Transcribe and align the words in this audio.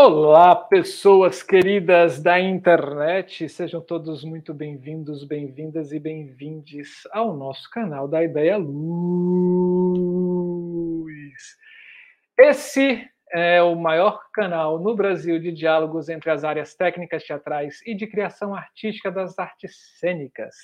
Olá, 0.00 0.54
pessoas 0.54 1.42
queridas 1.42 2.22
da 2.22 2.38
internet, 2.38 3.48
sejam 3.48 3.80
todos 3.80 4.22
muito 4.22 4.54
bem-vindos, 4.54 5.24
bem-vindas 5.24 5.90
e 5.90 5.98
bem-vindes 5.98 7.02
ao 7.10 7.36
nosso 7.36 7.68
canal 7.68 8.06
da 8.06 8.22
Ideia 8.22 8.56
Luz. 8.56 8.78
Esse 12.38 13.10
é 13.32 13.60
o 13.60 13.74
maior 13.74 14.22
canal 14.32 14.78
no 14.78 14.94
Brasil 14.94 15.40
de 15.40 15.50
diálogos 15.50 16.08
entre 16.08 16.30
as 16.30 16.44
áreas 16.44 16.76
técnicas 16.76 17.24
teatrais 17.24 17.80
e 17.84 17.92
de 17.92 18.06
criação 18.06 18.54
artística 18.54 19.10
das 19.10 19.36
artes 19.36 19.98
cênicas. 19.98 20.54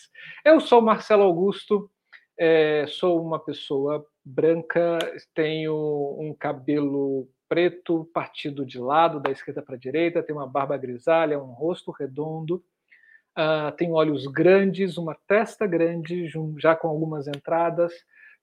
Eu 0.45 0.61
sou 0.61 0.81
Marcelo 0.81 1.25
Augusto, 1.25 1.91
é, 2.39 2.87
sou 2.87 3.21
uma 3.21 3.41
pessoa 3.41 4.07
branca, 4.25 4.97
tenho 5.35 5.75
um 6.21 6.33
cabelo 6.39 7.29
preto, 7.55 8.11
partido 8.13 8.67
de 8.67 8.81
lado, 8.81 9.21
da 9.21 9.31
esquerda 9.31 9.63
para 9.63 9.77
a 9.77 9.79
direita, 9.79 10.25
tem 10.25 10.35
uma 10.35 10.45
barba 10.45 10.77
grisalha, 10.77 11.39
um 11.39 11.53
rosto 11.53 11.93
redondo, 11.93 12.57
uh, 13.39 13.71
tem 13.77 13.93
olhos 13.93 14.27
grandes, 14.27 14.99
uma 14.99 15.17
testa 15.29 15.65
grande, 15.65 16.27
já 16.59 16.75
com 16.75 16.89
algumas 16.89 17.29
entradas, 17.29 17.93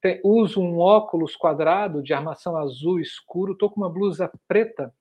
tem, 0.02 0.22
uso 0.24 0.62
um 0.62 0.78
óculos 0.78 1.36
quadrado 1.36 2.02
de 2.02 2.14
armação 2.14 2.56
azul 2.56 3.02
escuro, 3.02 3.52
estou 3.52 3.70
com 3.70 3.82
uma 3.82 3.90
blusa 3.90 4.32
preta 4.48 4.94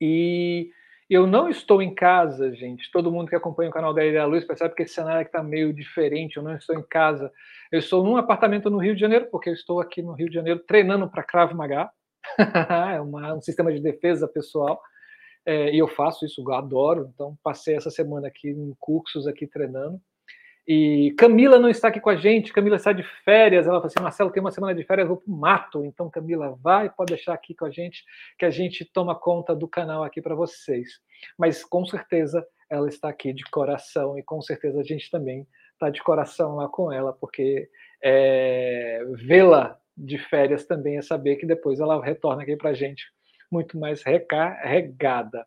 e 0.00 0.70
eu 1.08 1.24
não 1.24 1.48
estou 1.48 1.80
em 1.80 1.94
casa, 1.94 2.52
gente. 2.52 2.90
Todo 2.90 3.12
mundo 3.12 3.28
que 3.28 3.36
acompanha 3.36 3.70
o 3.70 3.72
canal 3.72 3.94
da 3.94 4.04
Ideia 4.04 4.26
Luz 4.26 4.44
percebe 4.44 4.74
que 4.74 4.82
esse 4.82 4.94
cenário 4.94 5.24
está 5.24 5.40
meio 5.40 5.72
diferente. 5.72 6.36
Eu 6.36 6.42
não 6.42 6.56
estou 6.56 6.76
em 6.76 6.82
casa. 6.82 7.30
Eu 7.70 7.78
estou 7.78 8.02
num 8.02 8.16
apartamento 8.16 8.68
no 8.68 8.78
Rio 8.78 8.94
de 8.94 9.00
Janeiro, 9.00 9.28
porque 9.30 9.50
eu 9.50 9.54
estou 9.54 9.80
aqui 9.80 10.02
no 10.02 10.14
Rio 10.14 10.28
de 10.28 10.34
Janeiro 10.34 10.58
treinando 10.66 11.08
para 11.08 11.22
Krav 11.22 11.52
Maga. 11.54 11.88
é 12.94 13.00
uma, 13.00 13.34
um 13.34 13.40
sistema 13.40 13.72
de 13.72 13.80
defesa 13.80 14.26
pessoal. 14.28 14.80
É, 15.46 15.74
e 15.74 15.78
eu 15.78 15.88
faço 15.88 16.24
isso, 16.24 16.42
eu 16.42 16.54
adoro. 16.54 17.10
Então, 17.14 17.36
passei 17.42 17.76
essa 17.76 17.90
semana 17.90 18.28
aqui 18.28 18.48
em 18.48 18.74
cursos, 18.80 19.26
aqui 19.26 19.46
treinando. 19.46 20.00
E 20.66 21.14
Camila 21.18 21.58
não 21.58 21.68
está 21.68 21.88
aqui 21.88 22.00
com 22.00 22.08
a 22.08 22.16
gente, 22.16 22.52
Camila 22.52 22.76
está 22.76 22.90
de 22.92 23.02
férias. 23.22 23.66
Ela 23.66 23.76
falou 23.76 23.86
assim: 23.86 24.02
Marcelo, 24.02 24.30
tem 24.30 24.40
uma 24.40 24.50
semana 24.50 24.74
de 24.74 24.82
férias, 24.84 25.06
vou 25.06 25.18
para 25.18 25.30
o 25.30 25.36
mato. 25.36 25.84
Então, 25.84 26.08
Camila, 26.08 26.58
vai, 26.62 26.88
pode 26.88 27.14
deixar 27.14 27.34
aqui 27.34 27.54
com 27.54 27.66
a 27.66 27.70
gente, 27.70 28.02
que 28.38 28.46
a 28.46 28.50
gente 28.50 28.84
toma 28.84 29.14
conta 29.14 29.54
do 29.54 29.68
canal 29.68 30.02
aqui 30.02 30.22
para 30.22 30.34
vocês. 30.34 30.88
Mas 31.38 31.62
com 31.62 31.84
certeza 31.84 32.46
ela 32.70 32.88
está 32.88 33.10
aqui 33.10 33.32
de 33.32 33.44
coração, 33.44 34.18
e 34.18 34.22
com 34.22 34.40
certeza 34.40 34.80
a 34.80 34.84
gente 34.84 35.10
também 35.10 35.46
está 35.74 35.90
de 35.90 36.02
coração 36.02 36.56
lá 36.56 36.66
com 36.66 36.90
ela, 36.90 37.12
porque 37.12 37.68
é, 38.02 39.04
vê-la 39.12 39.78
de 39.96 40.18
férias 40.18 40.66
também 40.66 40.96
é 40.96 41.02
saber 41.02 41.36
que 41.36 41.46
depois 41.46 41.80
ela 41.80 42.02
retorna 42.04 42.42
aqui 42.42 42.56
para 42.56 42.70
a 42.70 42.74
gente 42.74 43.04
muito 43.50 43.78
mais 43.78 44.02
recarregada. 44.02 45.46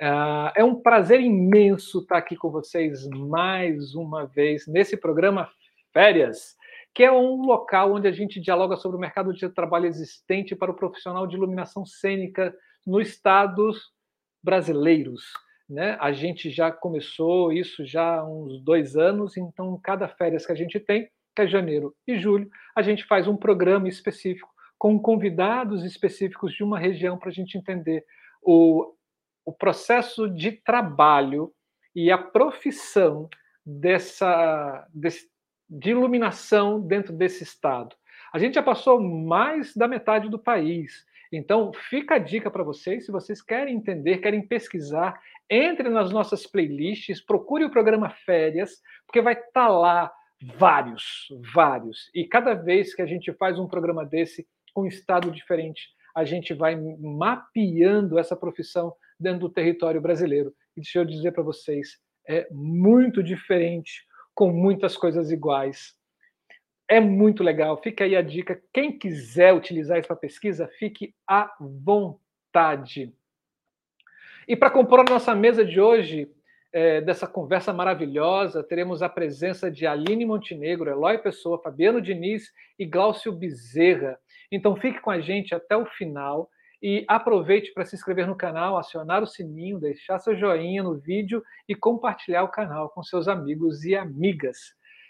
Uh, 0.00 0.50
é 0.56 0.64
um 0.64 0.80
prazer 0.80 1.20
imenso 1.20 2.00
estar 2.00 2.16
aqui 2.16 2.34
com 2.34 2.50
vocês 2.50 3.06
mais 3.08 3.94
uma 3.94 4.26
vez 4.26 4.66
nesse 4.66 4.96
programa 4.96 5.50
Férias, 5.92 6.56
que 6.94 7.04
é 7.04 7.12
um 7.12 7.42
local 7.42 7.92
onde 7.92 8.08
a 8.08 8.12
gente 8.12 8.40
dialoga 8.40 8.76
sobre 8.76 8.96
o 8.96 9.00
mercado 9.00 9.32
de 9.32 9.48
trabalho 9.50 9.86
existente 9.86 10.56
para 10.56 10.70
o 10.70 10.76
profissional 10.76 11.26
de 11.26 11.36
iluminação 11.36 11.84
cênica 11.84 12.54
nos 12.86 13.08
estados 13.08 13.92
brasileiros. 14.42 15.22
Né? 15.68 15.96
A 16.00 16.12
gente 16.12 16.50
já 16.50 16.72
começou 16.72 17.52
isso 17.52 17.84
já 17.84 18.20
há 18.20 18.28
uns 18.28 18.60
dois 18.64 18.96
anos, 18.96 19.36
então 19.36 19.78
cada 19.82 20.08
férias 20.08 20.46
que 20.46 20.52
a 20.52 20.56
gente 20.56 20.80
tem 20.80 21.08
que 21.34 21.42
é 21.42 21.46
janeiro 21.46 21.94
e 22.06 22.18
julho, 22.18 22.48
a 22.74 22.82
gente 22.82 23.04
faz 23.04 23.26
um 23.26 23.36
programa 23.36 23.88
específico 23.88 24.50
com 24.78 24.98
convidados 24.98 25.84
específicos 25.84 26.54
de 26.54 26.64
uma 26.64 26.78
região 26.78 27.18
para 27.18 27.28
a 27.28 27.32
gente 27.32 27.58
entender 27.58 28.02
o, 28.40 28.94
o 29.44 29.52
processo 29.52 30.26
de 30.26 30.52
trabalho 30.52 31.52
e 31.94 32.10
a 32.10 32.16
profissão 32.16 33.28
dessa 33.64 34.86
desse, 34.94 35.28
de 35.68 35.90
iluminação 35.90 36.80
dentro 36.80 37.12
desse 37.12 37.42
estado. 37.42 37.94
A 38.32 38.38
gente 38.38 38.54
já 38.54 38.62
passou 38.62 39.00
mais 39.00 39.76
da 39.76 39.86
metade 39.86 40.28
do 40.30 40.38
país. 40.38 41.04
Então, 41.32 41.72
fica 41.72 42.14
a 42.14 42.18
dica 42.18 42.50
para 42.50 42.64
vocês, 42.64 43.04
se 43.04 43.12
vocês 43.12 43.40
querem 43.40 43.76
entender, 43.76 44.18
querem 44.18 44.44
pesquisar, 44.44 45.20
entre 45.48 45.88
nas 45.88 46.10
nossas 46.10 46.46
playlists, 46.46 47.20
procure 47.20 47.64
o 47.64 47.70
programa 47.70 48.08
Férias, 48.08 48.80
porque 49.06 49.20
vai 49.20 49.34
estar 49.34 49.50
tá 49.52 49.68
lá 49.68 50.12
Vários, 50.42 51.28
vários. 51.54 52.10
E 52.14 52.24
cada 52.26 52.54
vez 52.54 52.94
que 52.94 53.02
a 53.02 53.06
gente 53.06 53.32
faz 53.34 53.58
um 53.58 53.68
programa 53.68 54.04
desse 54.04 54.48
com 54.72 54.82
um 54.82 54.86
estado 54.86 55.30
diferente, 55.30 55.88
a 56.14 56.24
gente 56.24 56.54
vai 56.54 56.76
mapeando 56.76 58.18
essa 58.18 58.34
profissão 58.34 58.94
dentro 59.18 59.40
do 59.40 59.50
território 59.50 60.00
brasileiro. 60.00 60.54
E 60.76 60.80
deixa 60.80 60.98
eu 60.98 61.04
dizer 61.04 61.32
para 61.32 61.42
vocês, 61.42 61.98
é 62.26 62.48
muito 62.50 63.22
diferente, 63.22 64.06
com 64.34 64.50
muitas 64.50 64.96
coisas 64.96 65.30
iguais. 65.30 65.94
É 66.88 67.00
muito 67.00 67.42
legal. 67.42 67.80
Fica 67.82 68.04
aí 68.04 68.16
a 68.16 68.22
dica. 68.22 68.60
Quem 68.72 68.98
quiser 68.98 69.52
utilizar 69.52 69.98
isso 69.98 70.08
para 70.08 70.16
pesquisa, 70.16 70.68
fique 70.78 71.14
à 71.26 71.54
vontade. 71.60 73.14
E 74.48 74.56
para 74.56 74.70
compor 74.70 75.00
a 75.00 75.04
nossa 75.04 75.34
mesa 75.34 75.64
de 75.64 75.80
hoje, 75.80 76.28
é, 76.72 77.00
dessa 77.00 77.26
conversa 77.26 77.72
maravilhosa, 77.72 78.62
teremos 78.62 79.02
a 79.02 79.08
presença 79.08 79.70
de 79.70 79.86
Aline 79.86 80.24
Montenegro, 80.24 80.88
Eloy 80.88 81.18
Pessoa, 81.18 81.60
Fabiano 81.62 82.00
Diniz 82.00 82.52
e 82.78 82.86
Glaucio 82.86 83.32
Bezerra. 83.32 84.18
Então 84.50 84.76
fique 84.76 85.00
com 85.00 85.10
a 85.10 85.20
gente 85.20 85.54
até 85.54 85.76
o 85.76 85.86
final 85.86 86.48
e 86.82 87.04
aproveite 87.08 87.72
para 87.74 87.84
se 87.84 87.94
inscrever 87.94 88.26
no 88.26 88.36
canal, 88.36 88.78
acionar 88.78 89.22
o 89.22 89.26
sininho, 89.26 89.78
deixar 89.78 90.18
seu 90.18 90.36
joinha 90.36 90.82
no 90.82 90.98
vídeo 90.98 91.42
e 91.68 91.74
compartilhar 91.74 92.42
o 92.42 92.48
canal 92.48 92.88
com 92.88 93.02
seus 93.02 93.28
amigos 93.28 93.84
e 93.84 93.94
amigas. 93.94 94.56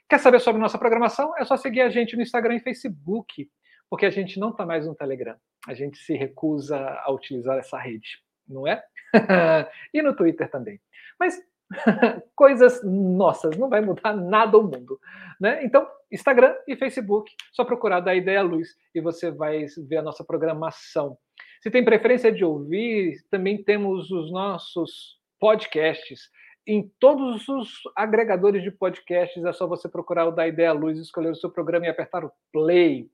Quer 0.08 0.18
saber 0.18 0.40
sobre 0.40 0.60
nossa 0.60 0.78
programação? 0.78 1.32
É 1.38 1.44
só 1.44 1.56
seguir 1.56 1.82
a 1.82 1.88
gente 1.88 2.16
no 2.16 2.22
Instagram 2.22 2.56
e 2.56 2.60
Facebook, 2.60 3.48
porque 3.88 4.06
a 4.06 4.10
gente 4.10 4.40
não 4.40 4.50
está 4.50 4.66
mais 4.66 4.86
no 4.86 4.94
Telegram. 4.94 5.36
A 5.68 5.74
gente 5.74 5.98
se 5.98 6.14
recusa 6.14 6.78
a 7.04 7.12
utilizar 7.12 7.58
essa 7.58 7.78
rede, 7.78 8.18
não 8.48 8.66
é? 8.66 8.82
e 9.94 10.02
no 10.02 10.16
Twitter 10.16 10.50
também. 10.50 10.80
Mas 11.18 11.38
coisas 12.34 12.82
nossas, 12.84 13.56
não 13.56 13.68
vai 13.68 13.80
mudar 13.80 14.14
nada 14.14 14.58
o 14.58 14.62
mundo. 14.62 15.00
Né? 15.40 15.64
Então, 15.64 15.86
Instagram 16.10 16.54
e 16.66 16.76
Facebook, 16.76 17.32
só 17.52 17.64
procurar 17.64 18.00
da 18.00 18.14
Ideia 18.14 18.42
Luz 18.42 18.76
e 18.94 19.00
você 19.00 19.30
vai 19.30 19.66
ver 19.88 19.98
a 19.98 20.02
nossa 20.02 20.24
programação. 20.24 21.16
Se 21.62 21.70
tem 21.70 21.84
preferência 21.84 22.32
de 22.32 22.44
ouvir, 22.44 23.22
também 23.30 23.62
temos 23.62 24.10
os 24.10 24.32
nossos 24.32 25.18
podcasts. 25.38 26.30
Em 26.66 26.90
todos 26.98 27.48
os 27.48 27.70
agregadores 27.96 28.62
de 28.62 28.70
podcasts, 28.70 29.44
é 29.44 29.52
só 29.52 29.66
você 29.66 29.88
procurar 29.88 30.26
o 30.26 30.32
da 30.32 30.46
Ideia 30.46 30.72
Luz, 30.72 30.98
escolher 30.98 31.30
o 31.30 31.34
seu 31.34 31.50
programa 31.50 31.86
e 31.86 31.88
apertar 31.88 32.24
o 32.24 32.32
play. 32.52 33.08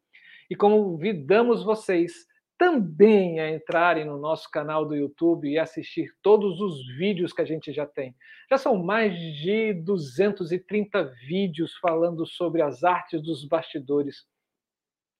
E 0.50 0.54
convidamos 0.54 1.64
vocês 1.64 2.26
também 2.58 3.38
a 3.38 3.50
entrarem 3.50 4.04
no 4.04 4.18
nosso 4.18 4.50
canal 4.50 4.86
do 4.86 4.94
YouTube 4.94 5.48
e 5.48 5.58
assistir 5.58 6.14
todos 6.22 6.60
os 6.60 6.86
vídeos 6.96 7.32
que 7.32 7.42
a 7.42 7.44
gente 7.44 7.72
já 7.72 7.86
tem. 7.86 8.14
Já 8.50 8.56
são 8.56 8.82
mais 8.82 9.14
de 9.14 9.74
230 9.74 11.04
vídeos 11.26 11.74
falando 11.76 12.26
sobre 12.26 12.62
as 12.62 12.82
artes 12.82 13.22
dos 13.22 13.47
bastidores. 13.47 14.26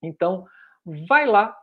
Então, 0.02 0.46
vai 1.08 1.26
lá, 1.26 1.56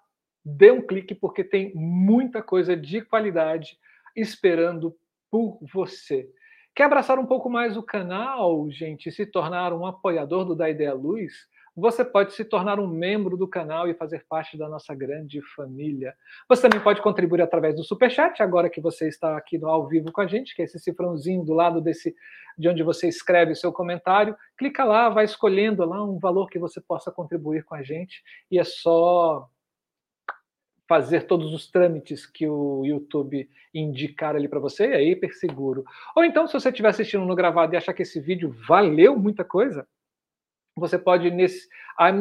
dê 0.45 0.71
um 0.71 0.85
clique, 0.85 1.15
porque 1.15 1.43
tem 1.43 1.73
muita 1.73 2.43
coisa 2.43 2.75
de 2.75 3.01
qualidade 3.01 3.77
esperando 4.15 4.95
por 5.31 5.59
você. 5.73 6.29
Quer 6.75 6.85
abraçar 6.85 7.17
um 7.19 7.25
pouco 7.25 7.49
mais 7.49 7.77
o 7.77 7.83
canal, 7.83 8.69
gente, 8.69 9.09
e 9.09 9.11
se 9.11 9.25
tornar 9.25 9.73
um 9.73 9.85
apoiador 9.85 10.45
do 10.45 10.55
Da 10.55 10.69
Ideia 10.69 10.93
Luz? 10.93 11.33
Você 11.75 12.05
pode 12.05 12.33
se 12.33 12.45
tornar 12.45 12.79
um 12.79 12.87
membro 12.87 13.35
do 13.35 13.47
canal 13.47 13.87
e 13.87 13.93
fazer 13.93 14.25
parte 14.29 14.57
da 14.57 14.69
nossa 14.69 14.93
grande 14.93 15.41
família. 15.55 16.15
Você 16.47 16.61
também 16.61 16.79
pode 16.79 17.01
contribuir 17.01 17.41
através 17.41 17.75
do 17.75 17.83
Superchat, 17.83 18.43
agora 18.43 18.69
que 18.69 18.79
você 18.79 19.07
está 19.07 19.35
aqui 19.35 19.57
no 19.57 19.67
ao 19.67 19.87
vivo 19.87 20.11
com 20.11 20.21
a 20.21 20.27
gente, 20.27 20.55
que 20.55 20.61
é 20.61 20.65
esse 20.65 20.79
cifrãozinho 20.79 21.43
do 21.43 21.53
lado 21.53 21.81
desse 21.81 22.15
de 22.57 22.69
onde 22.69 22.83
você 22.83 23.07
escreve 23.07 23.53
o 23.53 23.55
seu 23.55 23.73
comentário. 23.73 24.35
Clica 24.57 24.83
lá, 24.83 25.09
vai 25.09 25.25
escolhendo 25.25 25.83
lá 25.83 26.03
um 26.03 26.19
valor 26.19 26.49
que 26.49 26.59
você 26.59 26.79
possa 26.79 27.11
contribuir 27.11 27.63
com 27.63 27.73
a 27.73 27.81
gente 27.81 28.21
e 28.51 28.59
é 28.59 28.63
só 28.63 29.49
fazer 30.87 31.25
todos 31.25 31.53
os 31.53 31.71
trâmites 31.71 32.25
que 32.25 32.47
o 32.47 32.85
YouTube 32.85 33.49
indicar 33.73 34.35
ali 34.35 34.47
para 34.47 34.59
você, 34.59 34.85
é 34.85 35.03
hiper 35.03 35.33
seguro. 35.33 35.83
Ou 36.15 36.23
então, 36.23 36.45
se 36.45 36.53
você 36.53 36.69
estiver 36.69 36.89
assistindo 36.89 37.25
no 37.25 37.35
gravado 37.35 37.73
e 37.73 37.77
achar 37.77 37.93
que 37.93 38.03
esse 38.03 38.19
vídeo 38.19 38.55
valeu 38.67 39.17
muita 39.17 39.43
coisa, 39.43 39.87
você 40.75 40.97
pode 40.97 41.29
nesse 41.29 41.67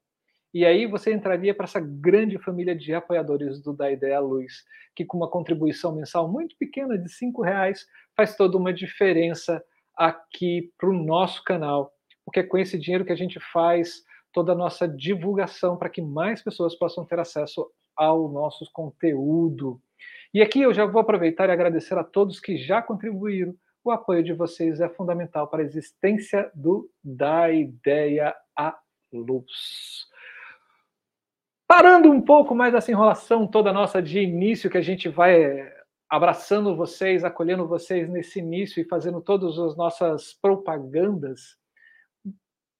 E 0.52 0.66
aí 0.66 0.86
você 0.86 1.12
entraria 1.12 1.54
para 1.54 1.64
essa 1.64 1.80
grande 1.80 2.36
família 2.38 2.74
de 2.74 2.92
apoiadores 2.92 3.60
do 3.60 3.72
Da 3.72 3.90
Ideia 3.90 4.18
Luz, 4.18 4.64
que 4.96 5.04
com 5.04 5.16
uma 5.16 5.30
contribuição 5.30 5.94
mensal 5.94 6.30
muito 6.30 6.56
pequena 6.58 6.98
de 6.98 7.08
cinco 7.08 7.42
reais 7.42 7.86
faz 8.16 8.36
toda 8.36 8.56
uma 8.56 8.72
diferença 8.72 9.62
aqui 9.96 10.72
para 10.76 10.88
o 10.88 10.92
nosso 10.92 11.44
canal, 11.44 11.92
porque 12.24 12.40
é 12.40 12.42
com 12.42 12.58
esse 12.58 12.78
dinheiro 12.78 13.04
que 13.04 13.12
a 13.12 13.16
gente 13.16 13.38
faz 13.52 14.02
toda 14.32 14.52
a 14.52 14.56
nossa 14.56 14.88
divulgação 14.88 15.76
para 15.76 15.90
que 15.90 16.02
mais 16.02 16.42
pessoas 16.42 16.74
possam 16.74 17.04
ter 17.04 17.18
acesso 17.18 17.70
ao 17.96 18.28
nosso 18.28 18.68
conteúdo. 18.72 19.80
E 20.32 20.40
aqui 20.40 20.62
eu 20.62 20.72
já 20.72 20.86
vou 20.86 21.00
aproveitar 21.00 21.48
e 21.48 21.52
agradecer 21.52 21.98
a 21.98 22.04
todos 22.04 22.40
que 22.40 22.56
já 22.56 22.80
contribuíram. 22.80 23.54
O 23.84 23.90
apoio 23.90 24.22
de 24.22 24.32
vocês 24.32 24.80
é 24.80 24.88
fundamental 24.88 25.48
para 25.48 25.62
a 25.62 25.64
existência 25.64 26.50
do 26.54 26.90
Da 27.02 27.50
Ideia 27.50 28.34
à 28.56 28.78
Luz. 29.12 30.09
Parando 31.70 32.10
um 32.10 32.20
pouco 32.20 32.52
mais 32.52 32.74
essa 32.74 32.90
enrolação 32.90 33.46
toda 33.46 33.72
nossa 33.72 34.02
de 34.02 34.18
início, 34.18 34.68
que 34.68 34.76
a 34.76 34.82
gente 34.82 35.08
vai 35.08 35.72
abraçando 36.08 36.74
vocês, 36.74 37.22
acolhendo 37.22 37.64
vocês 37.64 38.10
nesse 38.10 38.40
início 38.40 38.80
e 38.80 38.88
fazendo 38.88 39.20
todas 39.20 39.56
as 39.56 39.76
nossas 39.76 40.34
propagandas, 40.42 41.56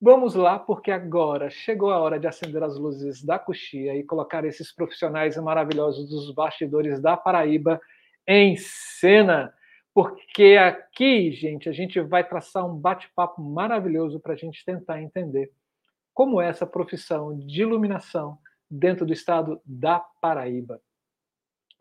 Vamos 0.02 0.34
lá, 0.34 0.58
porque 0.58 0.90
agora 0.90 1.50
chegou 1.50 1.90
a 1.92 1.98
hora 1.98 2.18
de 2.18 2.26
acender 2.26 2.62
as 2.62 2.76
luzes 2.76 3.22
da 3.22 3.38
coxia 3.38 3.94
e 3.94 4.02
colocar 4.02 4.44
esses 4.46 4.74
profissionais 4.74 5.36
maravilhosos 5.36 6.08
dos 6.08 6.34
bastidores 6.34 7.00
da 7.00 7.18
Paraíba 7.18 7.78
em 8.26 8.56
cena. 8.56 9.52
Porque 9.94 10.56
aqui, 10.58 11.30
gente, 11.32 11.68
a 11.68 11.72
gente 11.72 12.00
vai 12.00 12.26
traçar 12.26 12.66
um 12.66 12.74
bate-papo 12.74 13.42
maravilhoso 13.42 14.18
para 14.18 14.32
a 14.32 14.36
gente 14.36 14.64
tentar 14.64 15.02
entender 15.02 15.52
como 16.14 16.40
é 16.40 16.48
essa 16.48 16.66
profissão 16.66 17.38
de 17.38 17.60
iluminação 17.60 18.38
dentro 18.70 19.04
do 19.04 19.12
estado 19.12 19.60
da 19.64 19.98
Paraíba. 20.20 20.80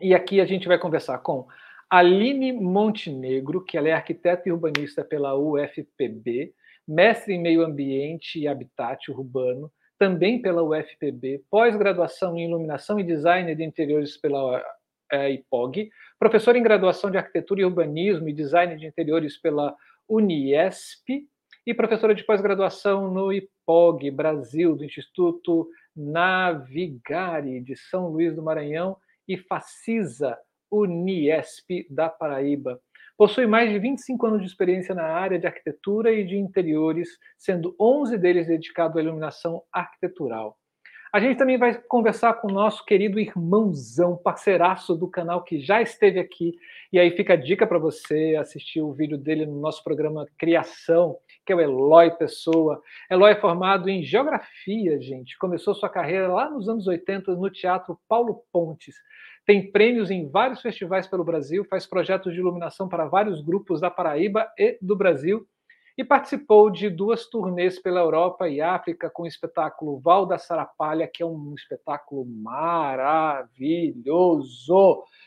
E 0.01 0.13
aqui 0.15 0.41
a 0.41 0.45
gente 0.45 0.67
vai 0.67 0.79
conversar 0.79 1.19
com 1.19 1.47
Aline 1.89 2.53
Montenegro, 2.53 3.63
que 3.63 3.77
ela 3.77 3.89
é 3.89 3.93
arquiteta 3.93 4.47
e 4.47 4.51
urbanista 4.51 5.03
pela 5.03 5.35
UFPB, 5.35 6.53
mestre 6.87 7.33
em 7.33 7.41
meio 7.41 7.63
ambiente 7.63 8.39
e 8.39 8.47
habitat 8.47 9.11
urbano, 9.11 9.71
também 9.97 10.41
pela 10.41 10.63
UFPB, 10.63 11.43
pós-graduação 11.49 12.37
em 12.37 12.45
iluminação 12.45 12.99
e 12.99 13.03
design 13.03 13.53
de 13.53 13.63
interiores 13.63 14.15
pela 14.15 14.63
é, 15.11 15.31
IPOG, 15.31 15.89
professor 16.17 16.55
em 16.55 16.63
graduação 16.63 17.11
de 17.11 17.17
arquitetura 17.17 17.61
e 17.61 17.65
urbanismo 17.65 18.29
e 18.29 18.33
design 18.33 18.77
de 18.77 18.85
interiores 18.85 19.37
pela 19.37 19.75
Uniesp 20.07 21.27
e 21.65 21.73
professora 21.73 22.15
de 22.15 22.23
pós-graduação 22.23 23.11
no 23.11 23.33
IPOG 23.33 24.09
Brasil, 24.11 24.75
do 24.75 24.85
Instituto 24.85 25.67
Navigare 25.99 27.59
de 27.59 27.75
São 27.75 28.07
Luís 28.07 28.33
do 28.33 28.41
Maranhão 28.41 28.97
e 29.27 29.37
Facisa 29.37 30.37
Uniesp 30.71 31.85
da 31.89 32.09
Paraíba. 32.09 32.79
Possui 33.17 33.45
mais 33.45 33.69
de 33.69 33.77
25 33.77 34.25
anos 34.25 34.41
de 34.41 34.47
experiência 34.47 34.95
na 34.95 35.03
área 35.03 35.37
de 35.37 35.45
arquitetura 35.45 36.09
e 36.11 36.25
de 36.25 36.37
interiores, 36.37 37.09
sendo 37.37 37.75
11 37.77 38.17
deles 38.17 38.47
dedicados 38.47 38.95
à 38.95 39.01
iluminação 39.01 39.61
arquitetural. 39.73 40.57
A 41.11 41.19
gente 41.19 41.37
também 41.37 41.57
vai 41.57 41.73
conversar 41.73 42.35
com 42.35 42.47
o 42.47 42.53
nosso 42.53 42.85
querido 42.85 43.19
irmãozão, 43.19 44.15
parceiraço 44.15 44.95
do 44.95 45.09
canal 45.09 45.43
que 45.43 45.59
já 45.59 45.81
esteve 45.81 46.19
aqui. 46.19 46.53
E 46.93 46.99
aí 46.99 47.09
fica 47.11 47.33
a 47.33 47.35
dica 47.35 47.65
para 47.65 47.79
você 47.79 48.37
assistir 48.39 48.79
o 48.79 48.93
vídeo 48.93 49.17
dele 49.17 49.45
no 49.45 49.59
nosso 49.59 49.83
programa 49.83 50.27
Criação, 50.37 51.17
que 51.49 51.53
é 51.53 51.55
o 51.55 51.61
Eloy 51.61 52.11
Pessoa. 52.11 52.79
Eloy 53.09 53.31
é 53.31 53.35
formado 53.35 53.89
em 53.89 54.03
geografia, 54.03 55.01
gente. 55.01 55.35
Começou 55.39 55.73
sua 55.73 55.89
carreira 55.89 56.27
lá 56.27 56.47
nos 56.47 56.69
anos 56.69 56.85
80 56.85 57.35
no 57.35 57.49
Teatro 57.49 57.99
Paulo 58.07 58.43
Pontes 58.51 58.95
tem 59.47 59.71
prêmios 59.71 60.11
em 60.11 60.29
vários 60.29 60.61
festivais 60.61 61.07
pelo 61.07 61.23
Brasil, 61.23 61.65
faz 61.65 61.87
projetos 61.87 62.33
de 62.33 62.39
iluminação 62.39 62.87
para 62.87 63.07
vários 63.07 63.41
grupos 63.41 63.81
da 63.81 63.89
Paraíba 63.89 64.47
e 64.55 64.77
do 64.79 64.95
Brasil 64.95 65.43
e 65.97 66.03
participou 66.03 66.69
de 66.69 66.87
duas 66.87 67.25
turnês 67.25 67.81
pela 67.81 67.99
Europa 67.99 68.47
e 68.47 68.61
África 68.61 69.09
com 69.09 69.23
o 69.23 69.27
espetáculo 69.27 69.99
Val 69.99 70.27
da 70.27 70.37
Sarapalha, 70.37 71.09
que 71.11 71.23
é 71.23 71.25
um 71.25 71.55
espetáculo 71.55 72.25
maravilhoso, 72.25 73.43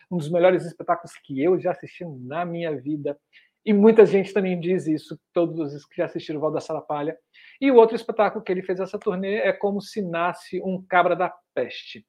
um 0.09 0.19
dos 0.19 0.31
melhores 0.31 0.65
espetáculos 0.65 1.17
que 1.25 1.43
eu 1.43 1.59
já 1.59 1.73
assisti 1.73 2.05
na 2.05 2.45
minha 2.45 2.75
vida. 2.81 3.19
E 3.65 3.73
muita 3.73 4.05
gente 4.05 4.33
também 4.33 4.59
diz 4.59 4.87
isso, 4.87 5.19
todos 5.33 5.73
os 5.73 5.87
que 5.87 5.97
já 5.97 6.07
assistiram 6.07 6.41
Val 6.41 6.51
da 6.51 6.61
Sarapalha. 6.61 7.17
E 7.61 7.71
o 7.71 7.77
outro 7.77 7.95
espetáculo 7.95 8.43
que 8.43 8.51
ele 8.51 8.63
fez 8.63 8.81
essa 8.81 8.99
turnê 8.99 9.37
é 9.37 9.53
Como 9.53 9.81
se 9.81 10.03
Nasce 10.03 10.61
um 10.63 10.85
Cabra 10.89 11.15
da 11.15 11.33
Peste. 11.55 12.05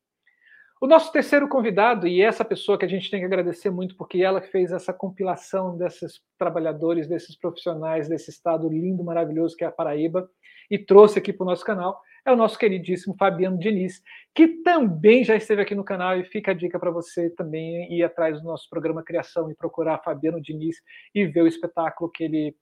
O 0.81 0.87
nosso 0.87 1.13
terceiro 1.13 1.47
convidado, 1.47 2.05
e 2.07 2.21
essa 2.21 2.43
pessoa 2.43 2.77
que 2.77 2.83
a 2.83 2.89
gente 2.89 3.09
tem 3.09 3.21
que 3.21 3.25
agradecer 3.25 3.69
muito, 3.69 3.95
porque 3.95 4.21
ela 4.21 4.41
fez 4.41 4.71
essa 4.71 4.91
compilação 4.91 5.77
desses 5.77 6.19
trabalhadores, 6.37 7.07
desses 7.07 7.37
profissionais, 7.37 8.09
desse 8.09 8.31
estado 8.31 8.67
lindo, 8.67 9.01
maravilhoso 9.01 9.55
que 9.55 9.63
é 9.63 9.67
a 9.67 9.71
Paraíba, 9.71 10.27
e 10.69 10.77
trouxe 10.77 11.19
aqui 11.19 11.31
para 11.31 11.45
o 11.45 11.47
nosso 11.47 11.63
canal, 11.63 12.01
é 12.25 12.31
o 12.31 12.35
nosso 12.35 12.57
queridíssimo 12.57 13.15
Fabiano 13.17 13.57
Diniz, 13.57 14.01
que 14.33 14.47
também 14.63 15.23
já 15.23 15.35
esteve 15.35 15.61
aqui 15.61 15.75
no 15.75 15.83
canal, 15.83 16.17
e 16.17 16.23
fica 16.23 16.51
a 16.51 16.53
dica 16.53 16.79
para 16.79 16.91
você 16.91 17.29
também 17.29 17.91
ir 17.93 18.03
atrás 18.03 18.39
do 18.39 18.47
nosso 18.47 18.69
programa 18.69 19.03
Criação 19.03 19.51
e 19.51 19.55
procurar 19.55 20.01
Fabiano 20.03 20.41
Diniz 20.41 20.77
e 21.13 21.25
ver 21.25 21.41
o 21.41 21.47
espetáculo 21.47 22.09
que 22.09 22.23
ele 22.23 22.55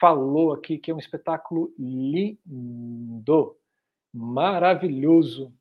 falou 0.00 0.52
aqui, 0.52 0.78
que 0.78 0.90
é 0.90 0.94
um 0.94 0.98
espetáculo 0.98 1.72
lindo, 1.78 3.56
maravilhoso. 4.12 5.52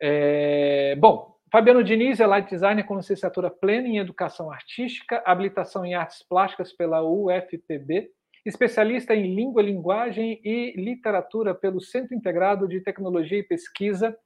É... 0.00 0.96
Bom, 0.96 1.36
Fabiano 1.52 1.84
Diniz 1.84 2.18
é 2.18 2.26
light 2.26 2.50
designer 2.50 2.84
com 2.84 2.96
licenciatura 2.96 3.50
plena 3.50 3.86
em 3.86 3.98
educação 3.98 4.50
artística, 4.50 5.22
habilitação 5.24 5.84
em 5.84 5.94
artes 5.94 6.22
plásticas 6.22 6.72
pela 6.72 7.02
UFPB, 7.02 8.10
especialista 8.48 9.14
em 9.14 9.34
língua, 9.34 9.60
linguagem 9.60 10.40
e 10.44 10.72
literatura 10.76 11.54
pelo 11.54 11.80
Centro 11.80 12.14
Integrado 12.14 12.68
de 12.68 12.80
Tecnologia 12.80 13.38
e 13.38 13.42
Pesquisa, 13.42 14.16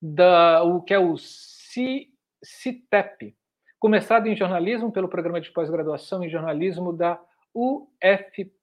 da, 0.00 0.62
o 0.62 0.80
que 0.80 0.94
é 0.94 0.98
o 0.98 1.16
CITEP, 2.42 3.36
começado 3.78 4.26
em 4.28 4.36
jornalismo 4.36 4.92
pelo 4.92 5.08
programa 5.08 5.40
de 5.40 5.50
pós-graduação 5.50 6.22
em 6.22 6.30
jornalismo 6.30 6.92
da 6.92 7.20
UFPB. 7.54 8.58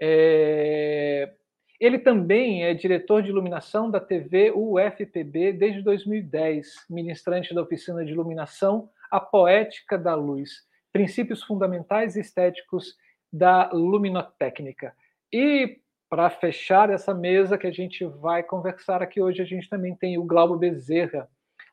É, 0.00 1.34
ele 1.80 1.98
também 1.98 2.64
é 2.64 2.72
diretor 2.74 3.22
de 3.22 3.30
iluminação 3.30 3.90
da 3.90 3.98
TV 3.98 4.52
UFPB 4.52 5.52
desde 5.52 5.82
2010, 5.82 6.86
ministrante 6.88 7.54
da 7.54 7.62
oficina 7.62 8.04
de 8.04 8.12
iluminação 8.12 8.88
A 9.10 9.18
Poética 9.18 9.98
da 9.98 10.14
Luz, 10.14 10.69
princípios 10.92 11.42
fundamentais 11.42 12.16
estéticos 12.16 12.96
da 13.32 13.70
luminotécnica. 13.72 14.94
E 15.32 15.78
para 16.08 16.28
fechar 16.28 16.90
essa 16.90 17.14
mesa 17.14 17.56
que 17.56 17.66
a 17.66 17.72
gente 17.72 18.04
vai 18.04 18.42
conversar 18.42 19.00
aqui 19.00 19.22
hoje, 19.22 19.40
a 19.40 19.44
gente 19.44 19.68
também 19.68 19.94
tem 19.94 20.18
o 20.18 20.24
Glauber 20.24 20.58
Bezerra. 20.58 21.28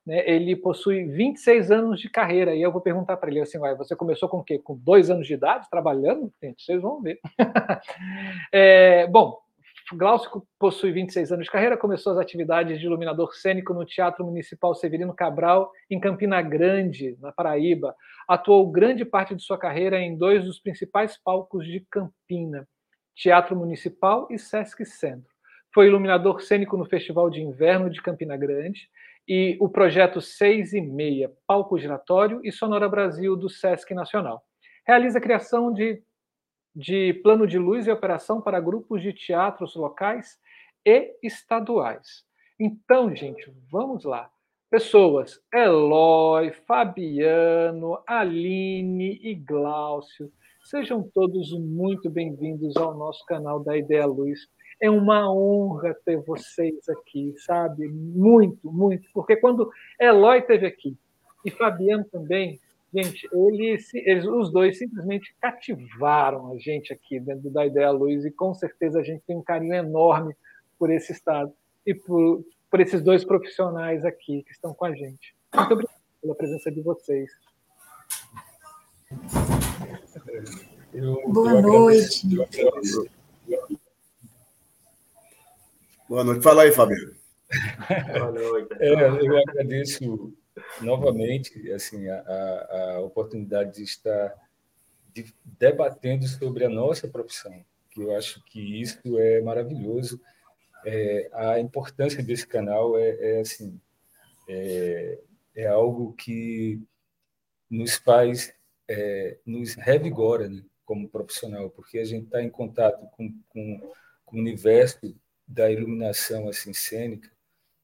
Né? 0.06 0.24
Ele 0.30 0.56
possui 0.56 1.06
26 1.06 1.72
anos 1.72 2.00
de 2.00 2.10
carreira, 2.10 2.56
e 2.56 2.62
eu 2.62 2.72
vou 2.72 2.80
perguntar 2.80 3.18
para 3.18 3.30
ele 3.30 3.42
assim: 3.42 3.58
você 3.76 3.96
começou 3.96 4.30
com 4.30 4.38
o 4.38 4.44
quê? 4.44 4.60
Com 4.60 4.78
dois 4.78 5.10
anos 5.10 5.26
de 5.26 5.34
idade, 5.34 5.70
trabalhando? 5.70 6.32
Gente, 6.42 6.64
vocês 6.64 6.82
vão 6.82 7.02
ver. 7.02 7.20
é, 8.54 9.08
bom, 9.08 9.40
Glaucio 9.94 10.44
possui 10.60 10.91
26 10.91 11.32
anos 11.32 11.46
de 11.46 11.51
carreira, 11.51 11.77
começou 11.77 12.12
as 12.12 12.20
atividades 12.20 12.77
de 12.77 12.86
iluminador 12.86 13.34
cênico 13.34 13.74
no 13.74 13.86
Teatro 13.86 14.25
Municipal 14.25 14.75
Severino 14.75 15.13
Cabral, 15.13 15.72
em 15.89 15.98
Campina 15.98 16.41
Grande, 16.41 17.17
na 17.22 17.32
Paraíba. 17.32 17.96
Atuou 18.27 18.70
grande 18.70 19.06
parte 19.06 19.34
de 19.34 19.41
sua 19.41 19.58
carreira 19.58 19.98
em 19.98 20.17
dois 20.17 20.44
dos 20.44 20.60
principais 20.60 21.17
palcos 21.17 21.65
de 21.65 21.86
Campina, 21.89 22.67
Teatro 23.15 23.56
Municipal 23.56 24.27
e 24.29 24.38
Sesc 24.38 24.86
Centro. 24.86 25.34
Foi 25.74 25.88
iluminador 25.88 26.41
cênico 26.41 26.75
no 26.75 26.86
Festival 26.86 27.29
de 27.29 27.41
Inverno 27.41 27.89
de 27.89 28.01
Campina 28.01 28.36
Grande 28.36 28.89
e 29.25 29.58
o 29.62 29.70
projeto 29.70 30.20
6 30.20 30.74
e 30.74 30.82
meia, 30.82 31.32
Palco 31.48 31.79
Giratório 31.79 32.41
e 32.44 32.51
Sonora 32.51 32.89
Brasil 32.89 33.38
do 33.38 33.50
Sesc 33.50 33.94
Nacional. 33.94 34.44
Realiza 34.86 35.20
a 35.20 35.22
criação 35.22 35.72
de 35.72 36.01
de 36.77 37.12
plano 37.24 37.48
de 37.48 37.57
luz 37.57 37.88
e 37.88 37.91
operação 37.91 38.39
para 38.39 38.60
grupos 38.60 39.01
de 39.01 39.12
teatros 39.12 39.75
locais 39.75 40.39
e 40.86 41.17
estaduais. 41.24 42.24
Então, 42.60 43.15
gente, 43.15 43.51
vamos 43.72 44.03
lá. 44.03 44.29
Pessoas, 44.69 45.41
Eloy, 45.51 46.51
Fabiano, 46.67 47.98
Aline 48.05 49.19
e 49.24 49.34
Glaucio, 49.34 50.31
sejam 50.65 51.01
todos 51.01 51.51
muito 51.51 52.12
bem-vindos 52.12 52.77
ao 52.77 52.96
nosso 52.96 53.25
canal 53.25 53.60
da 53.60 53.75
Ideia 53.75 54.05
Luz. 54.05 54.41
É 54.79 54.88
uma 54.88 55.34
honra 55.34 55.98
ter 56.05 56.22
vocês 56.22 56.88
aqui, 56.89 57.34
sabe? 57.38 57.88
Muito, 57.88 58.72
muito. 58.72 59.10
Porque 59.15 59.36
quando 59.38 59.67
Eloy 60.00 60.39
esteve 60.41 60.67
aqui 60.67 60.96
e 61.43 61.50
Fabiano 61.50 62.05
também, 62.12 62.60
gente, 62.94 63.27
eles, 63.32 63.94
eles, 63.94 64.25
os 64.25 64.51
dois 64.51 64.77
simplesmente 64.77 65.36
cativaram 65.41 66.51
a 66.51 66.58
gente 66.58 66.94
aqui 66.94 67.20
dentro 67.20 67.50
da 67.50 67.65
Ideia 67.65 67.91
Luz 67.91 68.25
e 68.25 68.32
com 68.32 68.53
certeza 68.53 69.00
a 69.00 69.03
gente 69.03 69.24
tem 69.25 69.36
um 69.36 69.44
carinho 69.44 69.74
enorme 69.74 70.36
por 70.79 70.91
esse 70.91 71.12
estado 71.12 71.53
e 71.86 71.94
por, 71.94 72.46
por 72.70 72.79
esses 72.79 73.01
dois 73.01 73.25
profissionais 73.25 74.06
aqui 74.06 74.44
que 74.44 74.51
estão 74.51 74.74
com 74.74 74.86
a 74.86 74.94
gente. 74.94 75.36
Muito 75.53 75.74
obrigado 75.74 75.98
pela 76.22 76.36
presença 76.36 76.72
de 76.72 76.82
vocês. 76.82 77.32
Eu, 80.94 81.22
Boa 81.32 81.51
eu 81.51 81.62
noite. 81.62 82.27
Boa 86.08 86.24
noite. 86.24 86.41
Fala 86.41 86.63
aí, 86.63 86.72
Fabiano. 86.72 87.15
Boa 88.17 88.32
noite. 88.32 88.74
É, 88.79 89.08
eu 89.08 89.38
agradeço 89.38 90.34
novamente 90.82 91.72
assim, 91.72 92.08
a, 92.08 92.96
a 92.96 93.00
oportunidade 93.02 93.76
de 93.76 93.84
estar 93.84 94.36
de, 95.14 95.34
debatendo 95.44 96.28
sobre 96.28 96.66
a 96.66 96.70
nossa 96.70 97.08
profissão, 97.08 97.66
que 97.90 98.02
eu 98.02 98.16
acho 98.16 98.44
que 98.46 98.82
isso 98.82 99.18
é 99.18 99.42
maravilhoso. 99.42 100.22
É, 100.86 101.30
a 101.34 101.60
importância 101.60 102.22
desse 102.22 102.46
canal 102.46 102.98
é, 102.98 103.38
é 103.38 103.40
assim 103.42 103.80
é, 104.48 105.20
é, 105.56 105.68
algo 105.68 106.14
que 106.14 106.82
nos 107.70 107.96
faz 107.96 108.54
é, 108.88 109.38
nos 109.46 109.74
revigora 109.74 110.48
né, 110.48 110.64
como 110.86 111.10
profissional 111.10 111.70
porque 111.72 111.98
a 111.98 112.06
gente 112.06 112.26
está 112.26 112.42
em 112.42 112.50
contato 112.50 113.06
com, 113.18 113.34
com, 113.50 113.94
com, 114.24 114.38
o 114.38 114.40
universo 114.40 115.14
da 115.46 115.70
iluminação 115.70 116.48
assim 116.48 116.74
cênica 116.74 117.30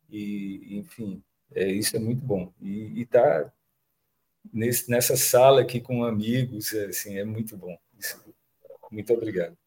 e 0.10 0.77
enfim 0.77 1.22
é, 1.55 1.67
isso 1.67 1.95
é 1.95 2.00
muito 2.00 2.24
bom 2.24 2.51
e 2.62 3.01
estar 3.01 3.45
tá 3.45 3.53
nessa 4.53 5.15
sala 5.15 5.62
aqui 5.62 5.79
com 5.79 6.03
amigos 6.03 6.74
assim 6.74 7.17
é 7.17 7.24
muito 7.24 7.55
bom 7.57 7.77
isso, 7.98 8.22
muito 8.91 9.13
obrigado 9.13 9.57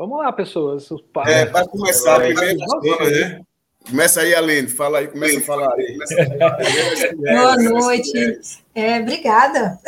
Vamos 0.00 0.16
lá, 0.16 0.32
pessoas. 0.32 0.88
É, 1.26 1.44
para 1.44 1.68
começar, 1.68 2.18
primeiro, 2.20 3.10
né? 3.10 3.42
Começa 3.86 4.22
aí, 4.22 4.34
Aline, 4.34 4.66
fala 4.66 4.98
aí, 4.98 5.08
começa 5.08 5.38
a 5.38 5.42
falar 5.42 5.74
aí. 5.74 5.98
Boa 7.16 7.56
noite. 7.56 8.40
É, 8.74 8.98
obrigada. 8.98 9.78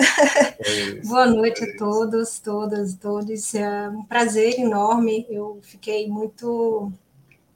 Boa 1.04 1.26
noite 1.26 1.64
a 1.64 1.76
todos, 1.78 2.38
todas, 2.40 2.94
todos. 2.94 3.54
É 3.54 3.88
um 3.88 4.02
prazer 4.02 4.58
enorme. 4.58 5.26
Eu 5.30 5.60
fiquei 5.62 6.06
muito 6.08 6.92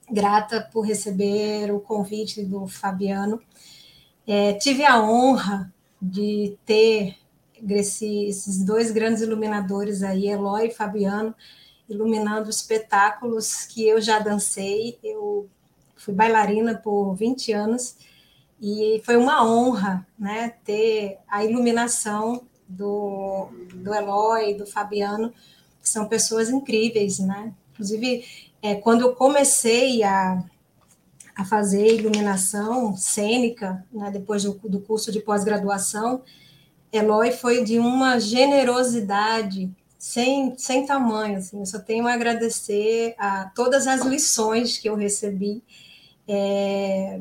grata 0.09 0.61
por 0.71 0.81
receber 0.81 1.71
o 1.71 1.79
convite 1.79 2.43
do 2.43 2.67
Fabiano. 2.67 3.41
É, 4.25 4.53
tive 4.53 4.85
a 4.85 5.01
honra 5.01 5.73
de 6.01 6.57
ter 6.65 7.17
esses 7.69 8.63
dois 8.63 8.91
grandes 8.91 9.21
iluminadores 9.21 10.03
aí, 10.03 10.27
Eloy 10.27 10.67
e 10.67 10.73
Fabiano, 10.73 11.33
iluminando 11.89 12.49
espetáculos 12.49 13.65
que 13.65 13.87
eu 13.87 13.99
já 14.01 14.19
dancei. 14.19 14.97
Eu 15.03 15.49
fui 15.95 16.13
bailarina 16.13 16.75
por 16.75 17.13
20 17.15 17.51
anos 17.53 17.95
e 18.61 19.01
foi 19.05 19.17
uma 19.17 19.45
honra 19.45 20.05
né, 20.17 20.53
ter 20.63 21.17
a 21.27 21.43
iluminação 21.43 22.43
do, 22.67 23.47
do 23.73 23.93
Eloy, 23.93 24.55
do 24.55 24.65
Fabiano, 24.65 25.33
que 25.81 25.87
são 25.87 26.07
pessoas 26.07 26.49
incríveis. 26.49 27.19
Né? 27.19 27.53
Inclusive, 27.73 28.25
é, 28.61 28.75
quando 28.75 29.01
eu 29.01 29.15
comecei 29.15 30.03
a, 30.03 30.43
a 31.35 31.45
fazer 31.45 31.95
iluminação 31.95 32.95
cênica, 32.95 33.85
né, 33.91 34.09
depois 34.11 34.43
do, 34.43 34.53
do 34.67 34.79
curso 34.79 35.11
de 35.11 35.19
pós-graduação, 35.19 36.21
Eloy 36.91 37.31
foi 37.31 37.63
de 37.63 37.79
uma 37.79 38.19
generosidade 38.19 39.69
sem, 39.97 40.57
sem 40.57 40.85
tamanho, 40.85 41.37
assim, 41.37 41.59
eu 41.59 41.65
só 41.65 41.79
tenho 41.79 42.07
a 42.07 42.13
agradecer 42.13 43.15
a 43.17 43.51
todas 43.55 43.87
as 43.87 44.05
lições 44.05 44.77
que 44.77 44.87
eu 44.87 44.95
recebi 44.95 45.63
é, 46.27 47.19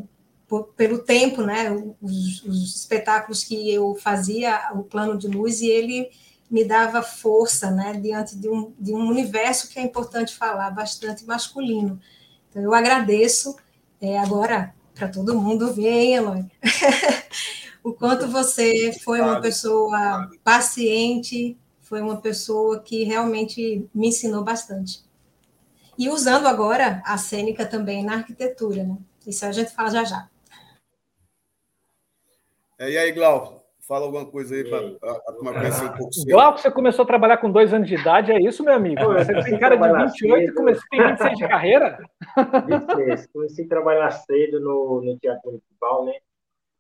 pelo 0.77 0.99
tempo, 0.99 1.43
né, 1.43 1.71
os, 2.01 2.43
os, 2.45 2.77
espetáculos 2.77 3.43
que 3.43 3.71
eu 3.73 3.95
fazia, 3.97 4.71
o 4.75 4.83
plano 4.83 5.19
de 5.19 5.27
luz, 5.27 5.61
e 5.61 5.69
ele 5.69 6.11
me 6.51 6.65
dava 6.65 7.03
força, 7.03 7.71
né, 7.71 7.95
diante 7.95 8.37
de 8.37 8.49
um, 8.49 8.73
de 8.79 8.95
um 8.95 9.09
universo 9.09 9.69
que 9.69 9.79
é 9.79 9.83
importante 9.83 10.35
falar, 10.35 10.71
bastante 10.71 11.25
masculino. 11.25 12.01
Então, 12.49 12.63
eu 12.63 12.73
agradeço, 12.73 13.57
é, 14.01 14.19
agora, 14.19 14.75
para 14.95 15.09
todo 15.09 15.41
mundo 15.41 15.73
ver, 15.73 16.13
Eloy, 16.13 16.45
o 17.83 17.93
quanto 17.93 18.29
você 18.29 18.93
foi 19.05 19.21
uma 19.21 19.41
pessoa 19.41 20.31
paciente, 20.45 21.59
foi 21.81 22.01
uma 22.01 22.21
pessoa 22.21 22.81
que 22.81 23.05
realmente 23.05 23.89
me 23.95 24.09
ensinou 24.09 24.43
bastante. 24.43 25.05
E 25.99 26.09
usando 26.09 26.47
agora 26.47 27.03
a 27.05 27.17
cênica 27.17 27.65
também 27.65 28.05
na 28.05 28.15
arquitetura, 28.15 28.85
né? 28.85 28.99
Isso 29.27 29.45
a 29.47 29.53
gente 29.53 29.71
fala 29.71 29.91
já 29.91 30.05
já. 30.05 30.29
É, 32.79 32.91
e 32.91 32.99
aí, 32.99 33.13
Glauco, 33.13 33.63
fala 33.87 34.05
alguma 34.05 34.27
coisa 34.27 34.55
aí 34.55 34.69
para 34.69 34.79
a 34.79 35.33
turma 35.33 35.53
conhecer 35.53 35.85
um 35.85 35.93
pouco. 35.97 36.13
Glauco, 36.27 36.59
você 36.59 36.71
começou 36.71 37.05
a 37.05 37.07
trabalhar 37.07 37.39
com 37.39 37.51
dois 37.51 37.73
anos 37.73 37.89
de 37.89 37.95
idade, 37.95 38.33
é 38.33 38.41
isso, 38.41 38.65
meu 38.65 38.75
amigo? 38.75 39.01
Você 39.01 39.33
tem 39.43 39.59
cara 39.59 39.77
de 39.77 40.13
28 40.13 40.51
e 40.51 40.55
comecei, 40.55 40.89
tem 40.91 41.07
26 41.07 41.39
de 41.39 41.49
carreira? 41.49 41.99
26. 42.67 43.27
Comecei 43.29 43.65
a 43.65 43.69
trabalhar 43.69 44.11
cedo 44.11 44.61
no, 44.61 45.03
no 45.03 45.19
Teatro 45.19 45.51
Municipal, 45.51 46.05
né? 46.05 46.15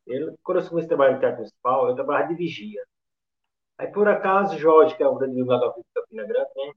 Eu, 0.06 0.36
quando 0.42 0.60
eu 0.60 0.68
comecei 0.68 0.86
a 0.86 0.88
trabalhar 0.88 1.12
no 1.14 1.20
Teatro 1.20 1.38
Municipal, 1.38 1.88
eu 1.88 1.94
trabalhava 1.94 2.28
de 2.28 2.34
vigia. 2.34 2.82
Aí, 3.78 3.88
por 3.88 4.08
acaso, 4.08 4.58
Jorge, 4.58 4.96
que 4.96 5.02
é 5.02 5.08
o 5.08 5.14
grande 5.14 5.34
divulgador 5.34 5.74
de 5.74 5.82
Campina 5.94 6.24
Grande, 6.24 6.50
né? 6.56 6.72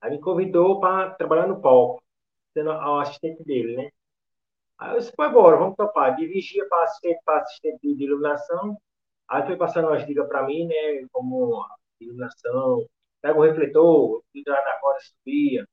Aí 0.00 0.10
me 0.10 0.20
convidou 0.20 0.80
para 0.80 1.10
trabalhar 1.10 1.46
no 1.46 1.60
palco, 1.60 2.02
sendo 2.54 2.70
o 2.70 3.00
assistente 3.00 3.44
dele, 3.44 3.76
né? 3.76 3.90
Aí 4.78 4.92
eu 4.92 4.98
disse, 4.98 5.12
foi 5.14 5.28
embora, 5.28 5.56
vamos 5.56 5.76
topar. 5.76 6.14
De 6.14 6.26
vigia 6.26 6.64
para 6.68 6.84
assistente, 6.84 7.20
para 7.24 7.42
assistente 7.42 7.96
de 7.96 8.04
iluminação. 8.04 8.78
Aí 9.28 9.46
foi 9.46 9.56
passando 9.56 9.88
umas 9.88 10.06
dicas 10.06 10.26
para 10.28 10.44
mim, 10.46 10.66
né? 10.66 11.06
Como 11.12 11.64
iluminação, 12.00 12.86
pega 13.20 13.38
o 13.38 13.42
refletor, 13.42 14.22
liga 14.34 14.52
na 14.52 14.78
corda, 14.80 15.00
subia. 15.00 15.66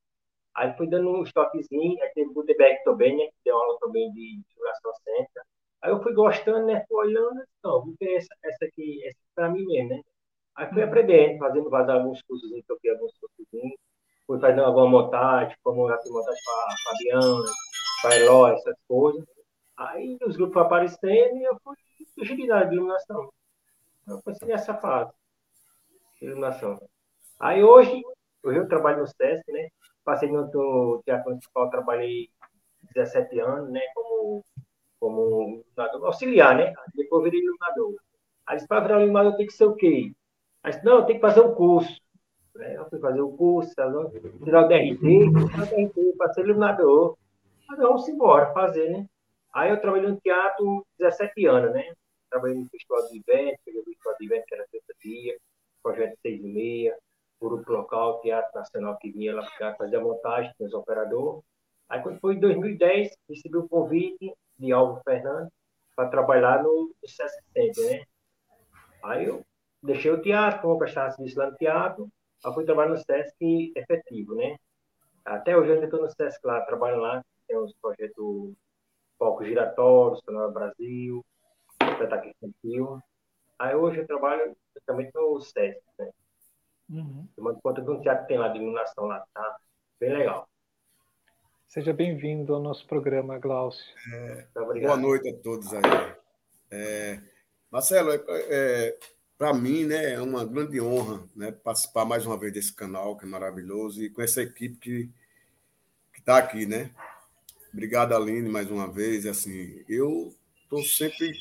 Aí 0.56 0.76
foi 0.78 0.88
dando 0.90 1.10
um 1.12 1.24
estoquezinho, 1.24 2.02
aí 2.04 2.10
teve 2.14 2.30
o 2.30 2.34
Gutenberg 2.34 2.84
também, 2.84 3.18
né? 3.18 3.26
Que 3.28 3.36
deu 3.46 3.58
aula 3.58 3.78
também 3.80 4.12
de 4.14 4.42
iluminação 4.56 4.94
cêntrica. 5.04 5.46
Aí 5.82 5.92
eu 5.92 6.02
fui 6.02 6.14
gostando, 6.14 6.66
né? 6.68 6.86
Fui 6.88 6.98
olhando, 7.08 7.44
não, 7.64 7.86
vou 7.86 7.96
ter 8.00 8.16
essa, 8.16 8.36
essa 8.44 8.66
aqui, 8.66 9.06
essa 9.08 9.18
para 9.36 9.50
mim 9.50 9.66
mesmo, 9.66 9.90
né? 9.90 10.02
Aí 10.56 10.70
fui 10.70 10.84
aprendendo, 10.84 11.40
fazendo 11.40 11.92
alguns 11.92 12.22
cursos, 12.24 12.50
toquei 12.68 12.92
alguns 12.92 13.12
cursos, 13.20 13.46
fui 14.26 14.40
fazendo 14.40 14.64
alguma 14.64 14.88
montagem, 14.88 15.56
como 15.64 15.88
já 15.90 15.98
fiz 16.00 16.12
montagem 16.12 16.42
para 16.44 16.76
Fabiana, 16.84 17.52
para 18.02 18.18
Eloy, 18.18 18.54
essas 18.54 18.76
coisas. 18.88 19.26
Aí 19.78 20.18
os 20.26 20.36
grupos 20.38 20.54
foram 20.54 20.68
aparecendo 20.68 21.38
e 21.38 21.44
eu 21.44 21.58
fui 21.64 21.76
sugerindo 22.16 22.54
de 22.70 22.76
iluminação. 22.76 23.30
Eu 24.08 24.22
passei 24.22 24.48
nessa 24.48 24.74
fase 24.76 25.12
iluminação. 26.22 26.80
Aí 27.40 27.64
hoje, 27.64 28.02
eu 28.44 28.68
trabalho 28.68 29.00
no 29.00 29.08
SESC, 29.08 29.52
né? 29.52 29.70
Passei 30.04 30.32
no, 30.32 31.02
Teatro 31.04 31.30
Municipal, 31.30 31.70
trabalhei 31.70 32.30
17 32.94 33.40
anos, 33.40 33.70
né? 33.70 33.82
Como, 33.94 34.46
como 35.00 35.64
auxiliar, 36.04 36.56
né? 36.56 36.74
Depois 36.96 37.24
virei 37.24 37.42
iluminador. 37.42 37.96
Aí, 38.46 38.66
para 38.68 38.82
virar 38.82 39.00
iluminador 39.00 39.36
tem 39.36 39.48
que 39.48 39.54
ser 39.54 39.66
o 39.66 39.76
quê? 39.76 40.12
Mas, 40.64 40.82
não, 40.84 41.06
tem 41.06 41.16
que 41.16 41.22
fazer 41.22 41.42
um 41.42 41.54
curso. 41.54 42.00
Né? 42.56 42.78
Eu 42.78 42.90
fui 42.90 43.00
fazer 43.00 43.22
o 43.22 43.30
um 43.30 43.38
curso, 43.38 43.72
tirar 43.74 43.90
o 43.90 44.08
DRT, 44.10 44.40
tirar 44.44 44.64
o 44.64 44.68
DRT 44.68 46.18
para 46.18 46.44
iluminador. 46.44 47.18
Mas 47.68 47.80
vamos 47.80 48.08
embora 48.08 48.54
fazer, 48.54 48.90
né? 48.90 49.06
Aí 49.54 49.72
eu 49.72 49.82
trabalhei 49.82 50.10
no 50.10 50.20
teatro 50.20 50.86
17 51.00 51.46
anos, 51.48 51.74
né? 51.74 51.94
Trabalhei 52.36 52.58
no 52.58 52.70
Festival 52.70 53.08
de 53.08 53.24
Evento, 53.26 53.60
peguei 53.64 53.80
o 53.80 53.86
Festival 53.86 54.16
de 54.20 54.26
Evento, 54.26 54.46
que 54.46 54.56
era 54.56 54.68
sexta-dia, 54.68 55.38
projeto 55.82 56.18
6 56.22 56.44
e 56.44 56.48
meia, 56.48 56.98
grupo 57.40 57.72
local, 57.72 58.20
Teatro 58.20 58.52
Nacional 58.54 58.98
que 58.98 59.10
vinha 59.10 59.34
lá 59.34 59.50
para 59.58 59.74
fazer 59.76 59.96
a 59.96 60.02
montagem, 60.02 60.52
com 60.58 60.66
os 60.66 60.74
operadores. 60.74 61.42
Aí 61.88 62.02
quando 62.02 62.20
foi 62.20 62.36
em 62.36 62.40
2010, 62.42 63.16
recebi 63.30 63.56
o 63.56 63.70
convite 63.70 64.34
de 64.60 64.74
Alvo 64.74 65.02
Fernandes 65.06 65.54
para 65.96 66.10
trabalhar 66.10 66.62
no, 66.62 66.94
Sesc 67.06 67.42
né? 67.56 68.04
Aí 69.02 69.28
eu 69.28 69.42
deixei 69.82 70.12
o 70.12 70.22
teatro, 70.22 70.62
como 70.62 70.78
prestar 70.78 71.12
serviço 71.12 71.40
lá 71.40 71.50
no 71.50 71.56
teatro, 71.56 72.10
aí 72.44 72.54
fui 72.54 72.66
trabalhar 72.66 72.90
no 72.90 72.98
SESC 72.98 73.72
efetivo, 73.78 74.36
né? 74.36 74.58
Até 75.24 75.58
hoje 75.58 75.72
eu 75.72 75.82
estou 75.82 76.02
no 76.02 76.10
SESC 76.10 76.46
lá, 76.46 76.60
trabalho 76.66 76.98
lá, 76.98 77.24
tem 77.48 77.58
uns 77.58 77.74
projetos 77.82 78.54
Foco 79.18 79.46
Giratório, 79.46 80.18
Sonora 80.26 80.52
Brasil, 80.52 81.24
Espetáculo 81.96 82.34
Infantil. 82.42 83.02
Aí 83.58 83.76
hoje 83.76 84.00
eu 84.00 84.08
trabalho 84.08 84.56
também 84.86 85.10
no 85.14 85.40
SESC, 85.40 85.82
né? 85.98 86.12
Uhum. 86.90 87.28
Tomando 87.36 87.62
conta 87.62 87.82
de 87.82 87.90
um 87.90 88.02
teatro 88.02 88.24
que 88.24 88.28
tem 88.28 88.38
lá 88.38 88.50
de 88.50 88.60
iluminação 88.60 89.06
lá, 89.06 89.26
tá 89.34 89.58
bem 90.00 90.14
legal. 90.14 90.48
Seja 91.68 91.94
bem-vindo 91.94 92.54
ao 92.54 92.62
nosso 92.62 92.86
programa, 92.86 93.40
Glaucio. 93.40 93.84
É, 94.14 94.48
boa 94.54 94.98
noite 94.98 95.30
a 95.30 95.38
todos 95.42 95.74
aí. 95.74 95.82
É, 96.70 97.20
Marcelo, 97.72 98.12
é, 98.12 98.24
é 98.28 99.00
para 99.38 99.54
mim 99.54 99.86
né, 99.86 100.14
é 100.14 100.22
uma 100.22 100.46
grande 100.46 100.80
honra 100.80 101.28
né, 101.36 101.52
participar 101.52 102.06
mais 102.06 102.26
uma 102.26 102.38
vez 102.38 102.54
desse 102.54 102.74
canal, 102.74 103.18
que 103.18 103.26
é 103.26 103.28
maravilhoso, 103.28 104.04
e 104.04 104.10
com 104.10 104.22
essa 104.22 104.42
equipe 104.42 105.12
que 106.14 106.20
está 106.20 106.38
aqui, 106.38 106.66
né? 106.66 106.92
Obrigado, 107.74 108.16
Aline, 108.16 108.48
mais 108.48 108.70
uma 108.70 108.90
vez. 108.90 109.26
Assim, 109.26 109.84
eu 109.90 110.34
estou 110.64 110.82
sempre 110.84 111.34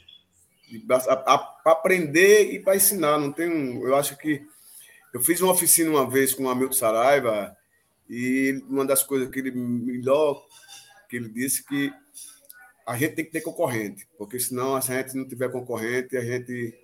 para 0.87 1.73
aprender 1.73 2.53
e 2.53 2.59
para 2.59 2.77
ensinar. 2.77 3.19
Não 3.19 3.33
tenho, 3.33 3.87
eu 3.87 3.95
acho 3.97 4.17
que 4.17 4.47
eu 5.13 5.21
fiz 5.21 5.41
uma 5.41 5.53
oficina 5.53 5.91
uma 5.91 6.09
vez 6.09 6.35
com 6.35 6.45
o 6.45 6.49
Hamilton 6.49 6.73
Saraiva 6.73 7.57
e 8.09 8.63
uma 8.69 8.85
das 8.85 9.03
coisas 9.03 9.29
que 9.31 9.39
ele 9.39 9.53
melhor 9.53 10.45
que 11.09 11.17
ele 11.17 11.29
disse 11.29 11.65
que 11.65 11.93
a 12.87 12.97
gente 12.97 13.15
tem 13.15 13.25
que 13.25 13.31
ter 13.31 13.41
concorrente, 13.41 14.07
porque 14.19 14.39
senão 14.39 14.81
se 14.81 14.93
a 14.93 14.97
gente 14.97 15.17
não 15.17 15.27
tiver 15.27 15.51
concorrente, 15.51 16.17
a 16.17 16.21
gente 16.21 16.79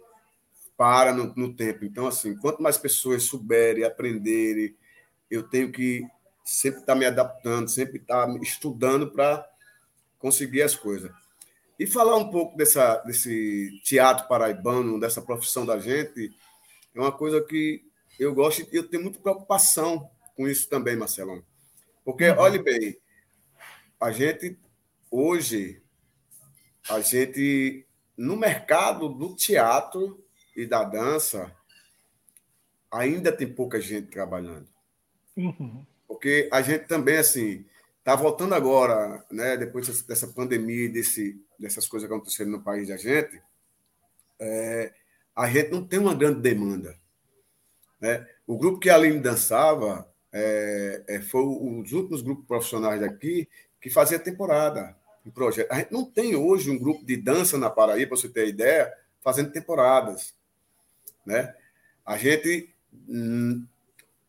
para 0.77 1.13
no, 1.13 1.35
no 1.37 1.55
tempo. 1.55 1.85
Então, 1.85 2.07
assim, 2.07 2.35
quanto 2.37 2.63
mais 2.63 2.79
pessoas 2.79 3.25
souberem, 3.25 3.85
aprenderem, 3.85 4.75
eu 5.31 5.43
tenho 5.43 5.71
que 5.71 6.07
sempre 6.43 6.81
estar 6.81 6.95
tá 6.95 6.99
me 6.99 7.05
adaptando, 7.05 7.69
sempre 7.69 7.99
estar 7.99 8.27
tá 8.27 8.39
estudando 8.41 9.11
para 9.11 9.47
conseguir 10.19 10.63
as 10.63 10.75
coisas. 10.75 11.11
E 11.81 11.87
falar 11.87 12.15
um 12.19 12.31
pouco 12.31 12.59
dessa, 12.59 12.97
desse 12.99 13.81
teatro 13.83 14.29
paraibano, 14.29 15.01
dessa 15.01 15.23
profissão 15.23 15.65
da 15.65 15.79
gente, 15.79 16.31
é 16.95 17.01
uma 17.01 17.11
coisa 17.11 17.43
que 17.43 17.83
eu 18.19 18.35
gosto 18.35 18.69
e 18.71 18.77
eu 18.77 18.87
tenho 18.87 19.05
muita 19.05 19.19
preocupação 19.19 20.11
com 20.37 20.47
isso 20.47 20.69
também, 20.69 20.95
Marcelão. 20.95 21.43
Porque, 22.05 22.29
uhum. 22.29 22.39
olhe 22.39 22.63
bem, 22.63 22.99
a 23.99 24.13
gente, 24.13 24.59
hoje, 25.11 25.83
a 26.87 27.01
gente, 27.01 27.87
no 28.15 28.37
mercado 28.37 29.09
do 29.09 29.35
teatro 29.35 30.23
e 30.55 30.67
da 30.67 30.85
dança, 30.85 31.51
ainda 32.91 33.33
tem 33.33 33.51
pouca 33.51 33.81
gente 33.81 34.09
trabalhando. 34.09 34.69
Uhum. 35.35 35.87
Porque 36.07 36.47
a 36.53 36.61
gente 36.61 36.87
também, 36.87 37.17
assim, 37.17 37.65
está 38.01 38.17
voltando 38.17 38.55
agora, 38.55 39.25
né, 39.31 39.57
depois 39.57 40.03
dessa 40.03 40.27
pandemia, 40.27 40.89
desse, 40.89 41.41
dessas 41.59 41.87
coisas 41.87 42.09
que 42.09 42.15
aconteceram 42.15 42.51
no 42.51 42.63
país 42.63 42.89
da 42.89 42.97
gente, 42.97 43.41
é, 44.39 44.93
a 45.37 45.49
gente 45.49 45.71
não 45.71 45.87
tem 45.87 45.99
uma 45.99 46.15
grande 46.15 46.41
demanda. 46.41 46.99
Né? 48.01 48.27
O 48.47 48.57
grupo 48.57 48.79
que 48.79 48.91
a 48.91 48.95
Aline 48.95 49.21
dançava 49.21 50.11
é, 50.33 51.03
é, 51.07 51.21
foi 51.21 51.43
um 51.43 51.83
dos 51.83 51.93
últimos 51.93 52.23
grupos 52.23 52.47
profissionais 52.47 53.01
daqui 53.01 53.49
que 53.81 53.91
fazia 53.91 54.19
temporada 54.19 54.97
em 55.25 55.31
projeto. 55.31 55.71
A 55.71 55.77
gente 55.77 55.93
não 55.93 56.05
tem 56.05 56.35
hoje 56.35 56.71
um 56.71 56.79
grupo 56.79 57.05
de 57.05 57.17
dança 57.17 57.59
na 57.59 57.69
Paraíba, 57.69 58.09
para 58.09 58.17
você 58.17 58.29
ter 58.29 58.49
ideia, 58.49 58.93
fazendo 59.23 59.53
temporadas. 59.53 60.35
Né? 61.25 61.55
A 62.05 62.17
gente. 62.17 62.75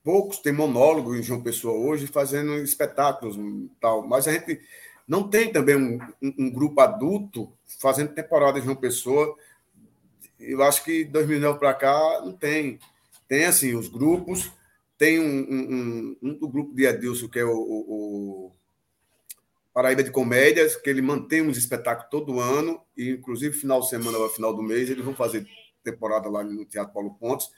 Poucos 0.03 0.39
têm 0.39 0.51
monólogo 0.51 1.15
em 1.15 1.21
João 1.21 1.43
Pessoa 1.43 1.73
hoje 1.73 2.07
fazendo 2.07 2.55
espetáculos 2.57 3.37
tal, 3.79 4.07
mas 4.07 4.27
a 4.27 4.33
gente 4.33 4.59
não 5.07 5.27
tem 5.27 5.51
também 5.51 5.75
um, 5.75 5.99
um, 6.21 6.33
um 6.39 6.49
grupo 6.49 6.79
adulto 6.81 7.51
fazendo 7.79 8.13
temporada 8.13 8.57
em 8.57 8.61
João 8.61 8.75
Pessoa. 8.75 9.35
Eu 10.39 10.63
acho 10.63 10.83
que 10.83 11.03
2009 11.03 11.59
para 11.59 11.73
cá 11.73 12.21
não 12.23 12.33
tem. 12.33 12.79
Tem, 13.27 13.45
assim, 13.45 13.75
os 13.75 13.87
grupos. 13.87 14.51
Tem 14.97 15.19
um, 15.19 15.23
um, 15.23 16.17
um, 16.21 16.39
um 16.43 16.49
grupo 16.49 16.73
de 16.73 16.87
Adilson, 16.87 17.27
que 17.27 17.39
é 17.39 17.43
o, 17.43 17.51
o, 17.51 18.45
o, 18.47 18.51
Paraíba 19.73 20.03
de 20.03 20.11
Comédias, 20.11 20.75
que 20.75 20.89
ele 20.89 21.01
mantém 21.01 21.41
uns 21.41 21.57
espetáculos 21.57 22.09
todo 22.09 22.39
ano, 22.39 22.81
e 22.95 23.09
inclusive 23.09 23.55
final 23.57 23.81
de 23.81 23.89
semana, 23.89 24.29
final 24.29 24.55
do 24.55 24.61
mês, 24.61 24.89
eles 24.89 25.03
vão 25.03 25.15
fazer 25.15 25.47
temporada 25.83 26.29
lá 26.29 26.43
no 26.43 26.65
Teatro 26.65 26.93
Paulo 26.93 27.15
Pontes. 27.15 27.49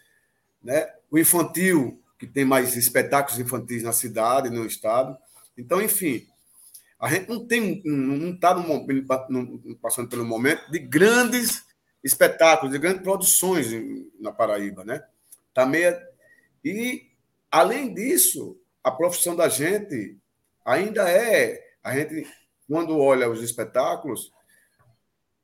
Né? 0.64 0.88
O 1.12 1.20
infantil, 1.20 2.02
que 2.18 2.28
tem 2.28 2.46
mais 2.46 2.76
espetáculos 2.76 3.40
infantis 3.40 3.84
na 3.84 3.92
cidade, 3.92 4.50
no 4.50 4.66
estado. 4.66 5.18
Então, 5.58 5.82
enfim, 5.82 6.28
a 7.00 7.10
gente 7.10 7.30
não 7.30 7.46
tem, 7.46 7.82
não 7.84 8.32
está 8.32 8.56
passando 9.82 10.08
pelo 10.08 10.26
momento 10.26 10.72
de 10.72 10.80
grandes 10.80 11.64
espetáculos, 12.04 12.74
de 12.74 12.80
grandes 12.80 13.04
produções 13.04 13.68
na 14.20 14.32
Paraíba, 14.32 14.84
né? 14.84 15.04
Tá 15.54 15.66
meio... 15.66 15.96
E, 16.64 17.10
além 17.52 17.94
disso, 17.94 18.58
a 18.84 18.90
profissão 18.90 19.36
da 19.36 19.50
gente 19.50 20.18
ainda 20.66 21.10
é. 21.10 21.62
A 21.84 21.94
gente, 21.94 22.26
quando 22.68 22.98
olha 22.98 23.30
os 23.30 23.42
espetáculos, 23.44 24.32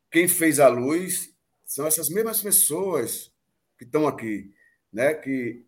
quem 0.10 0.28
fez 0.28 0.60
a 0.60 0.70
luz 0.70 1.34
são 1.66 1.86
essas 1.86 2.10
mesmas 2.10 2.42
pessoas 2.42 3.32
que 3.78 3.84
estão 3.84 4.08
aqui, 4.08 4.52
né? 4.92 5.14
Que, 5.14 5.66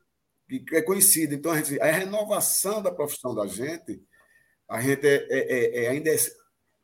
que 0.59 0.75
é 0.75 0.81
conhecida. 0.81 1.33
Então, 1.33 1.51
a, 1.51 1.61
gente, 1.61 1.79
a 1.81 1.85
renovação 1.85 2.81
da 2.81 2.91
profissão 2.91 3.33
da 3.33 3.47
gente, 3.47 4.01
a 4.67 4.81
gente 4.81 5.05
é, 5.05 5.27
é, 5.29 5.39
é, 5.39 5.85
é 5.85 5.89
ainda 5.89 6.09
é 6.09 6.17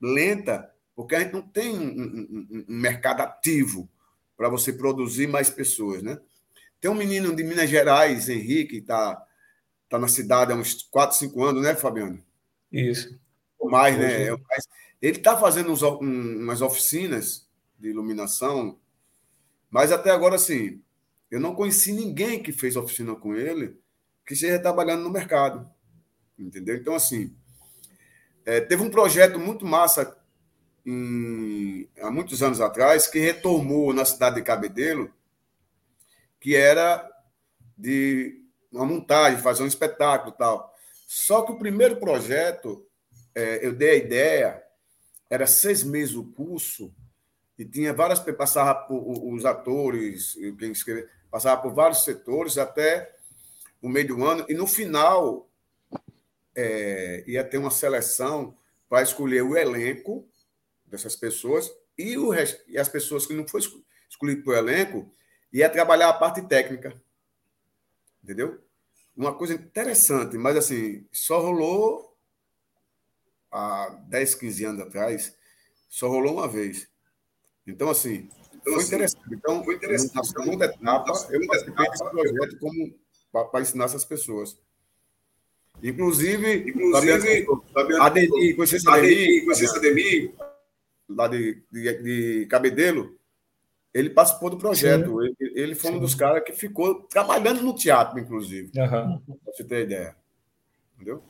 lenta, 0.01 0.71
porque 0.95 1.15
a 1.15 1.19
gente 1.19 1.33
não 1.33 1.41
tem 1.41 1.77
um, 1.77 1.83
um, 1.83 2.65
um 2.69 2.75
mercado 2.75 3.21
ativo 3.21 3.89
para 4.35 4.49
você 4.49 4.71
produzir 4.71 5.27
mais 5.27 5.49
pessoas, 5.49 6.01
né? 6.03 6.19
Tem 6.79 6.91
um 6.91 6.95
menino 6.95 7.35
de 7.35 7.43
Minas 7.43 7.69
Gerais, 7.69 8.29
Henrique, 8.29 8.67
que 8.67 8.77
está 8.77 9.25
tá 9.89 9.97
na 9.97 10.07
cidade 10.07 10.51
há 10.51 10.55
uns 10.55 10.83
4, 10.83 11.17
5 11.17 11.43
anos, 11.43 11.63
né, 11.63 11.75
Fabiano? 11.75 12.23
Isso. 12.71 13.19
Ou 13.57 13.69
mais, 13.69 13.97
né? 13.97 14.27
Ele 15.01 15.17
está 15.17 15.37
fazendo 15.37 15.71
uns, 15.71 15.81
um, 15.81 15.99
umas 15.99 16.61
oficinas 16.61 17.47
de 17.79 17.89
iluminação, 17.89 18.79
mas 19.69 19.91
até 19.91 20.11
agora, 20.11 20.35
assim, 20.35 20.81
eu 21.29 21.39
não 21.39 21.55
conheci 21.55 21.91
ninguém 21.91 22.41
que 22.41 22.51
fez 22.51 22.75
oficina 22.75 23.15
com 23.15 23.35
ele 23.35 23.77
que 24.25 24.33
esteja 24.33 24.59
trabalhando 24.59 25.03
no 25.03 25.09
mercado. 25.09 25.69
Entendeu? 26.37 26.75
Então, 26.75 26.93
assim, 26.93 27.35
é, 28.45 28.61
teve 28.61 28.83
um 28.83 28.89
projeto 28.89 29.39
muito 29.39 29.65
massa 29.65 30.17
em, 30.85 31.89
há 31.99 32.09
muitos 32.09 32.41
anos 32.43 32.61
atrás 32.61 33.07
que 33.07 33.19
retomou 33.19 33.93
na 33.93 34.05
cidade 34.05 34.37
de 34.37 34.41
Cabedelo, 34.43 35.11
que 36.39 36.55
era 36.55 37.09
de 37.77 38.41
uma 38.71 38.85
montagem, 38.85 39.41
fazer 39.41 39.63
um 39.63 39.67
espetáculo 39.67 40.31
tal. 40.31 40.73
Só 41.07 41.41
que 41.41 41.51
o 41.51 41.57
primeiro 41.57 41.97
projeto, 41.97 42.85
é, 43.33 43.65
eu 43.65 43.73
dei 43.73 43.91
a 43.91 43.95
ideia, 43.95 44.63
era 45.29 45.47
seis 45.47 45.83
meses 45.83 46.15
o 46.15 46.23
curso, 46.23 46.93
e 47.57 47.65
tinha 47.65 47.91
várias. 47.91 48.19
passava 48.19 48.75
por 48.75 49.33
os 49.33 49.45
atores, 49.45 50.37
quem 50.59 50.71
escreveu, 50.71 51.07
passava 51.37 51.61
por 51.61 51.71
vários 51.71 52.03
setores 52.03 52.57
até 52.57 53.15
o 53.79 53.87
meio 53.87 54.07
do 54.07 54.25
ano, 54.25 54.43
e 54.49 54.55
no 54.55 54.65
final 54.65 55.47
é, 56.55 57.23
ia 57.27 57.43
ter 57.43 57.59
uma 57.59 57.69
seleção 57.69 58.57
para 58.89 59.03
escolher 59.03 59.43
o 59.43 59.55
elenco 59.55 60.27
dessas 60.83 61.15
pessoas 61.15 61.71
e, 61.95 62.17
o, 62.17 62.33
e 62.67 62.75
as 62.75 62.89
pessoas 62.89 63.27
que 63.27 63.35
não 63.35 63.47
foram 63.47 63.65
escolhidas 64.09 64.43
para 64.43 64.53
o 64.53 64.55
elenco 64.55 65.13
ia 65.53 65.69
trabalhar 65.69 66.09
a 66.09 66.13
parte 66.13 66.41
técnica. 66.41 66.99
Entendeu? 68.23 68.59
Uma 69.15 69.35
coisa 69.35 69.53
interessante, 69.53 70.39
mas 70.39 70.57
assim, 70.57 71.05
só 71.11 71.39
rolou 71.39 72.17
há 73.51 73.89
10, 74.07 74.33
15 74.33 74.65
anos 74.65 74.81
atrás, 74.81 75.37
só 75.87 76.07
rolou 76.07 76.33
uma 76.33 76.47
vez. 76.47 76.89
Então, 77.67 77.91
assim, 77.91 78.27
então, 78.67 78.73
foi, 78.73 78.83
assim, 78.83 78.87
interessante. 78.87 79.23
Então, 79.31 79.63
foi 79.63 79.75
interessante. 79.75 80.15
Na 80.15 80.23
segunda 80.23 80.65
etapa, 80.65 81.27
eu 81.31 81.47
participei 81.47 81.89
desse 81.89 82.09
projeto 82.09 82.59
como 82.59 82.93
para 83.31 83.61
ensinar 83.61 83.85
essas 83.85 84.05
pessoas. 84.05 84.57
Inclusive, 85.81 86.69
Inclusive 86.69 87.45
Fabiano, 87.73 88.03
Ademir, 88.03 88.55
conheci 88.55 88.87
Ademir, 88.87 89.45
conheci 89.45 89.77
Ademir, 89.77 90.33
lá 91.07 91.27
de, 91.27 91.61
de, 91.71 92.03
de 92.03 92.45
Cabedelo, 92.47 93.15
ele 93.93 94.09
participou 94.09 94.49
do 94.49 94.57
projeto. 94.57 95.21
Ele, 95.23 95.35
ele, 95.39 95.75
foi 95.75 95.91
Sim. 95.91 95.97
um 95.97 95.99
dos 95.99 96.15
caras 96.15 96.43
que 96.43 96.51
ficou 96.51 97.01
trabalhando 97.03 97.61
no 97.61 97.75
teatro, 97.75 98.19
inclusive. 98.19 98.71
Uhum. 98.75 99.19
Para 99.19 99.53
você 99.53 99.63
ter 99.63 99.83
ideia. 99.83 100.15
Entendeu? 100.95 101.21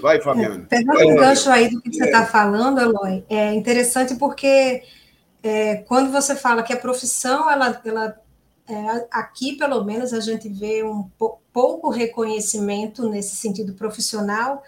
Vai, 0.00 0.20
Fabiano. 0.20 0.64
É, 0.64 0.78
pegando 0.78 1.12
o 1.12 1.16
gancho 1.16 1.50
aí 1.50 1.70
do 1.70 1.80
que 1.80 1.92
você 1.92 2.04
está 2.04 2.26
falando, 2.26 2.80
Eloy, 2.80 3.24
é 3.28 3.52
interessante 3.54 4.16
porque 4.16 4.82
é, 5.48 5.76
quando 5.76 6.12
você 6.12 6.36
fala 6.36 6.62
que 6.62 6.74
a 6.74 6.76
profissão, 6.76 7.50
ela, 7.50 7.80
ela 7.82 8.20
é, 8.68 9.08
aqui 9.10 9.56
pelo 9.56 9.82
menos 9.82 10.12
a 10.12 10.20
gente 10.20 10.46
vê 10.46 10.84
um 10.84 11.10
pouco 11.52 11.88
reconhecimento 11.88 13.08
nesse 13.08 13.34
sentido 13.34 13.72
profissional, 13.72 14.62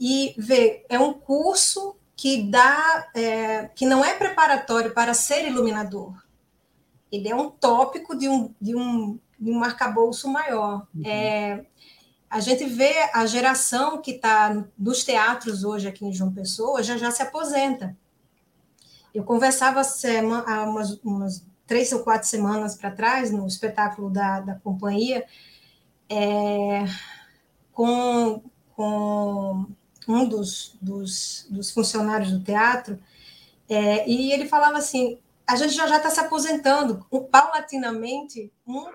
e 0.00 0.34
vê, 0.38 0.86
é 0.88 0.98
um 0.98 1.12
curso 1.12 1.94
que 2.16 2.42
dá, 2.44 3.10
é, 3.14 3.68
que 3.74 3.84
não 3.84 4.02
é 4.02 4.14
preparatório 4.14 4.94
para 4.94 5.12
ser 5.12 5.46
iluminador. 5.46 6.14
Ele 7.12 7.28
é 7.28 7.34
um 7.34 7.50
tópico 7.50 8.16
de 8.16 8.28
um, 8.28 8.54
de 8.60 8.74
um, 8.74 9.18
de 9.38 9.50
um 9.50 9.62
arcabouço 9.62 10.26
maior. 10.28 10.86
Uhum. 10.94 11.02
É, 11.04 11.66
a 12.30 12.40
gente 12.40 12.64
vê 12.64 12.94
a 13.12 13.26
geração 13.26 14.00
que 14.00 14.12
está 14.12 14.64
nos 14.78 15.04
teatros 15.04 15.64
hoje 15.64 15.86
aqui 15.86 16.06
em 16.06 16.12
João 16.12 16.32
Pessoa 16.32 16.82
já 16.82 16.96
já 16.96 17.10
se 17.10 17.22
aposenta. 17.22 17.96
Eu 19.14 19.24
conversava 19.24 19.82
semana, 19.84 20.44
há 20.46 20.64
umas, 20.64 21.00
umas 21.02 21.46
três 21.66 21.92
ou 21.92 22.00
quatro 22.00 22.28
semanas 22.28 22.74
para 22.74 22.90
trás, 22.90 23.30
no 23.30 23.46
espetáculo 23.46 24.10
da, 24.10 24.40
da 24.40 24.54
companhia, 24.54 25.26
é, 26.08 26.84
com, 27.72 28.42
com 28.74 29.66
um 30.08 30.28
dos, 30.28 30.76
dos, 30.80 31.46
dos 31.50 31.70
funcionários 31.70 32.32
do 32.32 32.42
teatro, 32.42 32.98
é, 33.68 34.08
e 34.08 34.32
ele 34.32 34.46
falava 34.46 34.78
assim: 34.78 35.18
a 35.46 35.56
gente 35.56 35.74
já 35.74 35.96
está 35.96 36.10
se 36.10 36.20
aposentando, 36.20 37.06
paulatinamente, 37.30 38.52
um, 38.66 38.86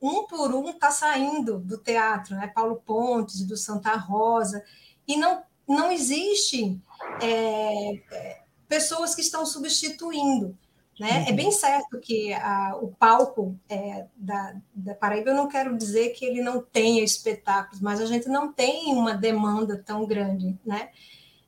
um 0.00 0.26
por 0.26 0.54
um 0.54 0.70
está 0.70 0.90
saindo 0.90 1.58
do 1.58 1.78
teatro, 1.78 2.34
né? 2.36 2.46
Paulo 2.46 2.82
Pontes, 2.84 3.44
do 3.44 3.56
Santa 3.56 3.94
Rosa, 3.96 4.64
e 5.06 5.16
não, 5.16 5.42
não 5.68 5.92
existe 5.92 6.80
é, 7.20 7.94
é 8.10 8.43
pessoas 8.74 9.14
que 9.14 9.20
estão 9.20 9.46
substituindo. 9.46 10.58
Né? 10.98 11.20
Uhum. 11.20 11.28
É 11.28 11.32
bem 11.32 11.52
certo 11.52 12.00
que 12.00 12.32
a, 12.32 12.76
o 12.80 12.88
palco 12.88 13.56
é, 13.68 14.06
da, 14.16 14.56
da 14.74 14.94
Paraíba, 14.96 15.30
eu 15.30 15.36
não 15.36 15.48
quero 15.48 15.76
dizer 15.76 16.10
que 16.10 16.24
ele 16.24 16.42
não 16.42 16.60
tenha 16.60 17.04
espetáculos, 17.04 17.80
mas 17.80 18.00
a 18.00 18.06
gente 18.06 18.28
não 18.28 18.52
tem 18.52 18.92
uma 18.92 19.14
demanda 19.14 19.80
tão 19.84 20.04
grande. 20.06 20.58
Né? 20.66 20.88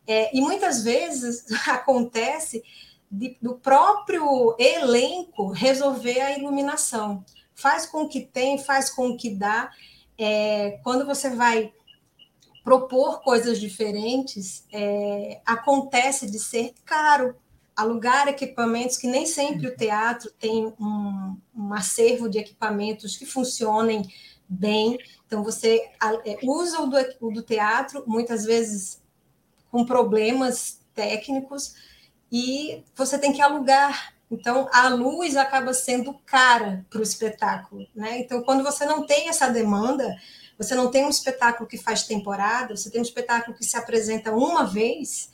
É, 0.06 0.36
e 0.36 0.40
muitas 0.40 0.84
vezes 0.84 1.44
acontece 1.66 2.62
de, 3.10 3.36
do 3.42 3.56
próprio 3.56 4.54
elenco 4.56 5.48
resolver 5.48 6.20
a 6.20 6.38
iluminação. 6.38 7.24
Faz 7.56 7.86
com 7.86 8.06
que 8.08 8.20
tem, 8.20 8.56
faz 8.56 8.88
com 8.90 9.16
que 9.16 9.30
dá. 9.30 9.70
É, 10.16 10.78
quando 10.84 11.04
você 11.04 11.30
vai 11.30 11.72
propor 12.66 13.22
coisas 13.22 13.60
diferentes, 13.60 14.66
é, 14.72 15.40
acontece 15.46 16.28
de 16.28 16.36
ser 16.36 16.74
caro 16.84 17.36
alugar 17.76 18.26
equipamentos 18.26 18.96
que 18.96 19.06
nem 19.06 19.24
sempre 19.24 19.68
o 19.68 19.76
teatro 19.76 20.32
tem 20.32 20.74
um, 20.80 21.36
um 21.54 21.72
acervo 21.72 22.28
de 22.28 22.38
equipamentos 22.38 23.16
que 23.16 23.24
funcionem 23.24 24.02
bem. 24.48 24.98
Então, 25.24 25.44
você 25.44 25.76
é, 26.24 26.38
usa 26.42 26.80
o 26.80 26.88
do, 26.88 26.96
o 27.20 27.30
do 27.30 27.40
teatro, 27.40 28.02
muitas 28.04 28.44
vezes 28.44 29.00
com 29.70 29.86
problemas 29.86 30.80
técnicos, 30.92 31.72
e 32.32 32.82
você 32.96 33.16
tem 33.16 33.32
que 33.32 33.40
alugar. 33.40 34.12
Então, 34.28 34.68
a 34.72 34.88
luz 34.88 35.36
acaba 35.36 35.72
sendo 35.72 36.18
cara 36.26 36.84
para 36.90 36.98
o 36.98 37.04
espetáculo. 37.04 37.86
Né? 37.94 38.18
Então, 38.18 38.42
quando 38.42 38.64
você 38.64 38.84
não 38.84 39.06
tem 39.06 39.28
essa 39.28 39.48
demanda, 39.50 40.16
você 40.58 40.74
não 40.74 40.90
tem 40.90 41.04
um 41.04 41.10
espetáculo 41.10 41.68
que 41.68 41.76
faz 41.76 42.04
temporada, 42.04 42.76
você 42.76 42.90
tem 42.90 43.00
um 43.00 43.04
espetáculo 43.04 43.56
que 43.56 43.64
se 43.64 43.76
apresenta 43.76 44.32
uma 44.32 44.64
vez, 44.64 45.30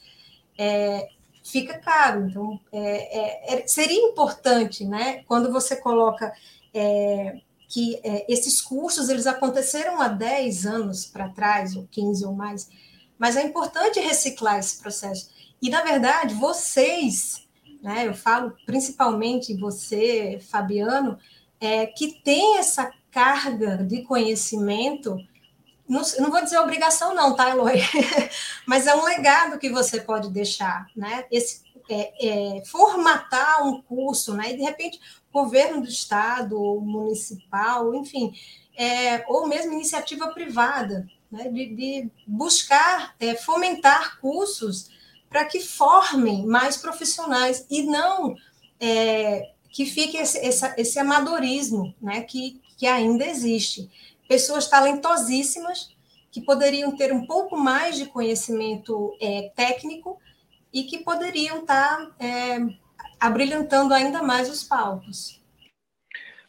é, 0.58 1.08
fica 1.44 1.78
caro. 1.78 2.26
Então, 2.28 2.60
é, 2.72 3.18
é, 3.18 3.54
é, 3.54 3.66
seria 3.66 4.00
importante, 4.00 4.84
né, 4.84 5.22
quando 5.24 5.52
você 5.52 5.76
coloca 5.76 6.32
é, 6.74 7.40
que 7.68 7.98
é, 8.02 8.26
esses 8.30 8.60
cursos 8.60 9.08
eles 9.08 9.26
aconteceram 9.26 10.00
há 10.00 10.08
10 10.08 10.66
anos 10.66 11.06
para 11.06 11.30
trás, 11.30 11.76
ou 11.76 11.86
15 11.90 12.26
ou 12.26 12.32
mais, 12.32 12.68
mas 13.18 13.36
é 13.36 13.42
importante 13.42 14.00
reciclar 14.00 14.58
esse 14.58 14.80
processo. 14.80 15.30
E, 15.60 15.70
na 15.70 15.82
verdade, 15.82 16.34
vocês, 16.34 17.46
né, 17.82 18.06
eu 18.06 18.14
falo 18.14 18.52
principalmente 18.66 19.56
você, 19.56 20.40
Fabiano, 20.50 21.18
é, 21.60 21.86
que 21.86 22.20
tem 22.22 22.58
essa 22.58 22.90
carga 23.12 23.76
de 23.76 24.02
conhecimento 24.02 25.16
não, 25.88 26.00
não 26.20 26.30
vou 26.30 26.42
dizer 26.42 26.58
obrigação, 26.58 27.14
não, 27.14 27.36
tá, 27.36 27.50
Eloy? 27.50 27.74
Mas 28.66 28.86
é 28.86 28.94
um 28.94 29.04
legado 29.04 29.58
que 29.58 29.68
você 29.68 30.00
pode 30.00 30.30
deixar, 30.30 30.86
né? 30.96 31.26
Esse, 31.30 31.60
é, 31.90 32.58
é, 32.58 32.64
formatar 32.64 33.66
um 33.66 33.82
curso, 33.82 34.32
né? 34.32 34.52
E 34.52 34.56
de 34.56 34.62
repente, 34.62 34.98
governo 35.30 35.82
do 35.82 35.88
estado, 35.88 36.58
ou 36.58 36.80
municipal, 36.80 37.94
enfim, 37.94 38.32
é, 38.76 39.22
ou 39.28 39.46
mesmo 39.46 39.72
iniciativa 39.72 40.28
privada, 40.28 41.06
né? 41.30 41.48
de, 41.50 41.74
de 41.74 42.10
buscar 42.26 43.14
é, 43.20 43.34
fomentar 43.34 44.18
cursos 44.20 44.90
para 45.28 45.44
que 45.44 45.60
formem 45.60 46.46
mais 46.46 46.76
profissionais 46.76 47.66
e 47.70 47.82
não 47.82 48.34
é, 48.80 49.50
que 49.70 49.84
fique 49.84 50.16
esse, 50.16 50.38
esse, 50.38 50.74
esse 50.76 50.98
amadorismo 50.98 51.94
né? 52.00 52.22
que, 52.22 52.60
que 52.82 52.86
ainda 52.88 53.24
existe 53.24 53.88
pessoas 54.28 54.68
talentosíssimas 54.68 55.96
que 56.32 56.40
poderiam 56.40 56.96
ter 56.96 57.12
um 57.12 57.24
pouco 57.24 57.56
mais 57.56 57.96
de 57.96 58.06
conhecimento 58.06 59.16
é, 59.20 59.52
técnico 59.54 60.18
e 60.74 60.82
que 60.82 60.98
poderiam 60.98 61.60
estar 61.60 61.96
tá, 61.96 62.16
é, 62.18 62.58
abrilhantando 63.20 63.94
ainda 63.94 64.20
mais 64.20 64.50
os 64.50 64.64
palcos. 64.64 65.40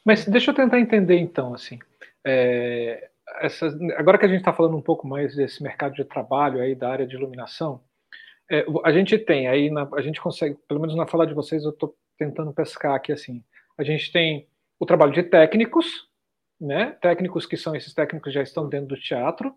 Mas 0.04 0.26
deixa 0.26 0.50
eu 0.50 0.56
tentar 0.56 0.80
entender 0.80 1.19
então, 1.19 1.54
assim, 1.54 1.78
é, 2.26 3.12
essas, 3.39 3.80
agora 3.96 4.17
que 4.17 4.26
a 4.26 4.30
gente 4.30 4.39
está 4.39 4.52
falando 4.52 4.76
um 4.76 4.82
pouco 4.82 5.08
mais 5.08 5.36
desse 5.36 5.62
mercado 5.62 5.93
de 5.93 6.04
trabalho 6.04 6.62
aí 6.62 6.74
da 6.74 6.89
área 6.89 7.06
de 7.06 7.15
iluminação, 7.15 7.80
é, 8.50 8.65
a 8.84 8.91
gente 8.91 9.19
tem 9.19 9.48
aí, 9.48 9.69
na, 9.69 9.88
a 9.93 10.02
gente 10.02 10.19
consegue, 10.19 10.58
pelo 10.67 10.80
menos 10.80 10.96
na 10.96 11.06
fala 11.06 11.28
de 11.28 11.36
vocês, 11.36 11.63
eu 11.63 11.69
estou 11.69 11.96
tentando 12.17 12.52
pescar 12.52 12.96
aqui 12.96 13.12
assim, 13.12 13.43
a 13.78 13.84
gente 13.84 14.12
tem 14.12 14.48
o 14.80 14.86
trabalho 14.88 15.13
de 15.13 15.22
técnicos, 15.22 16.12
né? 16.60 16.98
Técnicos 17.02 17.46
que 17.46 17.58
são 17.58 17.76
esses 17.76 17.94
técnicos 17.94 18.34
já 18.34 18.42
estão 18.42 18.68
dentro 18.68 18.88
do 18.88 19.00
teatro. 19.00 19.54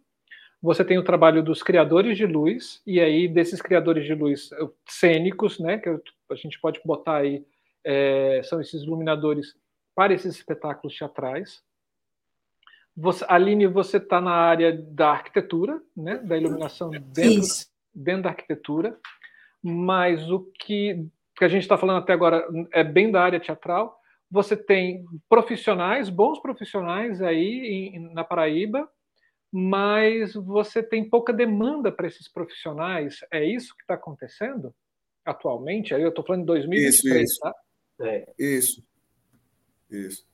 Você 0.60 0.84
tem 0.84 0.98
o 0.98 1.04
trabalho 1.04 1.42
dos 1.42 1.62
criadores 1.62 2.16
de 2.16 2.26
luz 2.26 2.82
e 2.86 3.00
aí 3.00 3.28
desses 3.28 3.60
criadores 3.60 4.04
de 4.04 4.14
luz 4.14 4.50
cênicos, 4.88 5.58
né? 5.58 5.78
Que 5.78 5.88
a 6.30 6.34
gente 6.34 6.58
pode 6.60 6.80
botar 6.84 7.18
aí 7.18 7.44
é, 7.84 8.42
são 8.42 8.60
esses 8.60 8.82
iluminadores 8.82 9.54
para 9.94 10.12
esses 10.12 10.34
espetáculos 10.34 10.96
teatrais. 10.96 11.62
Você, 12.96 13.24
Aline, 13.28 13.66
você 13.66 13.98
está 13.98 14.20
na 14.20 14.32
área 14.32 14.72
da 14.72 15.10
arquitetura, 15.10 15.80
né? 15.96 16.16
Da 16.18 16.36
iluminação 16.36 16.90
dentro, 16.90 17.48
dentro 17.94 18.22
da 18.22 18.30
arquitetura. 18.30 18.98
Mas 19.62 20.28
o 20.30 20.40
que, 20.40 21.06
que 21.36 21.44
a 21.44 21.48
gente 21.48 21.62
está 21.62 21.76
falando 21.76 21.98
até 21.98 22.12
agora 22.12 22.46
é 22.72 22.82
bem 22.82 23.10
da 23.10 23.22
área 23.22 23.38
teatral 23.38 24.00
você 24.30 24.56
tem 24.56 25.04
profissionais, 25.28 26.08
bons 26.08 26.40
profissionais 26.40 27.22
aí 27.22 27.92
em, 27.94 28.12
na 28.12 28.24
Paraíba, 28.24 28.90
mas 29.52 30.34
você 30.34 30.82
tem 30.82 31.08
pouca 31.08 31.32
demanda 31.32 31.90
para 31.90 32.06
esses 32.06 32.28
profissionais. 32.28 33.20
É 33.32 33.44
isso 33.44 33.74
que 33.76 33.82
está 33.82 33.94
acontecendo 33.94 34.74
atualmente? 35.24 35.94
Aí 35.94 36.02
eu 36.02 36.10
estou 36.10 36.24
falando 36.24 36.42
de 36.42 36.46
2023, 36.46 36.94
isso, 36.94 37.24
isso. 37.24 37.40
tá? 37.40 37.54
É. 38.00 38.34
Isso. 38.38 38.84
Isso. 39.90 40.26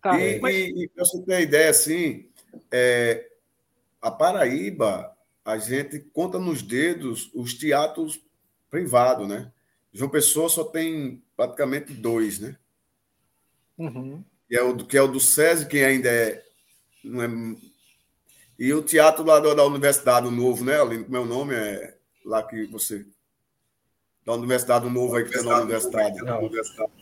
Tá, 0.00 0.18
e, 0.18 0.40
mas... 0.40 0.54
e, 0.54 0.84
e 0.84 0.88
para 0.88 1.04
você 1.04 1.22
ter 1.22 1.40
ideia, 1.42 1.70
assim, 1.70 2.30
é, 2.72 3.28
a 4.00 4.10
Paraíba, 4.10 5.14
a 5.44 5.58
gente 5.58 6.00
conta 6.12 6.38
nos 6.38 6.62
dedos 6.62 7.30
os 7.34 7.54
teatros 7.54 8.20
privados, 8.70 9.28
né? 9.28 9.52
João 9.92 10.10
Pessoa 10.10 10.48
só 10.48 10.64
tem 10.64 11.22
praticamente 11.36 11.92
dois, 11.92 12.38
né? 12.38 12.56
Uhum. 13.80 14.22
Que, 14.46 14.56
é 14.56 14.62
o, 14.62 14.76
que 14.76 14.96
é 14.98 15.02
o 15.02 15.08
do 15.08 15.18
SESI, 15.18 15.66
que 15.66 15.82
ainda 15.82 16.10
é, 16.10 16.42
não 17.02 17.22
é. 17.22 17.56
E 18.58 18.74
o 18.74 18.82
teatro 18.82 19.24
lá 19.24 19.40
da, 19.40 19.54
da 19.54 19.64
Universidade 19.64 20.28
Novo, 20.30 20.62
né, 20.62 20.78
Aline? 20.78 21.04
Como 21.04 21.16
é 21.16 21.20
o 21.20 21.24
nome? 21.24 21.54
É 21.54 21.94
lá 22.26 22.42
que 22.42 22.66
você. 22.66 23.06
Da 24.26 24.34
Universidade 24.34 24.88
Novo 24.88 25.16
aí 25.16 25.24
que 25.24 25.30
tem 25.30 25.42
na 25.42 25.60
universidade. 25.60 26.18
Não, 26.18 26.40
universidade. 26.40 26.92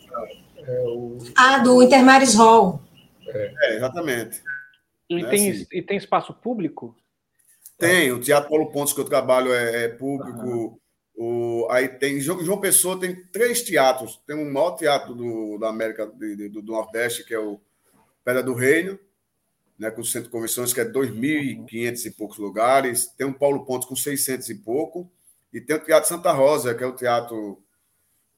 É 0.56 0.80
o... 0.86 1.18
Ah, 1.36 1.58
do 1.58 1.82
Intermares 1.82 2.34
Hall. 2.34 2.80
É, 3.26 3.54
é 3.60 3.76
exatamente. 3.76 4.40
E, 5.10 5.24
é 5.24 5.28
tem, 5.28 5.50
assim. 5.50 5.66
e 5.72 5.82
tem 5.82 5.96
espaço 5.96 6.32
público? 6.32 6.96
Tem, 7.76 8.12
o 8.12 8.20
Teatro 8.20 8.48
Paulo 8.48 8.70
Pontes 8.70 8.92
que 8.92 9.00
eu 9.00 9.04
trabalho 9.04 9.52
é, 9.52 9.84
é 9.84 9.88
público. 9.88 10.80
O, 11.20 11.66
aí 11.68 11.88
tem 11.88 12.20
João 12.20 12.60
Pessoa 12.60 13.00
tem 13.00 13.24
três 13.32 13.62
teatros. 13.62 14.22
Tem 14.24 14.36
um 14.36 14.52
maior 14.52 14.76
teatro 14.76 15.16
do, 15.16 15.58
da 15.58 15.68
América 15.68 16.06
de, 16.06 16.36
de, 16.36 16.48
do 16.48 16.62
Nordeste, 16.62 17.24
que 17.24 17.34
é 17.34 17.40
o 17.40 17.60
Pedra 18.24 18.40
do 18.40 18.54
Reino, 18.54 18.96
né, 19.76 19.90
com 19.90 20.00
o 20.00 20.04
centro 20.04 20.28
de 20.28 20.32
convenções, 20.32 20.72
que 20.72 20.80
é 20.80 20.84
2.500 20.84 22.06
e 22.06 22.10
poucos 22.12 22.38
lugares. 22.38 23.08
Tem 23.08 23.26
um 23.26 23.32
Paulo 23.32 23.66
Pontes 23.66 23.88
com 23.88 23.96
600 23.96 24.48
e 24.48 24.54
pouco. 24.54 25.10
E 25.52 25.60
tem 25.60 25.74
o 25.74 25.84
Teatro 25.84 26.08
Santa 26.08 26.30
Rosa, 26.30 26.72
que 26.72 26.84
é 26.84 26.86
um 26.86 26.94
teatro 26.94 27.60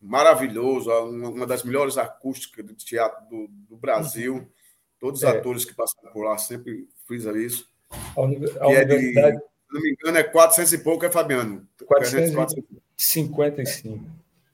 maravilhoso, 0.00 0.90
uma 0.90 1.46
das 1.46 1.62
melhores 1.62 1.98
acústicas 1.98 2.64
do 2.64 2.72
teatro 2.72 3.28
do, 3.28 3.46
do 3.68 3.76
Brasil. 3.76 4.50
Todos 4.98 5.22
os 5.22 5.28
é. 5.28 5.36
atores 5.36 5.66
que 5.66 5.74
passaram 5.74 6.10
por 6.14 6.24
lá 6.24 6.38
sempre 6.38 6.88
frisam 7.06 7.36
isso. 7.36 7.68
A, 8.16 8.22
uni 8.22 8.36
a 8.58 8.68
universidade, 8.68 9.36
é 9.36 9.38
de... 9.38 9.42
Se 9.70 9.74
não 9.74 9.80
me 9.80 9.92
engano, 9.92 10.18
é 10.18 10.24
400 10.24 10.72
e 10.72 10.78
pouco, 10.78 11.06
é 11.06 11.10
Fabiano. 11.10 11.64
455. 11.86 14.04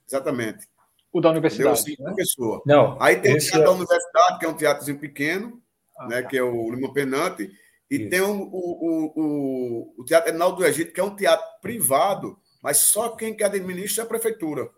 Exatamente. 0.06 0.68
O 1.10 1.22
da 1.22 1.30
universidade. 1.30 1.96
Deu 1.96 2.06
né? 2.06 2.12
pessoa. 2.14 2.60
Não. 2.66 2.98
Aí 3.00 3.16
tem 3.16 3.34
o 3.34 3.38
teatro 3.38 3.62
é... 3.62 3.64
da 3.64 3.70
universidade, 3.70 4.38
que 4.38 4.44
é 4.44 4.48
um 4.48 4.54
teatrozinho 4.54 4.98
pequeno, 4.98 5.58
ah, 5.98 6.06
né, 6.06 6.20
tá. 6.20 6.28
que 6.28 6.36
é 6.36 6.42
o 6.42 6.70
Lima 6.70 6.92
Penante, 6.92 7.50
e 7.90 7.96
Isso. 7.96 8.10
tem 8.10 8.20
o, 8.20 8.42
o, 8.42 9.12
o, 9.16 9.94
o 9.98 10.04
Teatro 10.04 10.34
Enaldo 10.34 10.58
do 10.58 10.66
Egito, 10.66 10.92
que 10.92 11.00
é 11.00 11.04
um 11.04 11.16
teatro 11.16 11.46
privado, 11.62 12.38
mas 12.62 12.76
só 12.78 13.08
quem 13.10 13.34
que 13.34 13.42
administra 13.42 14.02
é 14.02 14.04
a 14.04 14.08
prefeitura. 14.08 14.68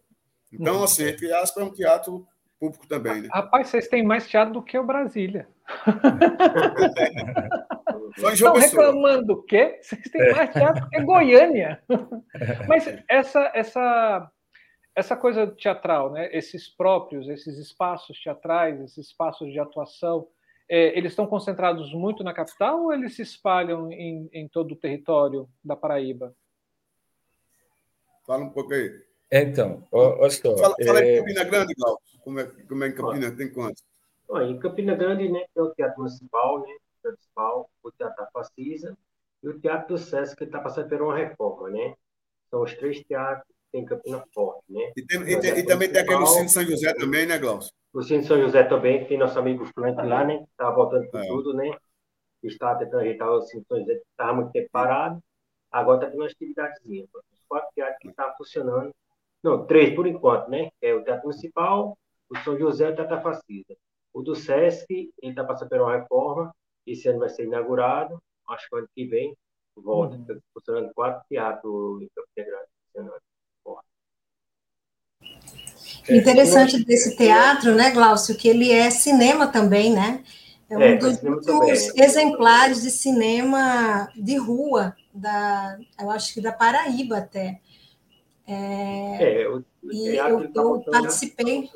Então, 0.53 0.77
uhum. 0.77 0.85
assim, 0.85 1.09
entre 1.09 1.33
aspas, 1.33 1.65
é 1.65 1.67
um 1.67 1.73
teatro 1.73 2.25
público 2.61 2.87
também. 2.87 3.23
Né? 3.23 3.29
Rapaz, 3.33 3.67
vocês 3.69 3.89
têm 3.89 4.05
mais 4.05 4.29
teatro 4.29 4.55
do 4.55 4.63
que 4.63 4.79
o 4.79 4.85
Brasília. 4.85 5.49
Só 8.17 8.31
Estão 8.33 8.55
reclamando 8.55 9.35
o 9.35 9.43
quê? 9.43 9.79
Vocês 9.83 10.03
têm 10.11 10.33
mais 10.33 10.53
teatro 10.53 10.89
que 10.89 11.01
Goiânia. 11.01 11.83
Mas 12.69 12.87
essa, 13.09 13.51
essa, 13.55 14.31
essa 14.95 15.17
coisa 15.17 15.47
teatral, 15.47 16.13
né? 16.13 16.29
esses 16.33 16.69
próprios, 16.69 17.29
esses 17.29 17.59
espaços 17.59 18.21
teatrais, 18.21 18.81
esses 18.81 19.09
espaços 19.09 19.53
de 19.53 19.59
atuação, 19.59 20.29
é, 20.69 20.97
eles 20.97 21.13
estão 21.13 21.27
concentrados 21.27 21.93
muito 21.93 22.23
na 22.23 22.35
capital 22.35 22.85
ou 22.85 22.93
eles 22.93 23.15
se 23.17 23.23
espalham 23.23 23.91
em, 23.91 24.29
em 24.33 24.49
todo 24.49 24.73
o 24.73 24.77
território 24.77 25.49
da 25.65 25.75
Paraíba? 25.75 26.35
Fala 28.27 28.45
um 28.45 28.51
pouco 28.51 28.75
aí. 28.75 28.93
Então, 29.31 29.87
olha 29.91 30.31
só. 30.31 30.57
Fala, 30.57 30.75
fala 30.85 31.01
é... 31.01 31.15
em 31.15 31.19
Campina 31.19 31.45
Grande, 31.45 31.75
Glauco. 31.75 32.03
Como 32.23 32.41
é, 32.41 32.47
como 32.69 32.85
é 32.85 32.89
em 32.89 32.95
Campina? 32.95 33.31
Tem 33.31 33.53
quantos? 33.53 33.83
em 34.43 34.59
Campina 34.59 34.95
Grande, 34.95 35.29
né, 35.31 35.47
tem 35.55 35.63
o 35.63 35.71
Teatro 35.71 35.99
Municipal, 35.99 36.61
né, 36.61 36.77
Municipal, 37.05 37.71
o 37.83 37.91
Teatro 37.91 38.25
da 38.25 38.31
Facisa 38.31 38.97
e 39.43 39.49
o 39.49 39.59
Teatro 39.59 39.89
do 39.89 39.99
Sesc, 39.99 40.37
que 40.37 40.45
está 40.45 40.61
passando 40.61 40.89
por 40.89 41.03
uma 41.03 41.17
reforma, 41.17 41.71
né? 41.71 41.95
São 42.51 42.63
os 42.63 42.75
três 42.75 43.03
teatros 43.05 43.47
que 43.47 43.55
tem 43.73 43.83
em 43.83 43.85
Campina 43.85 44.25
Forte, 44.33 44.65
né? 44.69 44.93
E, 44.97 45.05
tem, 45.05 45.21
e, 45.23 45.41
tem, 45.41 45.59
e 45.59 45.67
também 45.67 45.93
tem 45.93 46.03
aquele 46.03 46.27
Cine 46.27 46.49
São 46.49 46.65
José 46.65 46.95
também, 46.95 47.27
né, 47.27 47.39
Glaucio? 47.39 47.71
O 47.93 48.03
Cine 48.03 48.25
São 48.25 48.41
José 48.41 48.65
também, 48.65 49.01
que 49.01 49.09
tem 49.09 49.19
nosso 49.19 49.39
amigo 49.39 49.65
Flante 49.67 50.03
lá, 50.03 50.25
né? 50.25 50.45
Está 50.51 50.71
voltando 50.71 51.09
com 51.11 51.19
é. 51.19 51.27
tudo, 51.27 51.55
né? 51.55 51.71
Está 52.43 52.75
tentando 52.77 53.01
ajeitar 53.01 53.31
o 53.31 53.43
Cine 53.43 53.65
São 53.67 53.79
José, 53.79 53.95
que 53.95 54.05
estava 54.11 54.35
muito 54.35 54.53
tempo 54.53 54.69
parado. 54.71 55.23
Agora 55.71 55.99
está 55.99 56.11
tendo 56.11 56.21
uma 56.21 56.27
atividadezinha. 56.27 57.05
Os 57.33 57.41
quatro 57.47 57.69
teatros 57.75 57.99
que 58.01 58.09
estão 58.09 58.27
tá 58.27 58.35
funcionando. 58.37 58.95
Não, 59.43 59.67
três 59.67 59.95
por 59.95 60.07
enquanto, 60.07 60.49
né? 60.49 60.71
É 60.81 60.95
o 60.95 61.05
Teatro 61.05 61.29
Municipal, 61.29 61.97
o 62.29 62.37
São 62.39 62.59
José 62.59 62.89
e 62.89 62.93
o 62.93 62.95
Teatro 62.95 63.21
Facisa. 63.21 63.77
O 64.13 64.23
do 64.23 64.35
SESC, 64.35 64.87
ele 64.91 65.33
está 65.33 65.45
passando 65.45 65.69
por 65.69 65.81
uma 65.81 65.97
reforma, 65.97 66.55
esse 66.93 67.09
ano 67.09 67.21
vai 67.21 67.29
ser 67.29 67.45
inaugurado, 67.45 68.21
acho 68.49 68.69
que 68.69 68.77
ano 68.77 68.89
que 68.95 69.05
vem 69.05 69.37
volta, 69.77 70.17
uhum. 70.17 70.41
funcionando 70.53 70.93
quatro 70.95 71.23
teatros 71.29 72.03
em 72.03 72.09
Campo 72.15 72.29
Grande. 72.37 72.69
Interessante 76.11 76.85
desse 76.85 77.17
teatro, 77.17 77.75
né, 77.75 77.91
Glaucio, 77.91 78.37
que 78.37 78.49
ele 78.49 78.73
é 78.73 78.91
cinema 78.91 79.47
também, 79.47 79.93
né? 79.93 80.25
É 80.71 80.77
um 80.77 80.83
é, 80.83 80.97
dos, 80.97 81.19
dos 81.19 81.97
exemplares 81.97 82.83
de 82.83 82.91
cinema 82.91 84.11
de 84.15 84.37
rua, 84.37 84.95
da, 85.15 85.79
eu 86.01 86.11
acho 86.11 86.35
que 86.35 86.41
da 86.41 86.53
Paraíba 86.53 87.19
até. 87.19 87.61
É, 88.47 89.43
é, 89.43 89.49
o, 89.49 89.63
e 89.85 90.17
eu, 90.17 90.53
tá 90.53 90.61
eu 90.61 90.81
participei, 90.91 91.71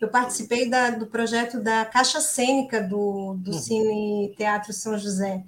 eu 0.00 0.08
participei 0.08 0.68
da, 0.68 0.90
do 0.90 1.06
projeto 1.06 1.60
da 1.60 1.84
Caixa 1.84 2.20
Cênica 2.20 2.82
do, 2.82 3.34
do 3.34 3.52
uhum. 3.52 3.58
Cine 3.58 4.34
Teatro 4.36 4.72
São 4.72 4.98
José. 4.98 5.42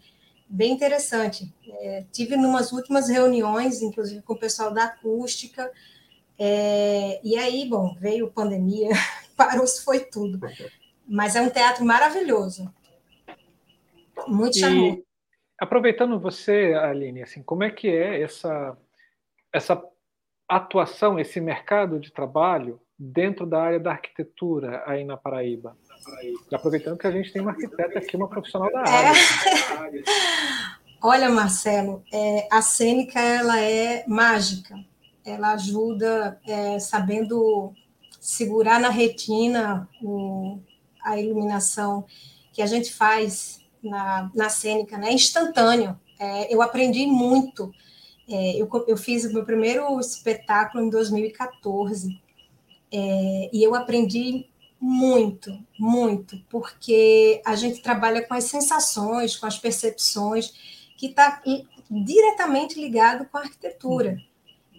Bem 0.49 0.73
interessante. 0.73 1.53
É, 1.81 2.05
tive 2.11 2.35
umas 2.35 2.73
últimas 2.73 3.09
reuniões, 3.09 3.83
inclusive 3.83 4.23
com 4.23 4.33
o 4.33 4.39
pessoal 4.39 4.73
da 4.73 4.85
acústica, 4.85 5.71
é, 6.39 7.21
e 7.25 7.37
aí, 7.37 7.69
bom, 7.69 7.97
veio 7.99 8.31
pandemia, 8.31 8.91
parou-se, 9.37 9.85
foi 9.85 10.01
tudo. 10.01 10.39
Mas 11.07 11.35
é 11.35 11.43
um 11.43 11.51
teatro 11.51 11.85
maravilhoso. 11.85 12.73
Muito 14.29 14.59
charmoso. 14.59 15.05
Aproveitando 15.59 16.21
você, 16.21 16.75
Aline, 16.75 17.23
assim, 17.23 17.43
como 17.43 17.65
é 17.65 17.71
que 17.71 17.89
é 17.89 18.23
essa, 18.23 18.77
essa 19.53 19.83
atuação, 20.49 21.19
esse 21.19 21.41
mercado 21.41 21.99
de 21.99 22.13
trabalho 22.13 22.81
dentro 22.99 23.47
da 23.47 23.63
área 23.63 23.79
da 23.79 23.93
arquitetura 23.93 24.83
aí 24.87 25.05
na 25.05 25.17
Paraíba? 25.17 25.77
Aproveitando 26.53 26.99
que 26.99 27.07
a 27.07 27.11
gente 27.11 27.33
tem 27.33 27.41
uma 27.41 27.53
arquiteta 27.53 27.99
aqui, 27.99 28.17
uma 28.17 28.29
profissional 28.29 28.73
da 28.73 28.81
área. 28.81 29.19
É. 29.19 30.03
Olha, 31.01 31.31
Marcelo, 31.31 32.03
é, 32.13 32.49
a 32.51 32.61
cênica 32.61 33.21
ela 33.21 33.61
é 33.61 34.05
mágica. 34.09 34.75
Ela 35.25 35.53
ajuda 35.53 36.41
é, 36.47 36.79
sabendo 36.81 37.73
segurar 38.21 38.81
na 38.81 38.89
retina 38.89 39.89
o, 40.03 40.59
a 41.05 41.19
iluminação 41.21 42.05
que 42.53 42.61
a 42.61 42.67
gente 42.67 42.93
faz 42.93 43.61
na, 43.83 44.31
na 44.35 44.49
cênica, 44.49 44.99
né? 44.99 45.13
Instantâneo. 45.13 45.99
É, 46.19 46.53
eu 46.53 46.61
aprendi 46.63 47.07
muito. 47.07 47.71
É, 48.29 48.61
eu, 48.61 48.69
eu 48.89 48.97
fiz 48.97 49.25
o 49.25 49.33
meu 49.33 49.45
primeiro 49.45 50.01
espetáculo 50.01 50.83
em 50.83 50.91
2014 50.91 52.28
é, 52.93 53.51
e 53.53 53.63
eu 53.63 53.75
aprendi 53.75 54.47
muito, 54.81 55.59
muito, 55.79 56.39
porque 56.49 57.43
a 57.45 57.57
gente 57.57 57.83
trabalha 57.83 58.23
com 58.27 58.35
as 58.35 58.45
sensações, 58.45 59.37
com 59.37 59.47
as 59.47 59.59
percepções, 59.59 60.53
que 60.97 61.07
está 61.07 61.43
diretamente 61.91 62.81
ligado 62.81 63.27
com 63.27 63.39
a 63.39 63.43
arquitetura. 63.43 64.19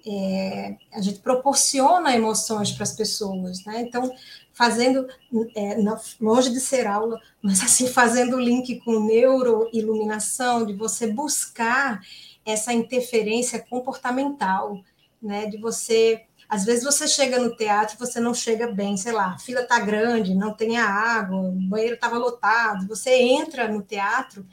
É, 0.06 0.78
a 0.94 1.02
gente 1.02 1.20
proporciona 1.20 2.16
emoções 2.16 2.72
para 2.72 2.84
as 2.84 2.94
pessoas, 2.94 3.66
né? 3.66 3.82
Então, 3.82 4.10
fazendo, 4.54 5.08
é, 5.56 5.76
longe 6.20 6.50
de 6.52 6.60
ser 6.60 6.88
aula, 6.88 7.20
mas 7.42 7.62
assim, 7.62 7.88
fazendo 7.88 8.38
o 8.38 8.40
link 8.40 8.80
com 8.80 9.06
neuroiluminação, 9.06 10.66
de 10.66 10.74
você 10.74 11.08
buscar 11.08 12.02
essa 12.46 12.74
interferência 12.74 13.60
comportamental, 13.60 14.82
né? 15.22 15.46
De 15.48 15.58
você 15.58 16.26
às 16.50 16.66
vezes 16.66 16.84
você 16.84 17.08
chega 17.08 17.38
no 17.38 17.56
teatro 17.56 17.96
você 18.00 18.20
não 18.20 18.34
chega 18.34 18.68
bem, 18.72 18.98
sei 18.98 19.12
lá, 19.12 19.34
a 19.34 19.38
fila 19.38 19.62
está 19.62 19.80
grande, 19.80 20.34
não 20.34 20.52
tem 20.52 20.78
a 20.78 20.90
água, 20.90 21.40
o 21.40 21.52
banheiro 21.52 21.94
estava 21.94 22.18
lotado. 22.18 22.88
Você 22.88 23.12
entra 23.14 23.68
no 23.68 23.84
teatro 23.84 24.44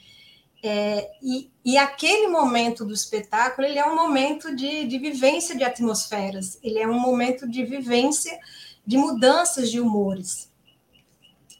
é, 0.62 1.10
e, 1.22 1.50
e, 1.64 1.78
aquele 1.78 2.26
momento 2.26 2.84
do 2.84 2.92
espetáculo 2.92 3.66
ele 3.66 3.78
é 3.78 3.86
um 3.86 3.94
momento 3.94 4.54
de, 4.54 4.84
de 4.84 4.98
vivência 4.98 5.56
de 5.56 5.62
atmosferas, 5.62 6.58
ele 6.62 6.78
é 6.78 6.88
um 6.88 6.98
momento 6.98 7.48
de 7.48 7.64
vivência 7.64 8.38
de 8.84 8.96
mudanças 8.96 9.70
de 9.70 9.80
humores. 9.80 10.50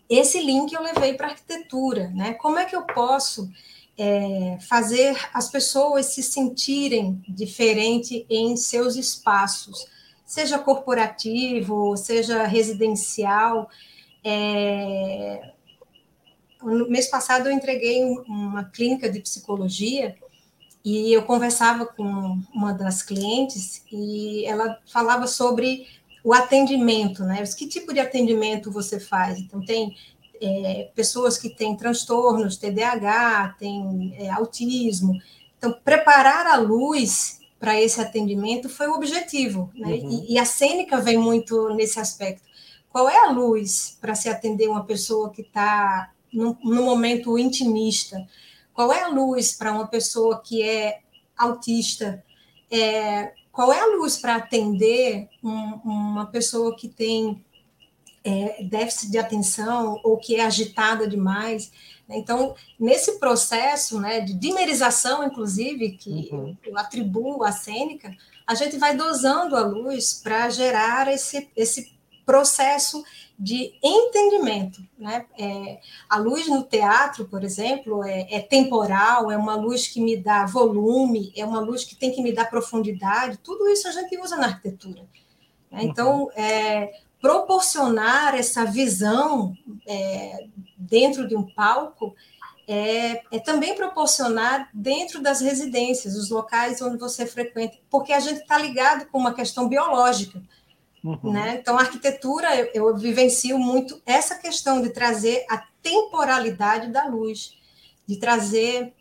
Esse 0.09 0.41
link 0.41 0.73
eu 0.73 0.83
levei 0.83 1.15
para 1.15 1.29
a 1.29 1.31
arquitetura, 1.31 2.09
né? 2.09 2.35
Como 2.35 2.59
é 2.59 2.65
que 2.65 2.75
eu 2.75 2.83
posso 2.83 3.51
é, 3.99 4.59
fazer 4.69 5.17
as 5.33 5.49
pessoas 5.51 6.07
se 6.07 6.23
sentirem 6.23 7.23
diferente 7.29 8.27
em 8.29 8.57
seus 8.57 8.97
espaços? 8.97 9.87
Seja 10.27 10.59
corporativo, 10.59 11.97
seja 11.97 12.45
residencial. 12.47 13.71
É... 14.25 15.53
No 16.63 16.91
mês 16.91 17.09
passado 17.09 17.47
eu 17.47 17.53
entreguei 17.53 18.03
uma 18.27 18.65
clínica 18.65 19.09
de 19.09 19.21
psicologia 19.21 20.17
e 20.85 21.13
eu 21.13 21.23
conversava 21.23 21.87
com 21.87 22.41
uma 22.53 22.73
das 22.73 23.03
clientes 23.03 23.85
e 23.91 24.45
ela 24.45 24.81
falava 24.87 25.27
sobre 25.27 25.87
o 26.25 26.33
atendimento, 26.33 27.23
né? 27.23 27.45
Que 27.57 27.69
tipo 27.69 27.95
de 27.95 28.01
atendimento 28.01 28.73
você 28.73 28.99
faz? 28.99 29.39
Então, 29.39 29.65
tem 29.65 29.97
é, 30.41 30.91
pessoas 30.95 31.39
que 31.39 31.51
têm 31.51 31.77
transtornos, 31.77 32.57
TDAH, 32.57 33.55
tem 33.59 34.15
é, 34.19 34.29
autismo. 34.31 35.13
Então, 35.57 35.73
preparar 35.85 36.47
a 36.47 36.57
luz 36.57 37.39
para 37.59 37.81
esse 37.81 38.01
atendimento 38.01 38.69
foi 38.69 38.89
o 38.89 38.95
objetivo, 38.95 39.71
né? 39.75 39.95
Uhum. 39.95 40.25
E, 40.29 40.35
e, 40.35 40.39
a 40.39 40.45
cênica 40.45 41.01
vem 41.01 41.17
muito 41.17 41.71
nesse 41.71 41.99
aspecto. 41.99 42.47
Qual 42.91 43.09
é 43.09 43.19
a 43.19 43.31
luz 43.31 43.97
para 44.01 44.15
se 44.15 44.29
atender 44.29 44.69
uma 44.69 44.85
pessoa 44.85 45.31
que 45.31 45.43
está 45.43 46.13
no, 46.33 46.57
no, 46.63 46.83
momento 46.83 47.39
intimista? 47.39 48.27
Qual 48.73 48.93
é 48.93 49.03
a 49.03 49.09
luz 49.09 49.53
para 49.53 49.73
uma 49.73 49.87
pessoa 49.87 50.41
que 50.43 50.63
é 50.63 51.01
autista? 51.37 52.23
É, 52.71 53.33
qual 53.51 53.73
é 53.73 53.81
a 53.81 53.87
luz 53.97 54.19
para 54.19 54.37
atender 54.37 55.29
um, 55.43 55.81
uma 55.85 56.27
pessoa 56.27 56.77
que 56.77 56.89
tem 56.89 57.43
é, 58.23 58.63
déficit 58.65 59.11
de 59.11 59.19
atenção 59.19 59.99
ou 60.05 60.19
que 60.19 60.37
é 60.37 60.45
agitada 60.45 61.09
demais? 61.09 61.73
Então, 62.09 62.55
nesse 62.79 63.19
processo 63.19 64.01
né, 64.01 64.21
de 64.21 64.33
dimerização, 64.33 65.25
inclusive, 65.25 65.93
que 65.93 66.29
uhum. 66.33 66.57
eu 66.65 66.79
atribuo 66.79 67.43
à 67.43 67.51
cênica, 67.51 68.15
a 68.47 68.55
gente 68.55 68.79
vai 68.79 68.97
dosando 68.97 69.57
a 69.57 69.61
luz 69.61 70.15
para 70.15 70.49
gerar 70.49 71.09
esse, 71.09 71.51
esse 71.57 71.97
processo 72.25 73.05
de 73.39 73.75
entendimento. 73.83 74.81
Né? 74.99 75.27
É, 75.39 75.81
a 76.09 76.17
luz 76.17 76.49
no 76.49 76.63
teatro, 76.63 77.27
por 77.27 77.45
exemplo, 77.45 78.03
é, 78.05 78.27
é, 78.31 78.41
temporal, 78.41 79.31
é 79.31 79.37
uma 79.37 79.55
luz 79.55 79.89
que 79.89 80.01
me 80.01 80.17
dá 80.17 80.47
volume, 80.47 81.33
é 81.37 81.45
uma 81.45 81.61
luz 81.61 81.85
que 81.85 81.97
tem 81.97 82.13
que 82.13 82.23
me 82.23 82.33
dar 82.33 82.49
profundidade, 82.49 83.39
tudo 83.39 83.69
isso 83.69 83.89
a 83.89 83.93
gente 83.93 84.17
usa 84.19 84.37
na 84.37 84.47
arquitetura. 84.47 85.03
Né? 85.71 85.81
Então, 85.83 86.25
uhum. 86.25 86.31
é, 86.33 87.01
proporcionar 87.21 88.35
essa 88.35 88.65
visão 88.65 89.57
é, 89.87 90.47
dentro 90.77 91.27
de 91.27 91.35
um 91.35 91.43
palco 91.43 92.15
é, 92.69 93.23
é, 93.31 93.39
também 93.39 93.77
proporcionar 93.77 94.69
dentro 94.75 95.23
das 95.23 95.41
residências, 95.41 96.17
os 96.17 96.31
locais 96.31 96.83
onde 96.83 96.99
você 96.99 97.25
frequenta, 97.25 97.77
porque 97.89 98.13
a 98.13 98.19
gente 98.19 98.41
está 98.41 98.59
ligado 98.59 99.07
com 99.07 99.19
uma 99.19 99.33
questão 99.33 99.69
biológica. 99.69 100.43
Uhum. 101.03 101.33
Né? 101.33 101.59
Então, 101.61 101.79
a 101.79 101.83
arquitetura, 101.83 102.57
eu, 102.57 102.89
eu 102.89 102.97
vivencio 102.97 103.57
muito 103.59 104.03
essa 104.05 104.35
questão 104.35 104.83
de 104.83 104.91
trazer 104.91 105.47
a 105.49 105.63
temporalidade 105.81 106.89
da 106.91 107.07
luz, 107.07 107.53
de 108.05 108.17
trazer 108.17 108.93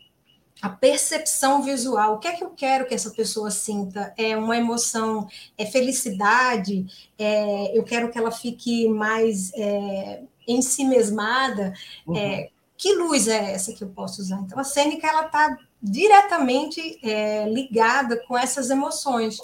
a 0.60 0.68
percepção 0.68 1.62
visual. 1.62 2.14
O 2.14 2.18
que 2.18 2.28
é 2.28 2.32
que 2.32 2.44
eu 2.44 2.50
quero 2.50 2.86
que 2.86 2.94
essa 2.94 3.10
pessoa 3.10 3.50
sinta? 3.50 4.12
É 4.16 4.36
uma 4.36 4.56
emoção, 4.56 5.28
é 5.56 5.66
felicidade, 5.66 6.86
é, 7.18 7.76
eu 7.76 7.84
quero 7.84 8.10
que 8.10 8.18
ela 8.18 8.30
fique 8.30 8.88
mais 8.88 9.52
é, 9.54 10.22
em 10.48 10.62
si 10.62 10.84
mesmada. 10.84 11.74
Uhum. 12.06 12.16
É, 12.16 12.48
que 12.76 12.94
luz 12.94 13.26
é 13.28 13.52
essa 13.52 13.72
que 13.72 13.82
eu 13.82 13.88
posso 13.88 14.20
usar? 14.20 14.38
Então, 14.40 14.58
a 14.58 14.64
cênica 14.64 15.06
ela 15.06 15.26
está 15.26 15.58
diretamente 15.82 16.98
é, 17.02 17.48
ligada 17.48 18.16
com 18.26 18.36
essas 18.36 18.70
emoções. 18.70 19.38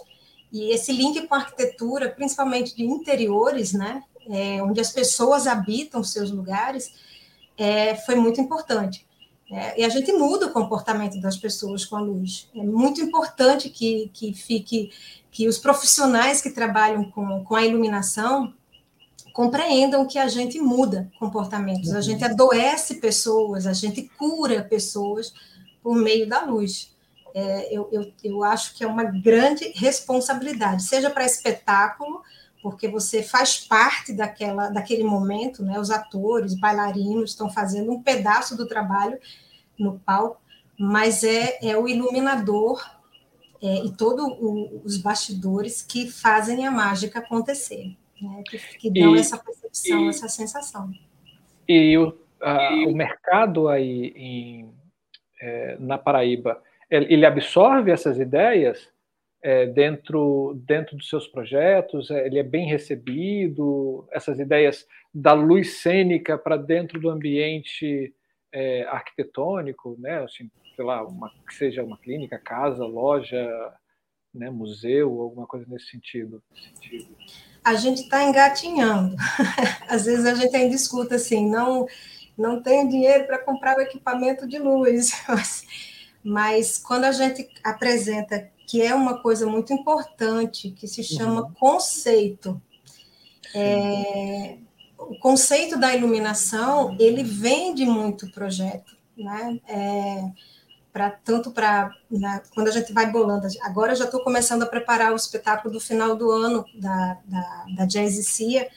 E 0.53 0.71
esse 0.71 0.93
link 0.93 1.27
com 1.27 1.35
a 1.35 1.39
arquitetura, 1.39 2.11
principalmente 2.11 2.77
de 2.77 2.85
interiores, 2.85 3.73
né, 3.73 4.03
é, 4.29 4.63
onde 4.63 4.81
as 4.81 4.93
pessoas 4.93 5.47
habitam 5.47 6.05
seus 6.05 6.31
lugares, 6.31 6.93
é, 7.57 7.97
foi 7.97 8.15
muito 8.17 8.41
importante. 8.41 9.07
É, 9.53 9.81
e 9.81 9.85
a 9.85 9.89
gente 9.91 10.11
muda 10.13 10.47
o 10.47 10.51
comportamento 10.51 11.21
das 11.21 11.37
pessoas 11.37 11.85
com 11.85 11.95
a 11.95 12.01
luz. 12.01 12.49
É 12.57 12.63
muito 12.63 13.03
importante 13.03 13.69
que, 13.69 14.11
que 14.15 14.33
fique 14.33 14.91
que 15.31 15.47
os 15.47 15.59
profissionais 15.59 16.41
que 16.41 16.51
trabalham 16.51 17.11
com, 17.11 17.45
com 17.45 17.55
a 17.55 17.65
iluminação 17.65 18.53
compreendam 19.33 20.07
que 20.07 20.19
a 20.19 20.27
gente 20.29 20.59
muda 20.59 21.11
comportamentos, 21.19 21.95
a 21.95 22.01
gente 22.01 22.23
adoece 22.23 22.97
pessoas, 22.97 23.67
a 23.67 23.73
gente 23.73 24.11
cura 24.19 24.63
pessoas 24.63 25.33
por 25.83 25.97
meio 25.97 26.27
da 26.29 26.45
luz. 26.45 26.95
É, 27.35 27.75
eu, 27.75 27.89
eu, 27.91 28.13
eu 28.23 28.45
acho 28.45 28.75
que 28.75 28.85
é 28.85 28.87
uma 28.87 29.05
grande 29.05 29.73
responsabilidade, 29.75 30.83
seja 30.83 31.09
para 31.09 31.25
espetáculo, 31.25 32.23
porque 32.63 32.89
você 32.89 33.23
faz 33.23 33.59
parte 33.59 34.13
daquela, 34.13 34.69
daquele 34.69 35.03
momento, 35.03 35.65
né? 35.65 35.81
Os 35.81 35.91
atores, 35.91 36.55
bailarinos 36.55 37.31
estão 37.31 37.51
fazendo 37.51 37.91
um 37.91 38.03
pedaço 38.03 38.57
do 38.57 38.67
trabalho 38.67 39.19
no 39.83 39.99
palco, 39.99 40.41
mas 40.79 41.25
é, 41.25 41.59
é 41.63 41.77
o 41.77 41.89
iluminador 41.89 42.81
é, 43.63 43.85
e 43.85 43.93
todos 43.97 44.25
os 44.85 44.97
bastidores 44.97 45.83
que 45.83 46.11
fazem 46.11 46.67
a 46.67 46.71
mágica 46.71 47.21
acontecer, 47.21 47.97
né? 48.21 48.43
que, 48.49 48.59
que 48.79 48.91
dão 48.91 49.15
e, 49.15 49.21
essa 49.21 49.39
percepção, 49.39 50.07
e, 50.07 50.09
essa 50.09 50.29
sensação. 50.29 50.91
E 51.69 51.97
o, 51.97 52.19
a, 52.41 52.75
o 52.89 52.95
mercado 52.95 53.69
aí 53.69 54.13
em, 54.17 54.75
é, 55.41 55.77
na 55.79 55.99
Paraíba 55.99 56.61
ele 56.91 57.25
absorve 57.25 57.91
essas 57.91 58.19
ideias 58.19 58.91
é, 59.43 59.67
dentro, 59.67 60.61
dentro 60.67 60.97
dos 60.97 61.09
seus 61.09 61.27
projetos, 61.27 62.11
é, 62.11 62.27
ele 62.27 62.39
é 62.39 62.43
bem 62.43 62.67
recebido, 62.69 64.07
essas 64.13 64.39
ideias 64.39 64.87
da 65.13 65.33
luz 65.33 65.79
cênica 65.79 66.37
para 66.37 66.57
dentro 66.57 67.01
do 67.01 67.09
ambiente 67.09 68.15
é, 68.53 68.83
arquitetônico, 68.85 69.97
né? 69.99 70.23
Assim, 70.23 70.51
sei 70.77 70.85
lá, 70.85 71.05
uma, 71.07 71.31
que 71.47 71.55
seja 71.55 71.83
uma 71.83 71.99
clínica, 71.99 72.39
casa, 72.39 72.85
loja, 72.85 73.49
né, 74.35 74.51
museu, 74.51 75.21
alguma 75.21 75.47
coisa 75.47 75.67
nesse 75.69 75.91
sentido. 75.91 76.43
A 77.65 77.75
gente 77.75 78.03
está 78.03 78.25
engatinhando. 78.25 79.17
Às 79.89 80.05
vezes 80.07 80.25
a 80.25 80.35
gente 80.35 80.55
ainda 80.57 80.75
escuta 80.75 81.17
assim, 81.17 81.49
não, 81.49 81.87
não 82.37 82.63
tenho 82.63 82.89
dinheiro 82.89 83.27
para 83.27 83.39
comprar 83.39 83.77
o 83.77 83.81
equipamento 83.81 84.47
de 84.49 84.59
luz. 84.59 85.13
Mas 86.25 86.79
quando 86.79 87.05
a 87.05 87.13
gente 87.13 87.49
apresenta 87.65 88.51
que 88.67 88.81
é 88.81 88.95
uma 88.95 89.21
coisa 89.21 89.47
muito 89.47 89.73
importante, 89.73 90.71
que 90.71 90.87
se 90.87 91.03
chama 91.03 91.43
uhum. 91.43 91.53
conceito, 91.55 92.61
é, 93.55 94.57
o 95.11 95.19
conceito 95.19 95.79
da 95.79 95.95
iluminação, 95.95 96.97
ele 96.99 97.23
vende 97.23 97.85
muito 97.85 98.31
projeto, 98.33 98.97
né? 99.17 99.61
É, 99.69 100.25
pra, 100.93 101.11
tanto 101.11 101.51
para 101.51 101.91
quando 102.55 102.69
a 102.69 102.73
gente 102.73 102.93
vai 102.93 103.11
bolando. 103.11 103.47
Agora 103.63 103.93
eu 103.93 103.97
já 103.97 104.05
estou 104.05 104.23
começando 104.23 104.63
a 104.63 104.67
preparar 104.67 105.13
o 105.13 105.17
espetáculo 105.17 105.73
do 105.73 105.81
final 105.81 106.15
do 106.15 106.31
ano 106.31 106.65
da, 106.75 107.19
da, 107.25 107.65
da 107.77 107.85
Jazz 107.87 108.15
Cia, 108.27 108.69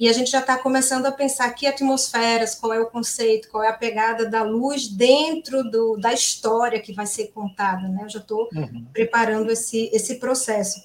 e 0.00 0.08
a 0.08 0.14
gente 0.14 0.30
já 0.30 0.40
está 0.40 0.56
começando 0.56 1.04
a 1.04 1.12
pensar 1.12 1.50
que 1.50 1.66
atmosferas, 1.66 2.54
qual 2.54 2.72
é 2.72 2.80
o 2.80 2.86
conceito, 2.86 3.50
qual 3.50 3.62
é 3.62 3.68
a 3.68 3.74
pegada 3.74 4.24
da 4.24 4.42
luz 4.42 4.88
dentro 4.88 5.62
do, 5.62 5.98
da 5.98 6.10
história 6.10 6.80
que 6.80 6.94
vai 6.94 7.06
ser 7.06 7.26
contada. 7.34 7.86
Né? 7.86 8.04
Eu 8.04 8.08
já 8.08 8.18
estou 8.18 8.48
uhum. 8.50 8.86
preparando 8.94 9.50
esse, 9.50 9.90
esse 9.92 10.14
processo. 10.14 10.82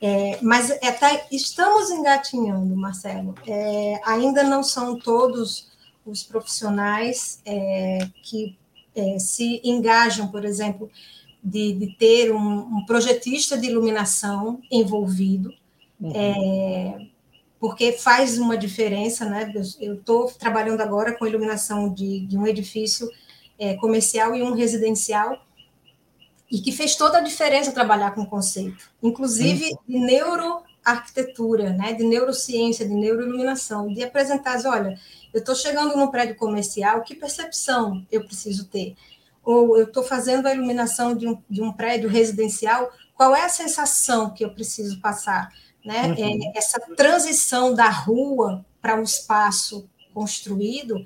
É, 0.00 0.38
mas 0.40 0.70
é, 0.70 0.92
tá, 0.92 1.26
estamos 1.30 1.90
engatinhando, 1.90 2.76
Marcelo. 2.76 3.34
É, 3.46 4.00
ainda 4.04 4.44
não 4.44 4.62
são 4.62 4.98
todos 4.98 5.68
os 6.06 6.22
profissionais 6.22 7.40
é, 7.44 8.08
que 8.22 8.56
é, 8.94 9.18
se 9.18 9.60
engajam, 9.64 10.28
por 10.28 10.44
exemplo, 10.44 10.90
de, 11.42 11.72
de 11.72 11.96
ter 11.96 12.32
um, 12.32 12.78
um, 12.78 12.84
projetista 12.86 13.58
de 13.58 13.66
iluminação 13.66 14.60
envolvido. 14.70 15.52
Uhum 16.00 16.12
é, 16.14 17.06
porque 17.60 17.90
faz 17.90 18.38
uma 18.38 18.56
diferença, 18.56 19.28
né? 19.28 19.52
Eu 19.80 19.94
estou 19.94 20.26
trabalhando 20.26 20.80
agora 20.80 21.18
com 21.18 21.26
iluminação 21.26 21.92
de, 21.92 22.20
de 22.20 22.38
um 22.38 22.46
edifício 22.46 23.10
comercial 23.80 24.32
e 24.36 24.40
um 24.40 24.54
residencial, 24.54 25.44
e 26.50 26.60
que 26.60 26.72
fez 26.72 26.96
toda 26.96 27.18
a 27.18 27.22
diferença 27.22 27.72
trabalhar 27.72 28.12
com 28.12 28.24
conceito, 28.24 28.90
inclusive 29.02 29.76
de 29.86 29.98
neuroarquitetura, 29.98 31.70
né? 31.70 31.92
De 31.92 32.04
neurociência, 32.04 32.86
de 32.86 32.94
neuroiluminação, 32.94 33.92
de 33.92 34.02
apresentar, 34.02 34.60
olha, 34.66 34.98
eu 35.32 35.40
estou 35.40 35.54
chegando 35.54 35.96
num 35.96 36.08
prédio 36.08 36.36
comercial, 36.36 37.02
que 37.02 37.14
percepção 37.14 38.06
eu 38.10 38.24
preciso 38.24 38.66
ter? 38.66 38.96
Ou 39.44 39.78
eu 39.78 39.84
estou 39.84 40.02
fazendo 40.02 40.46
a 40.46 40.54
iluminação 40.54 41.14
de 41.14 41.26
um, 41.26 41.42
de 41.48 41.62
um 41.62 41.72
prédio 41.72 42.08
residencial, 42.08 42.90
qual 43.14 43.34
é 43.34 43.44
a 43.44 43.48
sensação 43.48 44.30
que 44.30 44.44
eu 44.44 44.50
preciso 44.50 45.00
passar? 45.00 45.50
né? 45.88 46.08
Uhum. 46.08 46.40
É, 46.54 46.58
essa 46.58 46.78
transição 46.94 47.74
da 47.74 47.88
rua 47.88 48.64
para 48.80 49.00
um 49.00 49.02
espaço 49.02 49.88
construído, 50.12 51.02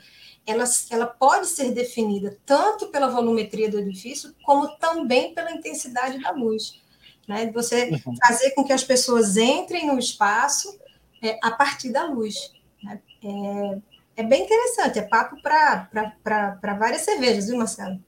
ela, 0.46 0.64
ela 0.90 1.06
pode 1.06 1.46
ser 1.46 1.72
definida 1.72 2.36
tanto 2.44 2.88
pela 2.88 3.08
volumetria 3.08 3.70
do 3.70 3.78
edifício, 3.78 4.34
como 4.44 4.68
também 4.78 5.34
pela 5.34 5.52
intensidade 5.52 6.20
da 6.20 6.30
luz. 6.30 6.80
Né? 7.28 7.50
Você 7.52 7.90
uhum. 7.90 8.14
fazer 8.26 8.50
com 8.52 8.64
que 8.64 8.72
as 8.72 8.82
pessoas 8.82 9.36
entrem 9.36 9.86
no 9.86 9.98
espaço 9.98 10.78
é, 11.22 11.38
a 11.42 11.50
partir 11.52 11.90
da 11.90 12.04
luz. 12.06 12.52
Né? 12.82 13.00
É, 13.24 13.78
é 14.16 14.22
bem 14.22 14.42
interessante, 14.44 14.98
é 14.98 15.02
papo 15.02 15.36
para 15.42 16.76
várias 16.78 17.02
cervejas, 17.02 17.46
viu, 17.46 17.56
Marcelo? 17.56 17.98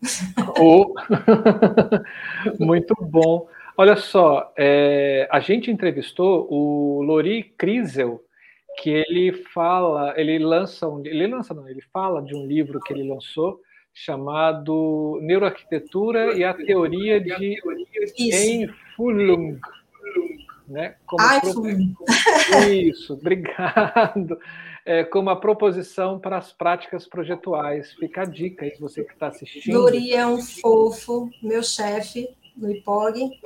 Oh. 0.58 0.92
Muito 2.58 2.94
bom. 3.00 3.46
Olha 3.76 3.96
só, 3.96 4.52
é, 4.56 5.28
a 5.30 5.40
gente 5.40 5.70
entrevistou 5.70 6.46
o 6.50 7.02
Lori 7.02 7.54
Kriesel, 7.56 8.23
que 8.78 8.90
ele 8.90 9.32
fala, 9.32 10.14
ele 10.16 10.38
lança, 10.38 10.88
um, 10.88 11.04
ele 11.04 11.26
lança 11.26 11.54
não, 11.54 11.68
ele 11.68 11.82
fala 11.92 12.22
de 12.22 12.34
um 12.34 12.46
livro 12.46 12.80
que 12.80 12.92
ele 12.92 13.08
lançou 13.08 13.60
chamado 13.92 15.20
Neuroarquitetura 15.22 16.36
e 16.36 16.42
a 16.42 16.52
Teoria 16.52 17.20
de 17.20 17.56
Enfulung. 18.18 19.58
Né? 20.66 20.96
Como 21.06 21.22
Ai, 21.22 21.40
pro... 21.40 22.68
Isso, 22.70 23.14
obrigado. 23.14 24.38
É, 24.86 25.02
como 25.02 25.30
a 25.30 25.36
proposição 25.36 26.18
para 26.18 26.36
as 26.36 26.52
práticas 26.52 27.06
projetuais. 27.06 27.94
Fica 27.94 28.20
a 28.20 28.26
dica 28.26 28.66
aí, 28.66 28.76
você 28.78 29.02
que 29.02 29.14
está 29.14 29.28
assistindo. 29.28 29.80
Lori 29.80 30.12
é 30.12 30.26
um 30.26 30.42
fofo, 30.42 31.30
meu 31.42 31.62
chefe, 31.62 32.28
no 32.56 32.70
IPOG. 32.70 33.40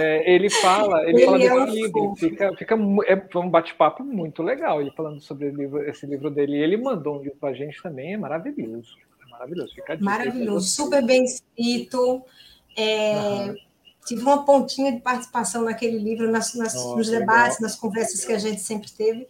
É, 0.00 0.32
ele 0.32 0.48
fala, 0.48 1.02
ele, 1.02 1.22
ele 1.22 1.24
fala 1.24 1.42
é 1.42 1.66
desse 1.66 1.82
livro, 1.82 2.14
fica, 2.16 2.56
fica 2.56 2.74
é 3.06 3.38
um 3.38 3.50
bate-papo 3.50 4.04
muito 4.04 4.42
legal, 4.42 4.80
ele 4.80 4.90
falando 4.92 5.20
sobre 5.20 5.50
livro, 5.50 5.82
esse 5.88 6.06
livro 6.06 6.30
dele. 6.30 6.56
E 6.56 6.62
ele 6.62 6.76
mandou 6.76 7.18
um 7.18 7.22
livro 7.22 7.36
para 7.38 7.50
a 7.50 7.54
gente 7.54 7.82
também, 7.82 8.14
é 8.14 8.16
maravilhoso. 8.16 8.96
É 9.26 9.30
maravilhoso, 9.30 9.74
fica 9.74 9.96
Maravilhoso, 10.00 10.68
super 10.68 11.04
bem 11.04 11.24
escrito. 11.24 12.22
É, 12.76 13.46
uhum. 13.46 13.54
Tive 14.06 14.22
uma 14.22 14.44
pontinha 14.44 14.92
de 14.92 15.00
participação 15.00 15.64
naquele 15.64 15.98
livro, 15.98 16.30
nas, 16.30 16.54
nas, 16.54 16.74
nos 16.74 17.08
debates, 17.08 17.56
legal. 17.56 17.62
nas 17.62 17.76
conversas 17.76 18.24
que 18.24 18.32
a 18.32 18.38
gente 18.38 18.60
sempre 18.60 18.90
teve. 18.92 19.26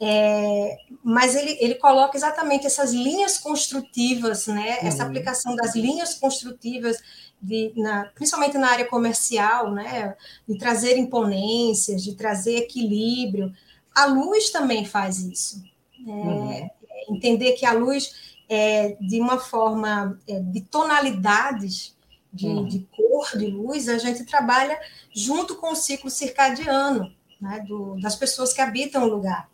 É, 0.00 0.76
mas 1.02 1.34
ele, 1.34 1.56
ele 1.60 1.74
coloca 1.76 2.16
exatamente 2.16 2.66
essas 2.66 2.92
linhas 2.92 3.38
construtivas, 3.38 4.46
né? 4.46 4.78
Essa 4.82 5.02
uhum. 5.02 5.08
aplicação 5.08 5.56
das 5.56 5.74
linhas 5.74 6.14
construtivas, 6.14 7.02
de, 7.40 7.72
na, 7.76 8.04
principalmente 8.14 8.58
na 8.58 8.70
área 8.70 8.84
comercial, 8.84 9.72
né? 9.72 10.14
De 10.46 10.58
trazer 10.58 10.98
imponências, 10.98 12.02
de 12.02 12.14
trazer 12.14 12.56
equilíbrio. 12.56 13.52
A 13.94 14.06
luz 14.06 14.50
também 14.50 14.84
faz 14.84 15.18
isso. 15.18 15.62
Né? 15.98 16.12
Uhum. 16.12 16.70
Entender 17.16 17.52
que 17.52 17.64
a 17.64 17.72
luz 17.72 18.36
é 18.48 18.96
de 19.00 19.20
uma 19.20 19.38
forma 19.38 20.18
é, 20.28 20.40
de 20.40 20.60
tonalidades 20.60 21.96
de, 22.32 22.46
uhum. 22.46 22.68
de 22.68 22.86
cor 22.94 23.36
de 23.38 23.46
luz, 23.46 23.88
a 23.88 23.96
gente 23.96 24.24
trabalha 24.24 24.78
junto 25.14 25.56
com 25.56 25.72
o 25.72 25.76
ciclo 25.76 26.10
circadiano 26.10 27.10
né? 27.40 27.64
Do, 27.66 27.98
das 28.00 28.16
pessoas 28.16 28.52
que 28.52 28.60
habitam 28.60 29.04
o 29.04 29.08
lugar. 29.08 29.48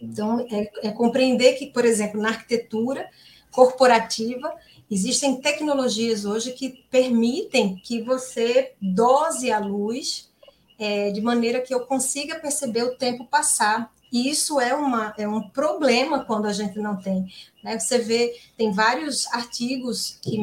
Então, 0.00 0.46
é, 0.50 0.88
é 0.88 0.90
compreender 0.90 1.54
que, 1.54 1.66
por 1.66 1.84
exemplo, 1.84 2.20
na 2.20 2.28
arquitetura 2.28 3.08
corporativa, 3.50 4.54
existem 4.90 5.40
tecnologias 5.40 6.24
hoje 6.24 6.52
que 6.52 6.84
permitem 6.90 7.76
que 7.76 8.02
você 8.02 8.74
dose 8.80 9.50
a 9.50 9.58
luz 9.58 10.30
é, 10.78 11.10
de 11.10 11.20
maneira 11.20 11.60
que 11.60 11.74
eu 11.74 11.80
consiga 11.80 12.38
perceber 12.38 12.82
o 12.82 12.96
tempo 12.96 13.24
passar. 13.24 13.90
E 14.12 14.28
isso 14.28 14.60
é, 14.60 14.74
uma, 14.74 15.14
é 15.18 15.26
um 15.26 15.48
problema 15.48 16.24
quando 16.24 16.46
a 16.46 16.52
gente 16.52 16.78
não 16.78 16.96
tem. 16.96 17.26
Né? 17.64 17.78
Você 17.78 17.98
vê, 17.98 18.38
tem 18.56 18.70
vários 18.70 19.26
artigos 19.32 20.18
que 20.22 20.38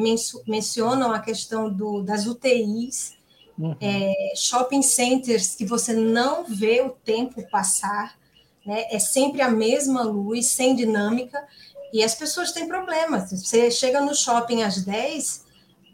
mencionam 0.46 1.12
a 1.12 1.20
questão 1.20 1.72
do, 1.72 2.02
das 2.02 2.26
UTIs, 2.26 3.16
uhum. 3.58 3.74
é, 3.80 4.34
shopping 4.36 4.82
centers, 4.82 5.54
que 5.54 5.64
você 5.64 5.92
não 5.92 6.44
vê 6.44 6.82
o 6.82 6.90
tempo 6.90 7.48
passar 7.48 8.16
né? 8.66 8.86
É 8.90 8.98
sempre 8.98 9.42
a 9.42 9.50
mesma 9.50 10.02
luz, 10.02 10.46
sem 10.46 10.74
dinâmica, 10.74 11.46
e 11.92 12.02
as 12.02 12.14
pessoas 12.14 12.52
têm 12.52 12.66
problemas. 12.66 13.30
Você 13.30 13.70
chega 13.70 14.00
no 14.00 14.14
shopping 14.14 14.62
às 14.62 14.82
10, 14.82 15.44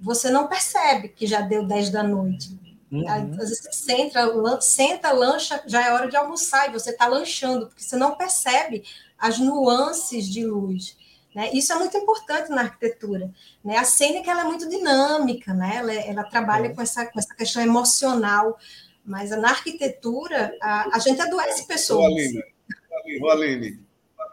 você 0.01 0.31
não 0.31 0.47
percebe 0.47 1.09
que 1.09 1.27
já 1.27 1.41
deu 1.41 1.67
10 1.67 1.91
da 1.91 2.03
noite. 2.03 2.59
Uhum. 2.91 3.09
Às 3.09 3.37
vezes 3.37 3.61
você 3.61 3.73
senta, 3.73 4.61
senta, 4.61 5.13
lancha, 5.13 5.63
já 5.67 5.87
é 5.87 5.93
hora 5.93 6.09
de 6.09 6.17
almoçar 6.17 6.69
e 6.69 6.73
você 6.73 6.91
está 6.91 7.07
lanchando, 7.07 7.67
porque 7.67 7.83
você 7.83 7.97
não 7.97 8.17
percebe 8.17 8.83
as 9.19 9.39
nuances 9.39 10.29
de 10.29 10.45
luz. 10.45 10.97
Né? 11.35 11.51
Isso 11.53 11.73
é 11.73 11.77
muito 11.77 11.97
importante 11.97 12.51
na 12.51 12.63
arquitetura. 12.63 13.31
Né? 13.65 13.77
A 13.77 13.85
cênica 13.85 14.31
ela 14.31 14.41
é 14.41 14.45
muito 14.45 14.69
dinâmica, 14.69 15.55
né? 15.55 15.77
ela, 15.77 15.93
ela 15.93 16.25
trabalha 16.25 16.67
é. 16.67 16.69
com, 16.71 16.83
essa, 16.83 17.07
com 17.07 17.19
essa 17.19 17.35
questão 17.35 17.63
emocional, 17.63 18.59
mas 19.05 19.31
na 19.31 19.51
arquitetura 19.51 20.57
a, 20.61 20.97
a 20.97 20.99
gente 20.99 21.21
adoece 21.21 21.67
pessoas. 21.67 22.07
Aline, 22.07 22.43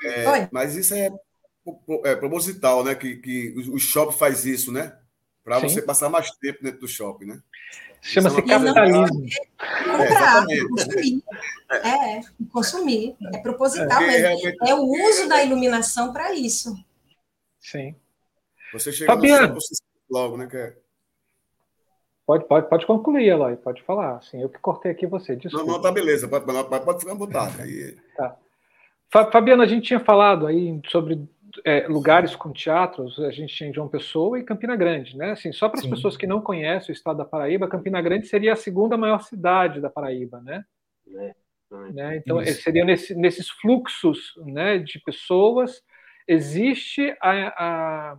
é, 0.03 0.49
mas 0.51 0.76
isso 0.76 0.93
é, 0.93 1.09
é 2.05 2.15
proposital, 2.15 2.84
né? 2.84 2.95
Que, 2.95 3.18
que 3.18 3.53
o 3.57 3.80
shopping 3.80 4.18
faz 4.18 4.45
isso, 4.45 4.72
né? 4.72 4.97
Para 5.43 5.59
você 5.59 5.82
passar 5.82 6.09
mais 6.09 6.30
tempo 6.32 6.61
dentro 6.61 6.82
do 6.82 6.88
shopping, 6.88 7.26
né? 7.26 7.41
Chama-se 8.01 8.39
é 8.39 8.41
capitalismo. 8.41 9.26
É, 9.59 10.61
consumir. 10.68 11.24
É, 11.70 12.22
consumir. 12.51 13.15
É 13.34 13.38
proposital 13.39 14.01
é, 14.01 14.07
mesmo. 14.07 14.57
É 14.65 14.76
o 14.76 14.84
uso 14.84 15.28
da 15.28 15.43
iluminação 15.43 16.13
para 16.13 16.34
isso. 16.34 16.76
Sim. 17.59 17.95
Você 18.74 18.91
chega 18.91 19.13
Fabiano. 19.13 19.55
no 19.55 19.61
shopping, 19.61 19.76
logo, 20.09 20.38
né? 20.38 20.47
Que 20.47 20.57
é... 20.57 20.78
Pode, 22.26 22.45
pode, 22.45 22.70
pode 22.70 22.86
concluir, 22.86 23.30
Eloy, 23.30 23.55
pode 23.55 23.82
falar. 23.84 24.22
Sim, 24.22 24.41
eu 24.41 24.49
que 24.49 24.59
cortei 24.59 24.91
aqui 24.91 25.07
você. 25.07 25.36
Desculpa. 25.36 25.65
Não, 25.65 25.76
não, 25.76 25.82
tá 25.82 25.91
beleza, 25.91 26.28
pode, 26.28 26.45
pode 26.45 26.99
ficar 26.99 27.13
à 27.13 27.15
vontade. 27.15 27.61
Aí... 27.61 27.97
Tá. 28.18 28.38
Fabiana, 29.12 29.64
a 29.64 29.68
gente 29.68 29.88
tinha 29.88 29.99
falado 29.99 30.45
aí 30.45 30.80
sobre 30.88 31.28
é, 31.66 31.88
lugares 31.88 32.36
com 32.36 32.51
teatros, 32.51 33.20
a 33.20 33.32
gente 33.32 33.55
tinha 33.55 33.70
em 33.70 33.74
João 33.74 33.88
Pessoa 33.88 34.39
e 34.39 34.43
Campina 34.43 34.76
Grande, 34.76 35.18
né? 35.18 35.32
Assim, 35.32 35.51
só 35.51 35.70
para 35.70 35.80
as 35.80 35.86
pessoas 35.86 36.18
que 36.18 36.28
não 36.28 36.41
conhecem 36.41 36.91
o 36.91 36.95
estado 36.95 37.18
da 37.18 37.26
Paraíba, 37.26 37.68
Campina 37.68 38.01
Grande 38.01 38.28
seria 38.28 38.53
a 38.53 38.58
segunda 38.58 38.97
maior 38.97 39.22
cidade 39.22 39.80
da 39.80 39.89
Paraíba, 39.89 40.41
né? 40.41 40.64
É, 41.16 41.36
né? 41.93 42.18
Então, 42.18 42.41
Isso. 42.41 42.62
seria 42.62 42.86
nesse, 42.86 43.16
nesses 43.16 43.49
fluxos 43.49 44.34
né, 44.45 44.78
de 44.78 44.99
pessoas, 44.99 45.84
existe 46.28 47.16
a, 47.22 48.12
a, 48.12 48.18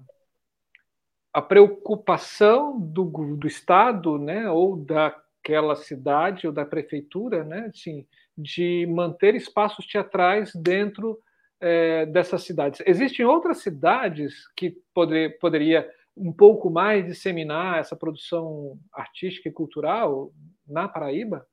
a 1.35 1.43
preocupação 1.43 2.79
do, 2.79 3.37
do 3.37 3.47
Estado, 3.47 4.19
né, 4.19 4.51
ou 4.51 4.77
daquela 4.77 5.77
cidade, 5.77 6.47
ou 6.47 6.53
da 6.53 6.65
prefeitura, 6.65 7.45
né, 7.45 7.71
assim, 7.75 8.07
de 8.39 8.87
manter 8.87 9.35
espaços 9.35 9.85
teatrais 9.85 10.55
dentro 10.55 11.19
é, 11.61 12.07
dessas 12.07 12.45
cidades. 12.45 12.81
Existem 12.87 13.27
outras 13.27 13.59
cidades 13.59 14.47
que 14.57 14.81
poder, 14.95 15.39
poderia 15.41 15.91
um 16.17 16.33
pouco 16.33 16.71
mais 16.71 17.05
disseminar 17.05 17.81
essa 17.81 17.97
produção 17.97 18.79
artística 18.93 19.49
e 19.49 19.53
cultural 19.53 20.33
na 20.67 20.87
Paraíba? 20.87 21.47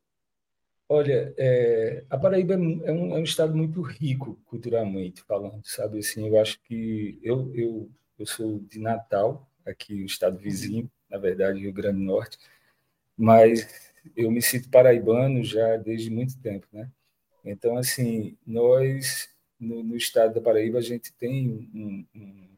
Olha, 0.88 1.33
é, 1.38 2.03
a 2.07 2.17
Paraíba 2.17 2.53
é 2.53 2.57
um, 2.57 2.86
é 2.86 2.91
um, 2.91 3.23
estado 3.23 3.55
muito 3.55 3.81
rico 3.81 4.39
culturalmente 4.45 5.23
falando, 5.23 5.61
sabe? 5.63 5.97
Assim, 5.97 6.27
eu 6.27 6.39
acho 6.39 6.61
que 6.61 7.19
eu, 7.23 7.51
eu, 7.55 7.89
eu 8.19 8.25
sou 8.27 8.59
de 8.59 8.79
Natal, 8.79 9.49
aqui 9.65 10.03
o 10.03 10.05
estado 10.05 10.38
vizinho, 10.38 10.89
na 11.09 11.17
verdade, 11.17 11.59
Rio 11.59 11.73
Grande 11.73 11.97
do 11.97 12.03
Norte, 12.03 12.38
mas 13.17 13.84
eu 14.15 14.31
me 14.31 14.41
sinto 14.41 14.69
paraibano 14.69 15.43
já 15.43 15.77
desde 15.77 16.09
muito 16.09 16.37
tempo, 16.39 16.67
né? 16.71 16.89
Então, 17.43 17.77
assim, 17.77 18.37
nós, 18.45 19.29
no, 19.59 19.83
no 19.83 19.95
estado 19.95 20.33
da 20.33 20.41
Paraíba, 20.41 20.79
a 20.79 20.81
gente 20.81 21.13
tem 21.13 21.47
um, 21.73 22.05
um, 22.15 22.49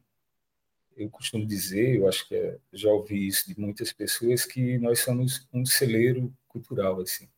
eu 0.96 1.10
costumo 1.10 1.46
dizer, 1.46 1.96
eu 1.96 2.08
acho 2.08 2.26
que 2.26 2.34
é, 2.34 2.58
já 2.72 2.90
ouvi 2.90 3.28
isso 3.28 3.46
de 3.46 3.58
muitas 3.60 3.92
pessoas, 3.92 4.44
que 4.44 4.78
nós 4.78 5.00
somos 5.00 5.46
um 5.52 5.64
celeiro 5.64 6.32
cultural, 6.48 7.00
assim. 7.00 7.28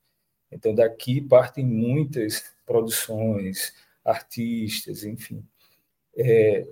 Então, 0.50 0.74
daqui 0.74 1.20
partem 1.20 1.64
muitas 1.64 2.44
produções, 2.64 3.74
artistas, 4.04 5.04
enfim. 5.04 5.44
É, 6.16 6.66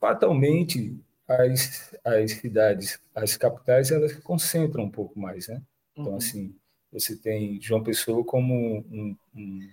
fatalmente, 0.00 0.98
as, 1.28 1.94
as 2.04 2.32
cidades, 2.32 2.98
as 3.14 3.36
capitais, 3.36 3.90
elas 3.90 4.14
concentram 4.14 4.84
um 4.84 4.90
pouco 4.90 5.18
mais, 5.18 5.48
né? 5.48 5.62
Então, 5.92 6.12
uhum. 6.12 6.16
assim, 6.16 6.54
você 6.92 7.16
tem 7.16 7.60
João 7.60 7.82
Pessoa 7.82 8.24
como 8.24 8.54
um, 8.90 9.16
um, 9.34 9.70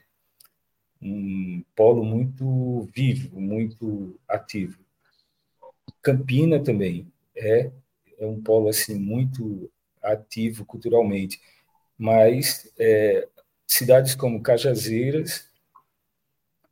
um 1.01 1.63
polo 1.75 2.03
muito 2.03 2.87
vivo, 2.93 3.39
muito 3.39 4.19
ativo. 4.27 4.79
Campina 6.01 6.61
também 6.61 7.11
é, 7.35 7.71
é 8.19 8.25
um 8.25 8.41
polo 8.41 8.69
assim 8.69 8.95
muito 8.95 9.71
ativo 10.01 10.65
culturalmente, 10.65 11.41
mas 11.97 12.71
é, 12.77 13.27
cidades 13.65 14.15
como 14.15 14.41
Cajazeiras, 14.41 15.47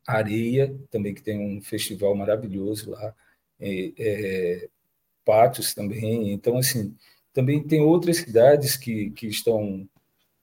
Areia, 0.06 0.76
também 0.90 1.14
que 1.14 1.22
tem 1.22 1.38
um 1.38 1.62
festival 1.62 2.14
maravilhoso 2.14 2.90
lá, 2.90 3.14
é, 3.60 3.92
é, 3.98 4.68
Patos 5.24 5.72
também, 5.72 6.32
então 6.32 6.58
assim 6.58 6.96
também 7.32 7.62
tem 7.62 7.80
outras 7.80 8.18
cidades 8.18 8.76
que, 8.76 9.10
que 9.10 9.26
estão 9.28 9.88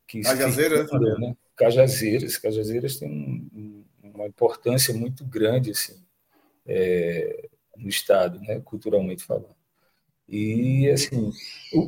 que 0.09 0.21
Cajazeiras, 0.21 0.89
né? 1.19 1.37
Cajazeiras, 1.55 2.37
Cajazeiras 2.37 2.97
tem 2.97 3.07
um, 3.53 3.85
uma 4.01 4.25
importância 4.25 4.91
muito 4.91 5.23
grande 5.23 5.69
assim 5.69 6.03
é, 6.65 7.47
no 7.77 7.87
estado, 7.87 8.39
né, 8.41 8.59
culturalmente 8.59 9.23
falando. 9.23 9.55
E 10.27 10.89
assim, 10.89 11.31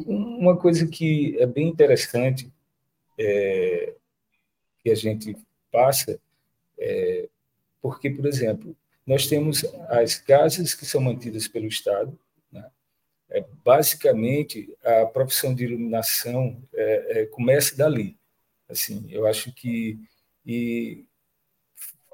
uma 0.05 0.55
coisa 0.55 0.87
que 0.87 1.35
é 1.39 1.47
bem 1.47 1.67
interessante 1.67 2.51
é, 3.19 3.95
que 4.79 4.91
a 4.91 4.95
gente 4.95 5.35
passa 5.71 6.19
é, 6.77 7.27
porque, 7.81 8.09
por 8.09 8.27
exemplo, 8.27 8.75
nós 9.05 9.27
temos 9.27 9.65
as 9.89 10.15
casas 10.15 10.75
que 10.75 10.85
são 10.85 11.01
mantidas 11.01 11.47
pelo 11.47 11.65
Estado, 11.65 12.11
né? 12.11 12.17
É, 13.31 13.45
basicamente 13.63 14.75
a 14.83 15.05
profissão 15.05 15.55
de 15.55 15.63
iluminação 15.63 16.61
é, 16.73 17.21
é, 17.21 17.25
começa 17.27 17.75
dali. 17.75 18.17
Assim, 18.69 19.05
eu 19.09 19.25
acho 19.25 19.53
que 19.53 19.99
e 20.45 21.05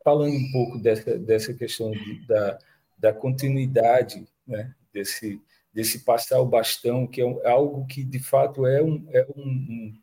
falando 0.04 0.34
um 0.34 0.52
pouco 0.52 0.78
dessa 0.80 1.18
dessa 1.18 1.54
questão 1.54 1.92
de, 1.92 2.26
da 2.28 2.60
da 2.98 3.14
continuidade, 3.14 4.28
né, 4.46 4.74
desse 4.94 5.42
desse 5.74 6.00
passar 6.00 6.40
o 6.40 6.46
bastão, 6.46 7.06
que 7.06 7.22
é, 7.22 7.50
algo 7.50 7.86
que 7.88 8.04
de 8.04 8.20
fato 8.20 8.66
é 8.66 8.82
um 8.82 9.08
é 9.12 9.26
um, 9.36 9.94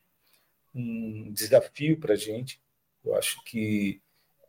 um 0.75 1.33
desafio 1.33 1.99
para 1.99 2.15
a 2.15 2.17
gente. 2.17 2.61
Eu 3.05 3.15
acho 3.15 3.43
que 3.45 4.01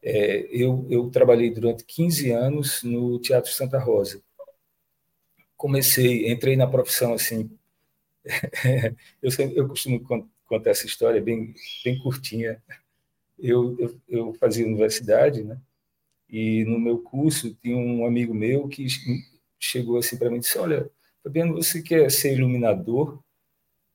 é, 0.01 0.47
eu, 0.51 0.87
eu 0.89 1.09
trabalhei 1.09 1.49
durante 1.49 1.83
15 1.83 2.31
anos 2.31 2.83
no 2.83 3.19
Teatro 3.19 3.51
Santa 3.51 3.79
Rosa 3.79 4.23
comecei, 5.57 6.31
entrei 6.31 6.55
na 6.55 6.67
profissão 6.67 7.13
assim. 7.13 7.49
eu, 9.21 9.31
eu 9.53 9.67
costumo 9.67 9.99
contar 10.45 10.69
essa 10.71 10.85
história 10.85 11.21
bem, 11.21 11.53
bem 11.83 11.99
curtinha. 11.99 12.61
Eu, 13.37 13.77
eu, 13.79 14.01
eu 14.07 14.33
fazia 14.33 14.65
universidade, 14.65 15.43
né? 15.43 15.59
E 16.29 16.63
no 16.65 16.79
meu 16.79 16.99
curso 16.99 17.53
tinha 17.55 17.77
um 17.77 18.05
amigo 18.05 18.33
meu 18.33 18.67
que 18.67 18.87
chegou 19.59 19.97
assim 19.97 20.17
para 20.17 20.29
mim 20.29 20.37
e 20.37 20.39
disse: 20.39 20.57
Olha, 20.57 20.89
Fabiano, 21.23 21.55
você 21.55 21.81
quer 21.81 22.09
ser 22.11 22.33
iluminador? 22.33 23.19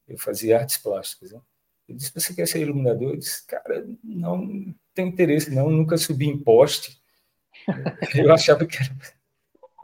Eu 0.06 0.18
fazia 0.18 0.58
artes 0.58 0.76
plásticas. 0.76 1.32
Né? 1.32 1.40
Ele 1.88 1.98
disse: 1.98 2.12
Você 2.14 2.34
quer 2.34 2.46
ser 2.46 2.60
iluminador? 2.60 3.10
Eu 3.10 3.16
disse: 3.16 3.46
Cara, 3.46 3.86
não 4.02 4.74
tenho 4.94 5.08
interesse, 5.08 5.50
não, 5.50 5.70
nunca 5.70 5.96
subi 5.96 6.26
em 6.26 6.38
poste. 6.38 7.00
Eu 8.14 8.32
achava 8.32 8.64
que 8.64 8.76
era 8.76 8.96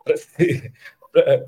para 0.04 0.16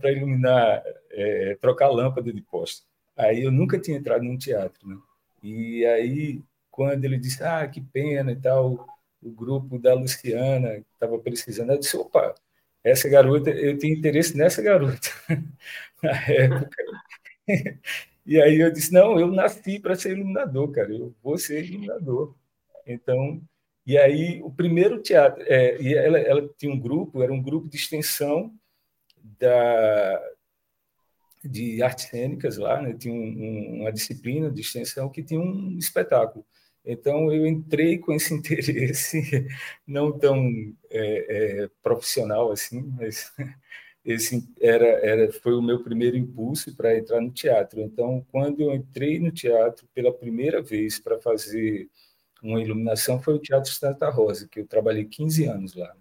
iluminar, 0.05 0.83
é, 1.11 1.57
trocar 1.61 1.89
lâmpada 1.89 2.33
de 2.33 2.43
poste. 2.43 2.87
Aí 3.17 3.43
eu 3.43 3.51
nunca 3.51 3.79
tinha 3.79 3.99
entrado 3.99 4.23
num 4.23 4.39
teatro. 4.39 4.87
Né? 4.87 4.97
E 5.43 5.85
aí, 5.87 6.43
quando 6.71 7.05
ele 7.05 7.19
disse: 7.19 7.43
Ah, 7.43 7.67
que 7.67 7.81
pena 7.81 8.33
e 8.33 8.37
tal, 8.37 8.87
o 9.23 9.31
grupo 9.31 9.79
da 9.79 9.95
Luciana 9.95 10.85
estava 10.93 11.19
precisando, 11.19 11.73
eu 11.73 11.79
disse: 11.79 11.97
Opa, 11.97 12.35
essa 12.85 13.09
garota, 13.09 13.51
eu 13.51 13.79
tenho 13.79 13.97
interesse 13.97 14.37
nessa 14.37 14.63
garota. 14.63 15.09
Na 16.03 16.13
época. 16.29 16.77
E 18.27 18.39
aí 18.39 18.61
eu 18.61 18.71
disse, 18.71 18.93
não, 18.93 19.19
eu 19.19 19.29
nasci 19.29 19.81
para 19.81 19.97
ser 19.97 20.13
iluminador, 20.13 20.71
cara, 20.71 20.93
eu 20.93 21.15
vou 21.23 21.39
ser 21.39 21.65
iluminador. 21.65 22.35
Então, 22.87 23.41
e 23.87 23.97
aí 23.97 24.43
o 24.43 24.51
primeiro 24.51 25.01
teatro, 25.01 25.43
é, 25.47 25.81
e 25.81 25.95
ela, 25.95 26.19
ela 26.19 26.49
tinha 26.59 26.71
um 26.71 26.79
grupo, 26.79 27.23
era 27.23 27.33
um 27.33 27.43
grupo 27.43 27.71
de 27.71 27.77
extensão 27.77 28.53
da, 29.39 30.23
de 31.45 31.83
artes 31.83 32.07
cênicas 32.07 32.57
lá, 32.57 32.81
né? 32.83 32.95
tinha 32.95 33.15
um, 33.15 33.81
uma 33.83 33.93
disciplina 33.93 34.51
de 34.51 34.61
extensão 34.61 35.09
que 35.09 35.23
tinha 35.23 35.41
um 35.41 35.77
espetáculo. 35.79 36.45
Então 36.85 37.33
eu 37.33 37.47
entrei 37.47 37.99
com 37.99 38.13
esse 38.13 38.33
interesse 38.35 39.47
não 39.87 40.17
tão 40.19 40.49
é, 40.91 41.65
é, 41.65 41.71
profissional 41.83 42.51
assim, 42.51 42.83
mas 42.97 43.33
esse 44.05 44.49
era, 44.61 44.87
era 44.87 45.33
foi 45.33 45.55
o 45.55 45.63
meu 45.63 45.83
primeiro 45.83 46.17
impulso 46.17 46.75
para 46.75 46.97
entrar 46.97 47.21
no 47.21 47.31
teatro. 47.31 47.81
Então, 47.81 48.25
quando 48.31 48.61
eu 48.63 48.75
entrei 48.75 49.19
no 49.19 49.31
teatro 49.31 49.87
pela 49.95 50.13
primeira 50.13 50.63
vez 50.63 50.99
para 50.99 51.21
fazer 51.21 51.91
uma 52.43 52.61
iluminação, 52.63 53.21
foi 53.21 53.35
o 53.35 53.39
Teatro 53.39 53.71
Santa 53.71 54.09
Rosa, 54.09 54.49
que 54.49 54.61
eu 54.61 54.67
trabalhei 54.67 55.05
15 55.05 55.45
anos 55.45 55.75
lá. 55.75 55.95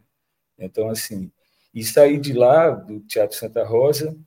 Então, 0.57 0.89
assim, 0.89 1.31
e 1.77 1.83
saí 1.83 2.17
de 2.17 2.33
lá, 2.33 2.71
do 2.71 3.01
Teatro 3.01 3.37
Santa 3.37 3.63
Rosa, 3.63 4.17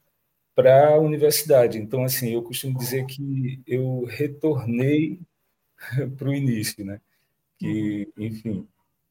para 0.55 0.91
a 0.91 0.99
universidade. 0.99 1.79
Então, 1.79 2.05
assim, 2.05 2.33
eu 2.33 2.43
costumo 2.45 2.79
dizer 2.79 3.07
que 3.07 3.61
eu 3.67 4.05
retornei 4.05 5.21
para 6.17 6.29
o 6.29 6.35
início, 6.35 6.85
né? 6.85 7.01
Que, 7.59 8.09
enfim. 8.17 8.69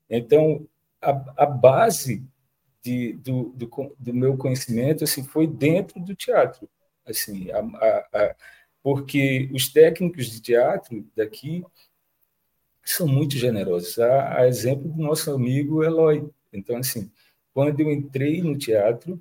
Então, 0.10 0.66
a, 1.02 1.44
a 1.44 1.46
base 1.46 2.26
de, 2.82 3.14
do, 3.14 3.50
do, 3.50 3.96
do, 4.00 4.14
meu 4.14 4.38
conhecimento 4.38 5.04
assim 5.04 5.22
foi 5.24 5.46
dentro 5.46 6.00
do 6.00 6.16
teatro 6.16 6.70
assim 7.06 7.52
a, 7.52 7.60
a, 7.60 7.98
a, 8.14 8.36
porque 8.82 9.50
os 9.54 9.68
técnicos 9.68 10.28
de 10.28 10.42
teatro 10.42 11.06
daqui 11.16 11.64
são 12.84 13.06
muito 13.06 13.36
generosos 13.36 14.00
a, 14.00 14.48
exemplo 14.48 14.90
do 14.90 15.02
nosso 15.02 15.30
amigo 15.34 15.84
Eloy 15.84 16.30
então 16.54 16.78
assim 16.78 17.12
quando 17.54 17.80
eu 17.80 17.92
entrei 17.92 18.42
no 18.42 18.58
teatro 18.58 19.20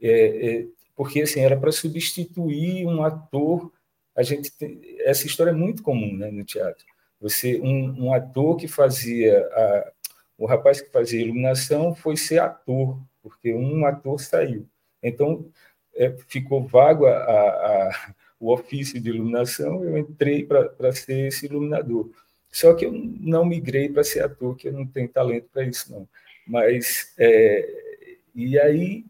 é, 0.00 0.10
é, 0.10 0.66
porque 0.96 1.22
assim 1.22 1.40
era 1.40 1.56
para 1.56 1.72
substituir 1.72 2.86
um 2.86 3.02
ator 3.02 3.72
a 4.16 4.22
gente 4.22 4.52
tem, 4.52 4.80
essa 5.00 5.26
história 5.26 5.50
é 5.50 5.54
muito 5.54 5.82
comum 5.82 6.16
né, 6.16 6.30
no 6.30 6.44
teatro 6.44 6.84
você 7.20 7.60
um, 7.60 8.06
um 8.06 8.14
ator 8.14 8.56
que 8.56 8.66
fazia 8.66 9.38
a, 9.52 9.92
o 10.40 10.46
rapaz 10.46 10.80
que 10.80 10.88
fazia 10.90 11.20
iluminação 11.20 11.94
foi 11.94 12.16
ser 12.16 12.38
ator, 12.40 12.98
porque 13.22 13.52
um 13.52 13.84
ator 13.84 14.18
saiu. 14.18 14.66
Então, 15.02 15.46
é, 15.94 16.16
ficou 16.28 16.66
vago 16.66 17.04
a, 17.04 17.12
a, 17.12 18.14
o 18.40 18.50
ofício 18.50 18.98
de 18.98 19.10
iluminação, 19.10 19.84
eu 19.84 19.98
entrei 19.98 20.46
para 20.46 20.92
ser 20.92 21.26
esse 21.28 21.44
iluminador. 21.44 22.10
Só 22.50 22.72
que 22.72 22.86
eu 22.86 22.92
não 22.92 23.44
migrei 23.44 23.90
para 23.90 24.02
ser 24.02 24.24
ator, 24.24 24.56
que 24.56 24.68
eu 24.68 24.72
não 24.72 24.86
tenho 24.86 25.10
talento 25.10 25.46
para 25.52 25.62
isso, 25.62 25.92
não. 25.92 26.08
Mas, 26.50 27.14
é, 27.18 28.18
e 28.34 28.58
aí, 28.58 29.04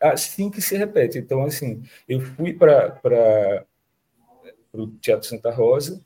assim 0.00 0.50
que 0.50 0.60
se 0.60 0.76
repete. 0.76 1.18
Então, 1.18 1.42
assim, 1.44 1.82
eu 2.08 2.20
fui 2.20 2.52
para 2.52 3.66
o 4.72 4.86
Teatro 4.98 5.26
Santa 5.28 5.50
Rosa, 5.50 6.04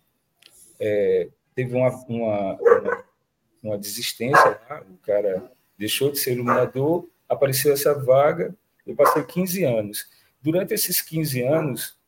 é, 0.78 1.28
teve 1.54 1.74
uma, 1.74 1.88
uma, 2.06 2.54
uma 2.54 3.06
uma 3.66 3.78
desistência 3.78 4.60
lá, 4.68 4.82
o 4.88 4.96
cara 4.98 5.50
deixou 5.76 6.10
de 6.10 6.18
ser 6.18 6.32
iluminador, 6.32 7.08
apareceu 7.28 7.72
essa 7.72 7.92
vaga, 7.94 8.54
eu 8.86 8.94
passei 8.94 9.24
15 9.24 9.64
anos. 9.64 10.08
Durante 10.40 10.72
esses 10.72 11.00
15 11.02 11.42
anos, 11.42 11.98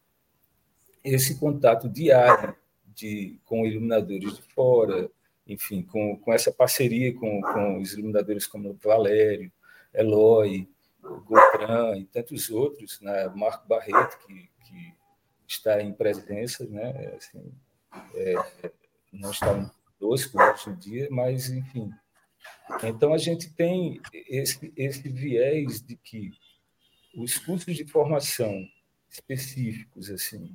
esse 1.03 1.36
contato 1.39 1.89
diário 1.89 2.55
de, 2.86 3.39
com 3.45 3.66
iluminadores 3.66 4.34
de 4.34 4.43
fora, 4.55 5.11
enfim, 5.49 5.83
com, 5.83 6.17
com 6.19 6.33
essa 6.33 6.53
parceria 6.53 7.15
com, 7.15 7.41
com 7.41 7.81
os 7.81 7.95
iluminadores 7.95 8.47
como 8.47 8.75
Valério, 8.75 9.51
Eloy, 9.95 10.69
Gotran 11.01 11.97
e 11.97 12.05
tantos 12.05 12.51
outros, 12.51 13.01
né? 13.01 13.29
Marco 13.29 13.67
Barreto, 13.67 14.19
que, 14.27 14.51
que 14.67 14.95
está 15.47 15.81
em 15.83 15.93
presença, 15.93 16.67
né? 16.67 17.15
Assim, 17.17 17.53
é, 18.15 18.35
não 19.13 19.31
está 19.31 19.71
conosco 19.99 20.39
hoje 20.41 20.71
em 20.71 20.77
dia, 20.77 21.09
mas, 21.11 21.49
enfim. 21.49 21.91
Então, 22.85 23.15
a 23.15 23.19
gente 23.19 23.51
tem 23.55 24.01
esse, 24.13 24.73
esse 24.77 25.09
viés 25.09 25.81
de 25.81 25.97
que 25.97 26.31
os 27.17 27.39
cursos 27.39 27.75
de 27.75 27.87
formação 27.87 28.69
específicos, 29.09 30.11
assim, 30.11 30.55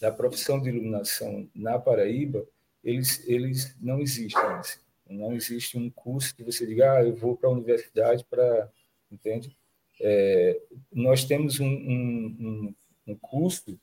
da 0.00 0.12
profissão 0.12 0.60
de 0.60 0.68
iluminação 0.68 1.48
na 1.54 1.78
Paraíba, 1.78 2.46
eles, 2.82 3.26
eles 3.28 3.76
não 3.80 4.00
existem. 4.00 4.42
Assim. 4.42 4.78
Não 5.08 5.32
existe 5.32 5.76
um 5.76 5.90
curso 5.90 6.34
que 6.34 6.42
você 6.42 6.66
diga, 6.66 6.94
ah, 6.94 7.04
eu 7.04 7.14
vou 7.14 7.36
para 7.36 7.48
a 7.48 7.52
universidade 7.52 8.24
para. 8.28 8.70
Entende? 9.10 9.54
É, 10.00 10.60
nós 10.92 11.24
temos 11.24 11.60
um, 11.60 11.68
um, 11.68 12.74
um 13.06 13.14
curso 13.16 13.78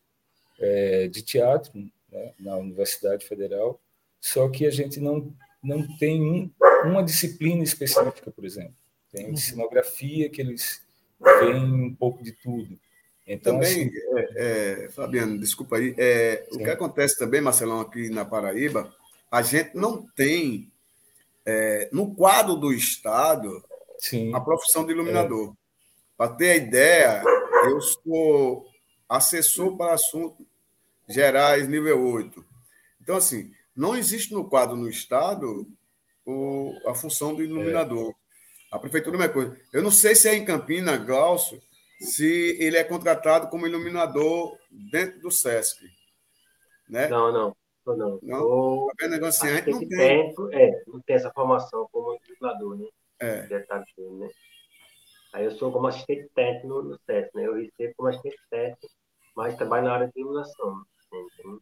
é, 0.60 1.08
de 1.08 1.22
teatro 1.22 1.72
né, 2.12 2.34
na 2.40 2.58
Universidade 2.58 3.26
Federal, 3.26 3.80
só 4.20 4.50
que 4.50 4.66
a 4.66 4.72
gente 4.72 5.00
não, 5.00 5.34
não 5.64 5.86
tem 5.98 6.22
um, 6.22 6.52
uma 6.84 7.04
disciplina 7.04 7.64
específica, 7.64 8.32
por 8.32 8.44
exemplo. 8.44 8.74
Tem 9.12 9.30
uhum. 9.30 9.38
cenografia 9.38 10.30
que 10.30 10.42
eles 10.42 10.82
veem 11.40 11.64
um 11.64 11.96
pouco 11.96 12.24
de 12.24 12.32
tudo. 12.32 12.78
Então, 13.30 13.54
também, 13.54 13.70
assim, 13.70 13.92
é, 14.16 14.86
é, 14.86 14.90
Fabiano, 14.90 15.40
desculpa 15.40 15.78
aí, 15.78 15.94
é, 16.00 16.48
o 16.52 16.58
que 16.58 16.70
acontece 16.70 17.16
também, 17.16 17.40
Marcelão, 17.40 17.80
aqui 17.80 18.10
na 18.10 18.26
Paraíba, 18.26 18.92
a 19.30 19.44
gente 19.44 19.76
não 19.76 20.02
tem 20.16 20.72
é, 21.46 21.90
no 21.92 22.16
quadro 22.16 22.56
do 22.56 22.74
Estado 22.74 23.64
sim. 24.00 24.34
a 24.34 24.42
profissão 24.42 24.84
de 24.84 24.94
iluminador. 24.94 25.52
É. 25.52 25.54
Para 26.18 26.32
ter 26.34 26.50
a 26.50 26.56
ideia, 26.56 27.24
eu 27.66 27.80
sou 27.80 28.66
assessor 29.08 29.78
para 29.78 29.94
assuntos 29.94 30.44
gerais 31.08 31.68
nível 31.68 32.04
8. 32.04 32.44
Então, 33.00 33.16
assim, 33.16 33.52
não 33.76 33.96
existe 33.96 34.34
no 34.34 34.50
quadro 34.50 34.76
no 34.76 34.90
Estado 34.90 35.68
o, 36.26 36.74
a 36.88 36.96
função 36.96 37.36
do 37.36 37.44
iluminador. 37.44 38.10
É. 38.10 38.76
A 38.76 38.80
prefeitura 38.80 39.18
é 39.18 39.20
uma 39.20 39.30
coisa. 39.30 39.56
Eu 39.72 39.84
não 39.84 39.92
sei 39.92 40.16
se 40.16 40.28
é 40.28 40.36
em 40.36 40.44
Campina, 40.44 40.98
Glaucio, 40.98 41.62
se 42.00 42.58
ele 42.60 42.78
é 42.78 42.84
contratado 42.84 43.48
como 43.50 43.68
iluminador 43.68 44.58
dentro 44.70 45.20
do 45.20 45.32
SESC. 45.32 45.86
Né? 46.88 47.08
Não, 47.08 47.32
não. 47.32 47.56
Não, 47.86 48.20
não. 48.22 48.88
Tá 48.88 48.94
vendo 49.02 49.12
negócio 49.12 49.44
assim, 49.44 49.54
a 49.54 49.56
gente 49.58 49.72
não 49.72 49.80
tem. 49.80 49.98
Tempo, 49.98 50.50
é, 50.54 50.84
não 50.86 51.02
tem 51.02 51.16
essa 51.16 51.32
formação 51.32 51.88
como 51.92 52.20
iluminador, 52.28 52.78
né? 52.78 52.88
É. 53.20 53.48
né? 53.48 54.30
Aí 55.34 55.46
eu 55.46 55.52
sou 55.52 55.72
como 55.72 55.88
assistente 55.88 56.30
técnico 56.36 56.68
no, 56.68 56.84
no 56.84 57.00
SESC, 57.00 57.36
né? 57.36 57.48
Eu 57.48 57.56
recebo 57.56 57.94
como 57.98 58.10
assistente 58.10 58.40
técnico, 58.50 58.94
mas 59.36 59.56
trabalho 59.56 59.86
na 59.86 59.94
área 59.94 60.08
de 60.08 60.20
iluminação. 60.20 60.76
Né? 61.12 61.60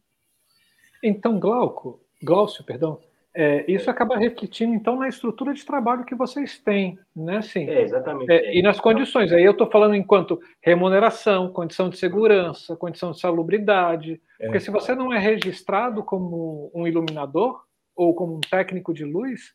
Então, 1.04 1.40
Glauco, 1.40 2.02
Glaucio, 2.22 2.64
perdão, 2.64 3.02
é, 3.40 3.72
isso 3.72 3.88
acaba 3.88 4.18
refletindo, 4.18 4.74
então, 4.74 4.96
na 4.96 5.08
estrutura 5.08 5.54
de 5.54 5.64
trabalho 5.64 6.04
que 6.04 6.16
vocês 6.16 6.58
têm, 6.58 6.98
né? 7.16 7.40
Sim. 7.44 7.70
É, 7.70 7.84
exatamente. 7.84 8.32
É, 8.32 8.58
e 8.58 8.64
nas 8.64 8.80
condições. 8.80 9.32
Aí 9.32 9.44
eu 9.44 9.52
estou 9.52 9.70
falando 9.70 9.94
enquanto 9.94 10.42
remuneração, 10.60 11.54
condição 11.54 11.88
de 11.88 11.98
segurança, 11.98 12.76
condição 12.76 13.12
de 13.12 13.20
salubridade. 13.20 14.20
É. 14.40 14.46
Porque 14.46 14.60
se 14.60 14.72
você 14.72 14.96
não 14.96 15.14
é 15.14 15.20
registrado 15.20 16.04
como 16.04 16.72
um 16.74 16.88
iluminador 16.88 17.64
ou 17.96 18.16
como 18.16 18.38
um 18.38 18.42
técnico 18.42 18.92
de 18.92 19.06
luz, 19.06 19.54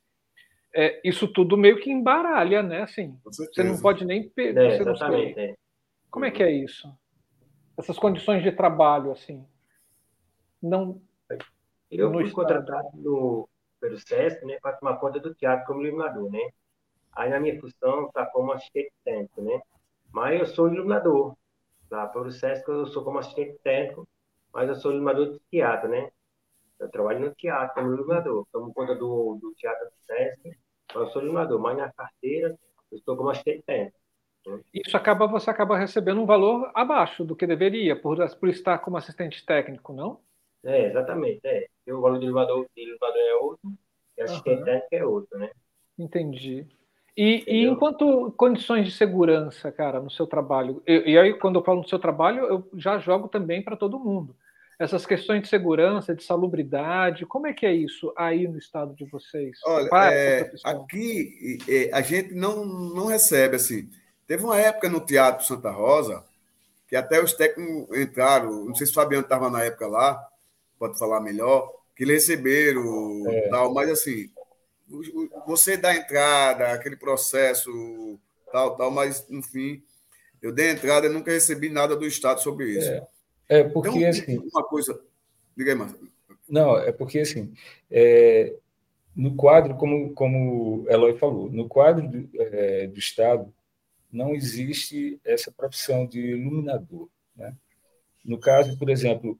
é, 0.72 1.00
isso 1.02 1.26
tudo 1.26 1.56
meio 1.56 1.80
que 1.80 1.90
embaralha, 1.90 2.62
né? 2.62 2.82
Assim, 2.82 3.18
você 3.24 3.64
não 3.64 3.80
pode 3.80 4.04
nem... 4.04 4.30
É, 4.36 4.76
exatamente. 4.76 5.40
É. 5.40 5.54
Como 6.08 6.24
é 6.24 6.30
que 6.30 6.44
é 6.44 6.52
isso? 6.52 6.88
Essas 7.76 7.98
condições 7.98 8.44
de 8.44 8.52
trabalho, 8.52 9.10
assim, 9.10 9.44
não 10.62 11.02
eu 11.90 12.12
fui 12.12 12.30
contratado 12.30 12.88
no, 12.94 13.48
pelo 13.82 13.98
SESC 13.98 14.46
né, 14.46 14.58
para 14.62 14.76
tomar 14.76 14.96
conta 14.98 15.18
do 15.18 15.34
teatro 15.34 15.66
como 15.66 15.82
iluminador, 15.82 16.30
né? 16.30 16.50
Aí 17.14 17.28
na 17.28 17.40
minha 17.40 17.60
função 17.60 18.06
está 18.06 18.24
como 18.26 18.52
assistente 18.52 18.92
técnico, 19.04 19.42
né? 19.42 19.60
Mas 20.12 20.38
eu 20.38 20.46
sou 20.46 20.72
iluminador. 20.72 21.36
Lá 21.90 22.06
para 22.06 22.22
o 22.22 22.30
SESC 22.30 22.66
eu 22.68 22.86
sou 22.86 23.04
como 23.04 23.18
assistente 23.18 23.58
técnico, 23.62 24.08
mas 24.54 24.68
eu 24.68 24.76
sou 24.76 24.92
iluminador 24.92 25.32
de 25.32 25.40
teatro, 25.50 25.90
né? 25.90 26.10
Eu 26.78 26.88
trabalho 26.90 27.20
no 27.20 27.34
teatro 27.34 27.74
como 27.74 27.92
iluminador. 27.92 28.46
Tomo 28.52 28.72
conta 28.72 28.94
do, 28.94 29.36
do 29.40 29.52
teatro 29.56 29.84
do 29.86 30.04
SESC, 30.06 30.56
mas 30.94 30.96
eu 30.96 31.06
sou 31.08 31.22
iluminador. 31.22 31.60
Mas 31.60 31.76
na 31.76 31.92
carteira 31.92 32.56
eu 32.90 32.98
estou 32.98 33.16
como 33.16 33.30
assistente 33.30 33.62
técnico. 33.64 33.98
Isso 34.72 34.96
acaba, 34.96 35.26
você 35.26 35.50
acaba 35.50 35.78
recebendo 35.78 36.20
um 36.20 36.26
valor 36.26 36.70
abaixo 36.74 37.24
do 37.24 37.36
que 37.36 37.46
deveria, 37.46 37.94
por, 37.94 38.16
por 38.38 38.48
estar 38.48 38.78
como 38.78 38.96
assistente 38.96 39.44
técnico, 39.44 39.92
não? 39.92 40.20
É, 40.64 40.86
exatamente. 40.86 41.40
É. 41.44 41.66
o 41.90 42.00
valor 42.00 42.18
do 42.18 42.24
iluminador, 42.24 42.64
do 42.64 42.80
iluminador 42.80 43.22
é 43.22 43.34
outro, 43.36 43.72
e 44.16 44.22
assistente 44.22 44.58
uhum. 44.58 44.64
técnico 44.64 44.94
é 44.94 45.04
outro, 45.04 45.38
né? 45.38 45.50
Entendi. 45.98 46.66
E, 47.16 47.44
e, 47.46 47.66
enquanto 47.66 48.32
condições 48.32 48.86
de 48.86 48.92
segurança, 48.92 49.70
cara, 49.70 50.00
no 50.00 50.10
seu 50.10 50.26
trabalho, 50.26 50.82
e, 50.86 51.12
e 51.12 51.18
aí 51.18 51.34
quando 51.34 51.56
eu 51.56 51.64
falo 51.64 51.82
no 51.82 51.88
seu 51.88 51.98
trabalho, 51.98 52.44
eu 52.44 52.68
já 52.74 52.98
jogo 52.98 53.28
também 53.28 53.62
para 53.62 53.76
todo 53.76 53.98
mundo. 53.98 54.34
Essas 54.78 55.04
questões 55.04 55.42
de 55.42 55.48
segurança, 55.48 56.14
de 56.14 56.24
salubridade, 56.24 57.26
como 57.26 57.46
é 57.46 57.52
que 57.52 57.66
é 57.66 57.74
isso 57.74 58.12
aí 58.16 58.48
no 58.48 58.58
estado 58.58 58.94
de 58.94 59.04
vocês? 59.04 59.58
Olha, 59.64 59.88
é, 60.12 60.50
aqui 60.64 61.58
é, 61.68 61.90
a 61.92 62.00
gente 62.00 62.34
não, 62.34 62.64
não 62.64 63.06
recebe 63.06 63.56
assim. 63.56 63.88
Teve 64.26 64.42
uma 64.42 64.58
época 64.58 64.88
no 64.88 65.00
Teatro 65.00 65.44
Santa 65.44 65.70
Rosa 65.70 66.24
que 66.88 66.96
até 66.96 67.22
os 67.22 67.32
técnicos 67.32 67.96
entraram, 67.96 68.64
não 68.64 68.74
sei 68.74 68.86
se 68.86 68.92
o 68.92 68.94
Fabiano 68.94 69.24
estava 69.24 69.48
na 69.48 69.62
época 69.62 69.86
lá, 69.86 70.28
pode 70.82 70.98
falar 70.98 71.20
melhor, 71.20 71.72
que 71.94 72.04
receberam 72.04 73.22
é. 73.28 73.48
tal, 73.48 73.72
mas 73.72 73.88
assim, 73.88 74.28
você 75.46 75.76
dá 75.76 75.94
entrada, 75.94 76.72
aquele 76.72 76.96
processo, 76.96 77.70
tal, 78.50 78.76
tal, 78.76 78.90
mas, 78.90 79.28
no 79.28 79.40
fim, 79.44 79.80
eu 80.42 80.50
dei 80.50 80.70
entrada 80.70 81.06
e 81.06 81.08
nunca 81.08 81.30
recebi 81.30 81.68
nada 81.68 81.94
do 81.94 82.04
Estado 82.04 82.42
sobre 82.42 82.72
isso. 82.72 82.90
É, 82.90 83.06
é 83.60 83.64
porque, 83.64 83.90
então, 83.90 84.08
assim... 84.08 84.38
Uma 84.38 84.64
coisa... 84.64 85.00
Diga 85.56 85.70
aí, 85.70 85.78
Marcelo. 85.78 86.08
Não, 86.48 86.76
é 86.76 86.90
porque, 86.90 87.20
assim, 87.20 87.54
é, 87.88 88.56
no 89.14 89.36
quadro, 89.36 89.76
como, 89.76 90.12
como 90.14 90.84
Eloy 90.88 91.16
falou, 91.16 91.48
no 91.48 91.68
quadro 91.68 92.08
do, 92.08 92.28
é, 92.40 92.88
do 92.88 92.98
Estado, 92.98 93.54
não 94.10 94.34
existe 94.34 95.20
essa 95.24 95.52
profissão 95.52 96.04
de 96.06 96.18
iluminador. 96.18 97.08
Né? 97.36 97.54
No 98.24 98.36
caso, 98.36 98.76
por 98.76 98.90
exemplo, 98.90 99.38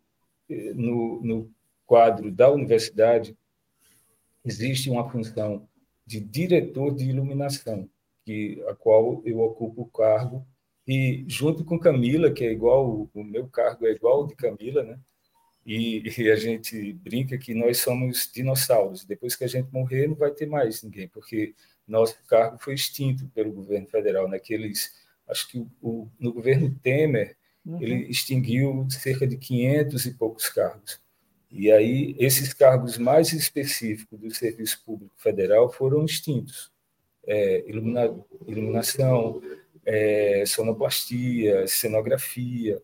no, 0.75 1.21
no 1.23 1.51
quadro 1.87 2.31
da 2.31 2.51
universidade, 2.51 3.37
existe 4.45 4.91
uma 4.91 5.09
função 5.11 5.69
de 6.07 6.21
diretor 6.21 6.95
de 6.95 7.09
iluminação, 7.09 7.89
que 8.25 8.63
a 8.69 8.75
qual 8.75 9.23
eu 9.25 9.41
ocupo 9.41 9.83
o 9.83 9.87
cargo 9.87 10.47
e 10.87 11.25
junto 11.29 11.65
com 11.65 11.79
Camila, 11.79 12.33
que 12.33 12.45
é 12.45 12.51
igual 12.51 13.09
o 13.15 13.25
meu 13.25 13.47
cargo 13.49 13.87
é 13.87 13.93
igual 13.93 14.23
ao 14.23 14.27
de 14.27 14.35
Camila, 14.35 14.83
né? 14.83 14.99
E, 15.65 16.03
e, 16.19 16.31
a 16.31 16.37
gente 16.37 16.93
brinca 16.95 17.39
que 17.39 17.55
nós 17.55 17.79
somos 17.79 18.29
dinossauros. 18.33 19.05
Depois 19.05 19.37
que 19.37 19.45
a 19.45 19.47
gente 19.47 19.73
morrer, 19.73 20.09
não 20.09 20.17
vai 20.17 20.33
ter 20.33 20.47
mais 20.47 20.83
ninguém, 20.83 21.07
porque 21.09 21.55
nosso 21.87 22.19
cargo 22.27 22.59
foi 22.59 22.75
extinto 22.75 23.29
pelo 23.29 23.53
governo 23.53 23.87
federal. 23.87 24.29
Naqueles, 24.29 24.93
acho 25.29 25.49
que 25.49 25.65
o, 25.81 26.09
no 26.19 26.33
governo 26.33 26.75
Temer, 26.83 27.37
uhum. 27.65 27.81
ele 27.81 27.95
extinguiu 28.11 28.87
cerca 28.91 29.27
de 29.27 29.37
500 29.37 30.07
e 30.07 30.15
poucos 30.15 30.49
cargos. 30.49 31.01
E 31.51 31.71
aí, 31.71 32.17
esses 32.19 32.55
cargos 32.55 32.97
mais 32.97 33.33
específicos 33.33 34.19
do 34.19 34.31
Serviço 34.35 34.83
Público 34.85 35.15
Federal 35.19 35.71
foram 35.71 36.05
extintos. 36.05 36.73
É, 37.27 37.63
ilumina, 37.69 38.11
iluminação, 38.47 39.43
é, 39.85 40.45
sonoplastia, 40.47 41.67
cenografia. 41.67 42.81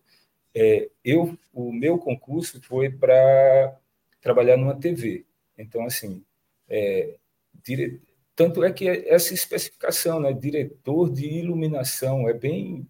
É, 0.53 0.87
eu, 1.03 1.37
o 1.51 1.71
meu 1.71 1.97
concurso 1.97 2.61
foi 2.61 2.91
para 2.91 3.75
trabalhar 4.21 4.55
numa 4.55 4.79
TV. 4.79 5.25
Então, 5.57 5.83
assim, 5.85 6.23
é, 6.69 7.17
dire... 7.63 7.99
tanto 8.35 8.63
é 8.63 8.71
que 8.71 8.87
essa 8.87 9.33
especificação, 9.33 10.19
né, 10.19 10.31
diretor 10.31 11.11
de 11.11 11.25
iluminação, 11.25 12.29
é 12.29 12.33
bem 12.33 12.87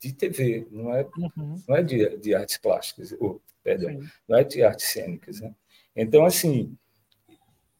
de 0.00 0.12
TV, 0.12 0.66
não 0.70 0.94
é, 0.94 1.06
uhum. 1.16 1.62
não 1.68 1.76
é 1.76 1.82
de, 1.82 2.16
de 2.16 2.34
artes 2.34 2.56
plásticas, 2.56 3.14
ou 3.20 3.40
perdão, 3.62 3.90
Sim. 4.00 4.08
não 4.26 4.38
é 4.38 4.44
de 4.44 4.62
artes 4.62 4.86
cênicas. 4.86 5.40
Né? 5.40 5.54
Então, 5.94 6.24
assim, 6.24 6.76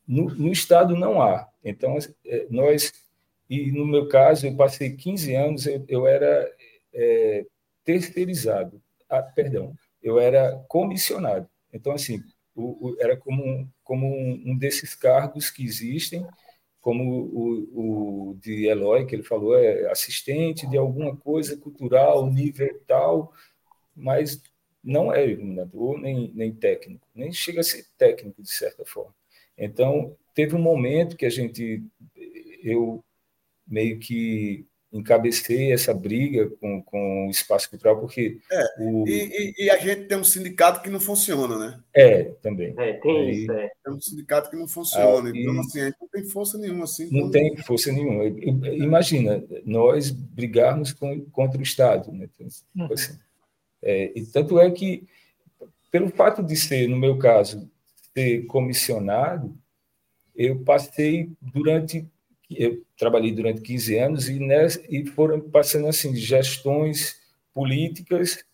no, 0.06 0.28
no, 0.34 0.52
Estado 0.52 0.94
não 0.94 1.22
há. 1.22 1.48
Então, 1.64 1.96
é, 2.26 2.46
nós, 2.50 2.92
e 3.48 3.72
no 3.72 3.86
meu 3.86 4.08
caso, 4.08 4.46
eu 4.46 4.54
passei 4.54 4.94
15 4.94 5.34
anos, 5.34 5.66
eu, 5.66 5.84
eu 5.88 6.06
era 6.06 6.50
é, 6.92 7.46
terceirizado, 7.84 8.82
ah, 9.08 9.22
perdão, 9.22 9.74
eu 10.02 10.18
era 10.20 10.62
comissionado. 10.68 11.48
Então, 11.72 11.92
assim, 11.92 12.22
o, 12.54 12.90
o, 12.90 12.96
era 13.00 13.16
como, 13.16 13.44
um, 13.44 13.68
como 13.82 14.06
um, 14.06 14.42
um, 14.46 14.58
desses 14.58 14.94
cargos 14.94 15.50
que 15.50 15.64
existem, 15.64 16.26
como 16.80 17.04
o, 17.04 18.30
o 18.30 18.34
de 18.40 18.66
Eloy, 18.66 19.06
que 19.06 19.14
ele 19.14 19.22
falou, 19.22 19.56
é 19.58 19.90
assistente 19.90 20.66
de 20.66 20.78
alguma 20.78 21.16
coisa 21.16 21.56
cultural, 21.56 22.30
nível 22.30 22.80
tal, 22.86 23.32
mas 23.94 24.42
não 24.82 25.12
é 25.12 25.28
iluminador 25.28 25.98
nem, 25.98 26.32
nem 26.34 26.52
técnico, 26.54 27.06
nem 27.14 27.30
chega 27.32 27.60
a 27.60 27.64
ser 27.64 27.86
técnico, 27.98 28.42
de 28.42 28.50
certa 28.50 28.84
forma. 28.84 29.14
Então, 29.56 30.16
teve 30.34 30.56
um 30.56 30.60
momento 30.60 31.16
que 31.16 31.26
a 31.26 31.30
gente, 31.30 31.84
eu 32.62 33.04
meio 33.66 33.98
que 33.98 34.66
encabecei 34.92 35.72
essa 35.72 35.94
briga 35.94 36.50
com, 36.60 36.82
com 36.82 37.26
o 37.26 37.30
espaço 37.30 37.70
cultural, 37.70 38.00
porque. 38.00 38.38
É, 38.50 38.64
o... 38.80 39.06
e, 39.06 39.54
e, 39.56 39.70
a 39.70 39.78
gente 39.78 40.06
tem 40.06 40.18
um 40.18 40.24
sindicato 40.24 40.82
que 40.82 40.90
não 40.90 40.98
funciona, 40.98 41.58
né? 41.58 41.80
É, 41.94 42.24
também. 42.42 42.74
É, 42.76 42.94
tem 42.94 43.16
Aí, 43.16 43.30
isso, 43.30 43.52
é. 43.52 43.70
Tem 43.84 43.94
um 43.94 44.00
sindicato 44.00 44.50
que 44.50 44.56
não 44.56 44.66
funciona, 44.66 45.30
ah, 45.30 45.32
então, 45.34 45.60
assim, 45.60 45.80
a 45.80 45.84
gente 45.86 45.96
não 46.00 46.08
tem 46.08 46.24
força 46.24 46.58
nenhuma. 46.58 46.84
Assim, 46.84 47.04
não 47.04 47.20
como... 47.20 47.30
tem 47.30 47.56
força 47.58 47.92
nenhuma. 47.92 48.24
Imagina, 48.26 49.44
nós 49.64 50.10
brigarmos 50.10 50.92
com, 50.92 51.20
contra 51.26 51.58
o 51.58 51.62
Estado, 51.62 52.12
né? 52.12 52.28
Então, 52.34 52.48
uhum. 52.76 52.92
assim, 52.92 53.18
é, 53.82 54.12
e 54.14 54.26
tanto 54.26 54.58
é 54.58 54.70
que, 54.70 55.06
pelo 55.90 56.10
fato 56.10 56.42
de 56.42 56.56
ser, 56.56 56.88
no 56.88 56.96
meu 56.96 57.18
caso, 57.18 57.70
ser 58.14 58.44
comissionado, 58.46 59.56
eu 60.34 60.58
passei 60.60 61.30
durante. 61.40 62.06
Eu 62.50 62.82
trabalhei 62.98 63.32
durante 63.32 63.60
15 63.60 63.98
anos 63.98 64.28
e, 64.28 64.38
nessa, 64.38 64.80
e 64.88 65.06
foram 65.06 65.40
passando 65.40 65.86
assim 65.86 66.14
gestões 66.16 67.20
políticas, 67.54 68.44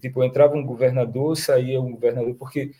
tipo, 0.00 0.22
entrava 0.24 0.56
um 0.56 0.64
governador, 0.64 1.36
saía 1.36 1.80
um 1.80 1.92
governador, 1.92 2.34
porque 2.34 2.72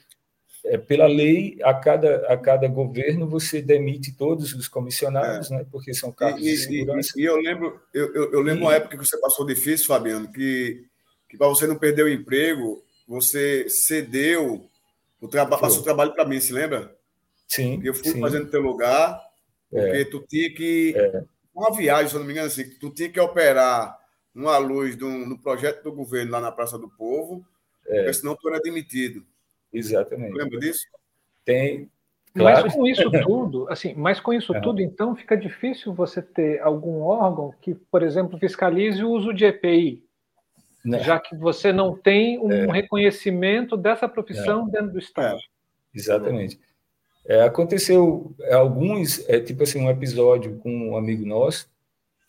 é, 0.65 0.79
pela 0.79 1.07
lei, 1.07 1.59
a 1.63 1.75
cada, 1.75 2.27
a 2.33 2.37
cada 2.37 2.69
governo 2.69 3.27
você 3.27 3.61
demite 3.61 4.13
todos 4.13 4.55
os 4.55 4.69
comissionados, 4.69 5.51
é. 5.51 5.57
né, 5.57 5.67
porque 5.71 5.93
são 5.93 6.13
cargos 6.13 6.41
e, 6.41 6.45
de 6.45 6.57
segurança. 6.57 7.13
E, 7.17 7.23
e, 7.23 7.25
eu 7.25 7.37
lembro, 7.37 7.81
eu, 7.93 8.15
eu, 8.15 8.33
eu 8.33 8.41
lembro 8.41 8.63
e, 8.63 8.65
uma 8.65 8.75
época 8.75 8.97
que 8.97 9.05
você 9.05 9.19
passou 9.19 9.45
difícil, 9.45 9.87
Fabiano, 9.87 10.31
que 10.33 10.85
que 11.33 11.39
para 11.39 11.49
você 11.49 11.67
não 11.67 11.79
perder 11.79 12.05
o 12.05 12.11
emprego, 12.11 12.85
você 13.09 13.67
cedeu 13.67 14.69
o 15.19 15.27
traba 15.27 15.57
passou 15.57 15.81
o 15.81 15.85
trabalho 15.85 16.13
para 16.13 16.27
mim, 16.27 16.39
se 16.39 16.53
lembra? 16.53 16.95
Sim. 17.49 17.81
Eu 17.83 17.95
fui 17.95 18.11
sim. 18.11 18.21
fazendo 18.21 18.51
teu 18.51 18.61
lugar, 18.61 19.19
porque 19.73 19.97
é. 19.97 20.05
tu 20.05 20.21
tinha 20.29 20.53
que. 20.53 20.95
É. 20.95 21.25
Uma 21.55 21.75
viagem, 21.75 22.09
se 22.09 22.15
eu 22.15 22.21
não 22.21 22.27
me 22.27 22.33
engano, 22.33 22.47
assim, 22.47 22.69
tu 22.79 22.91
tinha 22.91 23.11
que 23.11 23.21
operar 23.21 23.99
numa 24.35 24.57
luz 24.59 24.97
do, 24.97 25.09
no 25.09 25.39
projeto 25.39 25.83
do 25.83 25.93
governo 25.93 26.33
lá 26.33 26.41
na 26.41 26.53
Praça 26.53 26.79
do 26.79 26.89
Povo, 26.89 27.45
é. 27.87 27.97
porque 27.97 28.15
senão 28.15 28.37
tu 28.37 28.49
era 28.49 28.61
demitido. 28.61 29.25
Exatamente. 29.73 30.35
Lembra 30.35 30.59
disso? 30.59 30.87
Tem. 31.45 31.91
Claro. 32.35 32.65
Mas 32.65 32.75
com 32.75 32.87
isso 32.87 33.11
tudo, 33.23 33.67
assim, 33.71 33.95
mas 33.95 34.21
com 34.21 34.33
isso 34.33 34.59
tudo, 34.61 34.81
então 34.81 35.15
fica 35.15 35.37
difícil 35.37 35.93
você 35.93 36.23
ter 36.23 36.61
algum 36.61 37.03
órgão 37.03 37.55
que, 37.61 37.75
por 37.75 38.03
exemplo, 38.03 38.39
fiscalize 38.39 39.03
o 39.03 39.11
uso 39.11 39.35
de 39.35 39.45
EPI, 39.45 40.03
né? 40.85 41.01
já 41.01 41.21
que 41.21 41.37
você 41.37 41.73
não 41.73 41.95
tem 41.95 42.39
um 42.39 42.51
é. 42.51 42.73
reconhecimento 42.73 43.77
dessa 43.77 44.09
profissão 44.09 44.67
é. 44.69 44.71
dentro 44.71 44.93
do 44.93 44.99
Estado. 44.99 45.37
É. 45.37 45.99
Exatamente. 45.99 46.59
É, 47.25 47.43
aconteceu 47.43 48.35
alguns, 48.51 49.29
é, 49.29 49.41
tipo 49.41 49.63
assim, 49.63 49.81
um 49.81 49.91
episódio 49.91 50.59
com 50.59 50.91
um 50.91 50.97
amigo 50.97 51.25
nosso 51.25 51.71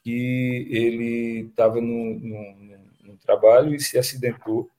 que 0.03 0.67
ele 0.69 1.47
estava 1.49 1.79
no, 1.79 2.19
no, 2.19 2.77
no, 3.03 3.17
trabalho 3.17 3.73
e 3.73 3.79
se 3.79 3.97
acidentou. 3.97 4.69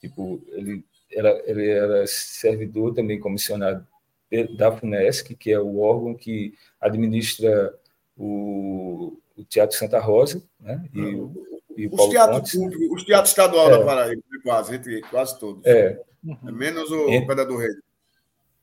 Tipo, 0.00 0.42
ele 0.48 0.84
era, 1.10 1.42
ele 1.46 1.70
era 1.70 2.06
servidor 2.06 2.92
também 2.92 3.20
comissionado 3.20 3.86
da 4.56 4.72
FUNESC, 4.72 5.34
que 5.36 5.52
é 5.52 5.60
o 5.60 5.78
órgão 5.78 6.14
que 6.14 6.54
administra 6.80 7.72
o, 8.16 9.16
o 9.36 9.44
Teatro 9.44 9.76
Santa 9.76 10.00
Rosa, 10.00 10.42
né? 10.60 10.84
E 10.92 11.00
uhum 11.00 11.52
e 11.76 11.86
os 11.86 12.08
teatros 12.08 12.54
os 12.54 13.04
teatros 13.04 13.30
estaduais 13.30 13.68
é. 13.68 13.78
da 13.78 13.84
Paraíba, 13.84 14.22
quase, 14.42 14.74
entre, 14.74 15.00
quase 15.02 15.38
todos. 15.38 15.64
É. 15.64 15.98
é 16.46 16.52
menos 16.52 16.90
o 16.90 17.08
e, 17.08 17.26
Pedra 17.26 17.44
do 17.44 17.56
Rei. 17.56 17.70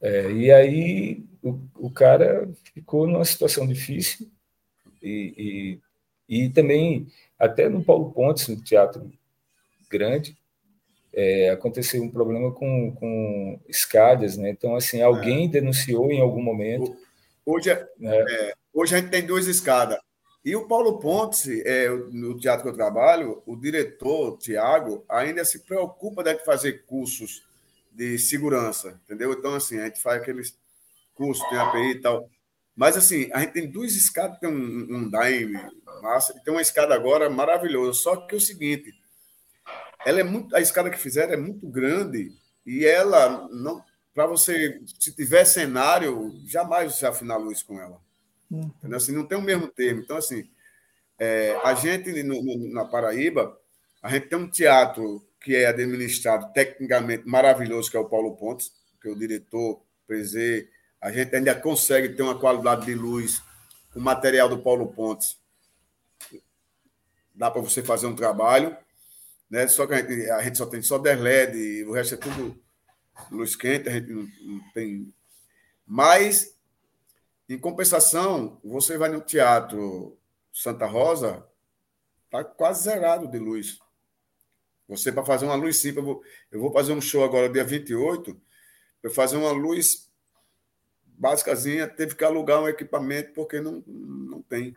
É, 0.02 0.32
e 0.32 0.52
aí 0.52 1.24
o, 1.42 1.60
o 1.76 1.92
cara 1.92 2.50
ficou 2.74 3.08
numa 3.08 3.26
situação 3.26 3.68
difícil 3.68 4.30
E, 5.02 5.80
e, 6.30 6.44
e 6.44 6.50
também, 6.50 7.08
até 7.38 7.70
no 7.70 7.84
Paulo 7.84 8.12
Pontes, 8.12 8.48
no 8.48 8.62
Teatro 8.62 9.12
Grande, 9.90 10.38
é, 11.14 11.50
aconteceu 11.50 12.04
um 12.04 12.12
problema 12.12 12.52
com, 12.52 12.94
com 12.96 13.60
escadas, 13.68 14.38
né? 14.38 14.50
Então, 14.50 14.76
assim, 14.76 15.02
alguém 15.02 15.46
é. 15.46 15.50
denunciou 15.50 16.12
em 16.12 16.22
algum 16.22 16.42
momento. 16.42 16.96
Hoje, 17.46 17.72
é, 17.72 17.88
né? 17.98 18.16
é, 18.16 18.54
hoje 18.74 18.96
a 18.96 19.00
gente 19.00 19.10
tem 19.10 19.26
duas 19.26 19.48
escadas. 19.48 19.98
E 20.46 20.56
o 20.56 20.68
Paulo 20.68 21.00
Pontes, 21.00 21.48
é, 21.66 21.90
no 21.90 22.38
teatro 22.38 22.64
que 22.64 22.70
eu 22.70 22.76
trabalho, 22.76 23.42
o 23.46 23.56
diretor, 23.56 24.38
Tiago, 24.38 25.04
ainda 25.10 25.44
se 25.44 25.60
preocupa 25.60 26.24
de 26.24 26.38
fazer 26.46 26.86
cursos 26.86 27.49
de 27.92 28.18
segurança, 28.18 29.00
entendeu? 29.04 29.34
Então, 29.34 29.54
assim, 29.56 29.80
a 29.80 29.86
gente 29.86 30.02
faz 30.02 30.22
aqueles 30.22 30.58
cursos, 31.14 31.48
tem 31.50 31.58
API 31.58 31.92
e 31.92 32.02
tal. 32.02 32.30
Mas, 32.76 32.96
assim, 32.96 33.30
a 33.34 33.42
gente 33.42 33.54
tem 33.54 33.70
duas 33.70 33.94
escadas, 33.94 34.40
tem 34.40 34.50
um, 34.50 34.88
um 34.96 35.10
Daime 35.10 35.60
massa, 36.02 36.34
e 36.38 36.44
tem 36.44 36.54
uma 36.54 36.62
escada 36.62 36.96
agora 36.96 37.30
maravilhosa. 37.30 37.94
Só 37.94 38.16
que 38.16 38.36
é 38.36 38.38
o 38.38 38.42
seguinte, 38.42 38.94
ela 40.06 40.22
é 40.22 40.24
muito, 40.24 40.56
a 40.56 40.62
escada 40.62 40.90
que 40.90 40.98
fizeram 40.98 41.34
é 41.34 41.38
muito 41.38 41.68
grande 41.68 42.32
e 42.66 42.86
ela 42.86 43.48
não, 43.52 43.84
para 44.14 44.26
você, 44.28 44.82
se 45.00 45.14
tiver 45.14 45.46
cenário, 45.46 46.34
jamais 46.46 46.96
você 46.96 47.06
afina 47.06 47.34
a 47.34 47.38
luz 47.38 47.64
com 47.64 47.80
ela. 47.80 48.00
Uhum. 48.50 48.72
Assim, 48.94 49.12
não 49.12 49.26
tem 49.26 49.38
o 49.38 49.42
mesmo 49.42 49.68
termo. 49.68 50.02
Então, 50.02 50.18
assim, 50.18 50.50
é, 51.20 51.60
a 51.64 51.74
gente 51.74 52.24
no, 52.24 52.42
no, 52.42 52.74
na 52.74 52.86
Paraíba, 52.86 53.58
a 54.02 54.10
gente 54.10 54.28
tem 54.28 54.38
um 54.38 54.50
teatro 54.50 55.26
que 55.42 55.56
é 55.56 55.68
administrado 55.68 56.52
tecnicamente 56.54 57.28
maravilhoso, 57.28 57.90
que 57.90 57.98
é 57.98 58.00
o 58.00 58.10
Paulo 58.10 58.36
Pontes, 58.36 58.72
que 59.02 59.08
é 59.08 59.12
o 59.12 59.16
diretor, 59.16 59.82
Prezê. 60.06 60.70
A 61.00 61.12
gente 61.12 61.36
ainda 61.36 61.56
consegue 61.56 62.10
ter 62.10 62.24
uma 62.24 62.38
qualidade 62.38 62.86
de 62.86 62.94
luz 62.94 63.42
com 63.94 64.00
o 64.00 64.04
material 64.04 64.50
do 64.50 64.60
Paulo 64.60 64.88
Pontes. 64.88 65.38
Dá 67.34 67.50
para 67.50 67.62
você 67.62 67.82
fazer 67.82 68.08
um 68.08 68.16
trabalho, 68.16 68.76
né? 69.50 69.68
Só 69.68 69.88
que 69.88 69.94
a 69.94 69.98
gente, 69.98 70.30
a 70.30 70.42
gente 70.42 70.58
só 70.58 70.66
tem 70.66 70.82
só 70.82 70.98
10 70.98 71.20
LED, 71.20 71.86
o 71.86 71.94
resto 71.94 72.16
é 72.16 72.18
tudo 72.18 72.62
luz 73.32 73.56
quente, 73.56 73.88
a 73.88 73.92
gente 73.94 74.12
não, 74.12 74.28
não 74.42 74.72
tem. 74.74 75.14
Mas 75.86 76.58
em 77.48 77.58
compensação, 77.58 78.60
você 78.64 78.98
vai 78.98 79.10
no 79.10 79.22
Teatro 79.22 80.18
Santa 80.54 80.86
Rosa, 80.86 81.48
tá 82.30 82.44
quase 82.44 82.84
zerado 82.84 83.28
de 83.28 83.40
luz. 83.40 83.80
Você, 84.90 85.12
para 85.12 85.24
fazer 85.24 85.46
uma 85.46 85.56
luz 85.56 85.78
simples, 85.78 85.98
eu 85.98 86.04
vou, 86.04 86.24
eu 86.52 86.60
vou 86.60 86.74
fazer 86.74 86.94
um 86.94 87.00
show 87.00 87.24
agora, 87.24 87.48
dia 87.48 87.64
28, 87.64 88.36
eu 89.04 89.12
fazer 89.12 89.38
uma 89.38 89.52
luz 89.52 90.10
básicazinha, 91.06 91.88
teve 91.88 92.16
que 92.16 92.24
alugar 92.24 92.60
um 92.60 92.68
equipamento, 92.68 93.32
porque 93.34 93.62
não, 93.62 93.84
não 93.86 94.42
tem. 94.42 94.76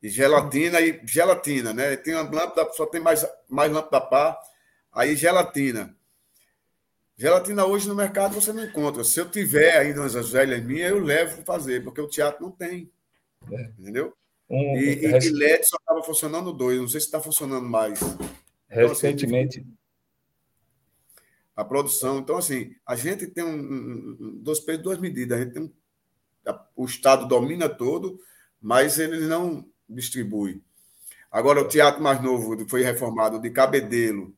E 0.00 0.08
gelatina 0.08 0.80
e 0.80 1.00
gelatina, 1.04 1.72
né? 1.74 1.96
Tem 1.96 2.14
uma 2.14 2.22
lâmpada, 2.22 2.72
só 2.72 2.86
tem 2.86 3.00
mais, 3.00 3.26
mais 3.48 3.72
lâmpada 3.72 4.00
pá, 4.06 4.38
aí 4.92 5.16
gelatina. 5.16 5.96
Gelatina 7.16 7.66
hoje 7.66 7.88
no 7.88 7.96
mercado 7.96 8.34
você 8.34 8.52
não 8.52 8.64
encontra. 8.64 9.02
Se 9.02 9.18
eu 9.18 9.28
tiver 9.28 9.76
ainda 9.76 10.02
umas 10.02 10.30
velhas 10.30 10.62
minhas, 10.62 10.90
eu 10.90 11.00
levo 11.00 11.36
para 11.36 11.44
fazer, 11.44 11.82
porque 11.82 12.00
o 12.00 12.08
teatro 12.08 12.44
não 12.44 12.52
tem. 12.52 12.92
É. 13.50 13.70
Entendeu? 13.76 14.14
Um, 14.48 14.76
e, 14.76 15.06
e, 15.06 15.06
e 15.06 15.30
LED 15.30 15.66
só 15.66 15.78
estava 15.78 16.02
funcionando 16.04 16.52
dois, 16.52 16.78
não 16.78 16.86
sei 16.86 17.00
se 17.00 17.06
está 17.06 17.18
funcionando 17.18 17.66
mais. 17.66 17.98
Recentemente. 18.68 19.58
Então, 19.58 19.68
assim, 19.70 19.76
a 21.56 21.64
produção. 21.64 22.18
Então, 22.18 22.36
assim, 22.36 22.74
a 22.86 22.94
gente 22.94 23.26
tem 23.26 23.42
um, 23.42 24.16
um, 24.20 24.38
dois 24.42 24.60
pesos, 24.60 24.82
duas 24.82 24.98
medidas. 24.98 25.38
A 25.38 25.42
gente 25.42 25.52
tem 25.54 25.62
um, 25.62 25.72
a, 26.46 26.66
o 26.76 26.84
Estado 26.84 27.26
domina 27.26 27.68
todo, 27.68 28.20
mas 28.60 28.98
ele 28.98 29.26
não 29.26 29.66
distribui. 29.88 30.62
Agora, 31.30 31.60
o 31.60 31.68
teatro 31.68 32.02
mais 32.02 32.22
novo 32.22 32.68
foi 32.68 32.82
reformado 32.82 33.40
de 33.40 33.50
Cabedelo. 33.50 34.34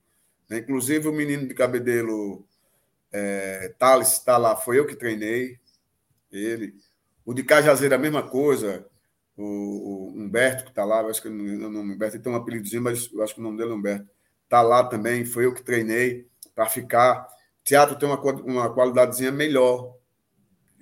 Né? 0.48 0.58
Inclusive, 0.58 1.08
o 1.08 1.12
menino 1.12 1.46
de 1.46 1.54
Cabedelo 1.54 2.46
é, 3.12 3.74
Thales 3.78 4.12
está 4.12 4.36
lá, 4.36 4.56
foi 4.56 4.78
eu 4.78 4.86
que 4.86 4.96
treinei 4.96 5.58
ele. 6.30 6.74
O 7.24 7.34
de 7.34 7.42
Cajazeira, 7.42 7.96
a 7.96 7.98
mesma 7.98 8.22
coisa. 8.22 8.86
O, 9.36 9.44
o 9.44 10.08
Humberto, 10.16 10.64
que 10.64 10.70
está 10.70 10.84
lá, 10.84 11.00
acho 11.02 11.22
que 11.22 11.28
o 11.28 11.30
nome 11.32 11.94
Humberto, 11.94 12.18
tem 12.18 12.32
um 12.32 12.36
apelidozinho, 12.36 12.82
mas 12.82 13.08
eu 13.12 13.22
acho 13.22 13.34
que 13.34 13.40
o 13.40 13.42
nome 13.42 13.56
dele 13.56 13.70
é 13.70 13.74
Humberto. 13.74 14.17
Está 14.48 14.62
lá 14.62 14.82
também, 14.82 15.26
foi 15.26 15.44
eu 15.44 15.52
que 15.52 15.62
treinei 15.62 16.26
para 16.54 16.64
ficar. 16.64 17.28
Teatro 17.62 17.98
tem 17.98 18.08
uma, 18.08 18.18
uma 18.18 18.74
qualidadezinha 18.74 19.30
melhor 19.30 19.94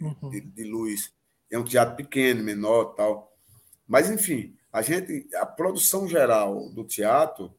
uhum. 0.00 0.30
de, 0.30 0.40
de, 0.40 0.62
luz. 0.62 1.12
É 1.50 1.58
um 1.58 1.64
teatro 1.64 1.96
pequeno, 1.96 2.44
menor 2.44 2.94
tal. 2.94 3.36
Mas, 3.84 4.08
enfim, 4.08 4.56
a 4.72 4.82
gente, 4.82 5.28
a 5.34 5.44
produção 5.44 6.06
geral 6.06 6.70
do 6.70 6.84
teatro, 6.84 7.52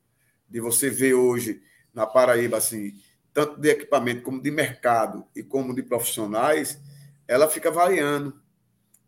de 0.48 0.62
você 0.62 0.90
ver 0.90 1.14
hoje 1.14 1.62
na 1.94 2.08
Paraíba, 2.08 2.56
assim, 2.56 2.98
tanto 3.34 3.60
de 3.60 3.68
equipamento 3.68 4.22
como 4.22 4.42
de 4.42 4.50
mercado 4.50 5.28
e 5.36 5.44
como 5.44 5.76
de 5.76 5.84
profissionais, 5.84 6.80
ela 7.28 7.50
fica 7.50 7.70
variando. 7.70 8.42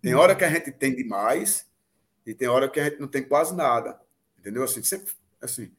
Tem 0.01 0.15
hora 0.15 0.35
que 0.35 0.43
a 0.43 0.49
gente 0.49 0.69
tem 0.69 0.93
demais 0.93 1.65
e 2.25 2.33
tem 2.33 2.49
hora 2.49 2.69
que 2.69 2.81
a 2.81 2.89
gente 2.89 2.99
não 2.99 3.07
tem 3.07 3.23
quase 3.23 3.55
nada. 3.55 3.97
Entendeu? 4.37 4.63
Assim, 4.65 4.83
sempre, 4.83 5.13
assim. 5.41 5.71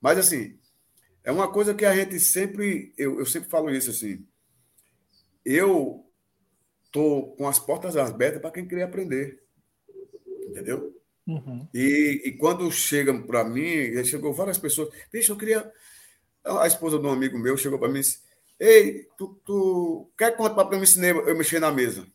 Mas, 0.00 0.16
assim, 0.16 0.59
é 1.30 1.32
uma 1.32 1.50
coisa 1.50 1.72
que 1.72 1.84
a 1.84 1.94
gente 1.94 2.18
sempre. 2.18 2.92
Eu, 2.98 3.20
eu 3.20 3.26
sempre 3.26 3.48
falo 3.48 3.70
isso, 3.70 3.90
assim. 3.90 4.26
Eu 5.44 6.04
tô 6.90 7.34
com 7.38 7.46
as 7.46 7.58
portas 7.58 7.96
abertas 7.96 8.42
para 8.42 8.50
quem 8.50 8.66
queria 8.66 8.84
aprender. 8.84 9.40
Entendeu? 10.48 10.92
Uhum. 11.26 11.68
E, 11.72 12.22
e 12.24 12.32
quando 12.32 12.70
chegam 12.72 13.22
para 13.22 13.44
mim, 13.44 14.04
chegou 14.04 14.34
várias 14.34 14.58
pessoas. 14.58 14.92
Bicho, 15.12 15.32
eu 15.32 15.36
queria 15.36 15.72
a 16.44 16.66
esposa 16.66 16.98
de 16.98 17.06
um 17.06 17.12
amigo 17.12 17.38
meu 17.38 17.56
chegou 17.56 17.78
para 17.78 17.88
mim 17.88 18.00
e 18.00 18.02
disse: 18.02 18.22
Ei, 18.58 19.08
tu, 19.16 19.40
tu 19.44 20.10
quer 20.18 20.36
quanto 20.36 20.56
para 20.56 20.64
eu 20.74 20.78
me 20.78 20.82
ensinar 20.82 21.10
eu 21.10 21.38
mexer 21.38 21.60
na 21.60 21.70
mesa? 21.70 22.06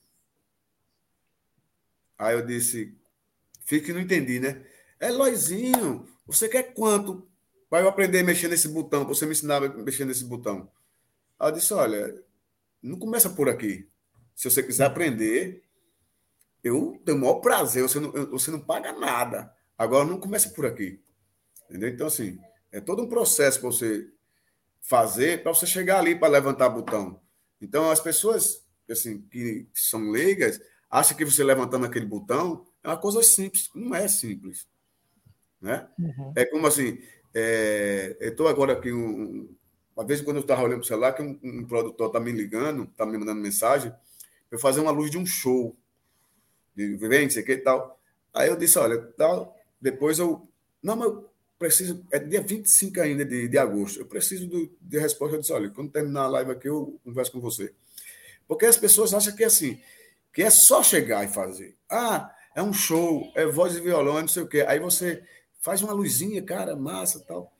Aí 2.17 2.35
eu 2.35 2.45
disse: 2.45 2.93
Fique, 3.63 3.93
não 3.93 4.01
entendi, 4.01 4.41
né? 4.41 4.61
É 4.99 5.09
Loizinho, 5.09 6.05
você 6.27 6.49
quer 6.49 6.73
quanto 6.73 7.25
para 7.75 7.83
eu 7.83 7.89
aprender 7.89 8.19
a 8.19 8.23
mexer 8.23 8.47
nesse 8.47 8.69
botão, 8.69 9.05
você 9.05 9.25
me 9.25 9.33
ensinar 9.33 9.61
a 9.61 9.67
mexer 9.67 10.05
nesse 10.05 10.23
botão? 10.23 10.71
Eu 11.37 11.51
disse: 11.51 11.73
Olha, 11.73 12.23
não 12.81 12.97
começa 12.97 13.29
por 13.29 13.49
aqui. 13.49 13.85
Se 14.33 14.49
você 14.49 14.63
quiser 14.63 14.85
aprender, 14.85 15.61
eu 16.63 17.01
tenho 17.03 17.17
o 17.17 17.19
maior 17.19 17.41
prazer, 17.41 17.83
você 17.83 17.99
não, 17.99 18.11
você 18.27 18.49
não 18.49 18.61
paga 18.61 18.93
nada. 18.93 19.53
Agora 19.77 20.05
não 20.05 20.17
começa 20.17 20.51
por 20.51 20.65
aqui. 20.65 21.03
Entendeu? 21.69 21.89
Então, 21.89 22.07
assim, 22.07 22.39
é 22.71 22.79
todo 22.79 23.03
um 23.03 23.09
processo 23.09 23.59
para 23.59 23.67
você 23.67 24.09
fazer 24.79 25.43
para 25.43 25.53
você 25.53 25.67
chegar 25.67 25.99
ali 25.99 26.17
para 26.17 26.29
levantar 26.29 26.69
botão. 26.69 27.19
Então, 27.59 27.91
as 27.91 27.99
pessoas 27.99 28.65
assim, 28.89 29.21
que 29.23 29.67
são 29.73 30.11
leigas 30.11 30.61
acham 30.89 31.17
que 31.17 31.25
você 31.25 31.43
levantando 31.43 31.85
aquele 31.85 32.05
botão 32.05 32.65
é 32.81 32.87
uma 32.87 32.95
coisa 32.95 33.21
simples. 33.21 33.69
Não 33.75 33.93
é 33.93 34.07
simples. 34.07 34.65
Né? 35.59 35.89
Uhum. 35.99 36.31
É 36.37 36.45
como 36.45 36.67
assim, 36.67 36.97
é, 37.35 38.15
eu 38.21 38.29
estou 38.29 38.47
agora 38.47 38.71
aqui, 38.71 38.93
um, 38.93 39.53
uma 39.93 40.05
vez 40.05 40.21
quando 40.21 40.37
eu 40.37 40.41
estava 40.41 40.61
olhando 40.61 40.77
para 40.77 40.85
o 40.85 40.87
celular, 40.87 41.11
que 41.11 41.21
um, 41.21 41.37
um 41.43 41.65
produtor 41.65 42.07
está 42.07 42.19
me 42.19 42.31
ligando, 42.31 42.83
está 42.83 43.05
me 43.05 43.17
mandando 43.17 43.41
mensagem, 43.41 43.93
para 44.49 44.57
fazer 44.57 44.79
uma 44.79 44.91
luz 44.91 45.11
de 45.11 45.17
um 45.17 45.25
show, 45.25 45.75
de 46.73 46.95
vem, 46.95 47.29
sei 47.29 47.43
que 47.43 47.51
e 47.51 47.57
tal. 47.57 47.99
Aí 48.33 48.47
eu 48.47 48.55
disse, 48.55 48.79
olha, 48.79 48.97
tal, 49.17 49.53
depois 49.81 50.17
eu. 50.17 50.47
Não, 50.81 50.95
mas 50.95 51.11
preciso, 51.59 52.05
é 52.09 52.19
dia 52.19 52.41
25 52.41 53.01
ainda 53.01 53.25
de, 53.25 53.49
de 53.49 53.57
agosto, 53.57 53.99
eu 53.99 54.05
preciso 54.05 54.47
do, 54.47 54.71
de 54.79 54.97
resposta. 54.97 55.35
Eu 55.35 55.41
disse, 55.41 55.51
olha, 55.51 55.69
quando 55.69 55.91
terminar 55.91 56.23
a 56.23 56.29
live 56.29 56.51
aqui, 56.51 56.69
eu 56.69 56.97
converso 57.03 57.33
com 57.33 57.41
você. 57.41 57.73
Porque 58.47 58.65
as 58.65 58.77
pessoas 58.77 59.13
acham 59.13 59.35
que 59.35 59.43
é 59.43 59.47
assim, 59.47 59.81
que 60.33 60.41
é 60.41 60.49
só 60.49 60.81
chegar 60.81 61.25
e 61.25 61.27
fazer. 61.27 61.75
Ah, 61.89 62.33
é 62.55 62.63
um 62.63 62.71
show, 62.71 63.29
é 63.35 63.45
voz 63.45 63.75
e 63.75 63.81
violão, 63.81 64.21
não 64.21 64.27
sei 64.27 64.43
o 64.43 64.47
quê. 64.47 64.63
Aí 64.65 64.79
você 64.79 65.21
faz 65.65 65.81
uma 65.81 65.93
luzinha, 65.93 66.43
cara, 66.43 66.75
massa 66.75 67.19
tal. 67.21 67.51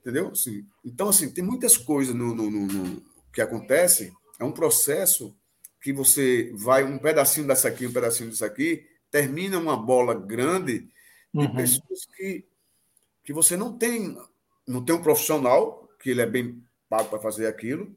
Entendeu? 0.00 0.30
Assim, 0.30 0.66
então, 0.84 1.08
assim, 1.08 1.30
tem 1.30 1.44
muitas 1.44 1.76
coisas 1.76 2.12
no, 2.12 2.34
no, 2.34 2.50
no, 2.50 2.66
no 2.66 3.02
que 3.32 3.40
acontece. 3.40 4.12
É 4.40 4.44
um 4.44 4.50
processo 4.50 5.32
que 5.80 5.92
você 5.92 6.52
vai 6.56 6.82
um 6.82 6.98
pedacinho 6.98 7.46
dessa 7.46 7.68
aqui, 7.68 7.86
um 7.86 7.92
pedacinho 7.92 8.28
disso 8.28 8.44
aqui, 8.44 8.84
termina 9.08 9.56
uma 9.56 9.76
bola 9.76 10.14
grande 10.14 10.80
de 11.32 11.46
uhum. 11.46 11.54
pessoas 11.54 12.04
que 12.16 12.44
que 13.24 13.32
você 13.32 13.56
não 13.56 13.78
tem, 13.78 14.18
não 14.66 14.84
tem 14.84 14.96
um 14.96 15.02
profissional, 15.02 15.88
que 16.00 16.10
ele 16.10 16.22
é 16.22 16.26
bem 16.26 16.60
pago 16.88 17.08
para 17.08 17.20
fazer 17.20 17.46
aquilo, 17.46 17.94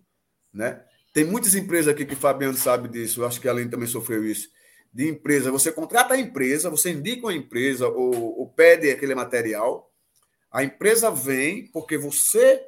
né? 0.53 0.85
Tem 1.11 1.23
muitas 1.23 1.55
empresas 1.55 1.91
aqui 1.91 2.05
que 2.05 2.13
o 2.13 2.17
Fabiano 2.17 2.55
sabe 2.55 2.87
disso, 2.87 3.21
eu 3.21 3.27
acho 3.27 3.41
que 3.41 3.47
a 3.47 3.51
Aline 3.51 3.71
também 3.71 3.87
sofreu 3.87 4.23
isso. 4.23 4.49
De 4.95 5.09
empresa, 5.09 5.51
você 5.51 5.73
contrata 5.73 6.13
a 6.13 6.17
empresa, 6.17 6.69
você 6.69 6.89
indica 6.89 7.27
uma 7.27 7.33
empresa 7.33 7.85
ou, 7.85 8.39
ou 8.39 8.47
pede 8.47 8.89
aquele 8.89 9.13
material, 9.13 9.91
a 10.49 10.63
empresa 10.63 11.11
vem 11.11 11.67
porque 11.67 11.97
você 11.97 12.65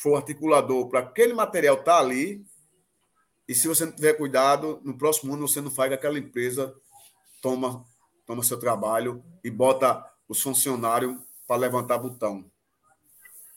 for 0.00 0.16
articulador 0.16 0.88
para 0.88 1.00
aquele 1.00 1.34
material 1.34 1.74
estar 1.74 1.96
tá 1.96 1.98
ali, 1.98 2.42
e 3.46 3.54
se 3.54 3.68
você 3.68 3.84
não 3.84 3.92
tiver 3.92 4.14
cuidado, 4.14 4.80
no 4.82 4.96
próximo 4.96 5.34
ano 5.34 5.46
você 5.46 5.60
não 5.60 5.70
faz 5.70 5.92
aquela 5.92 6.18
empresa 6.18 6.74
toma 7.42 7.84
toma 8.26 8.42
seu 8.42 8.58
trabalho 8.58 9.22
e 9.44 9.50
bota 9.50 10.02
os 10.26 10.40
funcionários 10.40 11.14
para 11.46 11.60
levantar 11.60 11.98
botão. 11.98 12.50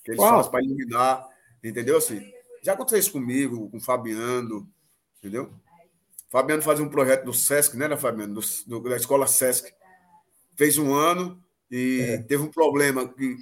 Que 0.03 0.11
eles 0.11 0.21
fazem 0.21 0.51
para 0.51 0.61
iluminar, 0.61 1.25
entendeu? 1.63 1.95
Assim, 1.95 2.33
já 2.61 2.73
aconteceu 2.73 2.99
isso 2.99 3.13
comigo, 3.13 3.69
com 3.69 3.77
o 3.77 3.81
Fabiano, 3.81 4.69
entendeu? 5.19 5.53
Fabiano 6.29 6.61
faz 6.61 6.79
um 6.79 6.89
projeto 6.89 7.25
do 7.25 7.33
Sesc, 7.33 7.77
né, 7.77 7.95
Fabiano? 7.95 8.33
Do, 8.33 8.41
do, 8.65 8.89
da 8.89 8.97
escola 8.97 9.27
Sesc. 9.27 9.73
Fez 10.55 10.77
um 10.77 10.93
ano 10.93 11.41
e 11.71 12.01
é. 12.01 12.17
teve 12.17 12.43
um 12.43 12.51
problema. 12.51 13.07
Que... 13.07 13.37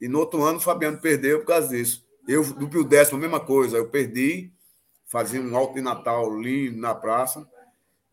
E 0.00 0.08
no 0.08 0.20
outro 0.20 0.42
ano 0.44 0.58
o 0.58 0.62
Fabiano 0.62 1.00
perdeu 1.00 1.40
por 1.40 1.46
causa 1.46 1.68
disso. 1.68 2.06
Eu, 2.28 2.44
do 2.54 2.68
Pio 2.68 2.84
Décimo, 2.84 3.18
a 3.18 3.20
mesma 3.20 3.40
coisa. 3.40 3.76
Eu 3.76 3.88
perdi, 3.88 4.52
fazia 5.06 5.40
um 5.40 5.56
alto 5.56 5.74
de 5.74 5.80
Natal 5.80 6.38
lindo 6.38 6.78
na 6.78 6.94
praça 6.94 7.48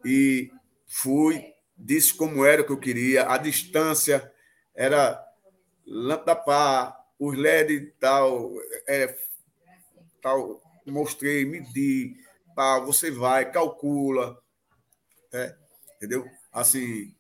e 0.06 0.52
fui, 0.88 1.44
disse 1.78 2.14
como 2.14 2.46
era 2.46 2.62
o 2.62 2.66
que 2.66 2.72
eu 2.72 2.80
queria, 2.80 3.28
a 3.30 3.38
distância 3.38 4.32
era 4.76 5.24
lâmpada 5.86 6.36
pá, 6.36 6.98
os 7.20 7.38
LED 7.38 7.74
e 7.74 7.82
tal, 8.00 8.52
é, 8.88 9.16
tal, 10.22 10.62
mostrei, 10.86 11.46
medi, 11.46 12.16
pá, 12.54 12.80
você 12.80 13.12
vai, 13.12 13.52
calcula, 13.52 14.38
é, 15.32 15.56
entendeu? 15.98 16.26
Assim, 16.52 17.14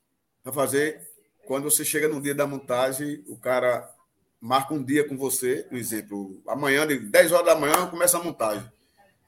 para 0.43 0.51
fazer, 0.53 1.07
quando 1.45 1.63
você 1.63 1.83
chega 1.83 2.07
no 2.07 2.21
dia 2.21 2.35
da 2.35 2.47
montagem, 2.47 3.23
o 3.27 3.37
cara 3.37 3.89
marca 4.39 4.73
um 4.73 4.83
dia 4.83 5.07
com 5.07 5.17
você, 5.17 5.65
por 5.69 5.77
exemplo, 5.77 6.41
amanhã, 6.47 6.85
de 6.85 6.99
10 6.99 7.31
horas 7.31 7.45
da 7.45 7.55
manhã, 7.55 7.87
começa 7.87 8.17
a 8.17 8.23
montagem. 8.23 8.69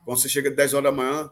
Quando 0.03 0.19
você 0.19 0.29
chega 0.29 0.49
de 0.49 0.55
10 0.55 0.73
horas 0.73 0.91
da 0.91 0.95
manhã, 0.95 1.31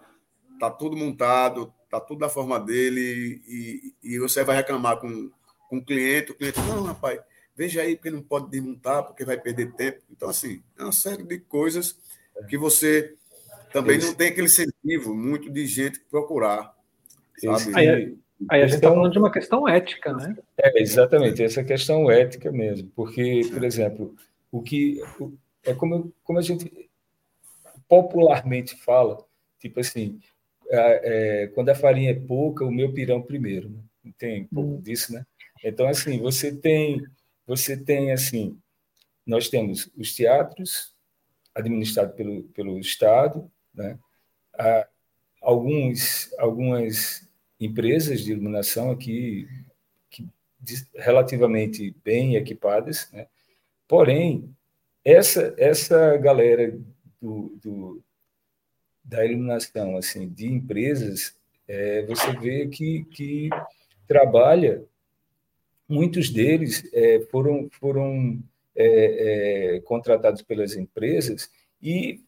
tá 0.60 0.70
tudo 0.70 0.96
montado, 0.96 1.74
tá 1.90 2.00
tudo 2.00 2.20
da 2.20 2.30
forma 2.30 2.60
dele, 2.60 3.42
e, 3.46 3.94
e 4.02 4.20
você 4.20 4.44
vai 4.44 4.56
reclamar 4.56 4.98
com, 4.98 5.30
com 5.70 5.78
o 5.78 5.86
cliente, 5.86 6.32
o 6.32 6.36
cliente, 6.36 6.60
não, 6.62 6.84
rapaz, 6.84 7.20
veja 7.56 7.82
aí, 7.82 7.96
porque 7.96 8.10
não 8.10 8.22
pode 8.22 8.50
desmontar, 8.50 9.04
porque 9.04 9.26
vai 9.26 9.38
perder 9.38 9.74
tempo. 9.74 10.02
Então, 10.10 10.30
assim, 10.30 10.64
é 10.78 10.84
uma 10.84 10.92
série 10.92 11.24
de 11.24 11.40
coisas 11.40 11.98
que 12.50 12.58
você 12.58 13.16
também 13.74 13.98
não 13.98 14.14
tem 14.14 14.30
aquele 14.30 14.48
incentivo 14.48 15.14
muito 15.14 15.50
de 15.50 15.66
gente 15.66 16.00
procurar. 16.10 16.74
Sabe? 17.38 17.76
Aí, 17.76 18.18
aí 18.50 18.62
a 18.62 18.68
gente 18.68 18.76
está 18.76 18.90
falando 18.90 19.12
de 19.12 19.20
uma 19.20 19.32
questão 19.32 19.68
ética, 19.68 20.14
né? 20.14 20.38
É, 20.58 20.82
exatamente, 20.82 21.44
essa 21.44 21.64
questão 21.64 22.10
ética 22.10 22.52
mesmo. 22.52 22.90
Porque, 22.96 23.42
por 23.52 23.64
exemplo, 23.64 24.16
o 24.52 24.62
que. 24.62 25.02
É 25.66 25.74
como, 25.74 26.14
como 26.24 26.40
a 26.40 26.42
gente 26.42 26.90
popularmente 27.88 28.76
fala, 28.84 29.24
tipo 29.60 29.80
assim, 29.80 30.20
é, 30.70 31.44
é, 31.44 31.48
quando 31.48 31.70
a 31.70 31.76
farinha 31.76 32.12
é 32.12 32.14
pouca, 32.14 32.66
o 32.66 32.72
meu 32.72 32.94
pirão 32.94 33.22
primeiro. 33.22 33.70
Né? 33.70 34.12
Tem 34.18 34.44
um 34.44 34.48
pouco 34.48 34.72
hum. 34.72 34.82
disso, 34.82 35.14
né? 35.14 35.26
Então, 35.64 35.88
assim, 35.88 36.20
você 36.20 36.54
tem 36.54 37.02
você 37.46 37.76
tem 37.76 38.12
assim, 38.12 38.58
nós 39.26 39.50
temos 39.50 39.90
os 39.98 40.16
teatros 40.16 40.94
administrados 41.54 42.16
pelo, 42.16 42.44
pelo 42.44 42.80
Estado, 42.80 43.52
né? 43.74 43.98
Há 44.54 44.88
alguns, 45.42 46.34
algumas 46.38 47.28
empresas 47.60 48.22
de 48.22 48.32
iluminação 48.32 48.92
aqui 48.92 49.48
que, 50.10 50.28
relativamente 50.96 51.96
bem 52.04 52.36
equipadas, 52.36 53.10
né? 53.12 53.28
porém, 53.88 54.54
essa, 55.04 55.54
essa 55.58 56.18
galera 56.18 56.80
do, 57.22 57.58
do, 57.62 58.04
da 59.04 59.26
iluminação, 59.26 59.98
assim, 59.98 60.30
de 60.30 60.48
empresas, 60.48 61.36
é, 61.68 62.06
você 62.06 62.32
vê 62.38 62.68
que, 62.68 63.04
que 63.06 63.50
trabalha 64.08 64.86
muitos 65.88 66.30
deles 66.30 66.90
é, 66.94 67.20
foram, 67.32 67.70
foram 67.72 68.40
é, 68.76 69.76
é, 69.76 69.80
contratados 69.82 70.42
pelas 70.42 70.76
empresas 70.76 71.50
e, 71.82 72.22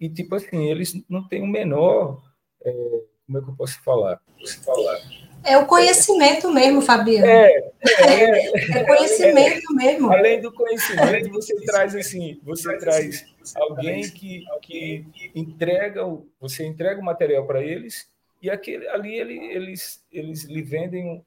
e, 0.00 0.08
tipo 0.08 0.34
assim, 0.34 0.70
eles 0.70 0.94
não 1.08 1.26
têm 1.28 1.42
o 1.42 1.46
menor. 1.46 2.22
É, 2.64 2.72
como 3.26 3.38
é 3.38 3.42
que 3.42 3.48
eu 3.50 3.54
posso 3.54 3.82
falar? 3.82 4.20
Posso 4.38 4.62
falar? 4.64 4.98
É 5.42 5.56
o 5.56 5.66
conhecimento 5.66 6.50
mesmo, 6.50 6.82
Fabiano. 6.82 7.26
É, 7.26 7.72
é, 7.98 8.78
é, 8.80 8.84
conhecimento 8.84 9.74
mesmo. 9.74 10.12
Além 10.12 10.40
do 10.40 10.52
conhecimento, 10.52 11.30
você 11.30 11.54
traz 11.64 11.94
assim, 11.94 12.38
você 12.42 12.76
traz 12.78 13.24
alguém 13.56 14.08
que, 14.10 14.44
que 14.62 15.04
entrega, 15.34 16.02
você 16.38 16.64
entrega 16.66 17.00
o 17.00 17.04
material 17.04 17.46
para 17.46 17.62
eles 17.62 18.08
e 18.42 18.50
aquele, 18.50 18.86
ali 18.88 19.14
ele, 19.14 19.38
eles, 19.52 20.04
eles 20.10 20.44
lhe 20.44 20.62
vendem 20.62 21.24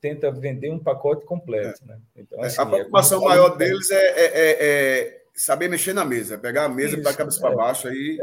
tenta 0.00 0.32
vender 0.32 0.68
um 0.68 0.80
pacote 0.80 1.24
completo. 1.24 1.80
É. 1.84 1.86
Né? 1.86 2.00
Então, 2.16 2.42
é, 2.42 2.48
assim, 2.48 2.60
a 2.60 2.66
preocupação 2.66 3.22
é 3.22 3.24
maior 3.28 3.56
deles 3.56 3.88
é, 3.90 3.96
é, 3.96 4.30
é, 4.34 5.21
saber 5.34 5.68
mexer 5.68 5.92
na 5.92 6.04
mesa, 6.04 6.38
pegar 6.38 6.64
a 6.64 6.68
mesa 6.68 7.00
para 7.00 7.10
a 7.10 7.16
cabeça 7.16 7.40
para 7.40 7.56
baixo 7.56 7.88
aí 7.88 8.18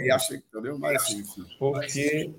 e 0.00 0.10
acha, 0.10 0.36
entendeu? 0.36 0.78
Mas 0.78 1.02
assim, 1.02 1.20
assim. 1.20 1.44
Porque 1.58 2.32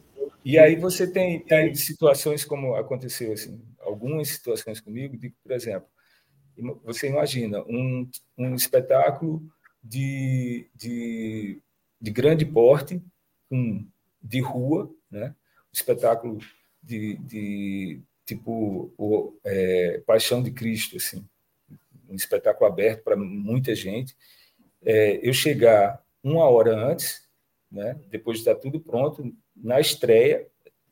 e 0.43 0.59
aí 0.59 0.76
você 0.76 1.07
tem, 1.07 1.39
tem 1.39 1.74
situações 1.74 2.45
como 2.45 2.76
aconteceu 2.76 3.34
assim, 3.34 3.59
algumas 3.80 4.30
situações 4.30 4.80
comigo, 4.80 5.18
de, 5.18 5.30
por 5.43 5.51
exemplo, 5.51 5.88
você 6.84 7.07
imagina 7.07 7.61
um, 7.63 8.09
um 8.38 8.55
espetáculo 8.55 9.41
de, 9.84 10.68
de, 10.74 11.61
de 11.99 12.11
grande 12.11 12.45
porte, 12.45 13.01
um, 13.51 13.86
de 14.22 14.39
rua, 14.39 14.89
né? 15.11 15.36
um 15.68 15.74
espetáculo 15.74 16.39
de, 16.82 17.18
de 17.18 18.01
tipo 18.26 18.93
o 18.97 19.38
é, 19.43 20.01
Paixão 20.05 20.41
de 20.41 20.51
Cristo, 20.51 20.97
assim, 20.97 21.28
um 22.10 22.16
espetáculo 22.16 22.70
aberto 22.70 23.03
para 23.03 23.16
muita 23.16 23.74
gente. 23.76 24.16
É, 24.84 25.20
eu 25.28 25.34
chegar 25.34 26.03
uma 26.24 26.47
hora 26.49 26.76
antes, 26.76 27.28
né, 27.72 27.99
depois 28.10 28.38
de 28.38 28.41
estar 28.41 28.56
tudo 28.56 28.80
pronto, 28.80 29.34
na 29.56 29.80
estreia, 29.80 30.47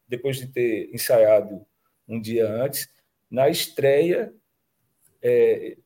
depois 0.07 0.37
de 0.37 0.47
ter 0.47 0.93
ensaiado 0.93 1.65
um 2.07 2.19
dia 2.19 2.47
antes, 2.47 2.89
na 3.29 3.49
estreia, 3.49 4.33
é, 5.21 5.77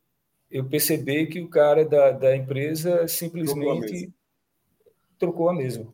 eu 0.50 0.66
percebi 0.68 1.28
que 1.28 1.40
o 1.40 1.50
cara 1.50 1.86
da, 1.86 2.12
da 2.12 2.36
empresa 2.36 3.08
simplesmente 3.08 4.12
trocou 5.18 5.50
a 5.50 5.54
mesma. 5.54 5.94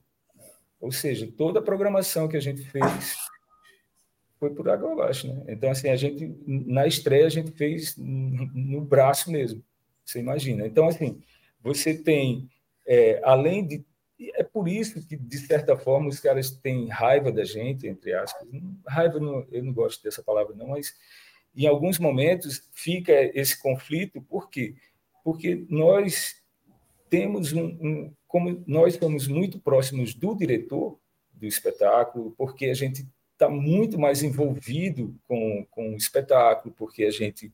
Ou 0.80 0.92
seja, 0.92 1.32
toda 1.38 1.60
a 1.60 1.64
programação 1.64 2.28
que 2.28 2.38
a 2.38 2.42
gente 2.42 2.62
fez 2.64 3.16
foi 4.44 4.50
por 4.54 4.70
abaixo, 4.70 5.34
né? 5.34 5.42
Então, 5.48 5.72
assim, 5.72 5.90
a 5.90 5.96
gente, 5.96 6.36
na 6.46 6.86
estreia, 6.86 7.26
a 7.26 7.30
gente 7.30 7.52
fez 7.52 7.96
no 7.98 8.82
braço 8.82 9.32
mesmo, 9.32 9.64
você 10.04 10.20
imagina. 10.20 10.68
Então, 10.68 10.86
assim, 10.86 11.22
você 11.62 11.94
tem, 11.94 12.50
é, 12.86 13.22
além 13.24 13.66
de. 13.66 13.86
É 14.36 14.44
por 14.44 14.68
isso 14.68 15.06
que, 15.08 15.16
de 15.16 15.38
certa 15.38 15.78
forma, 15.78 16.10
os 16.10 16.20
caras 16.20 16.52
têm 16.52 16.90
raiva 16.90 17.32
da 17.32 17.46
gente, 17.46 17.88
entre 17.88 18.14
aspas. 18.14 18.46
Raiva, 18.86 19.18
não, 19.18 19.48
eu 19.50 19.64
não 19.64 19.72
gosto 19.72 20.04
dessa 20.04 20.22
palavra, 20.22 20.54
não, 20.56 20.68
mas 20.68 20.94
em 21.56 21.66
alguns 21.66 21.98
momentos 21.98 22.70
fica 22.74 23.14
esse 23.34 23.62
conflito, 23.62 24.22
por 24.22 24.50
quê? 24.50 24.76
Porque 25.24 25.66
nós 25.70 26.36
temos 27.10 27.54
um, 27.54 27.66
um 27.66 28.14
como 28.28 28.62
nós 28.68 28.96
estamos 28.96 29.28
muito 29.28 29.60
próximos 29.60 30.14
do 30.14 30.36
diretor 30.36 30.98
do 31.34 31.46
espetáculo, 31.46 32.34
porque 32.38 32.66
a 32.66 32.74
gente 32.74 33.08
está 33.34 33.50
muito 33.50 34.00
mais 34.00 34.24
envolvido 34.24 35.16
com, 35.28 35.66
com 35.70 35.94
o 35.94 35.98
espetáculo, 35.98 36.74
porque 36.78 37.04
a 37.04 37.12
gente 37.12 37.52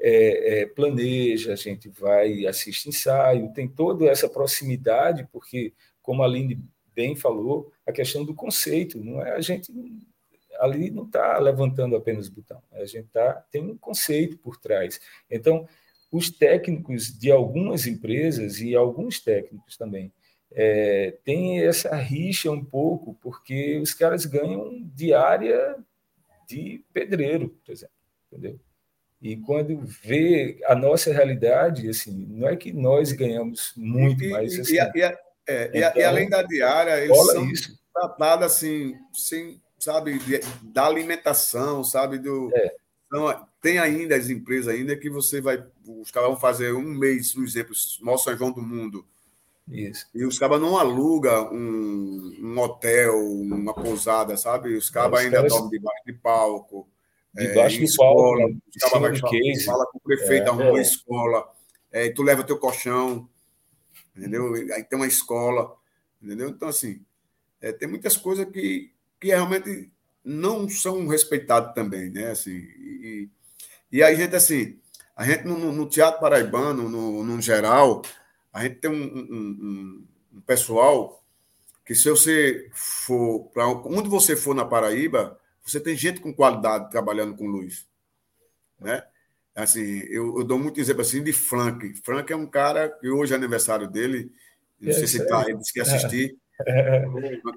é, 0.00 0.60
é, 0.60 0.66
planeja, 0.66 1.52
a 1.52 1.56
gente 1.56 1.88
vai, 1.88 2.46
assiste 2.46 2.88
ensaio, 2.88 3.52
tem 3.52 3.66
toda 3.66 4.06
essa 4.06 4.28
proximidade, 4.28 5.26
porque, 5.32 5.72
como 6.00 6.22
a 6.22 6.26
Aline 6.26 6.62
bem 6.94 7.16
falou, 7.16 7.72
a 7.86 7.92
questão 7.92 8.24
do 8.24 8.34
conceito, 8.34 9.02
não 9.02 9.20
é 9.20 9.32
a 9.32 9.40
gente 9.40 9.72
ali 10.60 10.90
não 10.90 11.04
está 11.04 11.38
levantando 11.38 11.94
apenas 11.94 12.26
o 12.26 12.32
botão, 12.32 12.60
a 12.72 12.84
gente 12.84 13.08
tá, 13.08 13.34
tem 13.50 13.62
um 13.62 13.78
conceito 13.78 14.36
por 14.38 14.56
trás. 14.56 15.00
Então, 15.30 15.68
os 16.10 16.30
técnicos 16.30 17.16
de 17.16 17.30
algumas 17.30 17.86
empresas 17.86 18.60
e 18.60 18.74
alguns 18.74 19.20
técnicos 19.20 19.76
também 19.76 20.12
é, 20.52 21.16
tem 21.24 21.60
essa 21.60 21.94
rixa 21.94 22.50
um 22.50 22.64
pouco, 22.64 23.14
porque 23.20 23.78
os 23.78 23.92
caras 23.92 24.24
ganham 24.24 24.82
diária 24.94 25.76
de 26.48 26.82
pedreiro, 26.92 27.50
por 27.64 27.72
exemplo, 27.72 27.94
entendeu? 28.32 28.58
E 29.20 29.36
quando 29.36 29.78
vê 29.80 30.60
a 30.64 30.74
nossa 30.74 31.12
realidade, 31.12 31.88
assim, 31.88 32.26
não 32.30 32.48
é 32.48 32.56
que 32.56 32.72
nós 32.72 33.12
ganhamos 33.12 33.72
muito, 33.76 34.24
e, 34.24 34.30
mas 34.30 34.58
assim, 34.58 34.74
e, 34.74 34.98
e, 34.98 35.02
é, 35.02 35.70
então, 35.74 35.92
e, 35.96 36.04
além 36.04 36.28
da 36.28 36.42
diária, 36.42 37.02
eles 37.02 37.16
são 37.26 37.50
isso. 37.50 37.78
tratados 37.92 38.46
assim, 38.46 38.94
sem, 39.12 39.60
sabe, 39.78 40.20
da 40.62 40.86
alimentação, 40.86 41.82
sabe, 41.82 42.18
do 42.18 42.50
é. 42.54 42.74
então, 43.06 43.46
tem 43.60 43.78
ainda 43.78 44.14
as 44.14 44.30
empresas 44.30 44.72
ainda 44.72 44.96
que 44.96 45.10
você 45.10 45.40
vai, 45.40 45.64
os 45.84 46.10
caras 46.12 46.28
vão 46.28 46.38
fazer 46.38 46.72
um 46.72 46.82
mês, 46.82 47.32
por 47.32 47.44
exemplo, 47.44 47.74
maior 48.00 48.18
São 48.18 48.36
João 48.36 48.52
do 48.52 48.62
mundo, 48.62 49.04
Isso. 49.70 50.06
E 50.14 50.24
os 50.24 50.38
cabas 50.38 50.60
não 50.60 50.78
alugam 50.78 51.52
um, 51.52 52.36
um, 52.40 52.58
hotel, 52.58 53.14
uma 53.18 53.74
pousada, 53.74 54.36
sabe? 54.36 54.74
Os 54.74 54.88
cabas 54.88 55.20
ainda 55.20 55.36
caras... 55.36 55.52
dormem 55.52 55.70
debaixo 55.70 56.02
de 56.06 56.12
palco. 56.14 56.88
Debaixo 57.34 57.76
é, 57.76 57.78
de 57.80 57.84
escola, 57.84 58.38
palco. 58.40 58.56
Os 58.68 58.82
cabas 58.82 59.00
vai 59.00 59.20
falar, 59.20 59.64
fala 59.64 59.86
com 59.86 59.98
o 59.98 60.00
prefeito, 60.00 60.46
é, 60.46 60.48
arruma 60.48 60.70
uma 60.70 60.80
escola. 60.80 61.52
É, 61.92 62.10
tu 62.10 62.22
leva 62.22 62.44
teu 62.44 62.58
colchão, 62.58 63.28
entendeu? 64.16 64.54
Aí 64.74 64.82
tem 64.84 64.98
uma 64.98 65.06
escola, 65.06 65.74
entendeu? 66.22 66.48
Então, 66.48 66.68
assim, 66.68 67.02
é, 67.60 67.72
tem 67.72 67.88
muitas 67.88 68.16
coisas 68.16 68.46
que, 68.46 68.90
que 69.20 69.28
realmente 69.28 69.90
não 70.24 70.68
são 70.68 71.06
respeitadas 71.06 71.74
também, 71.74 72.10
né? 72.10 72.30
Assim, 72.30 72.56
e, 72.56 73.28
e 73.90 74.02
a 74.02 74.14
gente, 74.14 74.34
assim, 74.34 74.78
a 75.16 75.24
gente 75.24 75.44
no, 75.44 75.72
no 75.72 75.88
teatro 75.88 76.20
paraibano, 76.20 76.88
no, 76.88 77.24
no 77.24 77.40
geral, 77.40 78.02
a 78.52 78.62
gente 78.62 78.76
tem 78.76 78.90
um, 78.90 79.04
um, 79.04 80.06
um 80.34 80.40
pessoal 80.40 81.24
que 81.84 81.94
se 81.94 82.08
você 82.10 82.68
for 82.72 83.50
para 83.52 83.66
onde 83.66 84.08
você 84.08 84.36
for 84.36 84.54
na 84.54 84.64
Paraíba, 84.64 85.38
você 85.62 85.80
tem 85.80 85.96
gente 85.96 86.20
com 86.20 86.34
qualidade 86.34 86.90
trabalhando 86.90 87.36
com 87.36 87.46
luz, 87.46 87.86
né? 88.80 89.02
Assim, 89.54 90.00
eu, 90.08 90.38
eu 90.38 90.44
dou 90.44 90.58
muito 90.58 90.78
exemplo 90.80 91.02
assim 91.02 91.22
de 91.22 91.32
Frank. 91.32 91.94
Frank 92.04 92.32
é 92.32 92.36
um 92.36 92.46
cara 92.46 92.90
que 92.90 93.08
hoje 93.08 93.32
é 93.32 93.36
aniversário 93.36 93.88
dele, 93.90 94.30
não 94.80 94.92
sei 94.92 95.06
se 95.06 95.26
tá, 95.26 95.48
ele 95.48 95.58
disse 95.58 95.72
que 95.72 95.80
assistir. 95.80 96.36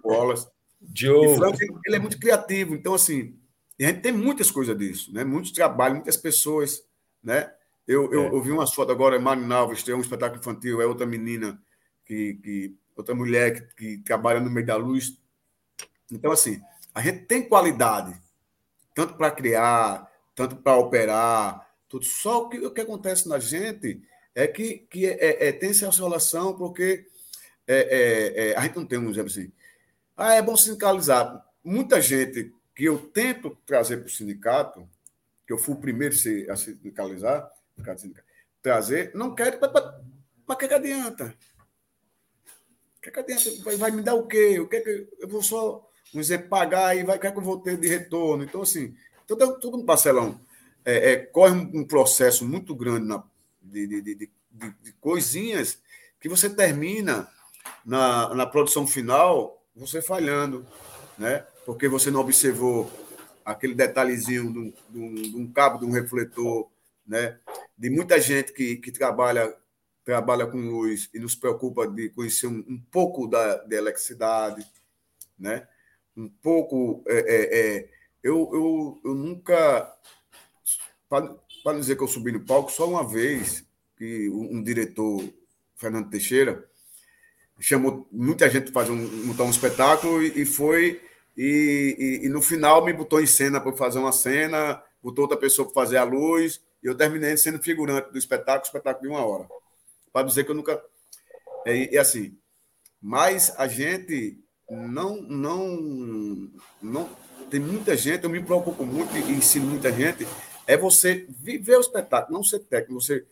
Wallace. 0.03 0.47
Joe. 0.95 1.27
E 1.27 1.35
Frank, 1.35 1.57
ele 1.85 1.95
é 1.95 1.99
muito 1.99 2.19
criativo, 2.19 2.73
então 2.73 2.93
assim, 2.93 3.37
a 3.79 3.83
gente 3.83 4.01
tem 4.01 4.11
muitas 4.11 4.49
coisas 4.49 4.77
disso, 4.77 5.13
né? 5.13 5.23
Muitos 5.23 5.51
trabalhos, 5.51 5.97
muitas 5.97 6.17
pessoas, 6.17 6.83
né? 7.23 7.51
Eu, 7.91 8.09
eu, 8.13 8.23
é. 8.23 8.27
eu 8.27 8.41
vi 8.41 8.51
umas 8.51 8.73
fotos 8.73 8.95
agora, 8.95 9.19
Mari 9.19 9.51
Alves 9.51 9.83
tem 9.83 9.93
um 9.93 9.99
espetáculo 9.99 10.39
infantil, 10.39 10.81
é 10.81 10.85
outra 10.85 11.05
menina, 11.05 11.61
que, 12.05 12.35
que 12.35 12.75
outra 12.95 13.13
mulher 13.13 13.67
que, 13.75 13.97
que 13.97 14.03
trabalha 14.03 14.39
no 14.39 14.49
meio 14.49 14.65
da 14.65 14.77
luz. 14.77 15.19
Então, 16.09 16.31
assim, 16.31 16.61
a 16.95 17.01
gente 17.01 17.25
tem 17.25 17.47
qualidade, 17.47 18.17
tanto 18.95 19.15
para 19.15 19.29
criar, 19.29 20.09
tanto 20.33 20.55
para 20.55 20.77
operar, 20.77 21.69
tudo. 21.89 22.05
Só 22.05 22.47
que 22.47 22.59
o 22.59 22.71
que 22.71 22.79
acontece 22.79 23.27
na 23.27 23.39
gente 23.39 24.01
é 24.33 24.47
que, 24.47 24.87
que 24.89 25.05
é, 25.05 25.17
é, 25.19 25.47
é 25.49 25.51
tem 25.51 25.71
essa 25.71 25.89
oscilação, 25.89 26.55
porque 26.55 27.05
é, 27.67 27.75
é, 27.75 28.51
é, 28.51 28.57
a 28.57 28.61
gente 28.61 28.77
não 28.77 28.85
tem 28.85 28.99
um 28.99 29.09
exemplo 29.09 29.29
assim. 29.29 29.51
Ah, 30.15 30.35
é 30.35 30.41
bom 30.41 30.55
sindicalizar. 30.55 31.45
Muita 31.61 32.01
gente 32.01 32.53
que 32.73 32.85
eu 32.85 32.97
tento 33.09 33.57
trazer 33.65 33.97
para 33.97 34.07
o 34.07 34.09
sindicato, 34.09 34.87
que 35.45 35.51
eu 35.51 35.57
fui 35.57 35.73
o 35.73 35.79
primeiro 35.79 36.15
a 36.49 36.55
sindicalizar, 36.55 37.51
trazer, 38.61 39.11
não 39.15 39.33
quero, 39.33 39.59
mas 40.47 40.57
que, 40.57 40.67
que 40.67 40.73
adianta? 40.73 41.35
O 42.97 43.01
que, 43.01 43.11
que 43.11 43.19
adianta? 43.19 43.49
Vai, 43.63 43.75
vai, 43.77 43.91
me 43.91 44.01
dar 44.01 44.15
o 44.15 44.27
quê? 44.27 44.59
O 44.59 44.67
que, 44.67 44.81
que 44.81 45.07
eu 45.19 45.27
vou 45.27 45.41
só, 45.41 45.87
vamos 46.13 46.27
dizer, 46.27 46.49
pagar 46.49 46.95
e 46.95 47.03
vai, 47.03 47.17
o 47.17 47.19
que, 47.19 47.27
é 47.27 47.31
que 47.31 47.37
eu 47.37 47.41
vou 47.41 47.59
ter 47.59 47.77
de 47.77 47.87
retorno? 47.87 48.43
Então, 48.43 48.61
assim, 48.61 48.95
tudo, 49.25 49.59
tudo 49.59 49.77
um 49.77 49.85
parcelão. 49.85 50.39
É, 50.83 51.11
é, 51.11 51.17
corre 51.17 51.53
um, 51.53 51.85
processo 51.85 52.45
muito 52.45 52.75
grande 52.75 53.07
na, 53.07 53.23
de, 53.61 53.87
de, 53.87 54.01
de, 54.01 54.15
de, 54.15 54.93
coisinhas 54.99 55.79
que 56.19 56.27
você 56.27 56.49
termina 56.49 57.29
na, 57.85 58.33
na 58.33 58.45
produção 58.47 58.87
final 58.87 59.63
você 59.75 60.01
falhando, 60.01 60.65
né? 61.17 61.45
Porque 61.65 61.87
você 61.87 62.09
não 62.09 62.19
observou 62.19 62.91
aquele 63.45 63.75
detalhezinho 63.75 64.51
de 64.51 64.59
um, 64.59 64.73
de 64.89 64.99
um, 64.99 65.13
de 65.13 65.37
um 65.37 65.51
cabo 65.51 65.77
de 65.79 65.85
um 65.85 65.91
refletor, 65.91 66.67
né? 67.05 67.39
De 67.81 67.89
muita 67.89 68.21
gente 68.21 68.53
que, 68.53 68.75
que 68.75 68.91
trabalha 68.91 69.51
trabalha 70.05 70.45
com 70.45 70.59
luz 70.59 71.09
e 71.11 71.19
nos 71.19 71.33
preocupa 71.33 71.87
de 71.87 72.09
conhecer 72.09 72.45
um, 72.45 72.63
um 72.69 72.79
pouco 72.91 73.25
da, 73.25 73.57
da 73.57 73.75
eletricidade, 73.75 74.63
né? 75.37 75.67
Um 76.15 76.29
pouco. 76.29 77.03
É, 77.07 77.17
é, 77.17 77.59
é, 77.59 77.89
eu, 78.21 78.51
eu, 78.53 79.01
eu 79.03 79.15
nunca. 79.15 79.91
Para 81.09 81.79
dizer 81.79 81.95
que 81.95 82.03
eu 82.03 82.07
subi 82.07 82.31
no 82.31 82.45
palco, 82.45 82.71
só 82.71 82.87
uma 82.87 83.03
vez 83.03 83.65
que 83.97 84.29
um, 84.29 84.57
um 84.57 84.63
diretor, 84.63 85.27
Fernando 85.75 86.11
Teixeira, 86.11 86.63
chamou 87.59 88.07
muita 88.11 88.47
gente 88.47 88.71
para 88.71 88.81
fazer 88.81 88.91
um, 88.91 89.25
montar 89.25 89.45
um 89.45 89.49
espetáculo 89.49 90.21
e, 90.21 90.43
e 90.43 90.45
foi. 90.45 91.01
E, 91.35 92.21
e, 92.21 92.25
e, 92.27 92.29
no 92.29 92.43
final 92.43 92.85
me 92.85 92.93
botou 92.93 93.19
em 93.19 93.25
cena 93.25 93.59
para 93.59 93.73
fazer 93.73 93.97
uma 93.97 94.11
cena, 94.11 94.83
botou 95.01 95.23
outra 95.23 95.35
pessoa 95.35 95.65
para 95.65 95.81
fazer 95.81 95.97
a 95.97 96.03
luz, 96.03 96.61
eu 96.87 96.95
terminei 96.95 97.35
sendo 97.37 97.59
figurante 97.59 98.11
do 98.11 98.17
espetáculo, 98.17 98.65
espetáculo 98.65 99.07
de 99.07 99.13
uma 99.13 99.25
hora. 99.25 99.47
Para 100.11 100.25
dizer 100.27 100.43
que 100.43 100.51
eu 100.51 100.55
nunca. 100.55 100.81
É, 101.65 101.95
é, 101.95 101.99
assim. 101.99 102.37
Mas 103.01 103.53
a 103.57 103.67
gente 103.67 104.39
não, 104.69 105.21
não, 105.21 106.51
não. 106.81 107.09
Tem 107.49 107.59
muita 107.59 107.97
gente, 107.97 108.23
eu 108.23 108.29
me 108.29 108.41
preocupo 108.41 108.85
muito 108.85 109.15
e 109.15 109.31
ensino 109.31 109.65
muita 109.65 109.91
gente. 109.91 110.27
É 110.65 110.77
você 110.77 111.25
viver 111.29 111.77
o 111.77 111.81
espetáculo, 111.81 112.37
não 112.37 112.43
ser 112.43 112.59
técnico. 112.59 113.01
Você 113.01 113.25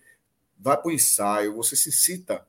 vai 0.58 0.76
para 0.76 0.90
o 0.90 0.92
ensaio, 0.92 1.56
você 1.56 1.76
se 1.76 1.92
cita 1.92 2.46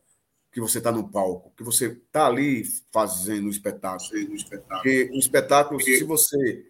que 0.53 0.61
você 0.61 0.78
está 0.78 0.90
no 0.90 1.09
palco, 1.09 1.53
que 1.57 1.62
você 1.62 1.86
está 1.86 2.26
ali 2.26 2.64
fazendo 2.92 3.46
o 3.46 3.51
espetáculo. 3.51 4.11
Um 4.12 4.34
espetáculo. 4.34 4.82
Porque 4.82 5.11
o 5.12 5.18
espetáculo, 5.18 5.80
se 5.80 6.05
você. 6.05 6.66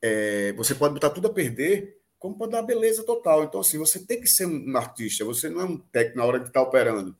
É, 0.00 0.52
você 0.52 0.74
pode 0.74 0.94
botar 0.94 1.10
tudo 1.10 1.26
a 1.26 1.32
perder, 1.32 1.97
como 2.18 2.36
para 2.36 2.50
dar 2.50 2.62
beleza 2.62 3.04
total. 3.04 3.44
Então, 3.44 3.60
assim, 3.60 3.78
você 3.78 4.04
tem 4.04 4.20
que 4.20 4.26
ser 4.26 4.46
um 4.46 4.76
artista, 4.76 5.24
você 5.24 5.48
não 5.48 5.60
é 5.60 5.64
um 5.64 5.78
técnico 5.78 6.18
na 6.18 6.24
hora 6.24 6.40
de 6.40 6.46
estar 6.46 6.60
tá 6.60 6.66
operando. 6.66 7.16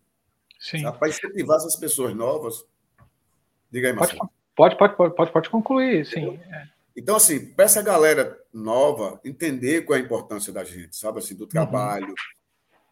Sim. 0.59 0.82
Para 0.82 1.09
incentivar 1.09 1.57
essas 1.57 1.76
pessoas 1.76 2.14
novas. 2.14 2.64
Diga 3.70 3.88
aí, 3.88 3.94
Marcelo. 3.94 4.30
Pode, 4.57 4.76
pode, 4.76 4.96
pode, 4.96 5.14
pode, 5.14 5.32
pode 5.32 5.51
concluir, 5.51 6.05
sim. 6.05 6.36
É. 6.51 6.68
Então, 6.96 7.14
assim, 7.14 7.46
para 7.55 7.66
essa 7.66 7.80
galera 7.80 8.36
nova 8.53 9.20
entender 9.24 9.82
qual 9.82 9.96
é 9.96 10.03
a 10.03 10.05
importância 10.05 10.53
da 10.53 10.64
gente, 10.64 10.96
sabe, 10.96 11.20
assim, 11.20 11.36
do 11.36 11.44
uhum. 11.44 11.49
trabalho, 11.49 12.09
uhum. 12.09 12.14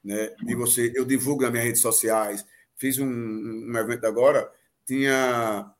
né? 0.04 0.30
De 0.44 0.54
você, 0.54 0.92
eu 0.94 1.04
divulgo 1.04 1.42
nas 1.42 1.50
minhas 1.50 1.66
redes 1.66 1.82
sociais, 1.82 2.46
fiz 2.76 3.00
um, 3.00 3.08
um 3.08 3.76
evento 3.76 4.06
agora, 4.06 4.48
tinha 4.86 5.74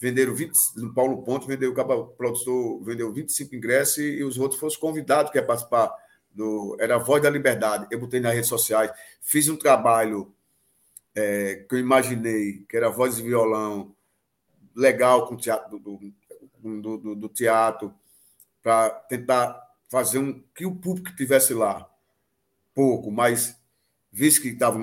venderam 0.00 0.34
20, 0.34 0.52
no 0.76 0.94
Paulo 0.94 1.22
Ponte, 1.22 1.46
vendeu, 1.46 1.72
o 1.72 2.06
produtor 2.06 2.82
vendeu 2.82 3.12
25 3.12 3.54
ingressos 3.54 3.98
e, 3.98 4.22
os 4.22 4.38
outros 4.38 4.60
foram 4.60 4.70
os 4.70 4.76
convidados 4.76 5.32
que 5.32 5.38
ia 5.38 5.44
participar 5.44 5.92
do. 6.30 6.76
Era 6.80 6.96
a 6.96 6.98
Voz 6.98 7.22
da 7.22 7.30
Liberdade. 7.30 7.86
Eu 7.90 7.98
botei 7.98 8.20
nas 8.20 8.34
redes 8.34 8.48
sociais, 8.48 8.90
fiz 9.20 9.48
um 9.48 9.56
trabalho 9.56 10.32
é, 11.14 11.66
que 11.68 11.74
eu 11.74 11.78
imaginei, 11.78 12.64
que 12.68 12.76
era 12.76 12.88
voz 12.88 13.18
e 13.18 13.22
violão, 13.22 13.94
legal 14.74 15.26
com 15.26 15.34
o 15.34 15.38
teatro 15.38 15.78
do, 15.78 15.98
do, 16.60 16.98
do, 16.98 17.14
do 17.16 17.28
teatro, 17.28 17.92
para 18.62 18.90
tentar 18.90 19.60
fazer 19.88 20.18
um 20.18 20.40
que 20.54 20.64
o 20.64 20.74
público 20.74 21.16
tivesse 21.16 21.54
lá 21.54 21.90
pouco, 22.72 23.10
mas 23.10 23.58
visto 24.12 24.42
que 24.42 24.48
estava 24.48 24.78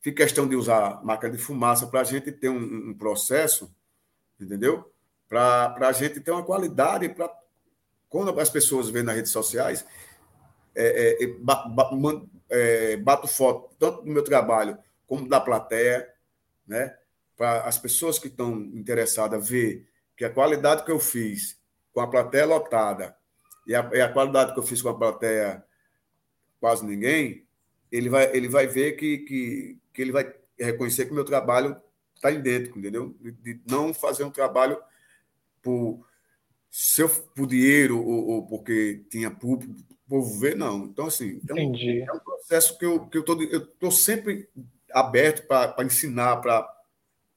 fica 0.00 0.24
questão 0.24 0.48
de 0.48 0.56
usar 0.56 1.04
máquina 1.04 1.30
de 1.30 1.38
fumaça 1.38 1.86
para 1.86 2.00
a 2.00 2.04
gente 2.04 2.32
ter 2.32 2.48
um, 2.48 2.90
um 2.90 2.94
processo 2.94 3.72
entendeu? 4.40 4.90
Para 5.28 5.76
a 5.80 5.92
gente 5.92 6.20
ter 6.20 6.30
uma 6.30 6.44
qualidade, 6.44 7.08
para 7.08 7.32
quando 8.08 8.38
as 8.40 8.50
pessoas 8.50 8.88
veem 8.88 9.04
nas 9.04 9.14
redes 9.14 9.30
sociais, 9.30 9.86
é, 10.74 11.18
é, 11.20 11.24
é, 12.50 12.96
bato 12.96 13.28
foto 13.28 13.74
tanto 13.78 14.02
do 14.02 14.10
meu 14.10 14.24
trabalho 14.24 14.78
como 15.06 15.28
da 15.28 15.40
plateia, 15.40 16.08
né? 16.66 16.96
Para 17.36 17.62
as 17.62 17.78
pessoas 17.78 18.18
que 18.18 18.28
estão 18.28 18.52
interessadas 18.74 19.48
ver 19.48 19.88
que 20.16 20.24
a 20.24 20.30
qualidade 20.30 20.84
que 20.84 20.90
eu 20.90 21.00
fiz 21.00 21.58
com 21.92 22.00
a 22.00 22.06
plateia 22.06 22.46
lotada 22.46 23.16
e 23.66 23.74
a, 23.74 23.88
e 23.92 24.00
a 24.00 24.12
qualidade 24.12 24.52
que 24.52 24.58
eu 24.58 24.62
fiz 24.62 24.82
com 24.82 24.88
a 24.88 24.96
plateia 24.96 25.64
quase 26.60 26.84
ninguém, 26.84 27.46
ele 27.90 28.08
vai, 28.08 28.36
ele 28.36 28.48
vai 28.48 28.66
ver 28.66 28.92
que, 28.92 29.18
que, 29.18 29.78
que 29.92 30.02
ele 30.02 30.12
vai 30.12 30.32
reconhecer 30.58 31.06
que 31.06 31.12
o 31.12 31.14
meu 31.14 31.24
trabalho 31.24 31.80
está 32.20 32.30
idêntico, 32.30 32.78
entendeu? 32.78 33.16
De, 33.20 33.58
não 33.66 33.94
fazer 33.94 34.24
um 34.24 34.30
trabalho 34.30 34.78
por, 35.62 36.06
por 37.34 37.46
dinheiro 37.46 37.98
ou, 37.98 38.28
ou 38.28 38.46
porque 38.46 39.02
tinha 39.08 39.30
público, 39.30 39.74
povo 40.06 40.38
ver, 40.38 40.54
não. 40.54 40.84
Então, 40.84 41.06
assim, 41.06 41.40
então, 41.42 41.56
é 41.56 42.12
um 42.12 42.18
processo 42.18 42.78
que 42.78 42.84
eu 42.84 42.96
estou 42.96 43.08
que 43.08 43.18
eu 43.18 43.66
tô, 43.66 43.86
eu 43.86 43.90
sempre 43.90 44.48
aberto 44.92 45.46
para 45.46 45.84
ensinar, 45.84 46.36
para 46.38 46.68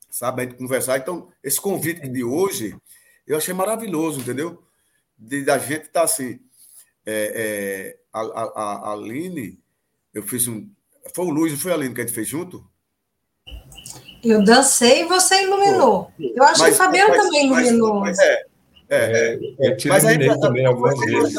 saber 0.09 0.55
conversar. 0.55 0.97
Então, 0.97 1.31
esse 1.41 1.61
convite 1.61 2.07
de 2.07 2.23
hoje, 2.23 2.75
eu 3.25 3.38
achei 3.38 3.53
maravilhoso, 3.53 4.19
entendeu? 4.19 4.61
De, 5.17 5.43
da 5.45 5.57
gente 5.57 5.86
estar 5.86 6.01
tá, 6.01 6.03
assim. 6.03 6.39
É, 7.05 7.95
é, 7.95 7.99
a, 8.11 8.21
a, 8.21 8.89
a 8.89 8.93
Aline, 8.93 9.59
eu 10.13 10.23
fiz 10.23 10.47
um. 10.47 10.69
Foi 11.15 11.25
o 11.25 11.29
Luiz, 11.29 11.59
foi 11.61 11.71
a 11.71 11.75
Aline 11.75 11.93
que 11.93 12.01
a 12.01 12.05
gente 12.05 12.15
fez 12.15 12.27
junto? 12.27 12.67
Eu 14.24 14.43
dancei 14.43 15.01
e 15.01 15.05
você 15.05 15.43
iluminou. 15.43 16.11
Eu 16.19 16.43
acho 16.43 16.61
mas, 16.61 16.69
que 16.69 16.82
o 16.82 16.84
Fabiano 16.86 17.09
mas, 17.09 17.24
também 17.24 17.45
iluminou. 17.47 17.99
Mas, 17.99 18.19
é, 18.19 18.45
é, 18.89 19.39
é, 19.59 19.67
é, 19.67 19.78
mas 19.88 20.05
aí, 20.05 20.39
também 20.39 20.65
algumas 20.65 20.97
vezes. 20.99 21.34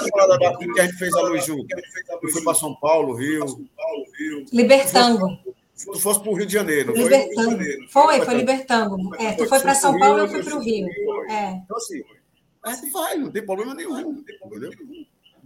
que 0.74 0.80
a 0.80 0.84
gente 0.84 0.98
fez 0.98 1.14
a 1.14 1.22
luz 1.22 1.44
junto. 1.46 1.66
Eu 2.22 2.28
fui 2.30 2.42
para 2.42 2.54
São 2.54 2.74
Paulo, 2.74 3.14
Rio. 3.14 3.44
Libertango. 4.52 5.38
Se 5.74 5.86
tu 5.86 5.98
fosse 5.98 6.20
para 6.20 6.30
o 6.30 6.34
Rio 6.34 6.46
de 6.46 6.52
Janeiro, 6.52 6.92
foi? 6.92 7.02
Libertango. 7.02 7.58
Foi, 7.58 8.16
foi, 8.16 8.24
foi 8.24 8.34
Libertango. 8.34 9.14
É, 9.16 9.32
tu 9.32 9.46
foi 9.46 9.60
para 9.60 9.74
São 9.74 9.98
Paulo, 9.98 10.20
eu 10.20 10.28
fui 10.28 10.42
para 10.42 10.56
o 10.56 10.60
Rio. 10.60 10.88
É. 11.28 11.50
Então, 11.64 11.76
assim, 11.76 12.02
a 12.62 12.74
gente 12.74 12.90
vai, 12.90 13.16
não 13.16 13.30
tem 13.30 13.44
problema 13.44 13.74
nenhum. 13.74 14.22
Entendeu? 14.44 14.70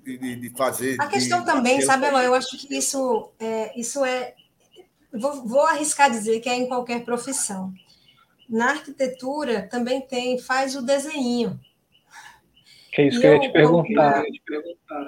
De, 0.04 0.18
de, 0.18 0.36
de 0.36 0.50
fazer. 0.50 0.96
A 1.00 1.06
questão 1.06 1.40
de, 1.40 1.46
também, 1.46 1.80
sabe, 1.80 2.06
Eloy, 2.06 2.26
eu 2.26 2.34
acho 2.34 2.56
que 2.58 2.76
isso 2.76 3.30
é, 3.38 3.78
isso 3.78 4.04
é 4.04 4.34
vou, 5.12 5.46
vou 5.46 5.62
arriscar 5.62 6.10
dizer 6.10 6.40
que 6.40 6.48
é 6.48 6.54
em 6.54 6.66
qualquer 6.66 7.04
profissão. 7.04 7.72
Na 8.48 8.70
arquitetura 8.70 9.68
também 9.68 10.00
tem, 10.00 10.38
faz 10.38 10.74
o 10.74 10.82
desenho. 10.82 11.58
Que 12.92 13.02
é 13.02 13.08
isso 13.08 13.18
e 13.18 13.20
que 13.20 13.26
eu 13.26 13.34
ia 13.34 13.40
te 13.40 13.52
perguntar. 13.52 14.24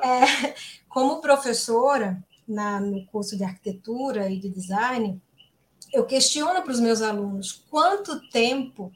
É, 0.04 0.54
como 0.88 1.20
professora 1.20 2.22
na, 2.46 2.80
no 2.80 3.06
curso 3.06 3.36
de 3.36 3.44
arquitetura 3.44 4.28
e 4.28 4.38
de 4.38 4.50
design, 4.50 5.20
eu 5.92 6.04
questiono 6.04 6.62
para 6.62 6.72
os 6.72 6.80
meus 6.80 7.00
alunos 7.00 7.64
quanto 7.70 8.28
tempo, 8.28 8.92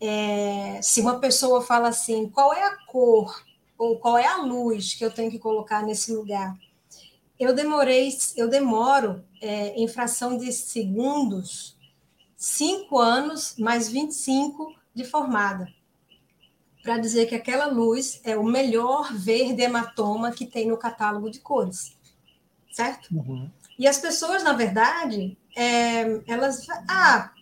é, 0.00 0.80
se 0.82 1.00
uma 1.00 1.18
pessoa 1.18 1.62
fala 1.62 1.88
assim, 1.88 2.28
qual 2.28 2.52
é 2.52 2.62
a 2.62 2.76
cor 2.86 3.42
ou 3.78 3.98
qual 3.98 4.18
é 4.18 4.26
a 4.26 4.38
luz 4.38 4.94
que 4.94 5.04
eu 5.04 5.10
tenho 5.10 5.30
que 5.30 5.38
colocar 5.38 5.82
nesse 5.82 6.12
lugar? 6.12 6.56
Eu 7.38 7.54
demorei, 7.54 8.16
eu 8.36 8.48
demoro 8.48 9.24
é, 9.40 9.74
em 9.74 9.88
fração 9.88 10.36
de 10.36 10.52
segundos, 10.52 11.76
cinco 12.36 12.98
anos 12.98 13.56
mais 13.58 13.88
25 13.88 14.74
de 14.94 15.04
formada, 15.04 15.68
para 16.82 16.98
dizer 16.98 17.26
que 17.26 17.34
aquela 17.34 17.66
luz 17.66 18.20
é 18.24 18.36
o 18.36 18.44
melhor 18.44 19.12
verde 19.12 19.62
hematoma 19.62 20.30
que 20.30 20.46
tem 20.46 20.68
no 20.68 20.76
catálogo 20.76 21.30
de 21.30 21.40
cores, 21.40 21.96
certo? 22.70 23.08
Uhum. 23.12 23.50
E 23.78 23.88
as 23.88 23.98
pessoas, 23.98 24.44
na 24.44 24.52
verdade, 24.52 25.36
é, 25.56 26.22
elas, 26.26 26.66
ah, 26.88 27.32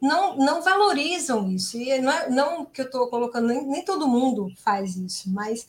não, 0.00 0.36
não 0.36 0.62
valorizam 0.62 1.50
isso. 1.50 1.76
E 1.76 1.98
não, 2.00 2.12
é, 2.12 2.30
não 2.30 2.64
que 2.64 2.80
eu 2.80 2.86
estou 2.86 3.08
colocando, 3.08 3.48
nem, 3.48 3.66
nem 3.66 3.84
todo 3.84 4.08
mundo 4.08 4.52
faz 4.62 4.96
isso, 4.96 5.30
mas 5.30 5.66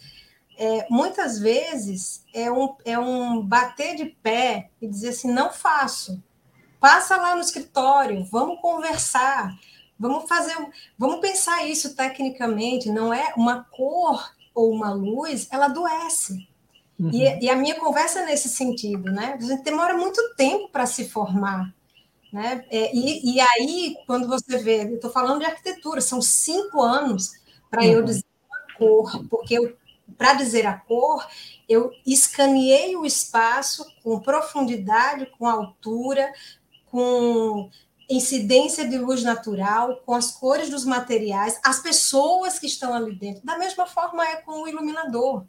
é, 0.58 0.88
muitas 0.90 1.40
vezes 1.40 2.24
é 2.34 2.52
um, 2.52 2.76
é 2.84 2.98
um 2.98 3.42
bater 3.42 3.96
de 3.96 4.06
pé 4.06 4.70
e 4.82 4.88
dizer 4.88 5.10
assim: 5.10 5.32
não 5.32 5.52
faço. 5.52 6.22
Passa 6.80 7.18
lá 7.18 7.36
no 7.36 7.42
escritório, 7.42 8.26
vamos 8.32 8.62
conversar, 8.62 9.50
vamos 9.98 10.28
fazer, 10.28 10.56
vamos 10.98 11.20
pensar 11.20 11.66
isso 11.68 11.96
tecnicamente. 11.96 12.90
Não 12.90 13.14
é 13.14 13.34
uma 13.36 13.64
cor 13.64 14.34
ou 14.54 14.72
uma 14.72 14.94
luz, 14.94 15.48
ela 15.52 15.66
adoece. 15.66 16.48
Uhum. 17.00 17.10
E, 17.12 17.46
e, 17.46 17.50
a 17.50 17.56
minha 17.56 17.76
conversa 17.76 18.20
é 18.20 18.26
nesse 18.26 18.48
sentido, 18.48 19.12
né? 19.12 19.38
A 19.38 19.44
gente 19.44 19.64
demora 19.64 19.98
muito 19.98 20.22
tempo 20.36 20.70
para 20.70 20.86
se 20.86 21.10
formar. 21.10 21.74
Né? 22.32 22.66
É, 22.70 22.96
e, 22.96 23.36
e, 23.36 23.40
aí, 23.40 23.96
quando 24.08 24.28
você 24.28 24.58
vê, 24.58 24.84
eu 24.84 24.96
estou 24.96 25.12
falando 25.12 25.40
de 25.40 25.46
arquitetura, 25.46 26.00
são 26.00 26.22
cinco 26.22 26.82
anos 26.82 27.34
para 27.70 27.82
uhum. 27.82 27.90
eu 27.90 28.04
dizer 28.04 28.26
uma 28.50 28.78
cor, 28.78 29.26
porque 29.30 29.56
eu 29.56 29.76
para 30.18 30.34
dizer 30.34 30.66
a 30.66 30.74
cor, 30.74 31.28
eu 31.68 31.92
escaneei 32.06 32.96
o 32.96 33.06
espaço 33.06 33.86
com 34.04 34.20
profundidade, 34.20 35.32
com 35.38 35.48
altura, 35.48 36.32
com 36.86 37.70
incidência 38.10 38.88
de 38.88 38.98
luz 38.98 39.24
natural, 39.24 40.02
com 40.06 40.14
as 40.14 40.32
cores 40.32 40.70
dos 40.70 40.86
materiais, 40.86 41.60
as 41.64 41.80
pessoas 41.80 42.60
que 42.60 42.68
estão 42.68 42.94
ali 42.94 43.16
dentro. 43.16 43.46
Da 43.46 43.58
mesma 43.58 43.86
forma 43.88 44.26
é 44.26 44.36
com 44.38 44.62
o 44.62 44.68
iluminador. 44.68 45.46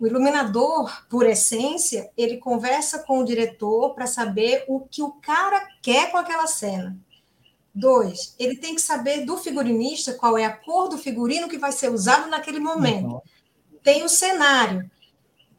O 0.00 0.06
iluminador, 0.06 1.06
por 1.08 1.26
essência, 1.26 2.10
ele 2.16 2.38
conversa 2.38 3.00
com 3.00 3.18
o 3.18 3.24
diretor 3.24 3.94
para 3.94 4.06
saber 4.06 4.64
o 4.68 4.80
que 4.80 5.02
o 5.02 5.12
cara 5.12 5.68
quer 5.82 6.10
com 6.10 6.16
aquela 6.16 6.46
cena. 6.46 6.96
Dois, 7.74 8.34
ele 8.38 8.56
tem 8.56 8.74
que 8.74 8.80
saber 8.80 9.24
do 9.24 9.36
figurinista 9.36 10.14
qual 10.14 10.38
é 10.38 10.44
a 10.44 10.56
cor 10.56 10.88
do 10.88 10.96
figurino 10.96 11.48
que 11.48 11.58
vai 11.58 11.70
ser 11.70 11.90
usado 11.92 12.28
naquele 12.30 12.58
momento. 12.58 13.14
Uhum 13.14 13.37
tem 13.82 14.04
o 14.04 14.08
cenário. 14.08 14.90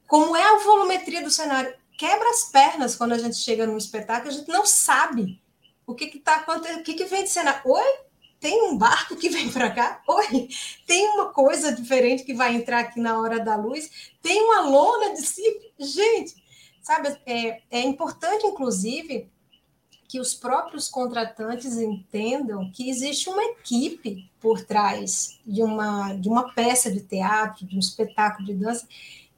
Como 0.07 0.35
é 0.35 0.43
a 0.43 0.59
volumetria 0.59 1.21
do 1.21 1.29
cenário? 1.29 1.73
Quebra 1.97 2.29
as 2.29 2.45
pernas 2.45 2.95
quando 2.95 3.13
a 3.13 3.17
gente 3.17 3.37
chega 3.37 3.67
num 3.67 3.77
espetáculo, 3.77 4.31
a 4.31 4.33
gente 4.33 4.49
não 4.49 4.65
sabe 4.65 5.41
o 5.85 5.93
que 5.93 6.05
está 6.05 6.35
acontecendo, 6.35 6.79
o 6.79 6.83
que, 6.83 6.93
que 6.93 7.05
vem 7.05 7.23
de 7.23 7.29
cenário. 7.29 7.61
Oi? 7.65 7.99
Tem 8.39 8.69
um 8.69 8.77
barco 8.77 9.15
que 9.17 9.29
vem 9.29 9.51
para 9.51 9.69
cá? 9.69 10.01
Oi? 10.07 10.47
Tem 10.85 11.07
uma 11.09 11.33
coisa 11.33 11.73
diferente 11.73 12.23
que 12.23 12.33
vai 12.33 12.55
entrar 12.55 12.79
aqui 12.79 12.99
na 12.99 13.19
hora 13.19 13.39
da 13.39 13.55
luz? 13.55 14.11
Tem 14.21 14.41
uma 14.41 14.61
lona 14.61 15.13
de 15.13 15.21
si? 15.21 15.43
Gente, 15.77 16.35
sabe, 16.81 17.19
é, 17.25 17.61
é 17.69 17.81
importante, 17.81 18.45
inclusive, 18.45 19.29
que 20.09 20.19
os 20.19 20.33
próprios 20.33 20.89
contratantes 20.89 21.77
entendam 21.77 22.71
que 22.71 22.89
existe 22.89 23.29
uma 23.29 23.43
equipe 23.43 24.27
por 24.41 24.65
trás 24.65 25.39
de 25.45 25.61
uma, 25.61 26.15
de 26.15 26.27
uma 26.27 26.51
peça 26.51 26.91
de 26.91 27.01
teatro, 27.01 27.63
de 27.67 27.75
um 27.75 27.79
espetáculo 27.79 28.47
de 28.47 28.55
dança. 28.55 28.87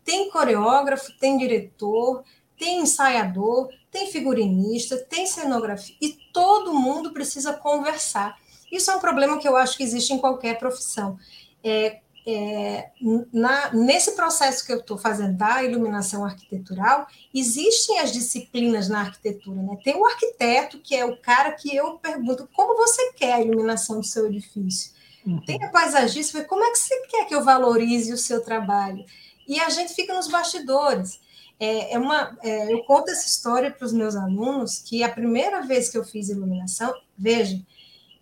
Tem 0.05 0.31
coreógrafo, 0.31 1.11
tem 1.19 1.37
diretor, 1.37 2.23
tem 2.57 2.79
ensaiador, 2.79 3.69
tem 3.91 4.09
figurinista, 4.09 4.97
tem 4.97 5.27
cenografia, 5.27 5.93
e 5.99 6.17
todo 6.31 6.73
mundo 6.73 7.11
precisa 7.11 7.51
conversar. 7.51 8.39
Isso 8.71 8.89
é 8.89 8.95
um 8.95 9.01
problema 9.01 9.37
que 9.37 9.47
eu 9.47 9.57
acho 9.57 9.75
que 9.75 9.83
existe 9.83 10.13
em 10.13 10.19
qualquer 10.19 10.57
profissão. 10.57 11.19
É, 11.61 11.99
é, 12.25 12.91
na, 13.33 13.73
nesse 13.73 14.11
processo 14.15 14.65
que 14.65 14.71
eu 14.71 14.79
estou 14.79 14.97
fazendo 14.97 15.37
da 15.37 15.63
iluminação 15.63 16.23
arquitetural, 16.23 17.07
existem 17.33 17.99
as 17.99 18.11
disciplinas 18.11 18.89
na 18.89 18.99
arquitetura. 18.99 19.61
Né? 19.61 19.77
Tem 19.83 19.95
o 19.95 20.05
arquiteto, 20.05 20.79
que 20.79 20.95
é 20.95 21.03
o 21.03 21.17
cara 21.17 21.51
que 21.53 21.75
eu 21.75 21.97
pergunto 21.97 22.47
como 22.53 22.77
você 22.77 23.13
quer 23.13 23.33
a 23.33 23.41
iluminação 23.41 23.99
do 23.99 24.05
seu 24.05 24.27
edifício. 24.27 24.91
Uhum. 25.25 25.41
Tem 25.45 25.63
a 25.63 25.69
paisagista, 25.69 26.43
como 26.45 26.63
é 26.63 26.71
que 26.71 26.77
você 26.77 27.01
quer 27.07 27.25
que 27.25 27.35
eu 27.35 27.43
valorize 27.43 28.13
o 28.13 28.17
seu 28.17 28.43
trabalho? 28.43 29.03
E 29.47 29.59
a 29.59 29.69
gente 29.69 29.93
fica 29.93 30.13
nos 30.13 30.27
bastidores. 30.27 31.19
É, 31.59 31.93
é 31.93 31.99
uma, 31.99 32.37
é, 32.41 32.73
eu 32.73 32.83
conto 32.83 33.09
essa 33.09 33.27
história 33.27 33.71
para 33.71 33.85
os 33.85 33.93
meus 33.93 34.15
alunos 34.15 34.79
que 34.79 35.03
a 35.03 35.09
primeira 35.09 35.61
vez 35.61 35.89
que 35.89 35.97
eu 35.97 36.03
fiz 36.03 36.29
iluminação, 36.29 36.93
veja, 37.17 37.59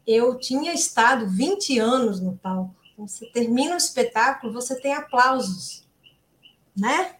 eu 0.05 0.37
tinha 0.39 0.73
estado 0.73 1.29
20 1.29 1.79
anos 1.79 2.19
no 2.19 2.37
palco 2.37 2.78
você 2.99 3.25
termina 3.27 3.75
o 3.75 3.77
espetáculo, 3.77 4.51
você 4.51 4.75
tem 4.75 4.93
aplausos, 4.93 5.87
né? 6.75 7.15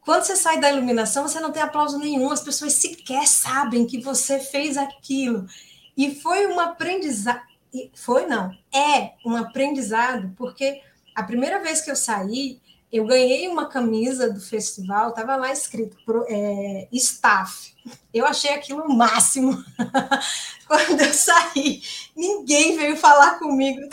Quando 0.00 0.22
você 0.22 0.36
sai 0.36 0.60
da 0.60 0.70
iluminação, 0.70 1.26
você 1.26 1.40
não 1.40 1.50
tem 1.50 1.62
aplauso 1.62 1.98
nenhum, 1.98 2.30
as 2.30 2.40
pessoas 2.40 2.74
sequer 2.74 3.26
sabem 3.26 3.86
que 3.86 4.00
você 4.00 4.38
fez 4.38 4.76
aquilo. 4.76 5.46
E 5.96 6.14
foi 6.14 6.46
um 6.46 6.60
aprendizado, 6.60 7.42
foi 7.94 8.26
não, 8.26 8.56
é 8.72 9.14
um 9.24 9.36
aprendizado, 9.36 10.32
porque 10.36 10.80
a 11.14 11.24
primeira 11.24 11.60
vez 11.60 11.80
que 11.80 11.90
eu 11.90 11.96
saí, 11.96 12.60
eu 12.92 13.04
ganhei 13.04 13.48
uma 13.48 13.68
camisa 13.68 14.30
do 14.30 14.40
festival, 14.40 15.10
estava 15.10 15.34
lá 15.34 15.50
escrito 15.50 15.96
é, 16.28 16.86
staff. 16.92 17.74
Eu 18.14 18.24
achei 18.24 18.50
aquilo 18.52 18.84
o 18.84 18.96
máximo. 18.96 19.52
Quando 20.68 21.00
eu 21.00 21.12
saí, 21.12 21.82
ninguém 22.14 22.76
veio 22.76 22.96
falar 22.96 23.40
comigo 23.40 23.88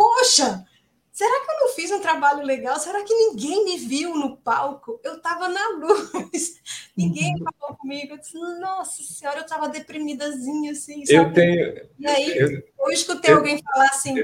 poxa, 0.00 0.64
será 1.12 1.44
que 1.44 1.50
eu 1.50 1.60
não 1.60 1.68
fiz 1.74 1.90
um 1.90 2.00
trabalho 2.00 2.42
legal? 2.42 2.80
Será 2.80 3.04
que 3.04 3.12
ninguém 3.12 3.66
me 3.66 3.76
viu 3.76 4.14
no 4.14 4.38
palco? 4.38 4.98
Eu 5.04 5.16
estava 5.16 5.46
na 5.46 5.68
luz, 5.76 6.54
ninguém 6.96 7.34
uhum. 7.34 7.44
falou 7.60 7.76
comigo. 7.76 8.14
Eu 8.14 8.18
disse, 8.18 8.38
nossa 8.58 9.02
senhora, 9.02 9.40
eu 9.40 9.44
estava 9.44 9.68
deprimidazinha 9.68 10.72
assim. 10.72 11.04
Sabe? 11.04 11.18
Eu 11.18 11.32
tenho. 11.34 11.88
E 11.98 12.06
aí, 12.06 12.38
eu, 12.38 12.62
eu 12.78 12.90
escutei 12.90 13.34
eu, 13.34 13.36
alguém 13.36 13.60
falar 13.62 13.88
assim. 13.88 14.14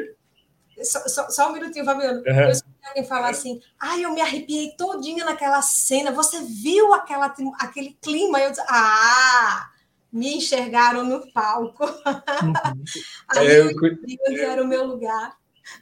Só, 0.82 1.01
só, 1.09 1.31
só, 1.31 1.51
um 1.51 1.53
minutinho, 1.53 1.85
Fabiano. 1.85 2.20
Uhum. 2.20 2.40
Eu 2.40 2.51
escutei 2.51 2.89
alguém 2.89 3.05
falar 3.05 3.28
assim: 3.28 3.61
ai, 3.78 4.03
eu 4.03 4.15
me 4.15 4.23
arrepiei 4.23 4.74
todinha 4.78 5.27
naquela 5.27 5.61
cena. 5.61 6.11
Você 6.12 6.40
viu 6.43 6.94
aquela, 6.94 7.35
aquele 7.61 7.98
clima? 8.01 8.40
Eu 8.40 8.51
disse: 8.51 8.65
ah, 8.66 9.70
me 10.11 10.36
enxergaram 10.36 11.05
no 11.05 11.31
palco. 11.32 11.85
Uhum. 11.85 12.85
Aí 13.28 13.47
é, 13.47 13.61
eu, 13.61 13.70
eu 13.70 13.98
onde 14.28 14.40
era 14.40 14.62
o 14.62 14.66
meu 14.66 14.86
lugar. 14.86 15.36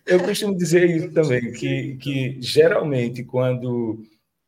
Eu 0.06 0.22
costumo 0.22 0.56
dizer 0.56 0.88
isso 0.88 1.12
também, 1.12 1.52
que, 1.52 1.96
que 1.96 2.40
geralmente 2.40 3.24
quando 3.24 4.02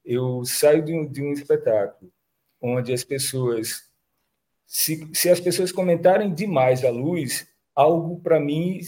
eu 0.04 0.44
saio 0.44 0.84
de 0.84 0.92
um, 0.94 1.06
de 1.06 1.22
um 1.22 1.32
espetáculo 1.32 2.12
onde 2.60 2.92
as 2.92 3.04
pessoas, 3.04 3.82
se, 4.66 5.08
se 5.12 5.28
as 5.30 5.40
pessoas 5.40 5.72
comentarem 5.72 6.32
demais 6.32 6.84
a 6.84 6.90
luz, 6.90 7.46
algo 7.74 8.20
para 8.20 8.40
mim 8.40 8.80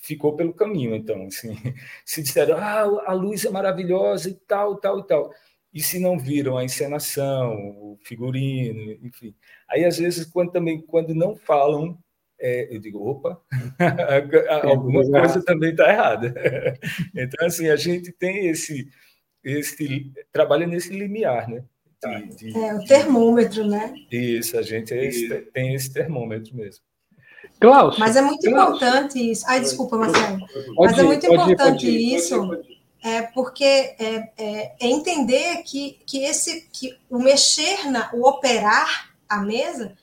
ficou 0.00 0.36
pelo 0.36 0.54
caminho. 0.54 0.94
Então, 0.94 1.26
assim, 1.26 1.54
se 2.04 2.22
disseram, 2.22 2.56
ah, 2.56 3.04
a 3.06 3.12
luz 3.12 3.44
é 3.44 3.50
maravilhosa 3.50 4.28
e 4.30 4.34
tal, 4.34 4.76
tal 4.76 5.00
e 5.00 5.06
tal. 5.06 5.32
E 5.72 5.80
se 5.82 5.98
não 5.98 6.18
viram 6.18 6.58
a 6.58 6.64
encenação, 6.64 7.54
o 7.78 7.98
figurino, 8.02 8.92
enfim. 9.02 9.34
Aí, 9.68 9.84
às 9.84 9.98
vezes, 9.98 10.26
quando 10.26 10.52
também, 10.52 10.80
quando 10.82 11.14
não 11.14 11.34
falam 11.34 11.98
é, 12.42 12.74
eu 12.74 12.80
digo, 12.80 12.98
opa, 13.08 13.40
alguma 14.64 15.02
coisa 15.08 15.42
também 15.44 15.70
está 15.70 15.88
errada. 15.90 16.34
Então, 17.14 17.46
assim, 17.46 17.68
a 17.68 17.76
gente 17.76 18.10
tem 18.12 18.48
esse, 18.48 18.88
esse 19.44 20.12
trabalha 20.32 20.66
nesse 20.66 20.90
limiar, 20.90 21.48
né? 21.48 21.62
de, 22.02 22.52
de, 22.52 22.58
é, 22.58 22.74
o 22.74 22.84
termômetro, 22.84 23.64
né? 23.64 23.94
Isso, 24.10 24.58
a 24.58 24.62
gente 24.62 24.92
é 24.92 25.06
esse, 25.06 25.28
tem 25.52 25.74
esse 25.74 25.92
termômetro 25.92 26.56
mesmo. 26.56 26.82
Klaus. 27.60 27.96
Mas 27.96 28.16
é 28.16 28.22
muito 28.22 28.48
importante 28.48 29.30
isso. 29.30 29.44
Ai, 29.46 29.60
desculpa, 29.60 29.96
Marcelo. 29.96 30.40
Mas 30.76 30.98
é 30.98 31.02
muito 31.04 31.26
importante 31.26 31.88
isso, 31.88 32.60
é 33.04 33.22
porque 33.22 33.64
é, 33.64 34.32
é, 34.36 34.74
é, 34.80 34.86
entender 34.88 35.62
que, 35.62 36.00
que 36.06 36.24
esse 36.24 36.68
que 36.72 36.96
o 37.08 37.18
mexer 37.18 37.88
na, 37.88 38.10
o 38.12 38.28
operar 38.28 39.12
a 39.28 39.38
mesa 39.40 39.96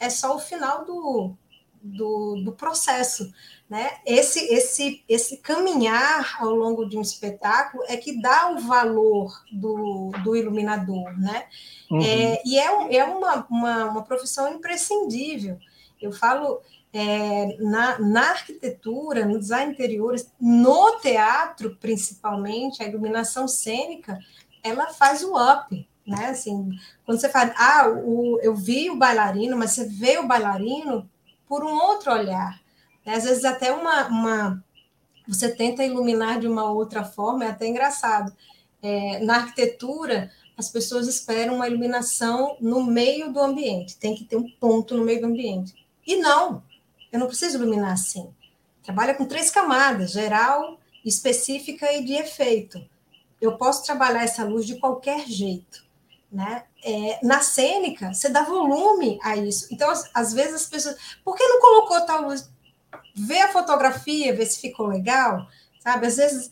é 0.00 0.08
só 0.08 0.36
o 0.36 0.38
final 0.38 0.84
do, 0.84 1.36
do, 1.82 2.42
do 2.44 2.52
processo. 2.52 3.32
Né? 3.68 3.98
Esse, 4.06 4.40
esse, 4.52 5.04
esse 5.08 5.36
caminhar 5.38 6.38
ao 6.40 6.54
longo 6.54 6.88
de 6.88 6.96
um 6.96 7.02
espetáculo 7.02 7.84
é 7.86 7.96
que 7.96 8.20
dá 8.20 8.50
o 8.50 8.60
valor 8.60 9.44
do, 9.52 10.10
do 10.24 10.34
iluminador. 10.34 11.18
Né? 11.18 11.46
Uhum. 11.90 12.00
É, 12.02 12.42
e 12.44 12.58
é, 12.58 12.96
é 12.96 13.04
uma, 13.04 13.46
uma, 13.50 13.84
uma 13.86 14.02
profissão 14.02 14.52
imprescindível. 14.52 15.58
Eu 16.00 16.12
falo, 16.12 16.60
é, 16.92 17.56
na, 17.58 17.98
na, 17.98 18.30
arquitetura, 18.30 19.26
no 19.26 19.38
design 19.38 19.72
interiores, 19.72 20.32
no 20.40 20.98
teatro, 21.00 21.76
principalmente, 21.80 22.82
a 22.82 22.86
iluminação 22.86 23.46
cênica, 23.46 24.18
ela 24.62 24.88
faz 24.92 25.22
o 25.22 25.34
up, 25.34 25.88
né? 26.06 26.26
Assim, 26.30 26.70
quando 27.04 27.20
você 27.20 27.28
fala, 27.28 27.52
ah, 27.56 27.88
o, 27.88 28.38
eu 28.40 28.54
vi 28.54 28.88
o 28.90 28.96
bailarino, 28.96 29.56
mas 29.56 29.72
você 29.72 29.84
vê 29.86 30.18
o 30.18 30.26
bailarino 30.26 31.08
por 31.48 31.64
um 31.64 31.74
outro 31.74 32.12
olhar. 32.12 32.60
Né? 33.04 33.14
Às 33.14 33.24
vezes 33.24 33.44
até 33.44 33.72
uma, 33.72 34.06
uma, 34.08 34.64
você 35.26 35.54
tenta 35.54 35.84
iluminar 35.84 36.38
de 36.38 36.46
uma 36.46 36.70
outra 36.70 37.04
forma, 37.04 37.44
é 37.44 37.48
até 37.48 37.66
engraçado. 37.66 38.32
É, 38.82 39.18
na 39.20 39.36
arquitetura, 39.36 40.30
as 40.56 40.68
pessoas 40.68 41.08
esperam 41.08 41.56
uma 41.56 41.68
iluminação 41.68 42.56
no 42.60 42.84
meio 42.84 43.32
do 43.32 43.40
ambiente, 43.40 43.96
tem 43.96 44.14
que 44.14 44.24
ter 44.24 44.36
um 44.36 44.50
ponto 44.60 44.96
no 44.96 45.04
meio 45.04 45.20
do 45.20 45.26
ambiente. 45.26 45.74
E 46.06 46.16
não, 46.16 46.62
eu 47.12 47.18
não 47.18 47.26
preciso 47.26 47.58
iluminar 47.58 47.92
assim. 47.92 48.28
Trabalha 48.82 49.14
com 49.14 49.24
três 49.24 49.50
camadas: 49.50 50.12
geral, 50.12 50.78
específica 51.04 51.92
e 51.92 52.04
de 52.04 52.14
efeito. 52.14 52.84
Eu 53.40 53.56
posso 53.56 53.84
trabalhar 53.84 54.24
essa 54.24 54.44
luz 54.44 54.66
de 54.66 54.78
qualquer 54.78 55.26
jeito. 55.26 55.84
Né? 56.30 56.64
É, 56.84 57.18
na 57.22 57.40
cênica, 57.40 58.12
você 58.12 58.28
dá 58.28 58.42
volume 58.42 59.18
a 59.22 59.36
isso. 59.36 59.66
Então, 59.70 59.90
às, 59.90 60.10
às, 60.12 60.32
vezes 60.32 60.54
as 60.54 60.66
pessoas. 60.66 60.96
Por 61.24 61.34
que 61.34 61.46
não 61.46 61.60
colocou 61.60 62.00
tal 62.02 62.22
luz? 62.22 62.50
Vê 63.14 63.40
a 63.40 63.52
fotografia, 63.52 64.34
vê 64.34 64.44
se 64.44 64.60
ficou 64.60 64.86
legal, 64.86 65.46
sabe? 65.80 66.06
Às 66.06 66.16
vezes 66.16 66.50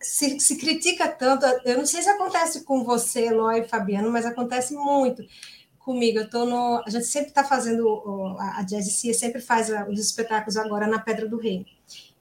se, 0.00 0.38
se 0.38 0.56
critica 0.56 1.08
tanto. 1.08 1.44
Eu 1.64 1.78
não 1.78 1.86
sei 1.86 2.02
se 2.02 2.08
acontece 2.08 2.64
com 2.64 2.84
você, 2.84 3.26
Eloy 3.26 3.60
e 3.60 3.68
Fabiano, 3.68 4.10
mas 4.10 4.24
acontece 4.24 4.74
muito 4.74 5.24
comigo. 5.86 6.18
Eu 6.18 6.28
tô 6.28 6.44
no, 6.44 6.82
a 6.84 6.90
gente 6.90 7.06
sempre 7.06 7.28
está 7.28 7.44
fazendo 7.44 8.36
a 8.38 8.62
Jazz 8.62 8.92
Cia 8.92 9.14
sempre 9.14 9.40
faz 9.40 9.70
os 9.88 10.00
espetáculos 10.00 10.56
agora 10.56 10.86
na 10.86 10.98
Pedra 10.98 11.28
do 11.28 11.38
Rei. 11.38 11.64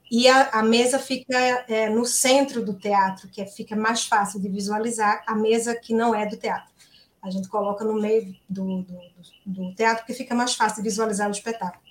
E 0.09 0.27
a, 0.27 0.49
a 0.51 0.63
mesa 0.63 0.99
fica 0.99 1.35
é, 1.67 1.89
no 1.89 2.05
centro 2.05 2.63
do 2.63 2.75
teatro, 2.75 3.27
que 3.27 3.41
é, 3.41 3.47
fica 3.47 3.75
mais 3.75 4.05
fácil 4.05 4.39
de 4.39 4.47
visualizar 4.47 5.23
a 5.25 5.35
mesa 5.35 5.75
que 5.75 5.95
não 5.95 6.13
é 6.13 6.27
do 6.27 6.37
teatro. 6.37 6.71
A 7.25 7.29
gente 7.31 7.47
coloca 7.47 7.83
no 7.83 7.93
meio 7.93 8.35
do, 8.47 8.83
do, 8.83 8.99
do 9.45 9.75
teatro, 9.75 9.99
porque 9.99 10.13
fica 10.13 10.35
mais 10.35 10.53
fácil 10.53 10.83
visualizar 10.83 11.27
o 11.27 11.31
espetáculo. 11.31 11.83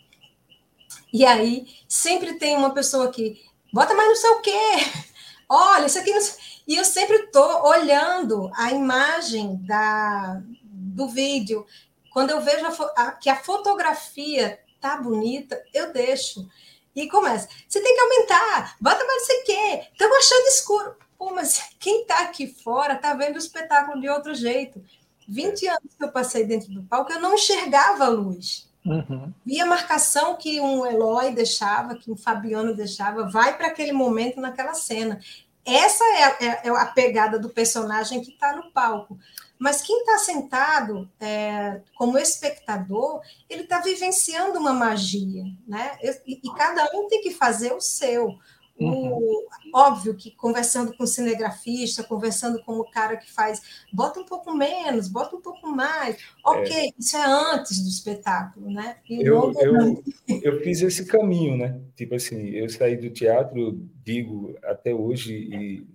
E 1.13 1.27
aí, 1.27 1.67
sempre 1.89 2.35
tem 2.35 2.57
uma 2.57 2.73
pessoa 2.73 3.11
que 3.11 3.43
bota 3.73 3.95
mais 3.95 4.09
não 4.09 4.17
sei 4.17 4.31
o 4.31 4.41
quê, 4.41 5.11
olha, 5.49 5.87
isso 5.87 5.99
aqui 5.99 6.13
não... 6.13 6.21
E 6.67 6.77
eu 6.77 6.85
sempre 6.85 7.17
estou 7.17 7.67
olhando 7.67 8.51
a 8.55 8.71
imagem 8.71 9.57
da, 9.67 10.41
do 10.63 11.09
vídeo, 11.09 11.67
quando 12.13 12.31
eu 12.31 12.41
vejo 12.41 12.65
a, 12.65 13.03
a, 13.03 13.13
que 13.13 13.29
a 13.29 13.37
fotografia 13.37 14.61
tá 14.81 14.97
bonita, 14.97 15.61
eu 15.75 15.93
deixo. 15.93 16.49
E 16.95 17.09
começa. 17.09 17.49
Você 17.69 17.81
tem 17.81 17.93
que 17.93 18.01
aumentar, 18.01 18.77
bota 18.81 19.05
mais 19.05 19.23
não 19.23 19.27
sei 19.27 19.41
o 19.41 19.45
quê, 19.45 19.89
estamos 19.93 20.17
achando 20.17 20.47
escuro. 20.47 20.97
Pô, 21.19 21.35
mas 21.35 21.71
quem 21.81 22.03
está 22.03 22.21
aqui 22.21 22.47
fora 22.47 22.95
está 22.95 23.15
vendo 23.15 23.37
o 23.37 23.39
espetáculo 23.39 24.01
de 24.01 24.09
outro 24.09 24.35
jeito. 24.35 24.83
20 25.29 25.67
anos 25.69 25.95
que 25.97 26.05
eu 26.05 26.13
passei 26.13 26.45
dentro 26.45 26.73
do 26.73 26.83
palco, 26.83 27.13
eu 27.13 27.21
não 27.21 27.35
enxergava 27.35 28.05
a 28.05 28.09
luz. 28.09 28.69
Uhum. 28.85 29.33
Via 29.45 29.65
a 29.65 29.67
marcação 29.67 30.37
que 30.37 30.61
um 30.61 30.85
Eloy 30.85 31.33
deixava, 31.33 31.95
que 31.95 32.11
um 32.11 32.17
Fabiano 32.17 32.75
deixava, 32.75 33.29
vai 33.31 33.57
para 33.57 33.69
aquele 33.69 33.93
momento 33.93 34.41
naquela 34.41 34.75
cena. 34.75 35.19
Essa 35.65 36.05
é 36.05 36.25
a, 36.25 36.29
é, 36.29 36.61
é 36.65 36.69
a 36.69 36.87
pegada 36.87 37.39
do 37.39 37.49
personagem 37.49 38.21
que 38.21 38.33
está 38.33 38.55
no 38.55 38.71
palco. 38.71 39.19
Mas 39.59 39.81
quem 39.81 40.01
está 40.01 40.19
sentado 40.19 41.11
é, 41.19 41.81
como 41.97 42.19
espectador, 42.19 43.23
ele 43.49 43.63
está 43.63 43.81
vivenciando 43.81 44.59
uma 44.59 44.75
magia, 44.75 45.45
né? 45.67 45.97
E, 46.03 46.41
e, 46.43 46.55
cada 46.55 46.85
um 46.95 47.09
tem 47.09 47.23
que 47.23 47.31
fazer 47.31 47.73
o 47.73 47.81
seu. 47.81 48.39
O, 48.79 48.87
uhum. 48.87 49.47
Óbvio 49.73 50.17
que 50.17 50.33
conversando 50.33 50.97
com 50.97 51.05
o 51.05 51.07
cinegrafista, 51.07 52.03
conversando 52.03 52.63
com 52.65 52.73
o 52.75 52.91
cara 52.91 53.17
que 53.17 53.31
faz, 53.31 53.85
bota 53.93 54.21
um 54.21 54.25
pouco 54.25 54.53
menos, 54.53 55.09
bota 55.09 55.37
um 55.37 55.41
pouco 55.41 55.69
mais. 55.69 56.17
Ok, 56.45 56.73
é. 56.73 56.89
isso 56.99 57.17
é 57.17 57.25
antes 57.25 57.83
do 57.83 57.89
espetáculo, 57.89 58.71
né? 58.71 58.97
eu, 59.09 59.53
eu, 59.61 60.03
eu 60.43 60.61
fiz 60.63 60.83
esse 60.83 61.07
caminho, 61.07 61.57
né? 61.57 61.81
Tipo 61.97 62.17
assim, 62.17 62.51
eu 62.51 62.69
saí 62.69 62.97
do 62.97 63.11
teatro, 63.11 63.81
digo, 64.03 64.57
até 64.65 64.93
hoje, 64.93 65.35
e, 65.35 65.87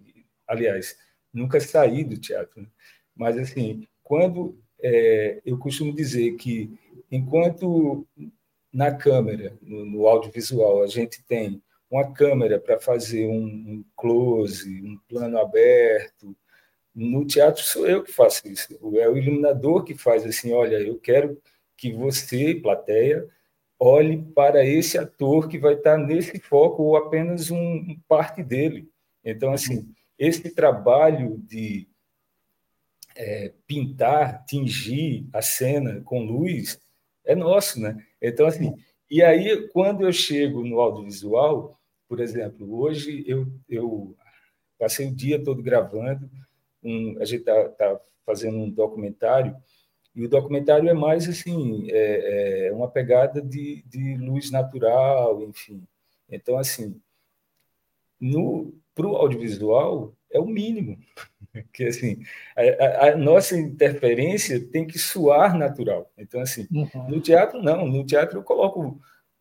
aliás, 0.48 0.96
nunca 1.34 1.60
saí 1.60 2.04
do 2.04 2.18
teatro, 2.18 2.62
né? 2.62 2.68
Mas, 3.16 3.38
assim, 3.38 3.86
quando 4.02 4.58
é, 4.82 5.42
eu 5.46 5.58
costumo 5.58 5.94
dizer 5.94 6.36
que 6.38 6.72
enquanto 7.12 8.08
na 8.72 8.94
câmera, 8.94 9.58
no, 9.62 9.86
no 9.86 10.08
audiovisual, 10.08 10.84
a 10.84 10.88
gente 10.88 11.24
tem 11.26 11.62
uma 11.90 12.14
câmera 12.14 12.60
para 12.60 12.80
fazer 12.80 13.28
um, 13.28 13.84
close, 13.96 14.82
um 14.82 14.98
plano 15.08 15.40
aberto, 15.40 16.36
no 16.94 17.26
teatro 17.26 17.64
sou 17.64 17.88
eu 17.88 18.04
que 18.04 18.12
faço 18.12 18.48
isso. 18.48 18.74
É 18.98 19.08
o 19.08 19.18
iluminador 19.18 19.84
que 19.84 19.96
faz 19.96 20.26
assim, 20.26 20.52
olha, 20.52 20.76
eu 20.78 21.00
quero 21.00 21.42
que 21.78 21.92
você, 21.92 22.56
plateia, 22.56 23.28
olhe 23.80 24.22
para 24.36 24.66
esse 24.66 24.98
ator 24.98 25.48
que 25.48 25.58
vai 25.58 25.76
estar 25.76 25.98
nesse 25.98 26.40
foco 26.40 26.84
ou 26.84 26.98
apenas 26.98 27.50
um 27.50 27.98
parte 28.08 28.44
dele. 28.44 28.90
Então, 29.24 29.54
assim, 29.54 29.90
esse 30.18 30.54
trabalho 30.54 31.38
de 31.48 31.88
é, 33.16 33.54
pintar, 33.66 34.44
tingir 34.46 35.26
a 35.32 35.42
cena 35.42 36.02
com 36.02 36.24
luz 36.24 36.80
é 37.24 37.36
nosso, 37.36 37.80
né? 37.80 37.98
Então, 38.22 38.46
assim, 38.46 38.76
e 39.10 39.24
aí, 39.24 39.68
quando 39.70 40.06
eu 40.06 40.12
chego 40.12 40.64
no 40.64 40.80
audiovisual, 40.80 41.79
por 42.10 42.20
exemplo, 42.20 42.78
hoje 42.78 43.24
eu, 43.26 43.48
eu 43.70 44.18
passei 44.78 45.08
o 45.08 45.16
dia 45.16 45.42
todo 45.42 45.64
gravando, 45.64 46.30
um, 46.84 47.16
a 47.22 47.26
gente 47.26 47.42
está 47.42 47.70
tá 47.70 48.02
fazendo 48.26 48.58
um 48.58 48.70
documentário, 48.70 49.56
e 50.16 50.26
o 50.26 50.30
documentário 50.30 50.90
é 50.90 50.94
mais, 50.94 51.30
assim, 51.30 51.88
é, 51.92 52.68
é 52.68 52.74
uma 52.74 52.90
pegada 52.90 53.42
de, 53.42 53.84
de 53.84 54.18
luz 54.18 54.52
natural, 54.52 55.42
enfim. 55.44 55.88
Então, 56.28 56.58
assim, 56.58 57.00
para 58.96 59.08
o 59.08 59.16
audiovisual, 59.16 60.14
é 60.32 60.40
o 60.40 60.46
mínimo. 60.46 60.98
que 61.74 61.86
assim 61.86 62.22
a, 62.56 63.08
a, 63.08 63.16
nossa 63.16 63.58
interferência 63.58 64.60
tem 64.60 64.86
que 64.86 65.00
soar 65.00 65.58
natural. 65.58 66.12
Então 66.18 66.42
assim, 66.42 66.68
uhum. 66.72 67.10
no 67.10 67.22
teatro 67.22 67.62
não, 67.62 67.88
no 67.88 68.06
teatro 68.06 68.40
eu 68.40 68.44
coloco 68.44 69.00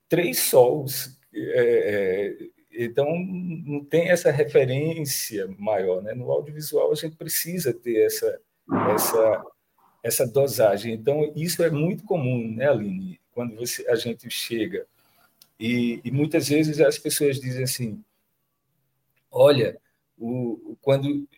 três 0.09 0.41
sols, 0.41 1.19
é, 1.35 2.37
é, 2.41 2.49
então 2.85 3.07
não 3.19 3.85
tem 3.85 4.09
essa 4.09 4.31
referência 4.31 5.49
maior, 5.59 6.03
né? 6.03 6.15
No 6.15 6.31
audiovisual 6.31 6.93
a 6.93 6.95
gente 6.95 7.17
precisa 7.17 7.73
ter 7.73 8.07
essa 8.07 8.41
essa 8.95 9.45
essa 10.03 10.27
dosagem. 10.27 10.95
Então 10.95 11.33
isso 11.35 11.63
é 11.63 11.71
muito 11.71 12.05
comum, 12.05 12.55
né, 12.55 12.69
Aline? 12.69 13.21
Quando 13.33 13.57
você 13.57 13.89
a 13.89 13.97
gente 13.97 14.31
chega 14.31 14.87
e, 15.59 16.01
e 16.05 16.11
muitas 16.11 16.49
vezes 16.49 16.81
as 16.81 16.99
pessoas 16.99 17.41
dizem 17.41 17.65
assim, 17.65 18.05
olha, 19.31 19.77
o, 20.17 20.77
quando 20.81 21.29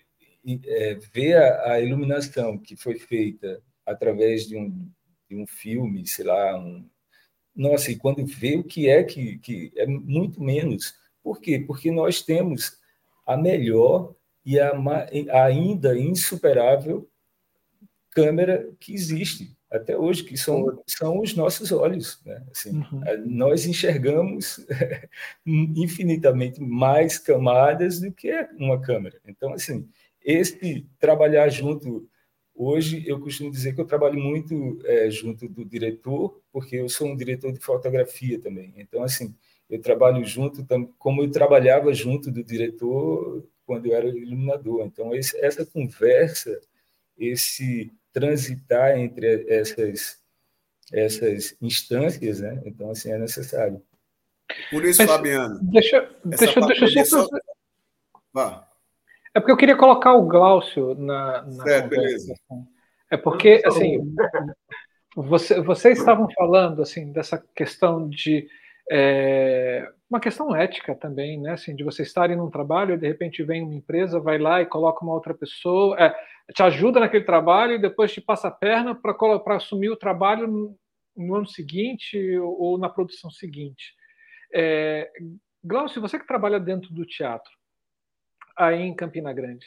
é, 0.67 0.95
ver 1.13 1.37
a, 1.37 1.73
a, 1.73 1.81
iluminação 1.81 2.59
que 2.59 2.77
foi 2.77 2.99
feita 2.99 3.63
através 3.87 4.47
de 4.47 4.57
um, 4.57 4.89
de 5.29 5.37
um 5.37 5.47
filme, 5.47 6.07
sei 6.07 6.25
lá, 6.25 6.59
um... 6.59 6.87
nossa, 7.55 7.91
e 7.91 7.97
quando 7.97 8.25
vê 8.27 8.57
o 8.57 8.65
que 8.65 8.89
é 8.89 9.03
que, 9.03 9.39
que 9.39 9.73
é 9.77 9.87
muito 9.87 10.43
menos. 10.43 10.99
Por 11.31 11.41
quê? 11.41 11.63
Porque 11.65 11.93
nós 11.93 12.23
temos 12.23 12.77
a 13.25 13.37
melhor 13.37 14.17
e 14.45 14.59
a, 14.59 14.73
ainda 15.47 15.97
insuperável 15.97 17.09
câmera 18.11 18.69
que 18.81 18.93
existe 18.93 19.57
até 19.71 19.97
hoje, 19.97 20.25
que 20.25 20.37
são, 20.37 20.83
são 20.89 21.21
os 21.21 21.37
nossos 21.37 21.71
olhos. 21.71 22.21
Né? 22.27 22.45
Assim, 22.51 22.79
uhum. 22.79 23.01
Nós 23.27 23.65
enxergamos 23.65 24.67
infinitamente 25.47 26.61
mais 26.61 27.17
camadas 27.17 28.01
do 28.01 28.11
que 28.11 28.33
uma 28.59 28.81
câmera. 28.81 29.21
Então, 29.25 29.53
assim, 29.55 29.89
esse 30.21 30.85
trabalhar 30.99 31.49
junto 31.49 32.11
Hoje, 32.63 33.05
eu 33.07 33.19
costumo 33.19 33.51
dizer 33.51 33.75
que 33.75 33.81
eu 33.81 33.87
trabalho 33.87 34.21
muito 34.21 34.81
é, 34.85 35.09
junto 35.11 35.49
do 35.49 35.65
diretor, 35.65 36.43
porque 36.53 36.77
eu 36.77 36.91
sou 36.91 37.07
um 37.07 37.17
diretor 37.17 37.51
de 37.53 37.59
fotografia 37.59 38.39
também. 38.39 38.75
Então, 38.77 39.03
assim, 39.03 39.35
eu 39.71 39.81
trabalho 39.81 40.25
junto, 40.25 40.67
como 40.99 41.23
eu 41.23 41.31
trabalhava 41.31 41.95
junto 41.95 42.31
do 42.31 42.43
diretor 42.43 43.45
quando 43.65 43.87
eu 43.87 43.95
era 43.95 44.09
iluminador. 44.09 44.85
Então, 44.85 45.15
esse, 45.15 45.39
essa 45.39 45.65
conversa, 45.65 46.61
esse 47.17 47.93
transitar 48.13 48.99
entre 48.99 49.47
essas, 49.49 50.21
essas 50.93 51.57
instâncias, 51.63 52.41
né? 52.41 52.61
Então, 52.67 52.91
assim, 52.91 53.13
é 53.13 53.19
necessário. 53.19 53.81
Por 54.71 54.85
isso, 54.85 55.01
Mas, 55.03 55.11
Fabiano. 55.11 55.61
Deixa, 55.63 56.11
deixa, 56.25 56.61
deixa 56.61 56.99
eu 56.99 57.05
só. 57.05 57.29
Vá. 58.33 58.69
É 59.33 59.39
porque 59.39 59.53
eu 59.53 59.57
queria 59.57 59.77
colocar 59.77 60.15
o 60.15 60.27
Glaucio 60.27 60.97
na, 60.97 61.43
na 61.43 61.63
certo, 61.63 61.89
beleza. 61.89 62.33
Assim. 62.33 62.67
É 63.09 63.17
porque, 63.17 63.63
assim, 63.65 64.15
você, 65.15 65.61
vocês 65.61 65.99
estavam 65.99 66.29
falando, 66.33 66.83
assim, 66.83 67.13
dessa 67.13 67.39
questão 67.55 68.09
de 68.09 68.49
é, 68.91 69.89
uma 70.11 70.19
questão 70.19 70.55
ética 70.55 70.97
também, 70.97 71.41
né? 71.41 71.53
Assim, 71.53 71.77
de 71.77 71.85
você 71.85 72.03
estarem 72.03 72.37
num 72.37 72.51
trabalho 72.51 72.95
e 72.95 72.99
de 72.99 73.07
repente 73.07 73.43
vem 73.45 73.63
uma 73.63 73.75
empresa, 73.75 74.19
vai 74.19 74.37
lá 74.37 74.61
e 74.61 74.67
coloca 74.67 75.05
uma 75.05 75.15
outra 75.15 75.33
pessoa, 75.33 75.97
é, 75.97 76.13
te 76.53 76.63
ajuda 76.65 76.99
naquele 76.99 77.25
trabalho 77.25 77.75
e 77.75 77.81
depois 77.81 78.13
te 78.13 78.21
passa 78.21 78.49
a 78.49 78.51
perna 78.51 78.93
para 78.93 79.55
assumir 79.55 79.91
o 79.91 79.97
trabalho 79.97 80.49
no, 80.49 80.77
no, 81.17 81.35
ano 81.37 81.47
seguinte 81.47 82.19
ou 82.39 82.77
na 82.77 82.89
produção 82.89 83.31
seguinte. 83.31 83.95
É, 84.53 85.09
Glaucio, 85.63 86.01
você 86.01 86.19
que 86.19 86.27
trabalha 86.27 86.59
dentro 86.59 86.93
do 86.93 87.07
teatro, 87.07 87.53
aí 88.57 88.83
em 88.83 88.95
Campina 88.95 89.33
Grande. 89.33 89.67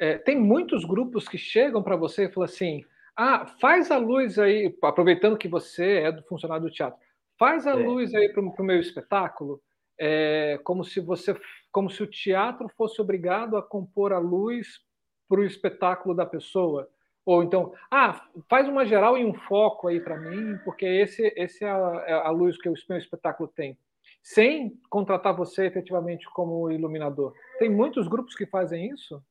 É, 0.00 0.16
tem 0.16 0.40
muitos 0.40 0.86
grupos 0.86 1.28
que 1.28 1.36
chegam 1.36 1.82
para 1.82 1.96
você 1.96 2.24
e 2.24 2.32
falam 2.32 2.48
assim: 2.48 2.82
ah, 3.14 3.44
faz 3.60 3.90
a 3.90 3.98
luz 3.98 4.38
aí, 4.38 4.74
aproveitando 4.82 5.36
que 5.36 5.48
você 5.48 5.98
é 5.98 6.12
do 6.12 6.22
funcionário 6.22 6.64
do 6.64 6.72
teatro, 6.72 6.98
faz 7.44 7.66
a 7.66 7.72
é. 7.72 7.74
luz 7.74 8.14
aí 8.14 8.30
para 8.30 8.40
o 8.42 8.64
meu 8.64 8.80
espetáculo, 8.80 9.60
é, 9.98 10.58
como 10.64 10.82
se 10.82 10.98
você, 10.98 11.38
como 11.70 11.90
se 11.90 12.02
o 12.02 12.06
teatro 12.06 12.70
fosse 12.70 13.02
obrigado 13.02 13.58
a 13.58 13.62
compor 13.62 14.14
a 14.14 14.18
luz 14.18 14.80
para 15.28 15.40
o 15.40 15.44
espetáculo 15.44 16.14
da 16.14 16.24
pessoa. 16.24 16.88
Ou 17.26 17.42
então, 17.42 17.74
ah, 17.90 18.26
faz 18.48 18.66
uma 18.66 18.86
geral 18.86 19.18
e 19.18 19.24
um 19.24 19.34
foco 19.34 19.88
aí 19.88 20.00
para 20.00 20.18
mim, 20.18 20.58
porque 20.64 20.86
esse, 20.86 21.32
esse 21.36 21.64
é 21.64 21.70
a, 21.70 22.04
é 22.06 22.12
a 22.14 22.30
luz 22.30 22.56
que 22.56 22.68
o 22.68 22.74
meu 22.88 22.98
espetáculo 22.98 23.48
tem 23.54 23.76
sem 24.22 24.80
contratar 24.88 25.36
você 25.36 25.66
efetivamente 25.66 26.26
como 26.30 26.70
iluminador. 26.70 27.34
Tem 27.58 27.68
muitos 27.68 28.08
grupos 28.08 28.34
que 28.34 28.46
fazem 28.46 28.88
isso? 28.88 29.22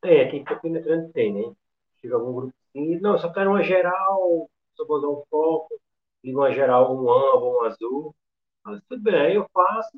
Tem, 0.00 0.20
aqui 0.20 0.36
em 0.36 0.44
Campina 0.44 0.80
Grande 0.80 1.12
tem, 1.12 1.32
né? 1.32 1.52
Tive 2.00 2.14
algum 2.14 2.32
grupo 2.32 2.54
assim, 2.68 3.00
não, 3.00 3.18
só 3.18 3.32
quero 3.32 3.50
uma 3.50 3.62
geral, 3.62 4.48
só 4.76 4.84
vou 4.86 5.00
dar 5.00 5.08
um 5.08 5.24
foco, 5.28 5.80
ligo 6.24 6.40
uma 6.40 6.52
geral, 6.52 6.94
um 6.96 7.10
âmbar, 7.10 7.44
um 7.44 7.64
azul. 7.66 8.16
Mas 8.64 8.82
tudo 8.88 9.02
bem, 9.02 9.34
eu 9.36 9.48
faço, 9.52 9.92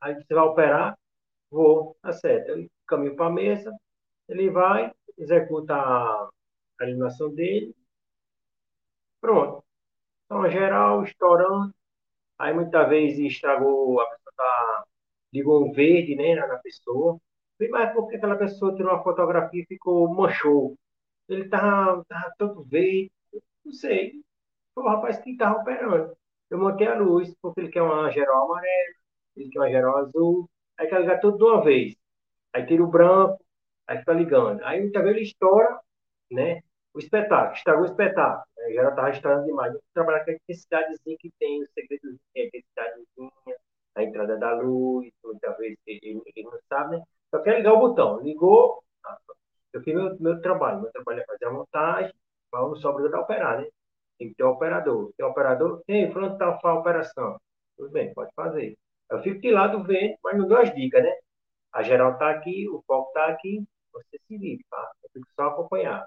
aí 0.00 0.14
você 0.14 0.34
vai 0.34 0.44
operar, 0.44 0.98
vou, 1.50 1.96
tá 2.02 2.12
certo. 2.12 2.50
Eu 2.50 2.70
caminho 2.86 3.16
para 3.16 3.26
a 3.26 3.30
mesa, 3.30 3.72
ele 4.28 4.50
vai, 4.50 4.92
executa 5.18 5.74
a, 5.76 6.30
iluminação 6.82 7.34
dele, 7.34 7.74
pronto. 9.20 9.64
Então, 10.26 10.50
geral, 10.50 11.04
estourando, 11.04 11.74
Aí 12.38 12.54
muitas 12.54 12.88
vezes 12.88 13.18
estragou, 13.20 14.00
a 14.00 14.06
pessoa 14.10 14.32
tá, 14.36 14.84
ligou 15.32 15.66
um 15.68 15.72
verde 15.72 16.16
né, 16.16 16.34
na 16.36 16.58
pessoa. 16.58 17.20
Mas 17.70 17.92
por 17.94 18.08
que 18.08 18.16
aquela 18.16 18.36
pessoa 18.36 18.74
tirou 18.76 18.92
uma 18.92 19.02
fotografia 19.04 19.62
e 19.62 19.66
ficou 19.66 20.12
manchou? 20.14 20.76
Ele 21.28 21.48
tava, 21.48 22.04
tava 22.06 22.34
todo 22.38 22.64
verde, 22.64 23.10
não 23.64 23.72
sei. 23.72 24.22
O 24.76 24.82
rapaz 24.82 25.18
que 25.18 25.30
estava 25.30 25.60
operando. 25.60 26.16
Eu 26.50 26.58
montei 26.58 26.86
a 26.86 26.94
luz, 26.94 27.34
porque 27.42 27.60
ele 27.60 27.70
quer 27.70 27.82
uma 27.82 28.10
geral 28.10 28.44
amarela, 28.44 28.94
ele 29.36 29.50
quer 29.50 29.58
uma 29.60 29.70
geral 29.70 29.98
azul. 29.98 30.50
Aí 30.78 30.88
quer 30.88 31.00
ligar 31.00 31.20
tudo 31.20 31.38
de 31.38 31.44
uma 31.44 31.62
vez. 31.64 31.96
Aí 32.52 32.66
tira 32.66 32.82
o 32.84 32.86
branco, 32.86 33.44
aí 33.86 33.98
fica 33.98 34.12
ligando. 34.12 34.62
Aí 34.64 34.80
muitas 34.80 35.02
vezes 35.02 35.16
ele 35.16 35.26
estoura, 35.26 35.80
né? 36.30 36.62
o 36.96 36.98
espetáculo, 36.98 37.54
estragou 37.54 37.82
o 37.82 37.86
espetáculo. 37.86 38.44
Né? 38.56 38.72
Já 38.74 38.88
estava 38.88 39.10
estourando 39.10 39.46
demais. 39.46 39.74
Eu 39.74 39.82
trabalhar 39.92 40.24
com 40.24 40.30
a 40.32 40.54
cidadezinha 40.54 41.16
que 41.20 41.30
tem 41.38 41.62
o 41.62 41.66
segredo, 41.66 42.18
é 42.34 42.46
a 42.46 42.50
cidadezinha, 42.50 43.56
a 43.94 44.02
entrada 44.02 44.38
da 44.38 44.54
luz, 44.54 45.10
muitas 45.22 45.56
vezes 45.58 45.78
ele, 45.86 46.22
ele 46.24 46.42
não 46.44 46.58
sabe, 46.68 46.96
né? 46.96 47.04
Só 47.30 47.42
quer 47.42 47.58
ligar 47.58 47.74
o 47.74 47.80
botão. 47.80 48.20
Ligou, 48.20 48.82
eu 49.74 49.82
fiz 49.82 49.94
meu, 49.94 50.16
meu 50.20 50.40
trabalho. 50.40 50.80
Meu 50.80 50.90
trabalho 50.90 51.20
é 51.20 51.26
fazer 51.26 51.44
a 51.44 51.50
montagem, 51.50 52.14
vamos 52.50 52.80
sobra 52.80 53.08
da 53.10 53.20
operar, 53.20 53.60
né? 53.60 53.68
Tem 54.18 54.28
que 54.28 54.34
ter 54.34 54.44
um 54.44 54.50
operador. 54.50 55.12
Tem 55.16 55.26
um 55.26 55.30
operador, 55.30 55.82
tem, 55.86 56.10
pronto, 56.10 56.32
está 56.34 56.58
a 56.62 56.74
operação. 56.74 57.38
Tudo 57.76 57.90
bem, 57.90 58.12
pode 58.14 58.30
fazer. 58.34 58.76
Eu 59.10 59.22
fico 59.22 59.40
de 59.40 59.50
lado 59.50 59.82
vendo, 59.84 60.16
mas 60.22 60.38
não 60.38 60.48
dou 60.48 60.58
as 60.58 60.74
dicas, 60.74 61.02
né? 61.02 61.12
A 61.72 61.82
geral 61.82 62.12
está 62.14 62.30
aqui, 62.30 62.68
o 62.68 62.82
foco 62.86 63.08
está 63.08 63.26
aqui, 63.28 63.64
você 63.92 64.18
se 64.26 64.38
vira, 64.38 64.62
tá? 64.70 64.92
Eu 65.04 65.10
fico 65.12 65.26
só 65.36 65.48
acompanhar. 65.48 66.06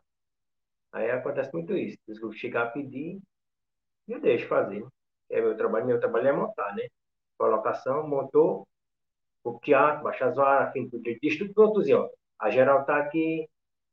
Aí 0.91 1.09
acontece 1.11 1.53
muito 1.53 1.75
isso. 1.77 1.97
Os 2.07 2.19
grupos 2.19 2.37
chegam 2.39 2.63
a 2.63 2.67
pedir 2.67 3.19
e 4.07 4.11
eu 4.11 4.19
deixo 4.21 4.47
fazer. 4.47 4.85
É 5.29 5.41
meu 5.41 5.55
trabalho, 5.57 5.85
meu 5.85 5.99
trabalho 5.99 6.27
é 6.27 6.31
montar, 6.31 6.75
né? 6.75 6.87
Colocação, 7.37 8.07
montou, 8.07 8.67
o 9.43 9.59
teatro, 9.59 10.03
baixa 10.03 10.27
as 10.27 10.35
varas, 10.35 10.71
fim 10.73 10.89
tudo, 10.89 11.03
diz 11.21 11.37
tudo 11.37 11.53
pronto, 11.53 11.81
ó. 11.93 12.09
A 12.39 12.49
geral 12.49 12.81
está 12.81 12.97
aqui, 12.97 13.47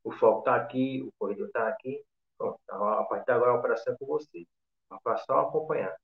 o 0.05 0.13
foco 0.13 0.41
está 0.41 0.57
aqui, 0.57 1.03
o 1.03 1.13
corredor 1.19 1.47
está 1.49 1.69
aqui. 1.69 2.03
Pronto, 2.39 2.59
a 2.69 3.05
partir 3.05 3.27
de 3.27 3.33
agora 3.33 3.53
a 3.53 3.59
operação 3.59 3.95
é 3.95 3.97
com 3.97 4.07
você. 4.07 4.47
A 4.91 5.17
só 5.19 5.41
acompanhar. 5.41 5.95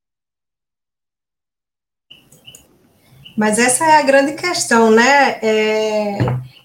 Mas 3.37 3.59
essa 3.59 3.85
é 3.85 3.97
a 3.97 4.03
grande 4.03 4.35
questão, 4.35 4.91
né? 4.91 5.39
É, 5.43 6.19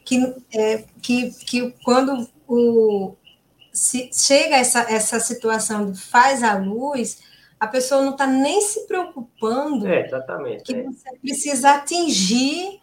que, 0.03 0.35
é, 0.53 0.83
que, 1.01 1.31
que 1.45 1.71
quando 1.83 2.27
o, 2.47 3.15
se 3.71 4.09
chega 4.13 4.55
essa, 4.55 4.81
essa 4.91 5.19
situação 5.19 5.91
de 5.91 5.99
faz 5.99 6.43
a 6.43 6.55
luz, 6.55 7.21
a 7.59 7.67
pessoa 7.67 8.01
não 8.01 8.11
está 8.11 8.27
nem 8.27 8.61
se 8.61 8.85
preocupando 8.87 9.87
é, 9.87 10.05
exatamente, 10.05 10.63
que 10.63 10.75
é. 10.75 10.83
você 10.83 11.17
precisa 11.19 11.71
atingir 11.71 12.79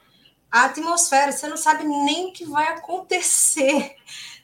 a 0.50 0.66
atmosfera, 0.66 1.32
você 1.32 1.48
não 1.48 1.56
sabe 1.56 1.84
nem 1.84 2.28
o 2.28 2.32
que 2.32 2.44
vai 2.44 2.68
acontecer, 2.68 3.96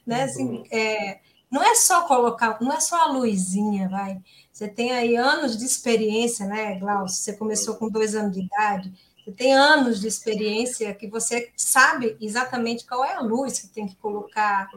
né? 0.07 0.19
Uhum. 0.19 0.25
Assim, 0.25 0.65
é, 0.71 1.21
não 1.51 1.63
é 1.63 1.75
só 1.75 2.07
colocar, 2.07 2.59
não 2.61 2.73
é 2.73 2.81
só 2.81 2.97
a 2.97 3.13
luzinha, 3.13 3.89
vai. 3.89 4.21
Você 4.53 4.69
tem 4.69 4.93
aí 4.93 5.17
anos 5.17 5.57
de 5.57 5.65
experiência, 5.65 6.47
né, 6.47 6.79
Glaucio? 6.79 7.23
Você 7.23 7.33
começou 7.33 7.77
com 7.77 7.89
dois 7.89 8.15
anos 8.15 8.33
de 8.37 8.43
idade, 8.43 8.93
você 9.25 9.33
tem 9.33 9.55
anos 9.55 10.01
de 10.01 10.07
experiência 10.07 10.95
que 10.95 11.09
você 11.09 11.53
sabe 11.57 12.17
exatamente 12.21 12.87
qual 12.87 13.05
é 13.05 13.15
a 13.15 13.21
luz 13.21 13.59
que 13.59 13.69
tem 13.69 13.87
que 13.87 13.97
colocar, 13.97 14.69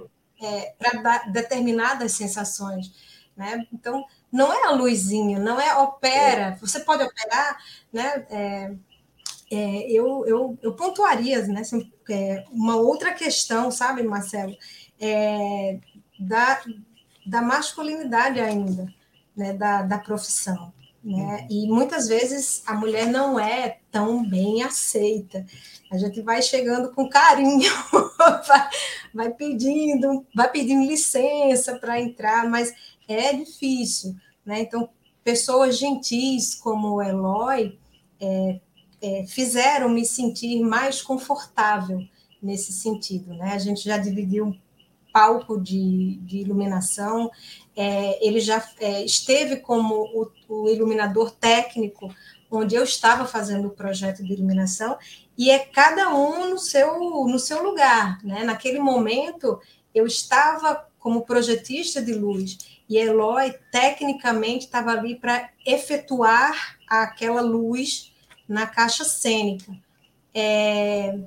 é, 0.41 0.73
para 0.77 1.01
dar 1.01 1.31
determinadas 1.31 2.11
sensações. 2.13 2.91
Né? 3.35 3.65
Então, 3.71 4.03
não 4.31 4.53
é 4.53 4.67
a 4.67 4.71
luzinha, 4.71 5.39
não 5.39 5.59
é 5.59 5.75
opera. 5.77 6.57
Você 6.59 6.79
pode 6.79 7.03
operar, 7.03 7.57
né? 7.91 8.25
É, 8.29 8.73
é, 9.51 9.91
eu, 9.91 10.25
eu, 10.25 10.57
eu 10.61 10.73
pontuaria 10.75 11.45
né, 11.47 11.61
assim, 11.61 11.91
é, 12.09 12.43
uma 12.51 12.75
outra 12.75 13.13
questão, 13.13 13.69
sabe, 13.69 14.01
Marcelo, 14.01 14.55
é, 14.99 15.79
da, 16.23 16.61
da 17.25 17.41
masculinidade 17.41 18.39
ainda, 18.39 18.87
né, 19.35 19.53
da, 19.53 19.81
da 19.81 19.97
profissão. 19.97 20.73
Né? 21.03 21.47
E 21.49 21.67
muitas 21.67 22.07
vezes 22.07 22.63
a 22.65 22.73
mulher 22.73 23.07
não 23.07 23.37
é 23.37 23.79
tão 23.91 24.27
bem 24.27 24.63
aceita. 24.63 25.45
A 25.91 25.97
gente 25.97 26.21
vai 26.21 26.41
chegando 26.41 26.93
com 26.93 27.09
carinho, 27.09 27.69
vai, 28.47 28.69
vai 29.13 29.29
pedindo, 29.31 30.25
vai 30.33 30.49
pedindo 30.49 30.87
licença 30.87 31.75
para 31.75 31.99
entrar, 31.99 32.49
mas 32.49 32.73
é 33.07 33.33
difícil, 33.33 34.15
né? 34.45 34.61
Então, 34.61 34.89
pessoas 35.23 35.77
gentis 35.77 36.55
como 36.55 36.95
o 36.95 37.01
Eloy 37.01 37.77
é, 38.19 38.59
é, 39.01 39.25
fizeram 39.27 39.89
me 39.89 40.05
sentir 40.05 40.61
mais 40.61 41.01
confortável 41.01 42.01
nesse 42.41 42.71
sentido, 42.71 43.33
né? 43.33 43.51
A 43.53 43.57
gente 43.57 43.83
já 43.83 43.97
dividiu 43.97 44.55
palco 45.13 45.61
de, 45.61 46.17
de 46.23 46.39
iluminação, 46.39 47.31
é, 47.75 48.25
ele 48.25 48.39
já 48.39 48.67
é, 48.79 49.05
esteve 49.05 49.57
como 49.57 49.95
o, 49.95 50.31
o, 50.49 50.69
iluminador 50.69 51.29
técnico, 51.31 52.13
onde 52.49 52.75
eu 52.75 52.83
estava 52.83 53.25
fazendo 53.25 53.67
o 53.67 53.71
projeto 53.71 54.23
de 54.23 54.33
iluminação, 54.33 54.97
e 55.37 55.51
é 55.51 55.59
cada 55.59 56.13
um 56.13 56.49
no 56.49 56.57
seu, 56.57 56.99
no 56.99 57.37
seu 57.37 57.63
lugar. 57.63 58.17
Né? 58.23 58.43
Naquele 58.43 58.79
momento, 58.79 59.59
eu 59.93 60.07
estava 60.07 60.87
como 60.97 61.25
projetista 61.25 62.01
de 62.01 62.13
luz, 62.13 62.57
e 62.89 62.97
Eloy, 62.97 63.53
tecnicamente, 63.71 64.65
estava 64.65 64.91
ali 64.91 65.15
para 65.15 65.49
efetuar 65.65 66.77
aquela 66.87 67.41
luz 67.41 68.11
na 68.47 68.67
caixa 68.67 69.03
cênica. 69.03 69.71
É, 70.33 71.19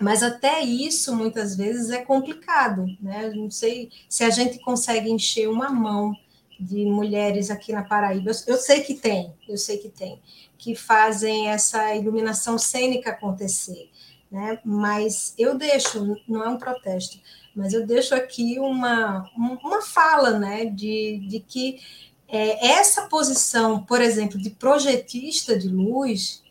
Mas 0.00 0.22
até 0.22 0.60
isso, 0.62 1.14
muitas 1.14 1.56
vezes, 1.56 1.90
é 1.90 2.02
complicado, 2.02 2.86
né? 3.00 3.30
Não 3.34 3.50
sei 3.50 3.90
se 4.08 4.24
a 4.24 4.30
gente 4.30 4.58
consegue 4.58 5.10
encher 5.10 5.48
uma 5.48 5.70
mão 5.70 6.14
de 6.60 6.84
mulheres 6.84 7.50
aqui 7.50 7.72
na 7.72 7.82
Paraíba. 7.82 8.30
Eu 8.46 8.56
sei 8.56 8.82
que 8.82 8.94
tem, 8.94 9.32
eu 9.48 9.56
sei 9.56 9.78
que 9.78 9.88
tem, 9.88 10.20
que 10.58 10.74
fazem 10.74 11.48
essa 11.48 11.94
iluminação 11.94 12.58
cênica 12.58 13.10
acontecer, 13.10 13.90
né? 14.30 14.58
Mas 14.64 15.34
eu 15.38 15.56
deixo, 15.56 16.16
não 16.28 16.44
é 16.44 16.48
um 16.48 16.58
protesto, 16.58 17.18
mas 17.54 17.72
eu 17.72 17.86
deixo 17.86 18.14
aqui 18.14 18.58
uma, 18.58 19.30
uma 19.36 19.80
fala, 19.82 20.38
né? 20.38 20.66
De, 20.66 21.26
de 21.26 21.40
que 21.40 21.80
é, 22.28 22.66
essa 22.72 23.02
posição, 23.02 23.82
por 23.82 24.00
exemplo, 24.00 24.38
de 24.38 24.50
projetista 24.50 25.58
de 25.58 25.68
luz, 25.68 26.42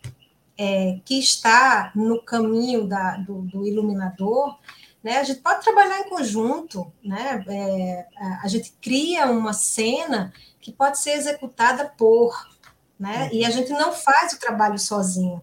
é, 0.57 0.99
que 1.03 1.19
está 1.19 1.91
no 1.95 2.21
caminho 2.21 2.87
da, 2.87 3.17
do, 3.17 3.41
do, 3.41 3.65
iluminador, 3.65 4.57
né, 5.03 5.17
a 5.17 5.23
gente 5.23 5.41
pode 5.41 5.63
trabalhar 5.63 5.99
em 5.99 6.09
conjunto, 6.09 6.91
né, 7.03 7.43
é, 7.47 8.07
a 8.41 8.47
gente 8.47 8.73
cria 8.81 9.27
uma 9.27 9.53
cena 9.53 10.33
que 10.59 10.71
pode 10.71 10.99
ser 10.99 11.11
executada 11.11 11.93
por, 11.97 12.33
né, 12.99 13.29
e 13.31 13.45
a 13.45 13.49
gente 13.49 13.71
não 13.71 13.93
faz 13.93 14.33
o 14.33 14.39
trabalho 14.39 14.79
sozinho. 14.79 15.41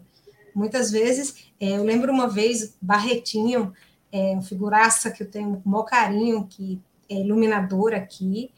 Muitas 0.54 0.90
vezes, 0.90 1.52
é, 1.60 1.76
eu 1.76 1.84
lembro 1.84 2.12
uma 2.12 2.28
vez, 2.28 2.76
Barretinho, 2.80 3.72
é, 4.10 4.32
uma 4.32 4.42
figuraça 4.42 5.10
que 5.10 5.22
eu 5.22 5.30
tenho 5.30 5.60
com 5.60 5.70
maior 5.70 5.84
carinho, 5.84 6.46
que 6.46 6.80
é 7.08 7.14
iluminador 7.14 7.94
aqui, 7.94 8.50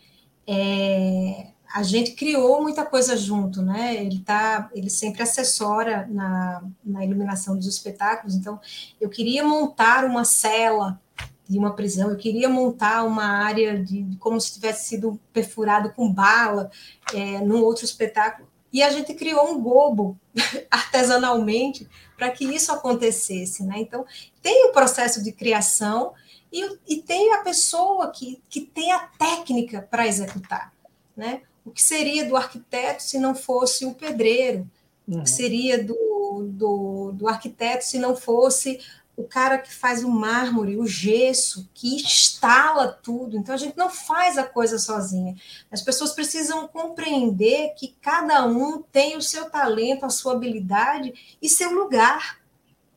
é, 0.46 1.53
a 1.74 1.82
gente 1.82 2.12
criou 2.12 2.62
muita 2.62 2.86
coisa 2.86 3.16
junto, 3.16 3.60
né? 3.60 3.96
Ele 3.96 4.20
tá, 4.20 4.70
ele 4.72 4.88
sempre 4.88 5.24
assessora 5.24 6.06
na, 6.08 6.62
na 6.84 7.04
iluminação 7.04 7.56
dos 7.56 7.66
espetáculos. 7.66 8.36
Então, 8.36 8.60
eu 9.00 9.10
queria 9.10 9.42
montar 9.42 10.04
uma 10.04 10.24
cela 10.24 11.00
de 11.48 11.58
uma 11.58 11.74
prisão, 11.74 12.10
eu 12.10 12.16
queria 12.16 12.48
montar 12.48 13.02
uma 13.02 13.24
área 13.24 13.76
de, 13.76 14.04
de 14.04 14.16
como 14.18 14.40
se 14.40 14.54
tivesse 14.54 14.88
sido 14.88 15.18
perfurado 15.32 15.92
com 15.92 16.10
bala 16.10 16.70
é, 17.12 17.40
num 17.40 17.60
outro 17.64 17.84
espetáculo. 17.84 18.48
E 18.72 18.80
a 18.80 18.90
gente 18.90 19.12
criou 19.12 19.50
um 19.50 19.60
gobo 19.60 20.16
artesanalmente 20.70 21.88
para 22.16 22.30
que 22.30 22.44
isso 22.44 22.70
acontecesse, 22.70 23.64
né? 23.64 23.78
Então, 23.78 24.06
tem 24.40 24.66
o 24.66 24.72
processo 24.72 25.20
de 25.24 25.32
criação 25.32 26.12
e, 26.52 26.78
e 26.86 27.02
tem 27.02 27.34
a 27.34 27.38
pessoa 27.38 28.12
que, 28.12 28.40
que 28.48 28.60
tem 28.60 28.92
a 28.92 29.00
técnica 29.00 29.82
para 29.90 30.06
executar, 30.06 30.72
né? 31.16 31.42
O 31.64 31.70
que 31.70 31.82
seria 31.82 32.26
do 32.26 32.36
arquiteto 32.36 33.02
se 33.02 33.18
não 33.18 33.34
fosse 33.34 33.86
o 33.86 33.94
pedreiro? 33.94 34.68
Uhum. 35.08 35.20
O 35.20 35.24
que 35.24 35.30
uhum. 35.30 35.36
seria 35.36 35.82
do, 35.82 36.46
do, 36.48 37.12
do 37.12 37.28
arquiteto 37.28 37.84
se 37.84 37.98
não 37.98 38.14
fosse 38.14 38.80
o 39.16 39.24
cara 39.24 39.58
que 39.58 39.72
faz 39.72 40.02
o 40.02 40.10
mármore, 40.10 40.76
o 40.76 40.86
gesso, 40.86 41.68
que 41.72 41.94
instala 41.94 42.88
tudo. 42.88 43.36
Então 43.36 43.54
a 43.54 43.58
gente 43.58 43.76
não 43.76 43.88
faz 43.88 44.36
a 44.36 44.42
coisa 44.42 44.78
sozinha. 44.78 45.36
As 45.70 45.80
pessoas 45.80 46.12
precisam 46.12 46.66
compreender 46.66 47.74
que 47.76 47.94
cada 48.00 48.44
um 48.46 48.82
tem 48.82 49.16
o 49.16 49.22
seu 49.22 49.48
talento, 49.48 50.04
a 50.04 50.10
sua 50.10 50.32
habilidade 50.32 51.36
e 51.40 51.48
seu 51.48 51.70
lugar 51.70 52.40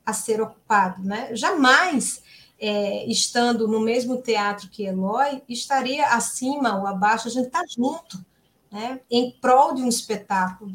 a 0.04 0.12
ser 0.12 0.40
ocupado, 0.40 1.02
né? 1.04 1.34
Jamais 1.36 2.20
é, 2.58 3.06
estando 3.06 3.68
no 3.68 3.78
mesmo 3.78 4.20
teatro 4.20 4.68
que 4.68 4.84
Eloy 4.84 5.42
estaria 5.48 6.06
acima 6.08 6.78
ou 6.78 6.86
abaixo. 6.86 7.28
A 7.28 7.30
gente 7.30 7.46
está 7.46 7.62
junto 7.68 8.18
né, 8.70 9.00
em 9.10 9.30
prol 9.40 9.74
de 9.74 9.82
um 9.82 9.88
espetáculo. 9.88 10.72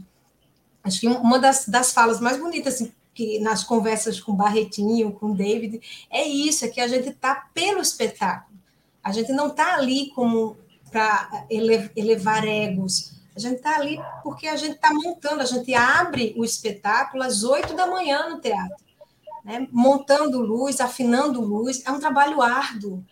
Acho 0.83 0.99
que 0.99 1.07
uma 1.07 1.39
das, 1.39 1.67
das 1.67 1.93
falas 1.93 2.19
mais 2.19 2.37
bonitas 2.37 2.75
assim, 2.75 2.91
que 3.13 3.39
nas 3.39 3.63
conversas 3.63 4.19
com 4.19 4.35
Barretinho, 4.35 5.13
com 5.13 5.33
David, 5.33 5.79
é 6.09 6.27
isso, 6.27 6.65
é 6.65 6.67
que 6.67 6.81
a 6.81 6.87
gente 6.87 7.09
está 7.09 7.49
pelo 7.53 7.81
espetáculo. 7.81 8.57
A 9.03 9.11
gente 9.11 9.31
não 9.31 9.47
está 9.47 9.75
ali 9.75 10.09
como 10.11 10.57
para 10.91 11.45
elevar 11.49 12.45
egos. 12.45 13.13
A 13.35 13.39
gente 13.39 13.57
está 13.57 13.75
ali 13.75 13.99
porque 14.21 14.47
a 14.47 14.55
gente 14.55 14.75
está 14.75 14.93
montando, 14.93 15.41
a 15.41 15.45
gente 15.45 15.73
abre 15.73 16.33
o 16.37 16.45
espetáculo 16.45 17.23
às 17.23 17.43
oito 17.43 17.73
da 17.73 17.87
manhã 17.87 18.29
no 18.29 18.39
teatro, 18.39 18.77
né? 19.43 19.67
montando 19.71 20.39
luz, 20.39 20.79
afinando 20.79 21.41
luz, 21.41 21.81
é 21.85 21.91
um 21.91 21.99
trabalho 21.99 22.41
árduo. 22.41 23.03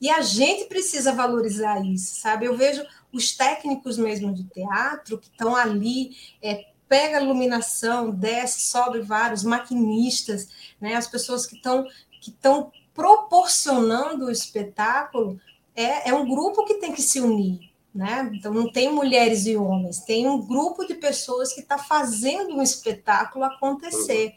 E 0.00 0.10
a 0.10 0.20
gente 0.20 0.64
precisa 0.64 1.12
valorizar 1.12 1.84
isso, 1.84 2.20
sabe? 2.20 2.46
Eu 2.46 2.56
vejo 2.56 2.84
os 3.12 3.36
técnicos 3.36 3.96
mesmo 3.96 4.34
de 4.34 4.44
teatro 4.44 5.18
que 5.18 5.28
estão 5.28 5.54
ali, 5.56 6.16
é, 6.42 6.66
pega 6.88 7.18
a 7.18 7.22
iluminação, 7.22 8.10
desce, 8.10 8.60
sobe 8.60 9.00
vários, 9.00 9.42
maquinistas, 9.42 10.48
né, 10.80 10.94
as 10.94 11.06
pessoas 11.06 11.46
que 11.46 11.56
estão 11.56 11.86
que 12.20 12.30
estão 12.30 12.72
proporcionando 12.92 14.26
o 14.26 14.30
espetáculo, 14.30 15.40
é, 15.74 16.10
é 16.10 16.14
um 16.14 16.28
grupo 16.28 16.64
que 16.64 16.74
tem 16.74 16.92
que 16.92 17.00
se 17.00 17.20
unir. 17.20 17.70
Né? 17.94 18.30
Então, 18.34 18.52
não 18.52 18.70
tem 18.70 18.92
mulheres 18.92 19.46
e 19.46 19.56
homens, 19.56 20.00
tem 20.00 20.26
um 20.26 20.44
grupo 20.44 20.84
de 20.84 20.94
pessoas 20.94 21.52
que 21.52 21.60
está 21.60 21.78
fazendo 21.78 22.56
um 22.56 22.62
espetáculo 22.62 23.44
acontecer. 23.44 24.34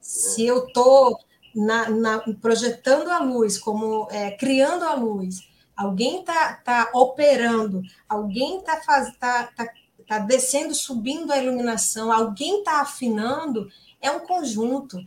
Se 0.00 0.46
eu 0.46 0.66
estou 0.66 1.18
projetando 2.40 3.10
a 3.10 3.18
luz, 3.18 3.58
como 3.58 4.08
é, 4.10 4.30
criando 4.32 4.84
a 4.84 4.94
luz, 4.94 5.48
alguém 5.76 6.20
está 6.20 6.54
tá 6.54 6.90
operando, 6.94 7.82
alguém 8.08 8.58
está 8.58 8.76
tá, 8.76 9.52
tá, 9.54 9.68
tá 10.06 10.18
descendo, 10.20 10.74
subindo 10.74 11.32
a 11.32 11.38
iluminação, 11.38 12.10
alguém 12.10 12.60
está 12.60 12.80
afinando, 12.80 13.68
é 14.00 14.10
um 14.10 14.20
conjunto. 14.20 14.98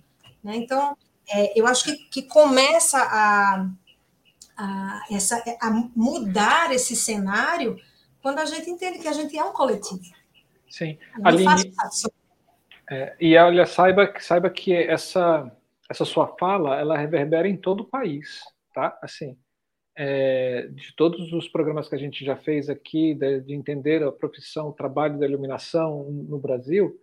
Né? 0.43 0.57
Então, 0.57 0.95
é, 1.27 1.59
eu 1.59 1.65
acho 1.65 1.83
que, 1.85 1.95
que 2.09 2.21
começa 2.23 2.99
a, 2.99 3.67
a, 4.57 5.03
essa, 5.11 5.43
a 5.59 5.71
mudar 5.95 6.71
esse 6.71 6.95
cenário 6.95 7.79
quando 8.21 8.39
a 8.39 8.45
gente 8.45 8.69
entende 8.69 8.99
que 8.99 9.07
a 9.07 9.13
gente 9.13 9.37
é 9.37 9.43
um 9.43 9.53
coletivo. 9.53 10.01
Sim. 10.69 10.99
Aline, 11.23 11.73
é, 12.91 13.15
e 13.19 13.37
olha, 13.37 13.65
saiba, 13.65 14.11
saiba 14.19 14.49
que 14.49 14.73
essa, 14.73 15.51
essa 15.89 16.05
sua 16.05 16.35
fala, 16.39 16.79
ela 16.79 16.97
reverbera 16.97 17.47
em 17.47 17.55
todo 17.55 17.81
o 17.81 17.85
país, 17.85 18.41
tá? 18.73 18.97
Assim, 19.01 19.37
é, 20.01 20.69
de 20.71 20.95
todos 20.95 21.34
os 21.34 21.49
programas 21.49 21.89
que 21.89 21.95
a 21.95 21.97
gente 21.97 22.23
já 22.23 22.38
fez 22.38 22.69
aqui, 22.69 23.13
de, 23.13 23.41
de, 23.41 23.53
entender 23.53 24.01
a 24.01 24.09
profissão, 24.09 24.69
o 24.69 24.73
trabalho 24.73 25.19
da 25.19 25.26
iluminação 25.26 26.09
no 26.09 26.39
Brasil, 26.39 26.97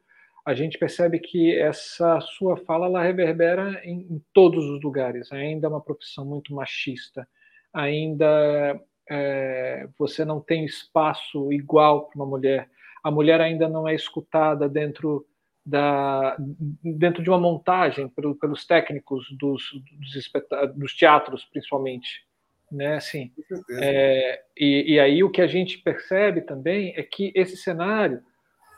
a 0.46 0.54
gente 0.54 0.78
percebe 0.78 1.18
que 1.18 1.54
essa 1.54 2.18
sua 2.22 2.56
fala 2.56 2.86
ela 2.86 3.02
reverbera 3.02 3.82
em, 3.84 4.00
em 4.10 4.24
todos 4.32 4.64
os 4.64 4.82
lugares. 4.82 5.30
Ainda 5.30 5.66
é 5.66 5.70
uma 5.70 5.82
profissão 5.82 6.24
muito 6.24 6.54
machista, 6.54 7.28
ainda 7.70 8.80
é, 9.10 9.86
você 9.98 10.24
não 10.24 10.40
tem 10.40 10.64
espaço 10.64 11.52
igual 11.52 12.08
para 12.08 12.16
uma 12.16 12.26
mulher. 12.26 12.66
A 13.04 13.10
mulher 13.10 13.42
ainda 13.42 13.68
não 13.68 13.86
é 13.86 13.94
escutada 13.94 14.70
dentro 14.70 15.26
da, 15.66 16.34
dentro 16.82 17.22
de 17.22 17.28
uma 17.28 17.38
montagem 17.38 18.08
pelos 18.08 18.64
técnicos 18.64 19.26
dos, 19.38 19.62
dos, 20.00 20.30
dos 20.74 20.96
teatros, 20.96 21.44
principalmente 21.44 22.25
né? 22.70 22.96
Assim, 22.96 23.32
é, 23.80 24.42
e, 24.56 24.94
e, 24.94 25.00
aí 25.00 25.22
o 25.22 25.30
que 25.30 25.40
a 25.40 25.46
gente 25.46 25.78
percebe 25.78 26.40
também 26.40 26.92
é 26.96 27.02
que 27.02 27.32
esse 27.34 27.56
cenário 27.56 28.22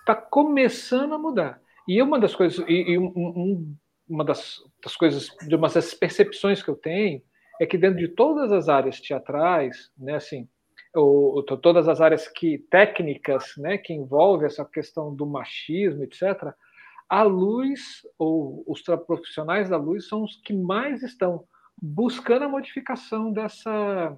está 0.01 0.15
começando 0.15 1.15
a 1.15 1.19
mudar. 1.19 1.61
E 1.87 2.01
uma 2.03 2.19
das 2.19 2.35
coisas, 2.35 2.65
e, 2.69 2.93
e 2.93 2.99
um, 2.99 3.13
um, 3.17 3.77
uma 4.09 4.25
das, 4.25 4.63
das, 4.83 4.97
coisas, 4.97 5.29
de 5.47 5.55
uma 5.55 5.69
das 5.69 5.95
percepções 5.95 6.63
que 6.63 6.69
eu 6.69 6.77
tenho 6.77 7.23
é 7.61 7.67
que 7.67 7.79
dentro 7.79 7.99
de 7.99 8.09
todas 8.09 8.53
as 8.53 8.69
áreas 8.69 9.01
teatrais, 9.01 9.91
né? 9.99 10.15
Assim, 10.15 10.49
ou, 10.95 11.43
todas 11.43 11.89
as 11.89 12.01
áreas 12.01 12.29
que 12.29 12.59
técnicas, 12.71 13.55
né? 13.57 13.79
Que 13.79 13.93
envolve 13.93 14.45
essa 14.45 14.65
questão 14.65 15.15
do 15.15 15.27
machismo, 15.27 16.05
etc. 16.05 16.53
A 17.09 17.23
luz 17.23 18.07
ou 18.19 18.63
os 18.67 18.83
profissionais 19.07 19.69
da 19.69 19.77
luz 19.77 20.09
são 20.09 20.25
os 20.25 20.37
que 20.43 20.53
mais 20.53 21.03
estão 21.03 21.45
buscando 21.81 22.45
a 22.45 22.49
modificação 22.49 23.33
dessa 23.33 24.17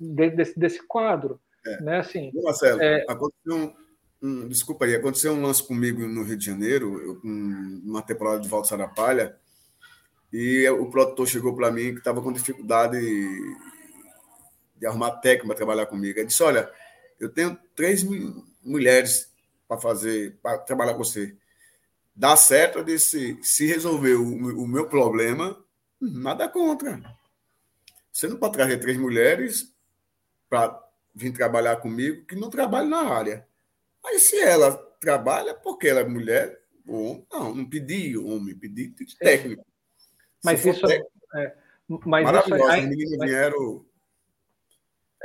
desse, 0.00 0.58
desse 0.58 0.86
quadro, 0.86 1.40
é. 1.66 1.82
né? 1.82 1.98
Assim, 1.98 2.30
Marcelo, 2.42 2.80
é... 2.80 3.04
aconteceu 3.08 3.56
um, 3.56 3.74
um, 4.22 4.48
desculpa 4.48 4.84
aí, 4.84 4.94
aconteceu 4.94 5.32
um 5.32 5.42
lance 5.42 5.62
comigo 5.62 6.06
no 6.06 6.22
Rio 6.22 6.36
de 6.36 6.46
Janeiro, 6.46 7.00
eu, 7.00 7.20
numa 7.22 8.02
temporada 8.02 8.40
de 8.40 8.48
Volta 8.48 8.68
Sarapalha, 8.68 9.36
e 10.32 10.68
o 10.68 10.90
produtor 10.90 11.26
chegou 11.26 11.54
para 11.54 11.70
mim 11.70 11.92
que 11.92 11.98
estava 11.98 12.22
com 12.22 12.32
dificuldade 12.32 12.98
de 14.76 14.86
arrumar 14.86 15.12
técnica 15.12 15.46
para 15.46 15.56
trabalhar 15.56 15.86
comigo. 15.86 16.18
Ele 16.18 16.26
disse: 16.26 16.42
Olha, 16.42 16.70
eu 17.18 17.28
tenho 17.28 17.56
três 17.74 18.04
mulheres 18.62 19.32
para 19.68 19.78
fazer, 19.78 20.36
para 20.42 20.58
trabalhar 20.58 20.92
com 20.92 21.04
você. 21.04 21.36
Dá 22.14 22.36
certo? 22.36 22.78
Eu 22.78 22.84
disse: 22.84 23.38
Se 23.42 23.66
resolver 23.66 24.14
o, 24.14 24.62
o 24.62 24.66
meu 24.66 24.86
problema, 24.86 25.56
Nada 26.00 26.48
contra. 26.48 27.00
Você 28.12 28.28
não 28.28 28.36
pode 28.36 28.54
trazer 28.54 28.78
três 28.78 28.96
mulheres 28.96 29.74
para 30.48 30.82
vir 31.14 31.32
trabalhar 31.32 31.76
comigo 31.76 32.24
que 32.26 32.34
não 32.34 32.50
trabalham 32.50 32.88
na 32.88 33.02
área. 33.02 33.46
Aí, 34.04 34.18
se 34.18 34.38
ela 34.40 34.76
trabalha, 35.00 35.54
porque 35.54 35.88
ela 35.88 36.00
é 36.00 36.04
mulher, 36.04 36.60
ou 36.86 37.26
não, 37.32 37.54
não 37.54 37.68
pedi 37.68 38.16
homem, 38.16 38.56
pedi 38.56 38.94
técnico. 39.18 39.64
Mas 40.44 40.64
isso, 40.64 40.86
é, 40.86 41.56
mas 42.04 42.24
Maravilhoso, 42.24 42.64
isso, 42.64 42.78
os 42.78 42.84
meninos 42.84 43.18
vieram 43.18 43.86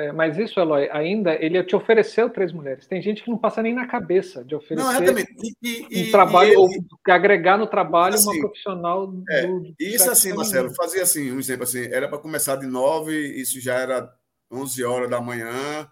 é, 0.01 0.11
mas 0.11 0.37
isso, 0.37 0.59
Eloy, 0.59 0.89
ainda 0.91 1.33
ele 1.33 1.63
te 1.63 1.75
ofereceu 1.75 2.29
três 2.29 2.51
mulheres. 2.51 2.87
Tem 2.87 3.01
gente 3.01 3.23
que 3.23 3.29
não 3.29 3.37
passa 3.37 3.61
nem 3.61 3.73
na 3.73 3.87
cabeça 3.87 4.43
de 4.43 4.55
oferecer 4.55 4.83
não, 4.83 5.19
e, 5.61 5.87
e, 5.89 6.07
um 6.07 6.11
trabalho, 6.11 6.59
ou 6.59 6.69
agregar 7.07 7.57
no 7.57 7.67
trabalho 7.67 8.15
assim, 8.15 8.29
uma 8.29 8.39
profissional 8.39 9.13
é, 9.29 9.45
do, 9.45 9.75
Isso 9.79 10.09
assim, 10.09 10.33
Marcelo, 10.33 10.73
fazia 10.73 11.03
assim, 11.03 11.31
um 11.31 11.39
exemplo 11.39 11.63
assim, 11.63 11.85
era 11.91 12.07
para 12.07 12.17
começar 12.17 12.55
de 12.55 12.65
nove, 12.65 13.15
isso 13.39 13.61
já 13.61 13.75
era 13.75 14.11
11 14.51 14.83
horas 14.83 15.09
da 15.09 15.21
manhã, 15.21 15.87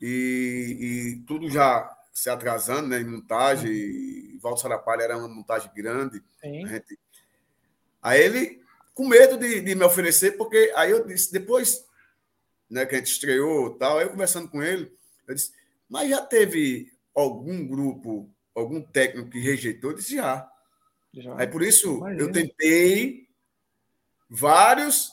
e, 0.00 1.18
e 1.20 1.26
tudo 1.26 1.48
já 1.50 1.90
se 2.12 2.30
atrasando, 2.30 2.88
né, 2.88 3.00
em 3.00 3.04
montagem, 3.04 3.70
uhum. 3.70 3.76
e 3.76 4.38
Valdo 4.40 4.60
Sarapalha 4.60 5.02
era 5.02 5.18
uma 5.18 5.28
montagem 5.28 5.70
grande. 5.74 6.22
Gente... 6.42 6.98
Aí 8.02 8.20
ele, 8.22 8.60
com 8.94 9.08
medo 9.08 9.36
de, 9.36 9.60
de 9.60 9.74
me 9.74 9.84
oferecer, 9.84 10.32
porque 10.32 10.72
aí 10.76 10.92
eu 10.92 11.04
disse, 11.06 11.32
depois 11.32 11.84
né, 12.70 12.86
que 12.86 12.94
a 12.94 12.98
gente 12.98 13.10
estreou 13.10 13.70
tal. 13.70 13.98
Aí 13.98 14.04
eu 14.04 14.10
conversando 14.10 14.48
com 14.48 14.62
ele, 14.62 14.92
eu 15.26 15.34
disse, 15.34 15.52
mas 15.88 16.08
já 16.08 16.20
teve 16.20 16.92
algum 17.14 17.66
grupo, 17.66 18.30
algum 18.54 18.80
técnico 18.80 19.30
que 19.30 19.40
rejeitou? 19.40 19.90
Eu 19.90 19.96
disse, 19.96 20.16
já. 20.16 20.48
já. 21.12 21.38
Aí 21.38 21.46
por 21.46 21.62
isso 21.62 21.98
Imagina. 21.98 22.22
eu 22.22 22.32
tentei 22.32 23.28
vários 24.28 25.12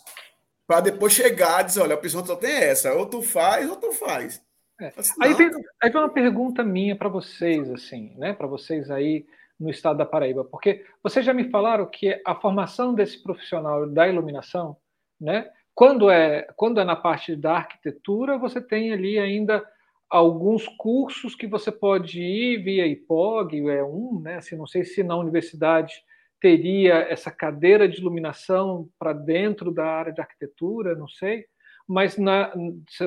para 0.65 0.81
depois 0.81 1.13
chegar 1.13 1.61
e 1.61 1.65
dizer, 1.65 1.81
olha, 1.81 1.95
a 1.95 1.97
opção 1.97 2.25
só 2.25 2.35
tem 2.35 2.51
essa, 2.51 2.93
ou 2.93 3.05
tu 3.05 3.21
faz 3.21 3.69
ou 3.69 3.75
tu 3.75 3.91
faz. 3.91 4.41
É. 4.79 4.89
Disse, 4.97 5.13
aí, 5.21 5.33
vem, 5.33 5.51
aí 5.81 5.89
vem 5.91 6.01
uma 6.01 6.09
pergunta 6.09 6.63
minha 6.63 6.95
para 6.95 7.09
vocês, 7.09 7.69
assim, 7.69 8.13
né? 8.17 8.33
Para 8.33 8.47
vocês 8.47 8.89
aí 8.89 9.25
no 9.59 9.69
estado 9.69 9.97
da 9.97 10.05
Paraíba, 10.05 10.43
porque 10.43 10.83
vocês 11.03 11.23
já 11.23 11.33
me 11.33 11.49
falaram 11.51 11.85
que 11.85 12.19
a 12.25 12.33
formação 12.33 12.95
desse 12.95 13.21
profissional 13.21 13.87
da 13.87 14.07
iluminação, 14.07 14.75
né? 15.19 15.51
Quando 15.81 16.11
é, 16.11 16.47
quando 16.55 16.79
é 16.79 16.83
na 16.83 16.95
parte 16.95 17.35
da 17.35 17.53
arquitetura, 17.53 18.37
você 18.37 18.61
tem 18.61 18.93
ali 18.93 19.17
ainda 19.17 19.67
alguns 20.07 20.67
cursos 20.67 21.33
que 21.33 21.47
você 21.47 21.71
pode 21.71 22.21
ir 22.21 22.61
via 22.61 22.85
IPOG, 22.85 23.67
é 23.67 23.83
um, 23.83 24.21
né? 24.21 24.35
Assim, 24.35 24.55
não 24.55 24.67
sei 24.67 24.83
se 24.83 25.01
na 25.01 25.17
universidade 25.17 25.95
teria 26.39 26.97
essa 27.09 27.31
cadeira 27.31 27.89
de 27.89 27.99
iluminação 27.99 28.89
para 28.99 29.11
dentro 29.11 29.71
da 29.71 29.87
área 29.87 30.13
de 30.13 30.21
arquitetura, 30.21 30.93
não 30.93 31.07
sei. 31.07 31.47
Mas 31.87 32.15
na, 32.15 32.53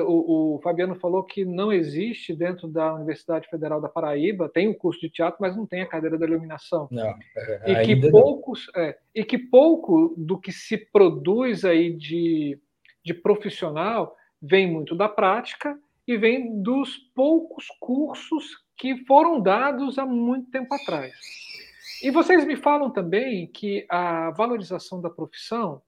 o, 0.05 0.55
o, 0.55 0.59
Fabiano 0.61 0.95
falou 0.95 1.23
que 1.23 1.45
não 1.45 1.71
existe 1.71 2.35
dentro 2.35 2.67
da 2.67 2.93
Universidade 2.93 3.47
Federal 3.47 3.79
da 3.79 3.87
Paraíba, 3.87 4.49
tem 4.49 4.67
o 4.67 4.75
curso 4.75 4.99
de 4.99 5.09
teatro, 5.09 5.37
mas 5.39 5.55
não 5.55 5.65
tem 5.65 5.81
a 5.81 5.87
cadeira 5.87 6.17
da 6.17 6.25
iluminação. 6.27 6.89
Não, 6.91 7.15
é, 7.37 7.71
e 7.71 7.85
que 7.85 8.11
poucos, 8.11 8.69
é, 8.75 8.97
e 9.15 9.23
que 9.23 9.37
pouco 9.37 10.13
do 10.17 10.37
que 10.37 10.51
se 10.51 10.77
produz 10.77 11.63
aí 11.63 11.93
de 11.93 12.59
de 13.05 13.13
profissional 13.13 14.15
vem 14.41 14.69
muito 14.69 14.95
da 14.95 15.07
prática 15.07 15.79
e 16.07 16.17
vem 16.17 16.61
dos 16.61 16.97
poucos 17.15 17.67
cursos 17.79 18.63
que 18.75 19.05
foram 19.05 19.39
dados 19.39 19.97
há 19.97 20.05
muito 20.05 20.49
tempo 20.51 20.73
atrás. 20.73 21.13
E 22.03 22.11
vocês 22.11 22.45
me 22.45 22.55
falam 22.55 22.89
também 22.89 23.47
que 23.47 23.85
a 23.89 24.31
valorização 24.31 25.01
da 25.01 25.09
profissão 25.09 25.81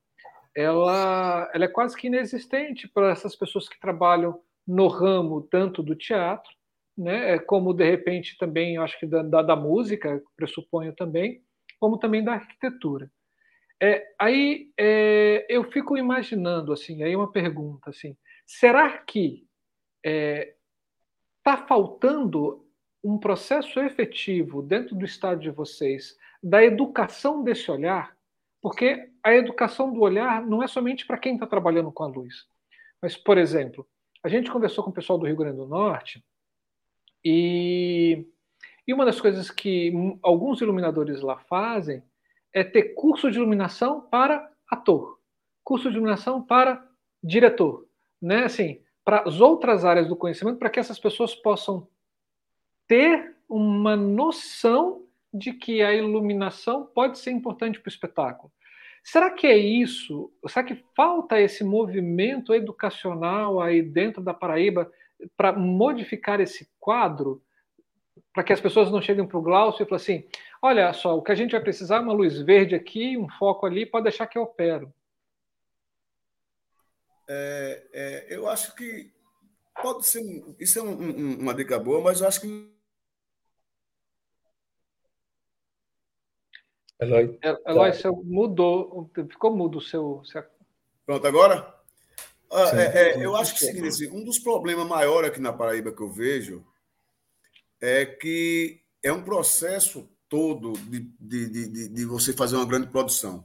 ela, 0.56 1.48
ela 1.52 1.64
é 1.66 1.68
quase 1.68 1.96
que 1.96 2.06
inexistente 2.06 2.88
para 2.88 3.10
essas 3.10 3.36
pessoas 3.36 3.68
que 3.68 3.78
trabalham 3.78 4.40
no 4.66 4.88
ramo 4.88 5.42
tanto 5.42 5.82
do 5.82 5.94
teatro, 5.94 6.50
né, 6.96 7.38
como 7.38 7.72
de 7.72 7.88
repente 7.88 8.36
também, 8.38 8.76
acho 8.76 8.98
que 8.98 9.06
da, 9.06 9.22
da, 9.22 9.42
da 9.42 9.56
música, 9.56 10.20
pressuponho 10.36 10.92
também, 10.94 11.42
como 11.78 11.98
também 11.98 12.24
da 12.24 12.32
arquitetura. 12.34 13.10
É, 13.80 14.12
aí 14.18 14.72
é, 14.76 15.46
eu 15.48 15.62
fico 15.70 15.96
imaginando 15.96 16.72
assim, 16.72 17.02
aí 17.02 17.14
uma 17.14 17.30
pergunta 17.30 17.90
assim, 17.90 18.16
será 18.44 18.98
que 18.98 19.46
está 20.04 20.10
é, 20.10 20.54
tá 21.44 21.56
faltando 21.56 22.66
um 23.02 23.16
processo 23.16 23.78
efetivo 23.78 24.60
dentro 24.62 24.96
do 24.96 25.04
estado 25.04 25.40
de 25.40 25.50
vocês 25.50 26.18
da 26.42 26.64
educação 26.64 27.44
desse 27.44 27.70
olhar? 27.70 28.16
Porque 28.60 29.10
a 29.22 29.32
educação 29.32 29.92
do 29.92 30.00
olhar 30.00 30.44
não 30.44 30.62
é 30.62 30.66
somente 30.66 31.06
para 31.06 31.18
quem 31.18 31.34
está 31.34 31.46
trabalhando 31.46 31.92
com 31.92 32.02
a 32.02 32.08
luz. 32.08 32.48
Mas, 33.00 33.16
por 33.16 33.38
exemplo, 33.38 33.86
a 34.24 34.28
gente 34.28 34.50
conversou 34.50 34.82
com 34.82 34.90
o 34.90 34.94
pessoal 34.94 35.18
do 35.18 35.26
Rio 35.26 35.36
Grande 35.36 35.58
do 35.58 35.66
Norte 35.66 36.24
e, 37.24 38.26
e 38.84 38.92
uma 38.92 39.04
das 39.04 39.20
coisas 39.20 39.48
que 39.50 39.92
alguns 40.20 40.60
iluminadores 40.60 41.20
lá 41.20 41.38
fazem 41.38 42.02
é 42.58 42.64
ter 42.64 42.94
curso 42.94 43.30
de 43.30 43.38
iluminação 43.38 44.00
para 44.00 44.50
ator, 44.68 45.18
curso 45.64 45.90
de 45.90 45.96
iluminação 45.96 46.42
para 46.42 46.86
diretor, 47.22 47.86
né? 48.20 48.44
Assim, 48.44 48.80
para 49.04 49.20
as 49.20 49.40
outras 49.40 49.84
áreas 49.84 50.08
do 50.08 50.16
conhecimento, 50.16 50.58
para 50.58 50.70
que 50.70 50.80
essas 50.80 50.98
pessoas 50.98 51.34
possam 51.34 51.88
ter 52.86 53.36
uma 53.48 53.96
noção 53.96 55.04
de 55.32 55.52
que 55.52 55.82
a 55.82 55.92
iluminação 55.94 56.86
pode 56.86 57.18
ser 57.18 57.30
importante 57.30 57.80
para 57.80 57.88
o 57.88 57.92
espetáculo. 57.92 58.52
Será 59.02 59.30
que 59.30 59.46
é 59.46 59.56
isso? 59.56 60.30
Será 60.46 60.64
que 60.64 60.84
falta 60.94 61.40
esse 61.40 61.64
movimento 61.64 62.52
educacional 62.52 63.60
aí 63.60 63.80
dentro 63.80 64.22
da 64.22 64.34
Paraíba 64.34 64.90
para 65.36 65.52
modificar 65.52 66.40
esse 66.40 66.68
quadro? 66.78 67.42
Para 68.32 68.44
que 68.44 68.52
as 68.52 68.60
pessoas 68.60 68.90
não 68.90 69.00
cheguem 69.00 69.26
para 69.26 69.38
o 69.38 69.42
Glaucio 69.42 69.82
e 69.82 69.88
falem 69.88 70.02
assim: 70.02 70.28
Olha 70.60 70.92
só, 70.92 71.16
o 71.16 71.22
que 71.22 71.32
a 71.32 71.34
gente 71.34 71.52
vai 71.52 71.60
precisar 71.60 71.96
é 71.96 72.00
uma 72.00 72.12
luz 72.12 72.40
verde 72.40 72.74
aqui, 72.74 73.16
um 73.16 73.28
foco 73.28 73.64
ali, 73.64 73.86
pode 73.86 74.04
deixar 74.04 74.26
que 74.26 74.36
eu 74.36 74.42
opero. 74.42 74.92
É, 77.28 77.86
é, 77.92 78.26
eu 78.34 78.48
acho 78.48 78.74
que 78.74 79.12
pode 79.80 80.06
ser. 80.06 80.22
Isso 80.58 80.78
é 80.78 80.82
um, 80.82 80.90
um, 80.90 81.40
uma 81.40 81.54
dica 81.54 81.78
boa, 81.78 82.00
mas 82.00 82.20
eu 82.20 82.28
acho 82.28 82.40
que. 82.40 82.72
Eloy, 87.00 87.38
Eloy 87.64 87.92
tá. 87.92 88.10
mudou, 88.24 89.08
ficou 89.30 89.54
mudo 89.54 89.78
o 89.78 89.80
seu, 89.80 90.22
seu. 90.24 90.42
Pronto, 91.06 91.24
agora? 91.24 91.78
Ah, 92.50 92.70
é, 92.74 93.10
é, 93.10 93.24
eu 93.24 93.36
acho 93.36 93.56
que 93.56 93.66
é 93.66 93.86
assim, 93.86 94.08
um 94.08 94.24
dos 94.24 94.38
problemas 94.38 94.86
maiores 94.86 95.30
aqui 95.30 95.40
na 95.40 95.52
Paraíba 95.52 95.92
que 95.92 96.00
eu 96.00 96.10
vejo 96.10 96.66
é 97.80 98.04
que 98.04 98.80
é 99.02 99.12
um 99.12 99.22
processo 99.22 100.08
todo 100.28 100.72
de, 100.72 101.00
de, 101.18 101.48
de, 101.48 101.88
de 101.88 102.04
você 102.04 102.32
fazer 102.32 102.56
uma 102.56 102.66
grande 102.66 102.88
produção. 102.88 103.44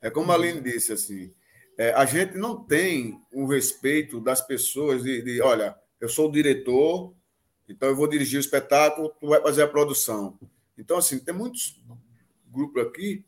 É 0.00 0.10
como 0.10 0.30
a 0.30 0.34
Aline 0.34 0.60
disse, 0.60 0.92
assim, 0.92 1.32
é, 1.76 1.92
a 1.92 2.04
gente 2.04 2.36
não 2.36 2.62
tem 2.62 3.20
o 3.32 3.46
respeito 3.46 4.20
das 4.20 4.40
pessoas 4.40 5.02
de, 5.02 5.22
de, 5.22 5.40
olha, 5.40 5.76
eu 6.00 6.08
sou 6.08 6.28
o 6.28 6.32
diretor, 6.32 7.14
então 7.68 7.88
eu 7.88 7.96
vou 7.96 8.06
dirigir 8.06 8.38
o 8.38 8.40
espetáculo, 8.40 9.12
tu 9.18 9.28
vai 9.28 9.40
fazer 9.40 9.62
a 9.62 9.68
produção. 9.68 10.38
Então, 10.76 10.98
assim, 10.98 11.18
tem 11.18 11.34
muitos 11.34 11.80
grupos 12.46 12.82
aqui 12.82 13.24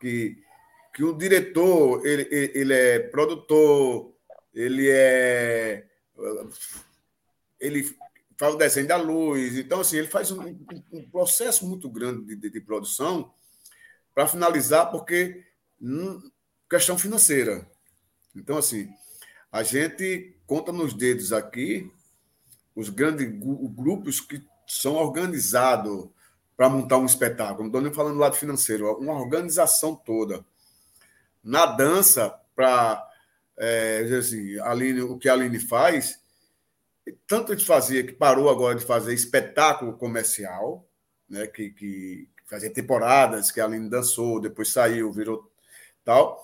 que, 0.00 0.36
que 0.94 1.04
o 1.04 1.16
diretor, 1.16 2.04
ele, 2.04 2.28
ele 2.30 2.74
é 2.74 2.98
produtor, 2.98 4.12
ele 4.52 4.88
é... 4.90 5.86
Ele 7.60 7.84
faz 8.38 8.54
o 8.54 8.58
desenho 8.58 8.86
da 8.86 8.96
luz. 8.96 9.58
Então, 9.58 9.80
assim, 9.80 9.98
ele 9.98 10.06
faz 10.06 10.30
um, 10.30 10.56
um 10.92 11.10
processo 11.10 11.66
muito 11.66 11.90
grande 11.90 12.36
de, 12.36 12.50
de, 12.50 12.60
produção 12.60 13.32
para 14.14 14.28
finalizar, 14.28 14.90
porque 14.90 15.44
hum, 15.82 16.30
questão 16.70 16.96
financeira. 16.96 17.68
Então, 18.34 18.56
assim, 18.56 18.88
a 19.50 19.62
gente 19.62 20.36
conta 20.46 20.72
nos 20.72 20.94
dedos 20.94 21.32
aqui 21.32 21.90
os 22.74 22.88
grandes 22.88 23.28
grupos 23.74 24.20
que 24.20 24.40
são 24.66 24.94
organizados 24.94 26.08
para 26.56 26.68
montar 26.68 26.98
um 26.98 27.06
espetáculo. 27.06 27.60
Não 27.60 27.66
estou 27.66 27.80
nem 27.80 27.92
falando 27.92 28.14
do 28.14 28.20
lado 28.20 28.36
financeiro, 28.36 28.92
uma 28.98 29.14
organização 29.14 29.96
toda. 29.96 30.44
Na 31.42 31.66
dança, 31.66 32.34
para 32.54 33.04
é, 33.56 34.00
assim, 34.16 34.58
Aline, 34.60 35.00
o 35.02 35.18
que 35.18 35.28
a 35.28 35.32
Aline 35.32 35.58
faz, 35.58 36.20
tanto 37.26 37.54
de 37.54 37.64
fazia 37.64 38.04
que 38.04 38.12
parou 38.12 38.48
agora 38.48 38.74
de 38.74 38.84
fazer 38.84 39.14
espetáculo 39.14 39.96
comercial, 39.96 40.88
né, 41.28 41.46
que, 41.46 41.70
que 41.70 42.28
fazia 42.46 42.72
temporadas, 42.72 43.50
que 43.50 43.60
a 43.60 43.64
Aline 43.64 43.90
dançou, 43.90 44.40
depois 44.40 44.72
saiu, 44.72 45.12
virou 45.12 45.50
tal, 46.04 46.42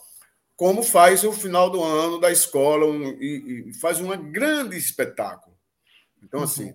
como 0.56 0.82
faz 0.82 1.24
o 1.24 1.32
final 1.32 1.70
do 1.70 1.82
ano 1.82 2.20
da 2.20 2.30
escola 2.30 2.86
um, 2.86 3.08
e, 3.20 3.70
e, 3.70 3.74
faz 3.74 4.00
um 4.00 4.30
grande 4.30 4.76
espetáculo. 4.76 5.56
Então, 6.22 6.40
uhum. 6.40 6.44
assim, 6.44 6.74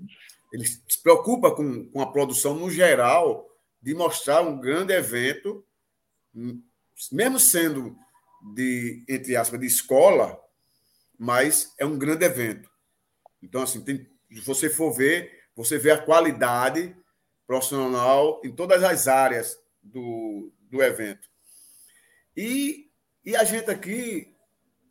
ele 0.52 0.66
se 0.66 1.02
preocupa 1.02 1.56
com, 1.56 1.86
com 1.86 2.02
a 2.02 2.12
produção 2.12 2.56
no 2.56 2.70
geral 2.70 3.48
de 3.82 3.94
mostrar 3.94 4.42
um 4.42 4.60
grande 4.60 4.94
evento, 4.94 5.64
mesmo 7.12 7.40
sendo 7.40 7.96
de, 8.54 9.04
entre 9.08 9.36
aspas, 9.36 9.60
de 9.60 9.68
escola, 9.68 10.38
mas 11.18 11.74
é 11.78 11.86
um 11.86 11.98
grande 11.98 12.26
evento. 12.26 12.69
Então, 13.42 13.62
assim, 13.62 13.82
tem, 13.82 14.08
se 14.32 14.42
você 14.42 14.70
for 14.70 14.92
ver, 14.92 15.44
você 15.56 15.78
vê 15.78 15.92
a 15.92 15.98
qualidade 15.98 16.96
profissional 17.48 18.42
em 18.44 18.52
todas 18.52 18.84
as 18.84 19.08
áreas 19.08 19.58
do, 19.82 20.52
do 20.70 20.84
evento. 20.84 21.28
E, 22.36 22.90
E 23.26 23.36
a 23.36 23.44
gente 23.44 23.70
aqui 23.70 24.34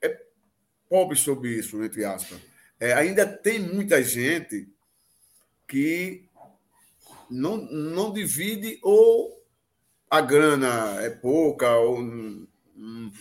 é 0.02 0.20
pobre 0.88 1.16
sobre 1.16 1.50
isso, 1.50 1.82
entre 1.82 2.04
aspas. 2.04 2.38
É, 2.78 2.92
ainda 2.92 3.26
tem 3.26 3.58
muita 3.58 4.02
gente 4.02 4.68
que 5.66 6.28
não, 7.30 7.56
não 7.56 8.12
divide 8.12 8.78
ou 8.82 9.44
a 10.10 10.20
grana 10.20 11.02
é 11.02 11.10
pouca, 11.10 11.76
ou 11.76 12.02
não, 12.02 12.48
não, 12.74 13.12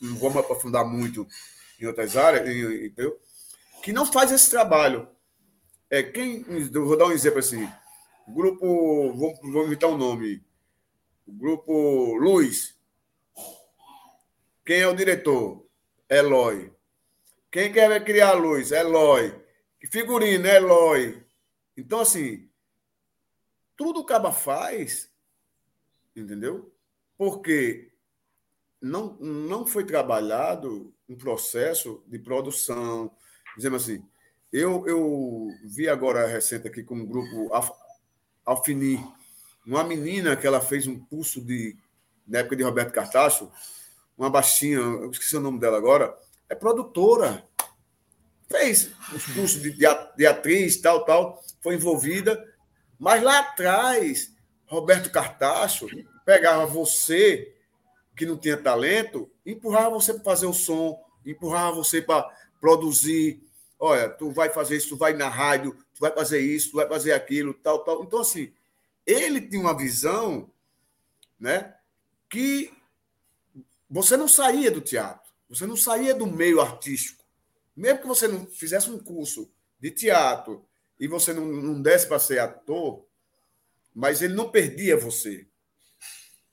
não 0.00 0.16
vamos 0.16 0.36
aprofundar 0.38 0.84
muito 0.84 1.26
em 1.80 1.86
outras 1.86 2.16
áreas, 2.16 2.48
entendeu? 2.48 3.18
Que 3.88 3.92
não 3.94 4.04
faz 4.04 4.30
esse 4.30 4.50
trabalho. 4.50 5.08
É, 5.88 6.02
quem, 6.02 6.42
vou 6.68 6.94
dar 6.94 7.06
um 7.06 7.12
exemplo 7.12 7.38
assim. 7.38 7.66
Grupo, 8.28 9.14
vou, 9.14 9.34
vou 9.50 9.64
inventar 9.64 9.88
um 9.88 9.96
nome. 9.96 10.44
O 11.26 11.32
grupo 11.32 12.14
Luz. 12.16 12.78
Quem 14.62 14.80
é 14.80 14.86
o 14.86 14.94
diretor? 14.94 15.66
Eloy. 16.06 16.70
Quem 17.50 17.72
quer 17.72 18.04
criar 18.04 18.32
a 18.32 18.34
luz? 18.34 18.72
Eloy. 18.72 19.34
Figurino, 19.90 20.46
Eloy. 20.46 21.26
Então, 21.74 22.00
assim, 22.00 22.46
tudo 23.74 24.00
o 24.00 24.04
Caba 24.04 24.32
faz, 24.32 25.10
entendeu? 26.14 26.70
Porque 27.16 27.90
não, 28.82 29.14
não 29.14 29.66
foi 29.66 29.86
trabalhado 29.86 30.94
um 31.08 31.16
processo 31.16 32.04
de 32.06 32.18
produção. 32.18 33.16
Dizemos 33.58 33.82
assim, 33.82 34.02
eu, 34.50 34.86
eu 34.88 35.48
vi 35.64 35.88
agora 35.88 36.26
recente 36.26 36.66
aqui 36.66 36.82
com 36.82 36.94
um 36.94 37.06
grupo 37.06 37.50
Alfini, 38.46 39.04
uma 39.66 39.84
menina 39.84 40.34
que 40.34 40.46
ela 40.46 40.60
fez 40.60 40.86
um 40.86 40.98
curso 40.98 41.42
de, 41.42 41.76
na 42.26 42.38
época 42.38 42.56
de 42.56 42.62
Roberto 42.62 42.92
Cartacho, 42.92 43.52
uma 44.16 44.30
baixinha, 44.30 44.78
eu 44.78 45.10
esqueci 45.10 45.36
o 45.36 45.40
nome 45.40 45.60
dela 45.60 45.76
agora, 45.76 46.18
é 46.48 46.54
produtora. 46.54 47.46
Fez 48.48 48.90
os 49.14 49.26
cursos 49.26 49.60
de, 49.60 49.76
de 50.16 50.26
atriz, 50.26 50.80
tal, 50.80 51.04
tal, 51.04 51.42
foi 51.60 51.74
envolvida 51.74 52.42
mas 52.98 53.22
lá 53.22 53.38
atrás, 53.38 54.34
Roberto 54.66 55.10
Cartacho 55.10 55.86
pegava 56.24 56.66
você, 56.66 57.54
que 58.16 58.26
não 58.26 58.36
tinha 58.36 58.56
talento, 58.56 59.30
empurrava 59.46 59.90
você 59.90 60.12
para 60.12 60.24
fazer 60.24 60.46
o 60.46 60.52
som, 60.52 61.00
empurrava 61.24 61.76
você 61.76 62.02
para 62.02 62.28
produzir. 62.60 63.40
Olha, 63.78 64.08
tu 64.08 64.30
vai 64.30 64.50
fazer 64.50 64.76
isso, 64.76 64.90
tu 64.90 64.96
vai 64.96 65.12
na 65.12 65.28
rádio, 65.28 65.72
tu 65.94 66.00
vai 66.00 66.12
fazer 66.12 66.40
isso, 66.40 66.70
tu 66.70 66.76
vai 66.76 66.88
fazer 66.88 67.12
aquilo, 67.12 67.54
tal, 67.54 67.84
tal. 67.84 68.02
Então, 68.02 68.20
assim, 68.20 68.52
ele 69.06 69.40
tinha 69.40 69.60
uma 69.60 69.76
visão 69.76 70.50
né, 71.38 71.74
que 72.28 72.72
você 73.88 74.16
não 74.16 74.28
saía 74.28 74.70
do 74.70 74.80
teatro, 74.80 75.32
você 75.48 75.66
não 75.66 75.76
saía 75.76 76.14
do 76.14 76.26
meio 76.26 76.60
artístico. 76.60 77.24
Mesmo 77.76 78.00
que 78.00 78.06
você 78.08 78.26
não 78.26 78.46
fizesse 78.46 78.90
um 78.90 78.98
curso 78.98 79.50
de 79.78 79.90
teatro, 79.92 80.68
e 80.98 81.06
você 81.06 81.32
não, 81.32 81.46
não 81.46 81.80
desse 81.80 82.06
para 82.06 82.18
ser 82.18 82.40
ator, 82.40 83.06
mas 83.94 84.20
ele 84.20 84.34
não 84.34 84.50
perdia 84.50 84.96
você. 84.96 85.46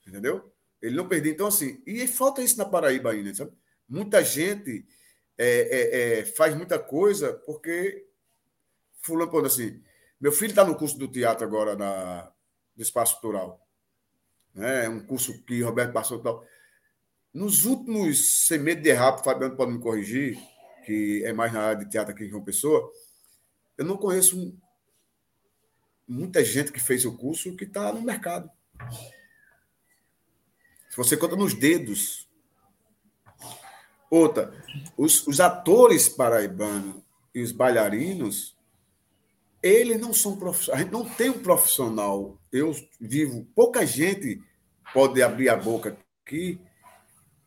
Entendeu? 0.06 0.54
Ele 0.82 0.96
não 0.96 1.08
perdia. 1.08 1.32
Então, 1.32 1.48
assim, 1.48 1.82
e 1.86 2.06
falta 2.08 2.42
isso 2.42 2.58
na 2.58 2.66
Paraíba 2.66 3.12
ainda, 3.12 3.34
sabe? 3.34 3.52
Muita 3.90 4.24
gente 4.24 4.86
é, 5.38 5.48
é, 5.48 6.20
é, 6.20 6.26
faz 6.26 6.56
muita 6.56 6.80
coisa 6.80 7.34
porque 7.46 8.06
fulano 9.02 9.30
falando 9.30 9.48
assim, 9.48 9.82
meu 10.20 10.32
filho 10.32 10.50
está 10.50 10.64
no 10.64 10.76
curso 10.76 10.98
do 10.98 11.08
teatro 11.08 11.46
agora 11.46 11.76
na, 11.76 12.32
no 12.76 12.82
Espaço 12.82 13.20
Cultural. 13.20 13.66
Né? 14.54 14.86
É 14.86 14.90
um 14.90 15.06
curso 15.06 15.44
que 15.44 15.62
Roberto 15.62 15.94
passou 15.94 16.20
tal. 16.20 16.46
Nos 17.34 17.66
últimos, 17.66 18.48
sem 18.48 18.60
medo 18.60 18.82
de 18.82 18.90
errar, 18.90 19.16
o 19.16 19.24
Fabiano 19.24 19.56
pode 19.56 19.74
me 19.74 19.80
corrigir, 19.80 20.40
que 20.86 21.24
é 21.26 21.34
mais 21.34 21.52
na 21.52 21.62
área 21.62 21.84
de 21.84 21.92
teatro 21.92 22.14
aqui 22.14 22.24
em 22.24 22.30
João 22.30 22.44
Pessoa, 22.44 22.90
eu 23.78 23.84
não 23.84 23.98
conheço 23.98 24.58
muita 26.08 26.44
gente 26.44 26.72
que 26.72 26.80
fez 26.80 27.04
o 27.04 27.18
curso 27.18 27.56
que 27.56 27.66
está 27.66 27.92
no 27.92 28.02
mercado. 28.02 28.50
Se 30.90 30.96
você 30.96 31.18
conta 31.18 31.36
nos 31.36 31.54
dedos. 31.54 32.25
Outra, 34.16 34.54
os, 34.98 35.26
os 35.28 35.40
atores 35.40 36.08
paraibanos 36.08 36.96
e 37.34 37.42
os 37.42 37.52
bailarinos, 37.52 38.56
eles 39.62 40.00
não 40.00 40.14
são 40.14 40.38
profissionais. 40.38 40.82
A 40.82 40.84
gente 40.84 40.94
não 40.94 41.06
tem 41.06 41.30
um 41.30 41.42
profissional. 41.42 42.38
Eu 42.52 42.76
vivo, 43.00 43.46
pouca 43.56 43.86
gente 43.86 44.42
pode 44.94 45.22
abrir 45.22 45.50
a 45.50 45.56
boca 45.56 45.98
aqui 46.26 46.60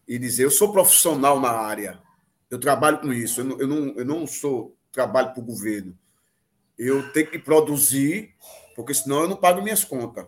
e 0.07 0.19
dizer: 0.19 0.45
eu 0.45 0.51
sou 0.51 0.73
profissional 0.73 1.40
na 1.40 1.51
área, 1.51 2.03
eu 2.51 2.59
trabalho 2.59 2.99
com 2.99 3.12
isso, 3.12 3.40
eu 3.40 3.45
não, 3.45 3.61
eu 3.61 3.66
não, 3.66 3.95
eu 3.97 4.05
não 4.05 4.27
sou 4.27 4.77
trabalho 4.93 5.32
para 5.32 5.40
o 5.40 5.47
governo 5.47 5.97
eu 6.78 7.12
tenho 7.12 7.28
que 7.28 7.39
produzir, 7.39 8.35
porque 8.77 8.95
senão 8.95 9.23
eu 9.23 9.28
não 9.28 9.36
pago 9.36 9.61
minhas 9.61 9.85
contas. 9.85 10.27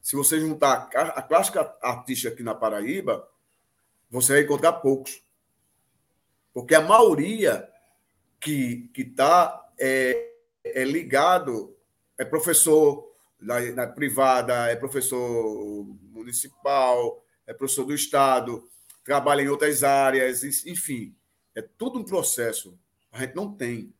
Se 0.00 0.14
você 0.14 0.38
juntar 0.40 0.88
a 0.94 1.22
clássica 1.22 1.76
artista 1.82 2.28
aqui 2.28 2.42
na 2.42 2.54
Paraíba, 2.54 3.28
você 4.08 4.34
vai 4.34 4.42
encontrar 4.42 4.74
poucos. 4.74 5.22
Porque 6.60 6.74
a 6.74 6.80
maioria 6.82 7.66
que 8.38 8.90
está 8.94 9.66
é, 9.78 10.30
é 10.62 10.84
ligado, 10.84 11.74
é 12.18 12.24
professor 12.24 13.10
na, 13.40 13.60
na 13.72 13.86
privada, 13.86 14.66
é 14.66 14.76
professor 14.76 15.86
municipal, 16.12 17.24
é 17.46 17.54
professor 17.54 17.86
do 17.86 17.94
Estado, 17.94 18.68
trabalha 19.02 19.40
em 19.40 19.48
outras 19.48 19.82
áreas, 19.82 20.44
enfim. 20.66 21.16
É 21.54 21.62
tudo 21.62 21.98
um 21.98 22.04
processo. 22.04 22.78
A 23.10 23.20
gente 23.20 23.34
não 23.34 23.52
tem. 23.52 23.94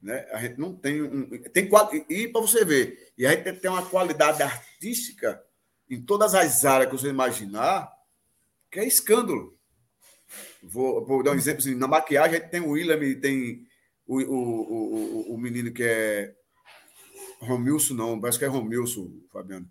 Né? 0.00 0.26
A 0.30 0.40
gente 0.40 0.58
não 0.58 0.72
tem. 0.74 1.02
Um, 1.02 1.28
tem 1.52 1.68
e 2.08 2.28
para 2.28 2.40
você 2.40 2.64
ver, 2.64 3.12
e 3.18 3.26
a 3.26 3.30
gente 3.32 3.52
tem 3.54 3.70
uma 3.70 3.84
qualidade 3.84 4.40
artística 4.40 5.44
em 5.88 6.00
todas 6.00 6.32
as 6.32 6.64
áreas 6.64 6.88
que 6.88 6.96
você 6.96 7.08
imaginar, 7.08 7.92
que 8.70 8.78
é 8.78 8.86
escândalo. 8.86 9.59
Vou, 10.62 11.04
vou 11.04 11.22
dar 11.22 11.32
um 11.32 11.36
exemplo 11.36 11.60
assim, 11.60 11.74
na 11.74 11.88
maquiagem 11.88 12.36
a 12.36 12.40
gente 12.40 12.50
tem 12.50 12.60
o 12.60 12.70
William, 12.70 12.98
tem 13.20 13.66
o, 14.06 14.20
o, 14.20 15.32
o, 15.32 15.34
o 15.34 15.38
menino 15.38 15.72
que 15.72 15.82
é 15.82 16.34
Romilson, 17.40 17.94
não, 17.94 18.20
parece 18.20 18.38
que 18.38 18.44
é 18.44 18.48
Romilson, 18.48 19.10
Fabiano, 19.32 19.66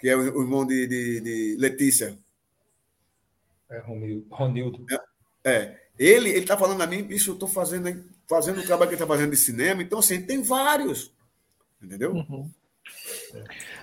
que 0.00 0.08
é 0.08 0.16
o, 0.16 0.40
irmão 0.40 0.66
de, 0.66 0.86
de, 0.86 1.20
de 1.20 1.56
Letícia. 1.58 2.18
É 3.70 3.78
Ronildo. 4.30 4.86
É, 5.44 5.50
é. 5.50 5.88
Ele 5.98 6.30
está 6.30 6.56
falando 6.56 6.80
a 6.80 6.86
mim, 6.86 7.06
isso 7.10 7.30
eu 7.30 7.34
estou 7.34 7.48
fazendo 7.48 7.86
fazendo 8.28 8.60
o 8.60 8.62
trabalho 8.62 8.90
que 8.90 8.94
ele 8.94 9.02
está 9.02 9.06
fazendo 9.06 9.30
de 9.30 9.36
cinema. 9.36 9.82
Então, 9.82 9.98
assim, 9.98 10.20
tem 10.22 10.42
vários. 10.42 11.12
Entendeu? 11.82 12.12
Uhum. 12.12 12.48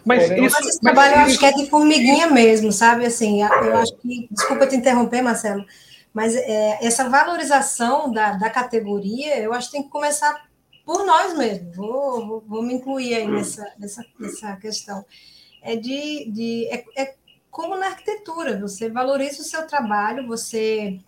Mas, 0.06 0.30
isso, 0.30 0.42
mas 0.42 0.68
esse 0.68 0.80
trabalho 0.80 1.16
mas... 1.16 1.20
eu 1.20 1.26
acho 1.26 1.40
que 1.40 1.46
é 1.46 1.52
de 1.52 1.70
formiguinha 1.70 2.30
mesmo, 2.30 2.72
sabe? 2.72 3.06
Assim, 3.06 3.42
eu 3.42 3.76
acho 3.76 3.96
que. 3.98 4.28
Desculpa 4.32 4.68
te 4.68 4.76
interromper, 4.76 5.22
Marcelo, 5.22 5.66
mas 6.16 6.34
é, 6.34 6.80
essa 6.82 7.10
valorização 7.10 8.10
da, 8.10 8.38
da 8.38 8.50
categoria, 8.50 9.38
eu 9.38 9.52
acho 9.52 9.68
que 9.68 9.74
tem 9.74 9.84
que 9.84 9.90
começar 9.90 10.48
por 10.86 11.06
nós 11.06 11.38
mesmos. 11.38 11.76
Vou, 11.76 12.26
vou, 12.26 12.44
vou 12.48 12.64
me 12.64 12.74
incluir 12.74 13.16
aí 13.16 13.28
nessa, 13.28 13.70
nessa, 13.78 14.06
nessa 14.18 14.56
questão. 14.56 15.04
É 15.62 15.76
de. 15.76 16.32
de 16.32 16.70
é, 16.72 16.86
é 16.96 17.16
como 17.52 17.76
na 17.76 17.88
arquitetura, 17.88 18.58
você 18.58 18.90
valoriza 18.90 19.42
o 19.42 19.46
seu 19.46 19.68
trabalho, 19.68 20.26
você 20.26 21.00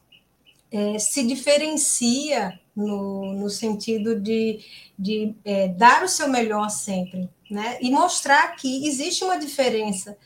é, 0.70 1.00
se 1.00 1.26
diferencia 1.26 2.60
no, 2.76 3.34
no 3.34 3.50
sentido 3.50 4.20
de, 4.20 4.60
de 5.00 5.36
é, 5.46 5.70
dar 5.70 6.04
o 6.04 6.08
seu 6.08 6.28
melhor 6.28 6.70
sempre, 6.70 7.30
né? 7.50 7.78
E 7.82 7.90
mostrar 7.90 8.56
que 8.58 8.86
existe 8.86 9.24
uma 9.24 9.38
diferença 9.38 10.18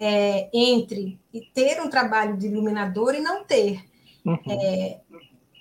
é, 0.00 0.48
entre 0.52 1.18
ter 1.52 1.80
um 1.80 1.90
trabalho 1.90 2.36
de 2.36 2.46
iluminador 2.46 3.16
e 3.16 3.20
não 3.20 3.44
ter. 3.44 3.88
Uhum. 4.24 4.38
É, 4.48 5.00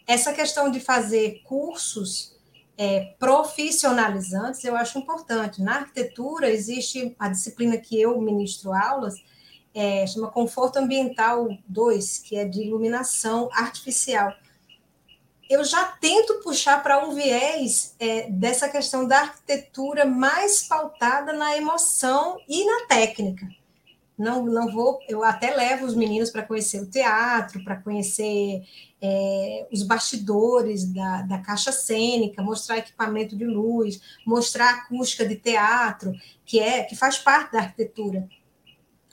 essa 0.07 0.33
questão 0.33 0.69
de 0.71 0.79
fazer 0.79 1.41
cursos 1.43 2.35
é, 2.77 3.15
profissionalizantes 3.17 4.63
eu 4.63 4.75
acho 4.75 4.99
importante. 4.99 5.61
Na 5.61 5.77
arquitetura 5.77 6.49
existe 6.49 7.15
a 7.17 7.29
disciplina 7.29 7.77
que 7.77 7.99
eu 7.99 8.19
ministro 8.21 8.73
aulas, 8.73 9.15
é, 9.73 10.05
chama 10.07 10.29
Conforto 10.29 10.77
Ambiental 10.77 11.49
2, 11.67 12.19
que 12.19 12.37
é 12.37 12.45
de 12.45 12.61
iluminação 12.61 13.49
artificial 13.53 14.33
eu 15.49 15.63
já 15.63 15.85
tento 15.85 16.41
puxar 16.41 16.83
para 16.83 17.05
um 17.05 17.13
viés 17.13 17.95
é, 17.99 18.29
dessa 18.29 18.67
questão 18.67 19.07
da 19.07 19.19
arquitetura 19.19 20.05
mais 20.05 20.63
pautada 20.63 21.33
na 21.33 21.55
emoção 21.55 22.37
e 22.47 22.65
na 22.65 22.85
técnica. 22.85 23.47
Não, 24.17 24.43
não 24.45 24.71
vou, 24.71 24.99
eu 25.07 25.23
até 25.23 25.55
levo 25.55 25.85
os 25.85 25.93
meninos 25.93 26.31
para 26.31 26.41
conhecer 26.41 26.81
o 26.81 26.89
teatro, 26.89 27.63
para 27.63 27.75
conhecer 27.75 28.63
é, 28.99 29.67
os 29.71 29.83
bastidores 29.83 30.91
da, 30.91 31.21
da 31.21 31.37
caixa 31.37 31.71
cênica, 31.71 32.41
mostrar 32.41 32.79
equipamento 32.79 33.37
de 33.37 33.45
luz, 33.45 34.01
mostrar 34.25 34.71
acústica 34.71 35.23
de 35.23 35.35
teatro, 35.35 36.11
que 36.43 36.59
é 36.59 36.83
que 36.83 36.95
faz 36.95 37.19
parte 37.19 37.51
da 37.51 37.59
arquitetura. 37.59 38.27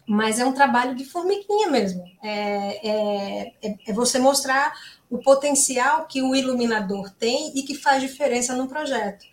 mas 0.07 0.39
é 0.39 0.45
um 0.45 0.53
trabalho 0.53 0.95
de 0.95 1.05
formiguinha 1.05 1.69
mesmo. 1.69 2.03
É, 2.23 2.89
é, 2.89 3.55
é, 3.63 3.77
é, 3.87 3.93
você 3.93 4.19
mostrar 4.19 4.73
o 5.11 5.19
potencial 5.19 6.07
que 6.07 6.23
o 6.23 6.35
iluminador 6.35 7.11
tem 7.11 7.57
e 7.59 7.63
que 7.63 7.75
faz 7.75 8.03
diferença 8.03 8.55
no 8.55 8.69
projeto. 8.69 9.25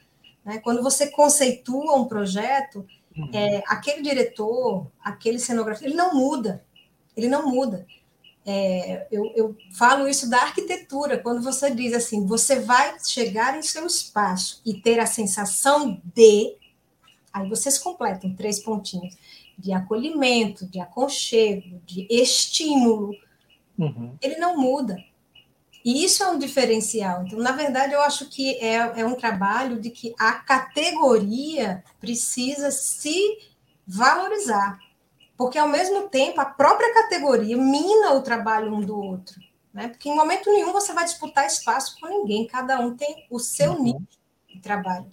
Né? 0.46 0.60
Quando 0.60 0.84
você 0.84 1.10
conceitua 1.12 1.96
um 1.96 2.06
projeto. 2.06 2.86
É, 3.34 3.64
aquele 3.68 4.02
diretor, 4.02 4.88
aquele 5.04 5.40
cenografista, 5.40 5.88
ele 5.88 5.96
não 5.96 6.14
muda. 6.14 6.64
Ele 7.16 7.28
não 7.28 7.50
muda. 7.50 7.86
É, 8.46 9.08
eu, 9.12 9.32
eu, 9.36 9.56
falo 9.74 10.08
isso 10.08 10.30
da 10.30 10.42
arquitetura, 10.42 11.20
quando 11.20 11.44
você 11.44 11.70
diz 11.70 11.94
assim, 11.94 12.26
você 12.26 12.60
vai 12.60 12.98
chegar 13.00 13.58
em 13.58 13.62
seu 13.62 13.86
espaço 13.86 14.62
e 14.66 14.82
ter 14.82 15.00
a 15.00 15.06
sensação 15.06 16.02
de, 16.16 16.56
aí 17.32 17.48
vocês 17.48 17.78
completam 17.78 18.34
três 18.36 18.60
pontinhos, 18.60 19.16
de 19.58 19.72
acolhimento, 19.72 20.66
de 20.66 20.80
aconchego, 20.80 21.80
de 21.86 22.08
estímulo, 22.10 23.16
uhum. 23.78 24.16
ele 24.20 24.38
não 24.38 24.58
muda. 24.58 24.98
E 25.84 26.06
isso 26.06 26.24
é 26.24 26.28
um 26.28 26.38
diferencial. 26.38 27.24
Então, 27.24 27.40
na 27.40 27.52
verdade, 27.52 27.94
eu 27.94 28.02
acho 28.02 28.30
que 28.30 28.56
é, 28.58 28.76
é 29.02 29.06
um 29.06 29.16
trabalho 29.16 29.80
de 29.80 29.90
que 29.90 30.14
a 30.20 30.34
categoria 30.34 31.84
precisa 32.00 32.70
se 32.72 33.40
valorizar. 33.86 34.80
Porque, 35.36 35.58
ao 35.58 35.68
mesmo 35.68 36.08
tempo, 36.08 36.40
a 36.40 36.46
própria 36.46 36.94
categoria 36.94 37.58
mina 37.58 38.14
o 38.14 38.22
trabalho 38.22 38.74
um 38.74 38.82
do 38.82 38.96
outro. 38.96 39.42
Né? 39.74 39.88
Porque, 39.88 40.08
em 40.08 40.16
momento 40.16 40.52
nenhum, 40.52 40.72
você 40.72 40.94
vai 40.94 41.04
disputar 41.04 41.48
espaço 41.48 42.00
com 42.00 42.08
ninguém. 42.08 42.46
Cada 42.46 42.80
um 42.80 42.96
tem 42.96 43.26
o 43.30 43.40
seu 43.40 43.72
uhum. 43.72 43.84
nível 43.84 44.08
de 44.48 44.60
trabalho. 44.60 45.08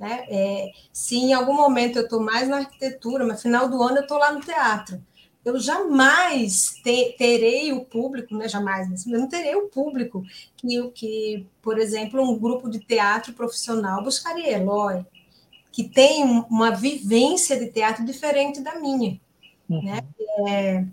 Né? 0.00 0.26
É, 0.28 0.72
se 0.92 1.16
em 1.16 1.32
algum 1.32 1.54
momento 1.54 1.96
eu 1.96 2.04
estou 2.04 2.20
mais 2.20 2.48
na 2.48 2.56
arquitetura, 2.56 3.24
mas 3.24 3.36
no 3.36 3.42
final 3.42 3.68
do 3.68 3.80
ano 3.80 3.98
eu 3.98 4.02
estou 4.02 4.18
lá 4.18 4.32
no 4.32 4.40
teatro 4.40 5.00
eu 5.44 5.58
jamais 5.58 6.74
te, 6.82 7.14
terei 7.18 7.72
o 7.72 7.84
público, 7.84 8.36
né, 8.36 8.48
jamais, 8.48 9.06
eu 9.06 9.18
não 9.18 9.28
terei 9.28 9.54
o 9.56 9.68
público 9.68 10.24
que, 10.56 10.90
que, 10.90 11.46
por 11.60 11.78
exemplo, 11.78 12.22
um 12.22 12.38
grupo 12.38 12.70
de 12.70 12.78
teatro 12.78 13.32
profissional 13.32 14.02
buscaria 14.02 14.52
Eloy, 14.52 15.04
que 15.72 15.84
tem 15.84 16.22
uma 16.22 16.70
vivência 16.70 17.58
de 17.58 17.66
teatro 17.66 18.04
diferente 18.04 18.60
da 18.60 18.78
minha, 18.78 19.18
uhum. 19.68 19.82
né? 19.82 20.00
É, 20.46 20.84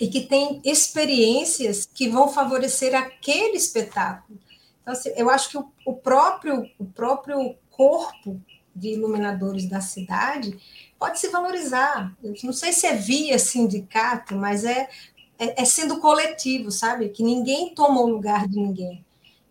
e 0.00 0.08
que 0.08 0.22
tem 0.22 0.60
experiências 0.64 1.88
que 1.92 2.08
vão 2.08 2.28
favorecer 2.28 2.94
aquele 2.94 3.56
espetáculo. 3.56 4.38
Então, 4.82 4.92
assim, 4.92 5.12
eu 5.16 5.30
acho 5.30 5.50
que 5.50 5.58
o, 5.58 5.66
o 5.86 5.94
próprio 5.94 6.68
o 6.78 6.84
próprio 6.84 7.56
corpo 7.70 8.40
de 8.74 8.88
iluminadores 8.88 9.68
da 9.68 9.80
cidade 9.80 10.58
pode 10.98 11.18
se 11.18 11.28
valorizar. 11.28 12.16
Não 12.42 12.52
sei 12.52 12.72
se 12.72 12.86
é 12.86 12.94
via 12.94 13.38
sindicato, 13.38 14.34
mas 14.34 14.64
é, 14.64 14.88
é, 15.38 15.62
é 15.62 15.64
sendo 15.64 16.00
coletivo, 16.00 16.70
sabe? 16.70 17.08
Que 17.08 17.22
ninguém 17.22 17.74
toma 17.74 18.00
o 18.00 18.08
lugar 18.08 18.48
de 18.48 18.56
ninguém. 18.56 19.04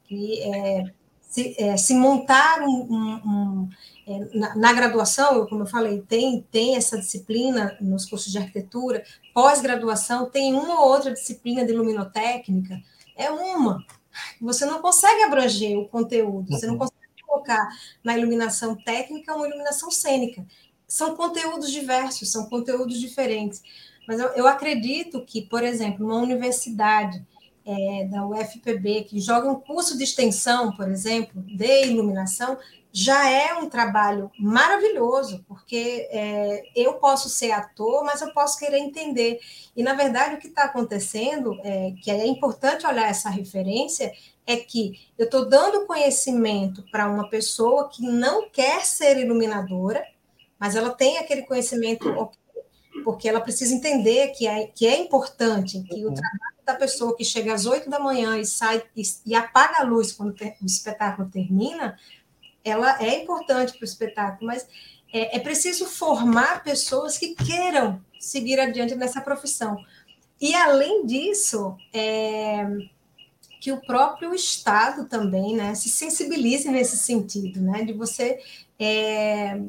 Que 0.06 0.42
é, 0.42 0.84
se, 1.22 1.56
é, 1.58 1.78
se, 1.78 1.94
montar 1.96 2.62
um, 2.62 2.68
um, 2.68 3.22
um 3.26 3.70
é, 4.06 4.38
na, 4.38 4.56
na, 4.56 4.74
graduação, 4.74 5.46
como 5.48 5.64
eu 5.64 5.68
falei, 5.68 6.02
tem, 6.02 6.46
tem 6.52 6.76
essa 6.76 6.98
disciplina 6.98 7.78
nos 7.82 8.06
cursos 8.06 8.32
de 8.32 8.38
arquitetura, 8.38 9.04
pós-graduação 9.34 10.30
tem 10.30 10.54
uma 10.54 10.80
ou 10.82 10.90
outra 10.90 11.12
disciplina 11.12 11.66
de 11.66 11.74
luminotécnica, 11.74 12.80
é 13.16 13.32
uma. 13.32 13.84
Você 14.40 14.66
não 14.66 14.82
consegue 14.82 15.24
abranger 15.24 15.78
o 15.78 15.88
conteúdo, 15.88 16.52
você 16.52 16.68
não 16.68 16.74
uhum. 16.74 16.80
consegue 16.80 17.24
colocar 17.26 17.68
na 18.04 18.16
iluminação 18.18 18.76
técnica 18.76 19.36
uma 19.36 19.48
iluminação 19.48 19.90
cênica 19.90 20.46
são 20.94 21.16
conteúdos 21.16 21.72
diversos, 21.72 22.32
são 22.32 22.46
conteúdos 22.46 23.00
diferentes. 23.00 23.64
Mas 24.08 24.20
eu, 24.20 24.28
eu 24.34 24.46
acredito 24.46 25.26
que, 25.26 25.42
por 25.42 25.64
exemplo, 25.64 26.06
uma 26.06 26.18
universidade 26.18 27.26
é, 27.66 28.06
da 28.06 28.24
UFPB 28.28 29.06
que 29.06 29.20
joga 29.20 29.50
um 29.50 29.60
curso 29.60 29.98
de 29.98 30.04
extensão, 30.04 30.72
por 30.76 30.88
exemplo, 30.88 31.42
de 31.42 31.88
iluminação, 31.88 32.60
já 32.92 33.28
é 33.28 33.56
um 33.56 33.68
trabalho 33.68 34.30
maravilhoso, 34.38 35.44
porque 35.48 36.08
é, 36.12 36.64
eu 36.76 36.94
posso 36.94 37.28
ser 37.28 37.52
ator, 37.52 38.04
mas 38.04 38.22
eu 38.22 38.32
posso 38.32 38.60
querer 38.60 38.78
entender. 38.78 39.40
E, 39.76 39.82
na 39.82 39.96
verdade, 39.96 40.36
o 40.36 40.38
que 40.38 40.46
está 40.46 40.66
acontecendo, 40.66 41.60
é, 41.64 41.92
que 42.04 42.12
é 42.12 42.28
importante 42.28 42.86
olhar 42.86 43.10
essa 43.10 43.32
referência, 43.32 44.14
é 44.46 44.58
que 44.58 45.10
eu 45.18 45.26
estou 45.26 45.50
dando 45.50 45.88
conhecimento 45.88 46.84
para 46.92 47.10
uma 47.10 47.28
pessoa 47.32 47.90
que 47.90 48.04
não 48.04 48.48
quer 48.48 48.86
ser 48.86 49.18
iluminadora, 49.18 50.13
mas 50.64 50.78
ela 50.78 50.92
tem 50.92 51.18
aquele 51.18 51.42
conhecimento 51.42 52.32
porque 53.04 53.28
ela 53.28 53.42
precisa 53.42 53.76
entender 53.76 54.30
que 54.30 54.48
é, 54.48 54.68
que 54.68 54.88
é 54.88 54.98
importante, 54.98 55.84
que 55.84 56.06
o 56.06 56.08
uhum. 56.08 56.14
trabalho 56.14 56.56
da 56.66 56.74
pessoa 56.74 57.18
que 57.18 57.26
chega 57.26 57.54
às 57.54 57.66
oito 57.66 57.90
da 57.90 58.00
manhã 58.00 58.38
e 58.38 58.46
sai 58.46 58.82
e, 58.96 59.04
e 59.26 59.36
apaga 59.36 59.82
a 59.82 59.84
luz 59.84 60.14
quando 60.14 60.32
ter, 60.32 60.56
o 60.62 60.66
espetáculo 60.66 61.30
termina, 61.30 62.00
ela 62.64 62.98
é 63.04 63.22
importante 63.22 63.74
para 63.74 63.82
o 63.82 63.84
espetáculo, 63.84 64.48
mas 64.48 64.66
é, 65.12 65.36
é, 65.36 65.40
preciso 65.42 65.86
formar 65.86 66.64
pessoas 66.64 67.18
que 67.18 67.36
queiram 67.36 68.02
seguir 68.18 68.58
adiante 68.58 68.96
nessa 68.96 69.20
profissão. 69.20 69.84
E, 70.40 70.56
além 70.56 71.06
disso, 71.06 71.76
é, 71.94 72.66
que 73.60 73.70
o 73.70 73.82
próprio 73.82 74.34
Estado 74.34 75.10
também 75.10 75.58
né, 75.58 75.76
se 75.76 75.90
sensibilize 75.90 76.70
nesse 76.70 76.96
sentido, 76.96 77.60
né, 77.60 77.84
de 77.84 77.92
você 77.92 78.40
é, 78.80 79.60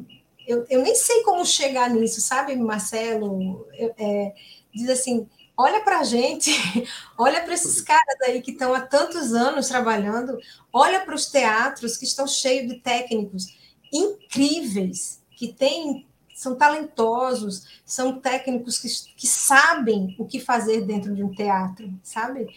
eu, 0.47 0.65
eu 0.69 0.83
nem 0.83 0.95
sei 0.95 1.23
como 1.23 1.45
chegar 1.45 1.91
nisso, 1.91 2.21
sabe, 2.21 2.55
Marcelo? 2.57 3.67
Eu, 3.73 3.95
é, 3.99 4.35
diz 4.75 4.89
assim: 4.89 5.29
olha 5.57 5.81
para 5.81 6.01
a 6.01 6.05
gente, 6.05 6.51
olha 7.17 7.43
para 7.43 7.55
esses 7.55 7.81
caras 7.81 8.21
aí 8.23 8.43
que 8.43 8.51
estão 8.51 8.75
há 8.75 8.81
tantos 8.81 9.33
anos 9.33 9.69
trabalhando, 9.69 10.39
olha 10.73 11.01
para 11.01 11.15
os 11.15 11.27
teatros 11.27 11.97
que 11.97 12.05
estão 12.05 12.27
cheios 12.27 12.69
de 12.69 12.81
técnicos 12.81 13.57
incríveis, 13.93 15.23
que 15.37 15.53
têm, 15.53 16.07
são 16.35 16.57
talentosos, 16.57 17.81
são 17.85 18.19
técnicos 18.19 18.79
que, 18.79 18.89
que 19.15 19.27
sabem 19.27 20.17
o 20.19 20.27
que 20.27 20.41
fazer 20.41 20.83
dentro 20.83 21.15
de 21.15 21.23
um 21.23 21.33
teatro, 21.33 21.93
sabe? 22.03 22.49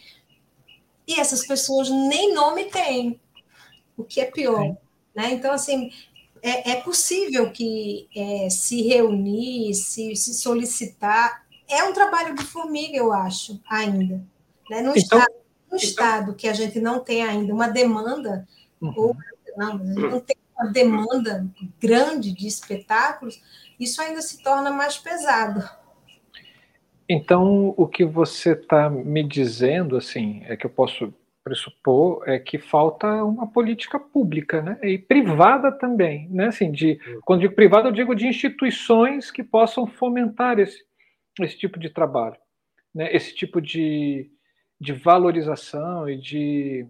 E 1.08 1.20
essas 1.20 1.46
pessoas 1.46 1.90
nem 1.90 2.34
nome 2.34 2.66
têm, 2.66 3.20
o 3.96 4.04
que 4.04 4.20
é 4.20 4.26
pior. 4.26 4.76
Né? 5.16 5.32
Então, 5.32 5.52
assim, 5.52 5.92
é, 6.48 6.72
é 6.72 6.76
possível 6.82 7.52
que 7.52 8.08
é, 8.16 8.50
se 8.50 8.82
reunir, 8.84 9.74
se, 9.74 10.16
se, 10.16 10.34
solicitar. 10.34 11.46
É 11.70 11.84
um 11.84 11.92
trabalho 11.92 12.36
de 12.36 12.44
formiga, 12.44 12.96
eu 12.98 13.12
acho, 13.12 13.62
ainda. 13.70 14.24
Né? 14.70 14.82
No, 14.82 14.92
então, 14.92 14.96
estado, 14.96 15.34
no 15.34 15.78
então, 15.78 15.80
estado 15.80 16.36
que 16.36 16.48
a 16.48 16.54
gente 16.54 16.80
não 16.80 17.02
tem 17.02 17.24
ainda 17.24 17.54
uma 17.54 17.68
demanda, 17.68 18.48
uhum. 18.82 18.94
ou 18.96 19.18
não, 19.58 19.78
não 19.78 20.20
tem 20.22 20.38
uma 20.58 20.72
demanda 20.72 21.46
grande 21.80 22.32
de 22.32 22.48
espetáculos, 22.48 23.42
isso 23.78 24.02
ainda 24.02 24.22
se 24.22 24.42
torna 24.42 24.72
mais 24.72 24.98
pesado. 24.98 25.70
Então, 27.10 27.74
o 27.78 27.88
que 27.88 28.06
você 28.06 28.52
está 28.52 28.90
me 28.90 29.24
dizendo, 29.24 29.98
assim, 29.98 30.44
é 30.46 30.58
que 30.58 30.66
eu 30.66 30.70
posso 30.70 31.14
pressupor 31.48 32.24
é 32.28 32.38
que 32.38 32.58
falta 32.58 33.08
uma 33.24 33.48
política 33.48 33.98
pública, 33.98 34.62
né? 34.62 34.78
E 34.84 34.98
privada 34.98 35.72
também, 35.72 36.28
né? 36.30 36.48
Assim, 36.48 36.72
de 36.72 37.00
quando 37.24 37.42
digo 37.42 37.56
privada, 37.56 37.88
eu 37.88 37.94
digo 37.94 38.14
de 38.14 38.28
instituições 38.28 39.32
que 39.32 39.42
possam 39.42 39.88
fomentar 39.88 40.60
esse, 40.60 40.84
esse 41.40 41.58
tipo 41.58 41.80
de 41.80 41.90
trabalho, 41.90 42.36
né? 42.94 43.16
Esse 43.16 43.34
tipo 43.34 43.62
de, 43.62 44.30
de 44.80 44.92
valorização 44.92 46.10
e 46.10 46.18
de 46.18 46.86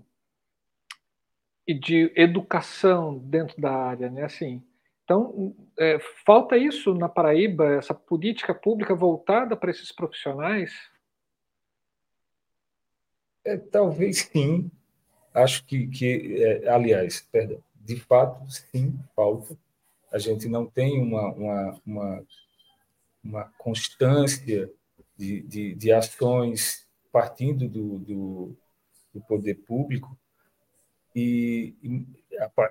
e 1.67 1.73
de 1.73 2.11
educação 2.15 3.19
dentro 3.19 3.59
da 3.61 3.71
área, 3.71 4.09
né? 4.09 4.23
Assim, 4.23 4.63
então 5.03 5.53
é, 5.77 5.99
falta 6.25 6.57
isso 6.57 6.95
na 6.95 7.07
Paraíba, 7.07 7.75
essa 7.75 7.93
política 7.93 8.55
pública 8.55 8.95
voltada 8.95 9.55
para 9.55 9.69
esses 9.69 9.91
profissionais 9.91 10.71
é, 13.47 13.57
talvez 13.57 14.29
sim. 14.31 14.69
Acho 15.33 15.63
que, 15.65 15.87
que 15.87 16.43
é, 16.43 16.67
aliás, 16.69 17.25
perdão, 17.31 17.61
de 17.75 17.95
fato, 17.95 18.43
sim, 18.49 18.99
falta. 19.15 19.57
A 20.11 20.17
gente 20.17 20.47
não 20.47 20.65
tem 20.65 21.01
uma, 21.01 21.31
uma, 21.33 21.81
uma, 21.85 22.25
uma 23.23 23.43
constância 23.57 24.71
de, 25.15 25.41
de, 25.41 25.75
de, 25.75 25.91
ações 25.91 26.87
partindo 27.11 27.67
do, 27.67 27.99
do, 27.99 28.57
do 29.13 29.21
poder 29.21 29.55
público 29.55 30.17
e, 31.15 31.75
e, 31.83 32.05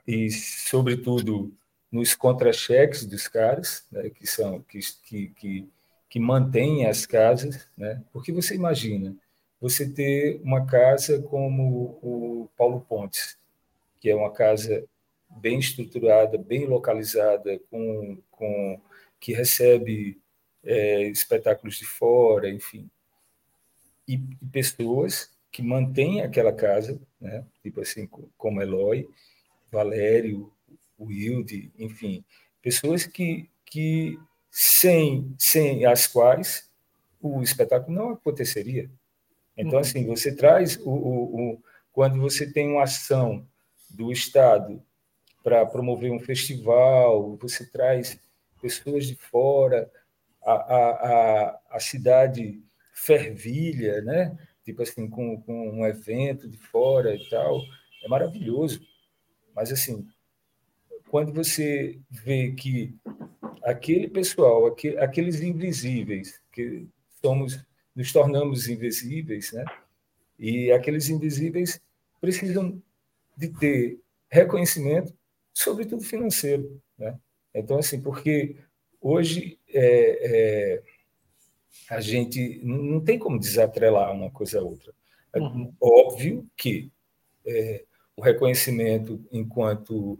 e, 0.07 0.31
sobretudo, 0.31 1.53
nos 1.90 2.15
contra-cheques 2.15 3.07
dos 3.07 3.28
caras, 3.28 3.86
né, 3.90 4.11
que 4.11 4.27
são 4.27 4.61
que, 4.62 4.81
que, 5.05 5.28
que, 5.28 5.69
que 6.09 6.20
mantêm 6.20 6.86
as 6.86 7.07
casas, 7.07 7.69
né? 7.77 8.03
porque 8.12 8.32
você 8.32 8.55
imagina, 8.55 9.16
você 9.60 9.88
ter 9.88 10.40
uma 10.42 10.66
casa 10.66 11.20
como 11.22 11.98
o 12.02 12.48
Paulo 12.56 12.80
Pontes, 12.80 13.38
que 14.00 14.10
é 14.10 14.14
uma 14.14 14.32
casa 14.32 14.86
bem 15.28 15.58
estruturada, 15.58 16.38
bem 16.38 16.66
localizada, 16.66 17.58
com, 17.70 18.18
com 18.30 18.80
que 19.18 19.32
recebe 19.32 20.20
é, 20.64 21.02
espetáculos 21.04 21.76
de 21.76 21.84
fora, 21.84 22.48
enfim. 22.50 22.90
E, 24.06 24.14
e, 24.14 24.46
pessoas 24.52 25.30
que 25.50 25.62
mantêm 25.62 26.20
aquela 26.20 26.52
casa, 26.52 27.00
né? 27.20 27.44
tipo 27.62 27.80
assim, 27.80 28.08
como 28.36 28.60
Eloy, 28.60 29.08
Valério, 29.70 30.52
Wilde, 30.98 31.72
enfim, 31.78 32.24
pessoas 32.62 33.06
que, 33.06 33.50
que 33.64 34.18
sem, 34.50 35.34
sem 35.38 35.84
as 35.84 36.06
quais 36.06 36.70
o 37.20 37.42
espetáculo 37.42 37.96
não 37.96 38.10
aconteceria. 38.10 38.90
Então, 39.56 39.74
uhum. 39.74 39.78
assim, 39.78 40.06
você 40.06 40.34
traz 40.34 40.76
o, 40.78 40.90
o, 40.90 41.52
o, 41.52 41.62
quando 41.92 42.20
você 42.20 42.50
tem 42.50 42.68
uma 42.68 42.84
ação 42.84 43.46
do 43.90 44.12
Estado 44.12 44.82
para 45.42 45.64
promover 45.64 46.10
um 46.10 46.20
festival, 46.20 47.36
você 47.36 47.64
traz 47.64 48.18
pessoas 48.60 49.06
de 49.06 49.14
fora, 49.14 49.90
a, 50.44 50.52
a, 50.52 50.90
a, 50.90 51.60
a 51.70 51.80
cidade 51.80 52.62
fervilha, 52.92 54.00
né? 54.02 54.36
Tipo 54.64 54.82
assim, 54.82 55.08
com, 55.08 55.40
com 55.42 55.70
um 55.70 55.86
evento 55.86 56.48
de 56.48 56.58
fora 56.58 57.14
e 57.14 57.28
tal, 57.28 57.60
é 58.02 58.08
maravilhoso. 58.08 58.80
Mas, 59.54 59.70
assim, 59.70 60.06
quando 61.08 61.32
você 61.32 61.98
vê 62.10 62.52
que 62.52 62.94
aquele 63.62 64.08
pessoal, 64.08 64.66
aqueles 64.98 65.40
invisíveis, 65.40 66.40
que 66.52 66.86
somos, 67.22 67.58
nos 67.97 68.12
tornamos 68.12 68.68
invisíveis, 68.68 69.52
né? 69.52 69.64
E 70.39 70.70
aqueles 70.70 71.09
invisíveis 71.09 71.81
precisam 72.20 72.81
de 73.36 73.48
ter 73.48 73.98
reconhecimento, 74.28 75.12
sobretudo 75.52 76.05
financeiro, 76.05 76.81
né? 76.98 77.18
Então, 77.55 77.78
assim, 77.78 78.02
porque 78.02 78.56
hoje 79.01 79.59
é, 79.68 80.74
é, 80.77 80.82
a 81.89 82.01
gente 82.01 82.60
não 82.62 83.01
tem 83.01 83.18
como 83.18 83.39
desatrelar 83.39 84.12
uma 84.12 84.31
coisa 84.31 84.60
a 84.60 84.62
outra. 84.62 84.93
É 85.32 85.40
uhum. 85.40 85.73
Óbvio 85.81 86.47
que 86.55 86.93
é, 87.47 87.85
o 88.14 88.23
reconhecimento 88.23 89.24
enquanto 89.32 90.18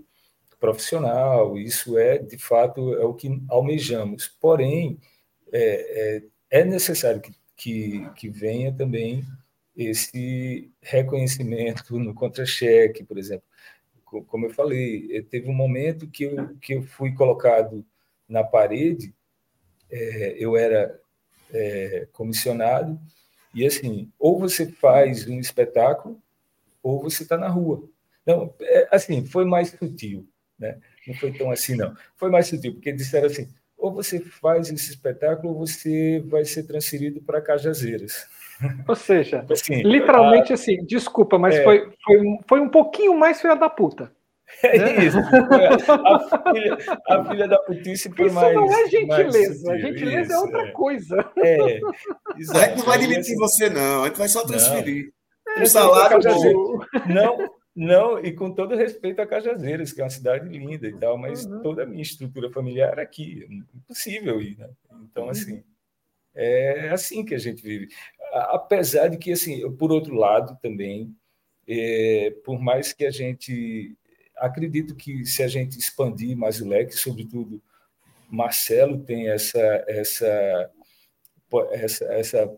profissional, 0.59 1.59
isso 1.59 1.99
é, 1.99 2.19
de 2.19 2.39
fato, 2.39 2.95
é 2.95 3.05
o 3.05 3.15
que 3.15 3.43
almejamos. 3.49 4.29
Porém, 4.41 4.99
é, 5.53 6.23
é, 6.51 6.61
é 6.61 6.65
necessário 6.65 7.21
que, 7.21 7.33
que, 7.57 8.09
que, 8.17 8.29
venha 8.29 8.73
também 8.73 9.25
esse 9.77 10.71
reconhecimento 10.81 11.99
no 11.99 12.15
contra-cheque, 12.15 13.05
por 13.05 13.19
exemplo. 13.19 13.47
Como 14.05 14.47
eu 14.47 14.51
falei, 14.51 15.23
teve 15.25 15.49
um 15.49 15.55
momento 15.55 16.09
que 16.09 16.25
eu, 16.25 16.57
que 16.59 16.75
eu 16.75 16.83
fui 16.83 17.13
colocado 17.13 17.85
na 18.29 18.45
parede, 18.45 19.15
é, 19.91 20.37
eu 20.39 20.57
era 20.57 21.01
é, 21.53 22.07
comissionado, 22.13 22.99
e 23.55 23.67
assim, 23.67 24.13
ou 24.19 24.39
você 24.39 24.67
faz 24.67 25.27
um 25.27 25.41
espetáculo, 25.41 26.21
ou 26.83 27.03
você 27.03 27.23
está 27.23 27.37
na 27.37 27.49
rua. 27.49 27.89
Não, 28.25 28.55
é, 28.61 28.89
assim, 28.91 29.25
foi 29.25 29.45
mais 29.45 29.71
sutil. 29.71 30.29
Né? 30.59 30.79
Não 31.07 31.15
foi 31.15 31.33
tão 31.33 31.51
assim, 31.51 31.75
não. 31.75 31.97
Foi 32.17 32.31
mais 32.31 32.47
sutil, 32.49 32.75
porque 32.75 32.93
disseram 32.93 33.27
assim: 33.27 33.49
ou 33.77 33.93
você 33.93 34.21
faz 34.21 34.71
esse 34.71 34.91
espetáculo, 34.91 35.53
ou 35.53 35.67
você 35.67 36.23
vai 36.27 36.45
ser 36.45 36.65
transferido 36.65 37.21
para 37.21 37.41
Cajazeiras. 37.41 38.27
Ou 38.89 38.95
seja, 38.95 39.45
assim, 39.51 39.83
literalmente 39.83 40.53
a... 40.53 40.55
assim, 40.55 40.85
desculpa, 40.85 41.39
mas 41.39 41.55
é... 41.57 41.65
foi, 41.65 41.93
foi, 42.05 42.39
foi 42.49 42.61
um 42.61 42.69
pouquinho 42.69 43.17
mais 43.17 43.41
filha 43.41 43.55
da 43.55 43.69
puta. 43.69 44.11
É 44.63 44.79
né? 44.79 45.05
isso. 45.05 45.19
A 45.19 46.53
filha, 46.53 46.79
a 47.09 47.25
filha 47.25 47.49
da 47.49 47.59
putice 47.59 48.11
foi 48.11 48.27
isso 48.27 48.35
mais. 48.35 48.53
Isso 48.53 48.61
não 48.61 48.73
é 48.73 48.89
gentileza. 48.89 49.73
a 49.73 49.79
gentileza 49.79 50.17
é 50.17 50.23
isso, 50.23 50.33
é 50.33 50.39
outra 50.39 50.63
é. 50.63 50.71
coisa. 50.71 51.33
É, 51.39 51.81
exato. 52.39 52.59
A 52.59 52.69
gente 52.69 52.79
não 52.79 52.87
vai 52.87 52.99
demitir 52.99 53.37
você, 53.37 53.69
não. 53.69 54.05
A 54.05 54.07
gente 54.07 54.19
vai 54.19 54.29
só 54.29 54.47
transferir. 54.47 55.13
Não. 55.47 55.63
O 55.63 55.67
salário. 55.67 56.19
Não, 57.07 57.51
não, 57.77 58.19
e 58.19 58.33
com 58.33 58.51
todo 58.51 58.75
respeito 58.75 59.21
a 59.21 59.27
Cajazeiras, 59.27 59.93
que 59.93 60.01
é 60.01 60.05
uma 60.05 60.09
cidade 60.09 60.49
linda 60.49 60.89
e 60.89 60.97
tal, 60.97 61.19
mas 61.19 61.45
uhum. 61.45 61.61
toda 61.61 61.83
a 61.83 61.87
minha 61.87 62.01
estrutura 62.01 62.51
familiar 62.51 62.99
é 62.99 63.03
aqui, 63.03 63.47
é 63.47 63.77
impossível 63.77 64.41
ir, 64.41 64.57
né? 64.57 64.71
Então, 65.03 65.25
uhum. 65.25 65.31
assim, 65.31 65.63
é 66.35 66.89
assim 66.89 67.23
que 67.23 67.35
a 67.35 67.39
gente 67.39 67.63
vive. 67.63 67.89
Apesar 68.33 69.09
de 69.09 69.19
que, 69.19 69.31
assim, 69.31 69.71
por 69.73 69.93
outro 69.93 70.15
lado 70.15 70.59
também, 70.63 71.15
é, 71.69 72.35
por 72.47 72.59
mais 72.59 72.95
que 72.95 73.05
a 73.05 73.11
gente 73.11 73.95
acredito 74.37 74.95
que 74.95 75.27
se 75.27 75.43
a 75.43 75.49
gente 75.49 75.79
expandir 75.79 76.35
mais 76.35 76.63
o 76.63 76.69
leque, 76.69 76.95
sobretudo 76.95 77.63
Marcelo 78.31 78.99
tem 79.05 79.29
essa 79.29 79.85
essa 79.87 80.71
essa, 81.73 82.05
essa 82.07 82.57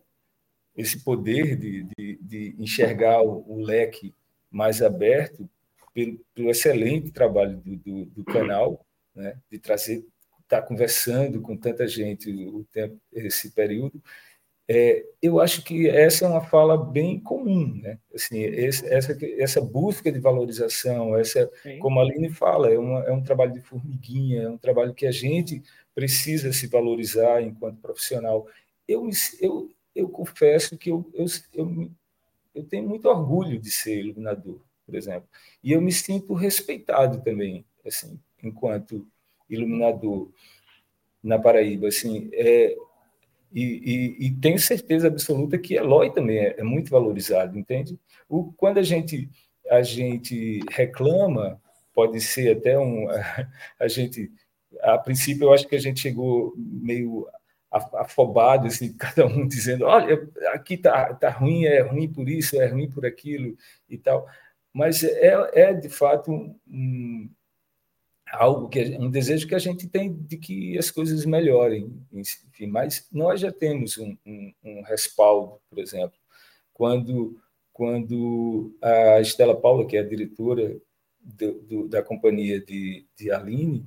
esse 0.76 1.02
poder 1.02 1.56
de, 1.56 1.84
de, 1.96 2.18
de 2.20 2.56
enxergar 2.58 3.20
o, 3.22 3.44
o 3.48 3.60
leque 3.60 4.14
mais 4.50 4.82
aberto 4.82 5.48
pelo, 5.94 6.20
pelo 6.34 6.50
excelente 6.50 7.10
trabalho 7.10 7.58
do, 7.58 7.76
do, 7.76 8.04
do 8.06 8.24
canal, 8.24 8.84
né, 9.14 9.36
de 9.50 9.58
trazer, 9.58 10.04
estar 10.42 10.62
tá 10.62 10.62
conversando 10.62 11.40
com 11.40 11.56
tanta 11.56 11.86
gente 11.86 12.30
o 12.30 12.64
tempo, 12.72 12.98
esse 13.12 13.50
período. 13.50 14.00
É, 14.70 15.02
eu 15.22 15.40
acho 15.40 15.64
que 15.64 15.88
essa 15.88 16.26
é 16.26 16.28
uma 16.28 16.42
fala 16.42 16.76
bem 16.76 17.18
comum, 17.18 17.74
né? 17.82 17.98
Assim, 18.14 18.38
esse, 18.38 18.86
essa, 18.86 19.16
essa 19.38 19.62
busca 19.62 20.12
de 20.12 20.20
valorização, 20.20 21.16
essa, 21.16 21.50
como 21.80 21.98
a 21.98 22.02
Aline 22.02 22.28
fala, 22.28 22.70
é, 22.70 22.78
uma, 22.78 23.02
é 23.04 23.10
um 23.10 23.22
trabalho 23.22 23.54
de 23.54 23.62
formiguinha, 23.62 24.42
é 24.42 24.48
um 24.48 24.58
trabalho 24.58 24.92
que 24.92 25.06
a 25.06 25.10
gente 25.10 25.62
precisa 25.94 26.52
se 26.52 26.66
valorizar 26.66 27.40
enquanto 27.42 27.80
profissional. 27.80 28.46
Eu, 28.86 29.08
eu, 29.40 29.70
eu 29.94 30.08
confesso 30.10 30.76
que 30.76 30.90
eu, 30.90 31.10
eu, 31.14 31.24
eu 31.54 31.90
eu 32.58 32.64
tenho 32.64 32.88
muito 32.88 33.08
orgulho 33.08 33.58
de 33.58 33.70
ser 33.70 33.98
iluminador, 34.00 34.60
por 34.84 34.94
exemplo. 34.94 35.28
E 35.62 35.72
eu 35.72 35.80
me 35.80 35.92
sinto 35.92 36.34
respeitado 36.34 37.22
também, 37.22 37.64
assim, 37.86 38.18
enquanto 38.42 39.06
iluminador 39.48 40.30
na 41.22 41.38
Paraíba, 41.38 41.88
assim, 41.88 42.28
é, 42.32 42.76
e, 43.52 43.62
e, 43.62 44.26
e, 44.26 44.30
tenho 44.32 44.58
certeza 44.58 45.08
absoluta 45.08 45.56
que 45.56 45.74
Eloy 45.74 46.12
também 46.12 46.38
é, 46.38 46.56
é 46.58 46.62
muito 46.62 46.90
valorizado, 46.90 47.58
entende? 47.58 47.98
O, 48.28 48.52
quando 48.52 48.78
a 48.78 48.82
gente 48.82 49.28
a 49.70 49.82
gente 49.82 50.60
reclama, 50.70 51.60
pode 51.94 52.20
ser 52.20 52.56
até 52.56 52.78
um 52.78 53.06
a, 53.78 53.88
gente 53.88 54.30
a 54.80 54.98
princípio 54.98 55.44
eu 55.44 55.52
acho 55.52 55.66
que 55.66 55.76
a 55.76 55.80
gente 55.80 56.00
chegou 56.00 56.54
meio 56.56 57.26
afobado, 57.70 58.66
assim, 58.66 58.92
cada 58.96 59.26
um 59.26 59.46
dizendo, 59.46 59.84
olha, 59.84 60.28
aqui 60.52 60.76
tá, 60.76 61.14
tá 61.14 61.30
ruim, 61.30 61.64
é 61.64 61.80
ruim 61.80 62.10
por 62.10 62.28
isso, 62.28 62.60
é 62.60 62.66
ruim 62.66 62.90
por 62.90 63.04
aquilo 63.04 63.56
e 63.88 63.98
tal. 63.98 64.26
Mas 64.72 65.02
é, 65.02 65.50
é 65.54 65.72
de 65.72 65.88
fato 65.88 66.30
um, 66.66 67.30
algo 68.30 68.68
que 68.68 68.80
um 68.98 69.10
desejo 69.10 69.46
que 69.48 69.54
a 69.54 69.58
gente 69.58 69.88
tem 69.88 70.12
de 70.12 70.36
que 70.36 70.78
as 70.78 70.90
coisas 70.90 71.24
melhorem, 71.24 71.92
enfim. 72.12 72.66
Mas 72.66 73.08
nós 73.12 73.40
já 73.40 73.52
temos 73.52 73.98
um, 73.98 74.16
um, 74.24 74.52
um 74.64 74.82
respaldo, 74.82 75.60
por 75.68 75.78
exemplo, 75.78 76.18
quando 76.72 77.40
quando 77.78 78.76
a 78.82 79.20
Estela 79.20 79.54
Paula, 79.54 79.86
que 79.86 79.96
é 79.96 80.00
a 80.00 80.08
diretora 80.08 80.76
do, 81.20 81.52
do, 81.62 81.88
da 81.88 82.02
companhia 82.02 82.60
de, 82.60 83.06
de 83.16 83.30
Aline, 83.30 83.86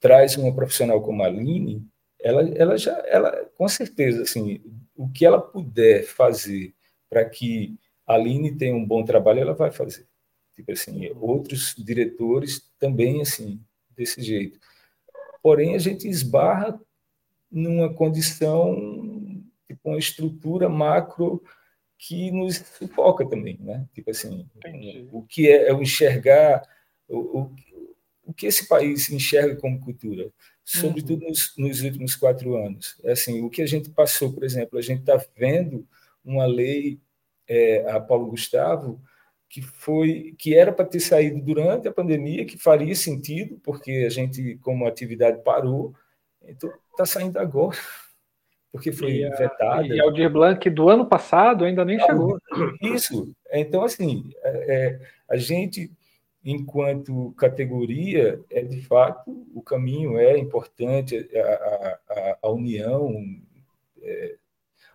traz 0.00 0.34
uma 0.38 0.54
profissional 0.54 1.02
como 1.02 1.22
a 1.22 1.26
Aline, 1.26 1.86
ela, 2.22 2.48
ela 2.50 2.78
já, 2.78 2.92
ela, 3.06 3.44
com 3.56 3.68
certeza, 3.68 4.22
assim, 4.22 4.60
o 4.96 5.08
que 5.08 5.26
ela 5.26 5.40
puder 5.40 6.04
fazer 6.04 6.74
para 7.10 7.24
que 7.28 7.76
a 8.06 8.14
Aline 8.14 8.56
tenha 8.56 8.74
um 8.74 8.86
bom 8.86 9.04
trabalho, 9.04 9.40
ela 9.40 9.54
vai 9.54 9.70
fazer. 9.70 10.06
Tipo 10.54 10.72
assim, 10.72 11.10
outros 11.16 11.74
diretores 11.76 12.70
também, 12.78 13.20
assim, 13.20 13.60
desse 13.90 14.22
jeito. 14.22 14.58
Porém, 15.42 15.74
a 15.74 15.78
gente 15.78 16.08
esbarra 16.08 16.80
numa 17.50 17.92
condição, 17.92 18.74
tipo, 19.66 19.88
uma 19.88 19.98
estrutura 19.98 20.68
macro 20.68 21.42
que 21.98 22.30
nos 22.30 22.56
sufoca 22.56 23.28
também, 23.28 23.58
né? 23.60 23.86
Tipo 23.94 24.10
assim, 24.10 24.48
Entendi. 24.56 25.08
o 25.12 25.22
que 25.22 25.48
é, 25.48 25.68
é 25.68 25.74
o 25.74 25.82
enxergar, 25.82 26.62
o, 27.08 27.18
o, 27.40 27.56
o 28.26 28.32
que 28.32 28.46
esse 28.46 28.66
país 28.66 29.10
enxerga 29.10 29.56
como 29.56 29.80
cultura 29.80 30.32
sobretudo 30.64 31.22
uhum. 31.22 31.28
nos, 31.28 31.54
nos, 31.56 31.82
últimos 31.82 32.14
quatro 32.14 32.56
anos. 32.56 32.98
É 33.02 33.12
assim, 33.12 33.42
o 33.42 33.50
que 33.50 33.62
a 33.62 33.66
gente 33.66 33.90
passou, 33.90 34.32
por 34.32 34.44
exemplo, 34.44 34.78
a 34.78 34.82
gente 34.82 35.00
está 35.00 35.20
vendo 35.36 35.86
uma 36.24 36.46
lei, 36.46 37.00
é, 37.48 37.90
a 37.90 38.00
Paulo 38.00 38.26
Gustavo, 38.26 39.00
que 39.48 39.60
foi 39.60 40.34
que 40.38 40.54
era 40.54 40.72
para 40.72 40.86
ter 40.86 41.00
saído 41.00 41.40
durante 41.42 41.86
a 41.86 41.92
pandemia, 41.92 42.46
que 42.46 42.56
faria 42.56 42.94
sentido, 42.94 43.60
porque 43.62 44.04
a 44.06 44.08
gente, 44.08 44.58
como 44.62 44.86
atividade, 44.86 45.42
parou, 45.42 45.94
então 46.42 46.72
está 46.90 47.04
saindo 47.04 47.38
agora, 47.38 47.76
porque 48.72 48.92
foi 48.92 49.16
e 49.16 49.24
a, 49.24 49.36
vetada. 49.36 49.86
E 49.86 50.00
Aldir 50.00 50.30
Blanc 50.30 50.70
do 50.70 50.88
ano 50.88 51.06
passado 51.06 51.64
ainda 51.64 51.84
nem 51.84 51.98
chegou. 52.00 52.38
Isso. 52.80 53.34
Então, 53.52 53.82
assim, 53.82 54.30
é, 54.42 54.74
é, 54.74 55.00
a 55.28 55.36
gente 55.36 55.92
enquanto 56.44 57.32
categoria, 57.36 58.40
é 58.50 58.62
de 58.62 58.82
fato 58.82 59.46
o 59.54 59.62
caminho 59.62 60.18
é 60.18 60.36
importante, 60.38 61.16
a, 61.34 61.98
a, 62.08 62.38
a 62.42 62.50
união, 62.50 63.14
é, 64.02 64.36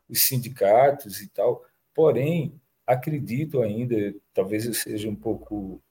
os 0.10 0.22
sindicatos 0.22 1.22
e 1.22 1.28
tal. 1.30 1.64
Porém, 1.94 2.54
acredito 2.86 3.62
ainda, 3.62 4.14
talvez 4.34 4.66
eu 4.66 4.74
seja 4.74 5.10
um 5.10 5.16
pouco 5.16 5.82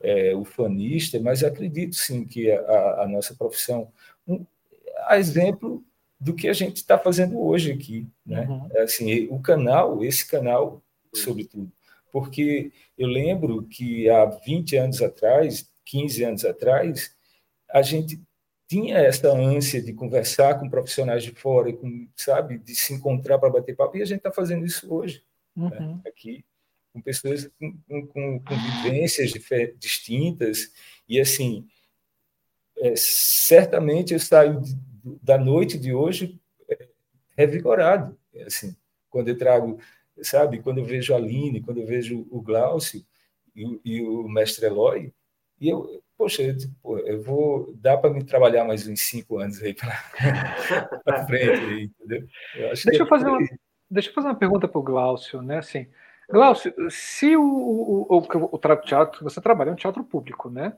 é, 0.00 0.34
ufanista, 0.34 1.18
mas 1.20 1.42
acredito 1.42 1.96
sim 1.96 2.24
que 2.24 2.50
a, 2.50 3.02
a 3.02 3.08
nossa 3.08 3.34
profissão, 3.34 3.90
um, 4.26 4.44
a 5.06 5.18
exemplo 5.18 5.84
do 6.18 6.34
que 6.34 6.48
a 6.48 6.52
gente 6.52 6.76
está 6.76 6.98
fazendo 6.98 7.38
hoje 7.38 7.72
aqui, 7.72 8.06
né? 8.24 8.46
Uhum. 8.48 8.68
Assim, 8.78 9.26
o 9.30 9.38
canal, 9.38 10.02
esse 10.02 10.26
canal, 10.26 10.82
sobretudo, 11.14 11.70
porque 12.16 12.72
eu 12.96 13.06
lembro 13.06 13.64
que 13.64 14.08
há 14.08 14.24
20 14.24 14.74
anos 14.78 15.02
atrás, 15.02 15.70
15 15.84 16.24
anos 16.24 16.44
atrás, 16.46 17.14
a 17.68 17.82
gente 17.82 18.18
tinha 18.66 18.96
essa 18.96 19.30
ânsia 19.30 19.82
de 19.82 19.92
conversar 19.92 20.58
com 20.58 20.70
profissionais 20.70 21.22
de 21.22 21.32
fora, 21.32 21.70
com, 21.74 22.08
sabe, 22.16 22.56
de 22.56 22.74
se 22.74 22.94
encontrar 22.94 23.38
para 23.38 23.50
bater 23.50 23.76
papo, 23.76 23.98
e 23.98 24.02
a 24.02 24.06
gente 24.06 24.16
está 24.16 24.32
fazendo 24.32 24.64
isso 24.64 24.90
hoje, 24.90 25.22
né? 25.54 25.64
uhum. 25.66 25.96
né? 25.96 26.00
aqui, 26.06 26.42
com 26.90 27.02
pessoas 27.02 27.50
com, 27.60 28.06
com, 28.06 28.40
com 28.40 28.54
vivências 28.82 29.30
distintas, 29.78 30.72
e 31.06 31.20
assim, 31.20 31.68
é, 32.78 32.94
certamente 32.96 34.14
eu 34.14 34.18
saio 34.18 34.58
de, 34.62 34.74
da 35.22 35.36
noite 35.36 35.76
de 35.76 35.92
hoje 35.92 36.40
é, 36.66 36.88
revigorado, 37.36 38.18
assim, 38.46 38.74
quando 39.10 39.28
eu 39.28 39.36
trago 39.36 39.78
sabe? 40.22 40.60
Quando 40.60 40.78
eu 40.78 40.84
vejo 40.84 41.14
a 41.14 41.16
Aline, 41.16 41.62
quando 41.62 41.78
eu 41.78 41.86
vejo 41.86 42.26
o 42.30 42.40
Glaucio 42.40 43.04
e, 43.54 43.80
e 43.84 44.02
o 44.02 44.28
mestre 44.28 44.66
Eloy, 44.66 45.12
e 45.60 45.68
eu, 45.68 46.02
poxa, 46.16 46.42
eu, 46.42 46.56
tipo, 46.56 46.98
eu 46.98 47.22
vou, 47.22 47.72
dá 47.76 47.96
para 47.96 48.10
me 48.10 48.24
trabalhar 48.24 48.64
mais 48.64 48.86
uns 48.86 49.00
cinco 49.00 49.38
anos 49.38 49.62
aí 49.62 49.74
para 49.74 49.92
frente, 51.26 51.60
aí, 51.60 51.84
entendeu? 51.84 52.28
Eu 52.54 52.68
deixa, 52.68 52.90
eu 52.92 53.04
é 53.04 53.08
fazer 53.08 53.28
uma, 53.28 53.48
deixa 53.90 54.10
eu 54.10 54.14
fazer 54.14 54.28
uma 54.28 54.38
pergunta 54.38 54.68
para 54.68 54.78
o 54.78 54.84
Glaucio, 54.84 55.40
né? 55.42 55.58
Assim, 55.58 55.86
Glaucio, 56.28 56.74
se 56.90 57.36
o, 57.36 57.42
o, 57.42 58.02
o, 58.02 58.18
o, 58.18 58.50
o 58.52 58.76
teatro, 58.76 59.24
você 59.24 59.40
trabalha 59.40 59.70
em 59.70 59.72
um 59.72 59.76
teatro 59.76 60.02
público, 60.04 60.50
né? 60.50 60.76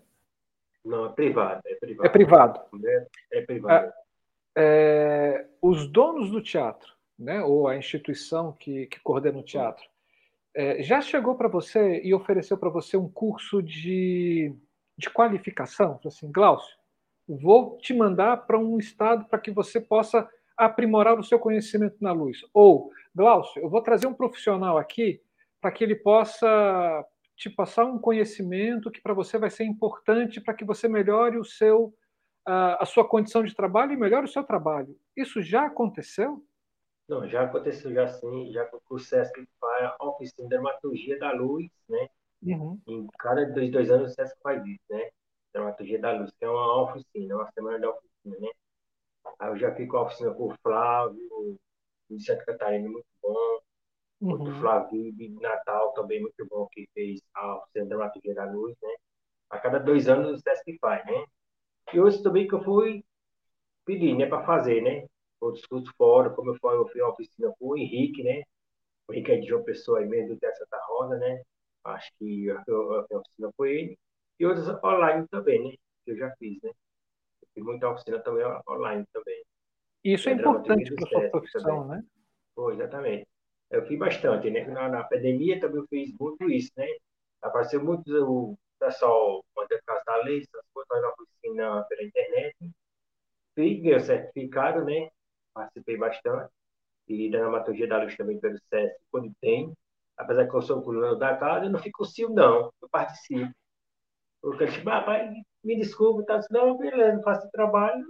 Não, 0.85 1.06
é 1.06 1.09
privado. 1.10 1.60
É 1.65 1.74
privado. 1.74 2.06
É 2.06 2.09
privado. 2.09 2.60
É, 2.85 3.06
é 3.32 3.40
privado. 3.43 3.86
É, 3.86 3.93
é, 4.56 5.47
os 5.60 5.86
donos 5.90 6.31
do 6.31 6.43
teatro, 6.43 6.93
né, 7.19 7.43
ou 7.43 7.66
a 7.66 7.77
instituição 7.77 8.53
que, 8.53 8.86
que 8.86 9.01
coordena 9.01 9.39
o 9.39 9.43
teatro, 9.43 9.85
é, 10.55 10.82
já 10.82 11.01
chegou 11.01 11.35
para 11.35 11.49
você 11.49 12.01
e 12.03 12.15
ofereceu 12.15 12.57
para 12.57 12.70
você 12.70 12.97
um 12.97 13.09
curso 13.09 13.62
de, 13.62 14.55
de 14.97 15.11
qualificação? 15.11 16.01
Assim, 16.05 16.31
Glaucio, 16.31 16.77
vou 17.28 17.77
te 17.78 17.93
mandar 17.93 18.47
para 18.47 18.59
um 18.59 18.78
estado 18.78 19.24
para 19.27 19.39
que 19.39 19.51
você 19.51 19.81
possa 19.81 20.28
aprimorar 20.57 21.19
o 21.19 21.24
seu 21.24 21.39
conhecimento 21.39 21.97
na 22.01 22.12
luz. 22.12 22.39
Ou, 22.53 22.90
Glaucio, 23.15 23.62
eu 23.62 23.69
vou 23.69 23.82
trazer 23.82 24.07
um 24.07 24.15
profissional 24.15 24.78
aqui 24.78 25.20
para 25.61 25.70
que 25.70 25.85
ele 25.85 25.95
possa 25.95 27.05
te 27.36 27.49
passar 27.49 27.85
um 27.85 27.99
conhecimento 27.99 28.90
que 28.90 29.01
para 29.01 29.15
você 29.15 29.39
vai 29.39 29.51
ser 29.51 29.65
importante 29.65 30.40
para 30.40 30.55
que 30.55 30.65
você 30.65 30.89
melhore 30.89 31.39
o 31.39 31.45
seu 31.45 31.95
a, 32.45 32.82
a 32.82 32.86
sua 32.86 33.07
condição 33.07 33.45
de 33.45 33.55
trabalho 33.55 33.93
e 33.93 33.97
melhore 33.97 34.24
o 34.24 34.31
seu 34.31 34.43
trabalho. 34.43 34.99
Isso 35.16 35.40
já 35.40 35.66
aconteceu? 35.66 36.43
Não, 37.09 37.26
já 37.26 37.44
aconteceu 37.44 37.93
já 37.93 38.06
sim, 38.06 38.52
já 38.52 38.66
com 38.66 38.80
o 38.90 38.98
SESC 38.98 39.48
faz 39.59 39.93
a 39.98 40.05
oficina 40.05 40.47
de 40.47 40.51
dermatologia 40.51 41.18
da 41.18 41.32
luz, 41.32 41.70
né? 41.89 42.09
Uhum. 42.43 42.80
Em 42.86 43.06
cada 43.18 43.47
dois, 43.47 43.70
dois 43.72 43.90
anos 43.90 44.12
o 44.12 44.14
SESC 44.14 44.36
faz 44.43 44.64
isso, 44.66 44.85
né? 44.90 45.10
Dermatologia 45.52 45.98
da 45.98 46.12
luz, 46.12 46.30
que 46.39 46.44
é 46.44 46.51
uma 46.51 46.82
oficina, 46.82 47.36
uma 47.36 47.51
semana 47.52 47.78
da 47.78 47.90
oficina, 47.90 48.36
né? 48.39 48.48
Aí 49.39 49.48
eu 49.48 49.56
já 49.56 49.74
fico 49.74 49.97
a 49.97 50.02
oficina 50.02 50.35
com 50.35 50.48
o 50.48 50.56
Flávio, 50.62 51.59
de 52.10 52.24
Santa 52.24 52.44
Catarina, 52.44 52.89
muito 52.89 53.06
bom. 53.22 53.60
Uhum. 54.20 54.43
O 54.43 54.60
Flávio 54.60 55.12
de 55.12 55.28
Natal 55.40 55.93
também 55.93 56.20
muito 56.20 56.47
bom, 56.47 56.66
que 56.70 56.89
fez 56.93 57.22
a 57.35 57.56
oficina 57.56 57.85
de 57.85 57.89
dermatologia 57.89 58.35
da 58.35 58.44
luz, 58.44 58.76
né? 58.82 58.94
A 59.48 59.59
cada 59.59 59.78
dois 59.78 60.09
anos 60.09 60.39
o 60.39 60.43
SESC 60.43 60.76
faz, 60.78 61.06
né? 61.06 61.24
E 61.94 62.01
hoje 62.01 62.22
também 62.22 62.47
que 62.47 62.55
eu 62.55 62.62
fui 62.62 63.02
pedir, 63.86 64.14
né, 64.14 64.26
para 64.26 64.44
fazer, 64.44 64.82
né? 64.82 65.06
Outros 65.40 65.65
cursos 65.66 65.93
fora, 65.97 66.31
como 66.31 66.51
eu 66.51 66.59
falei, 66.60 66.78
eu 66.78 66.89
fui 66.89 67.01
uma 67.01 67.12
oficina 67.12 67.52
com 67.59 67.69
o 67.69 67.77
Henrique, 67.77 68.23
né? 68.23 68.43
O 69.09 69.12
Henrique 69.12 69.32
é 69.32 69.36
de 69.39 69.47
João 69.47 69.65
Pessoa, 69.65 70.01
mesmo 70.01 70.35
do 70.35 70.40
Terra 70.40 70.55
Santa 70.55 70.78
Rosa, 70.89 71.16
né? 71.19 71.43
Acho 71.85 72.10
que 72.19 72.47
eu, 72.47 72.60
eu, 72.66 72.93
a 72.94 73.19
oficina 73.19 73.51
foi 73.56 73.70
ele. 73.74 73.98
E 74.39 74.47
outras 74.47 74.69
online 74.82 75.27
também, 75.28 75.65
né? 75.65 75.77
Que 76.05 76.12
eu 76.12 76.16
já 76.16 76.31
fiz, 76.39 76.60
né? 76.62 76.70
Eu 76.70 77.48
fiz 77.55 77.65
muita 77.65 77.89
oficina 77.89 78.20
também 78.20 78.44
online 78.69 79.05
também. 79.12 79.43
Isso 80.05 80.28
é, 80.28 80.32
importante 80.32 80.94
para 80.94 81.05
a 81.05 81.09
sua 81.09 81.31
profissão, 81.31 81.82
também. 81.82 81.98
né? 81.98 82.05
Foi, 82.55 82.74
exatamente. 82.74 83.27
Eu 83.70 83.86
fiz 83.86 83.98
bastante, 83.98 84.51
né? 84.51 84.65
Na, 84.66 84.89
na 84.89 85.05
pandemia 85.05 85.60
também 85.60 85.78
eu 85.78 85.86
fiz 85.89 86.15
muito 86.19 86.51
isso, 86.51 86.70
né? 86.77 86.86
Apareceu 87.43 87.82
muito 87.82 88.10
o 88.10 88.59
pessoal 88.78 89.44
mandando 89.56 89.82
caso 89.86 90.05
da 90.05 90.16
lei, 90.24 90.39
essas 90.39 90.65
coisas 90.73 91.02
na 91.02 91.10
oficina 91.10 91.82
pela 91.85 92.02
internet. 92.02 92.56
Fiz, 93.55 93.97
o 93.97 94.01
certificado, 94.01 94.85
né? 94.85 95.09
Participei 95.59 95.97
bastante. 95.97 96.51
E 97.09 97.30
da 97.30 97.39
dramaturgia 97.39 97.89
da 97.89 98.02
luz 98.02 98.16
também 98.16 98.39
pelo 98.40 98.59
SESC, 98.59 98.97
quando 99.10 99.32
tem. 99.40 99.72
Apesar 100.16 100.48
que 100.48 100.55
eu 100.55 100.62
sou 100.62 100.82
coluna 100.82 101.16
da 101.16 101.36
casa, 101.36 101.66
eu 101.66 101.70
não 101.70 101.78
fico 101.80 102.05
cio, 102.05 102.28
não. 102.30 102.72
Eu 102.82 102.89
participo. 102.90 103.52
Porque 104.43 104.64
eu 104.64 104.72
tipo, 104.72 104.90
ah, 104.90 105.02
pai, 105.02 105.32
me 105.64 105.76
desculpe, 105.76 106.24
tá? 106.26 106.40
Não, 106.51 106.76
beleza, 106.78 107.16
não 107.16 107.22
faço 107.22 107.51
trabalho, 107.51 108.05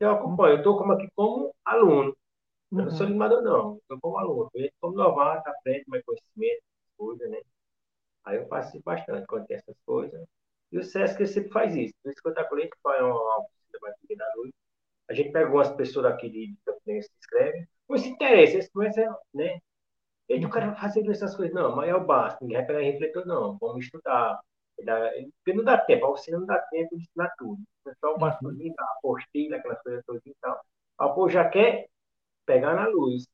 eu 0.00 0.10
acompanho. 0.10 0.54
Eu 0.54 0.58
estou 0.58 0.78
como 0.78 0.92
aqui 0.92 1.08
como 1.14 1.54
aluno. 1.64 2.16
Eu 2.72 2.78
não 2.78 2.90
sou 2.90 3.06
animador, 3.06 3.42
não. 3.42 3.80
Eu 3.88 4.00
como 4.00 4.18
aluno. 4.18 4.50
Eu 4.54 4.70
como 4.80 4.96
novato, 4.96 5.48
aprendo 5.48 5.84
mais 5.88 6.04
conhecimento, 6.04 6.62
coisas, 6.96 7.30
né? 7.30 7.40
Aí 8.24 8.36
eu 8.38 8.46
participo 8.48 8.84
bastante 8.84 9.26
quando 9.26 9.46
tem 9.46 9.56
essas 9.56 9.76
coisas. 9.86 10.26
E 10.72 10.78
o 10.78 10.84
SESC 10.84 11.26
sempre 11.26 11.50
faz 11.52 11.74
isso. 11.76 11.94
Por 12.02 12.10
isso 12.12 12.22
que 12.22 12.28
eu 12.28 12.32
estou 12.32 12.48
com 12.48 12.58
ele, 12.58 12.68
que 12.70 12.78
faz 12.82 13.02
uma 13.02 13.38
oficina 13.38 14.24
da 14.24 14.32
luz 14.36 14.52
a 15.08 15.14
gente 15.14 15.32
pega 15.32 15.46
algumas 15.46 15.70
pessoas 15.70 16.04
daqui 16.04 16.28
de 16.28 16.56
Campinense 16.64 17.08
que 17.08 17.18
escrevem, 17.20 17.68
não 17.88 17.98
se 17.98 18.08
interessa, 18.08 18.54
eles 18.54 18.70
começam, 18.70 19.16
né? 19.34 19.58
E 20.28 20.44
o 20.44 20.50
cara 20.50 20.74
fazer 20.74 21.08
essas 21.08 21.36
coisas, 21.36 21.54
não, 21.54 21.74
mas 21.76 21.88
é 21.88 21.94
o 21.94 22.04
básico, 22.04 22.44
ninguém 22.44 22.58
vai 22.58 22.66
pegar 22.66 22.80
refletor, 22.80 23.26
não, 23.26 23.56
vamos 23.58 23.84
estudar. 23.84 24.40
Porque 24.76 25.56
não 25.56 25.64
dá 25.64 25.78
tempo, 25.78 26.06
a 26.06 26.10
oficina 26.10 26.38
não 26.38 26.46
dá 26.46 26.58
tempo 26.70 26.96
de 26.96 27.02
ensinar 27.02 27.32
tudo. 27.38 27.62
É 27.86 27.92
só 28.00 28.14
o 28.14 28.18
básico, 28.18 28.48
a 28.48 28.84
apostila, 28.98 29.56
aquelas 29.56 29.80
coisas 29.82 30.04
todas 30.04 30.26
e 30.26 30.34
tal. 30.40 30.60
A 30.98 31.08
pô 31.10 31.28
já 31.28 31.48
quer 31.48 31.86
pegar 32.44 32.74
na 32.74 32.88
luz, 32.88 33.24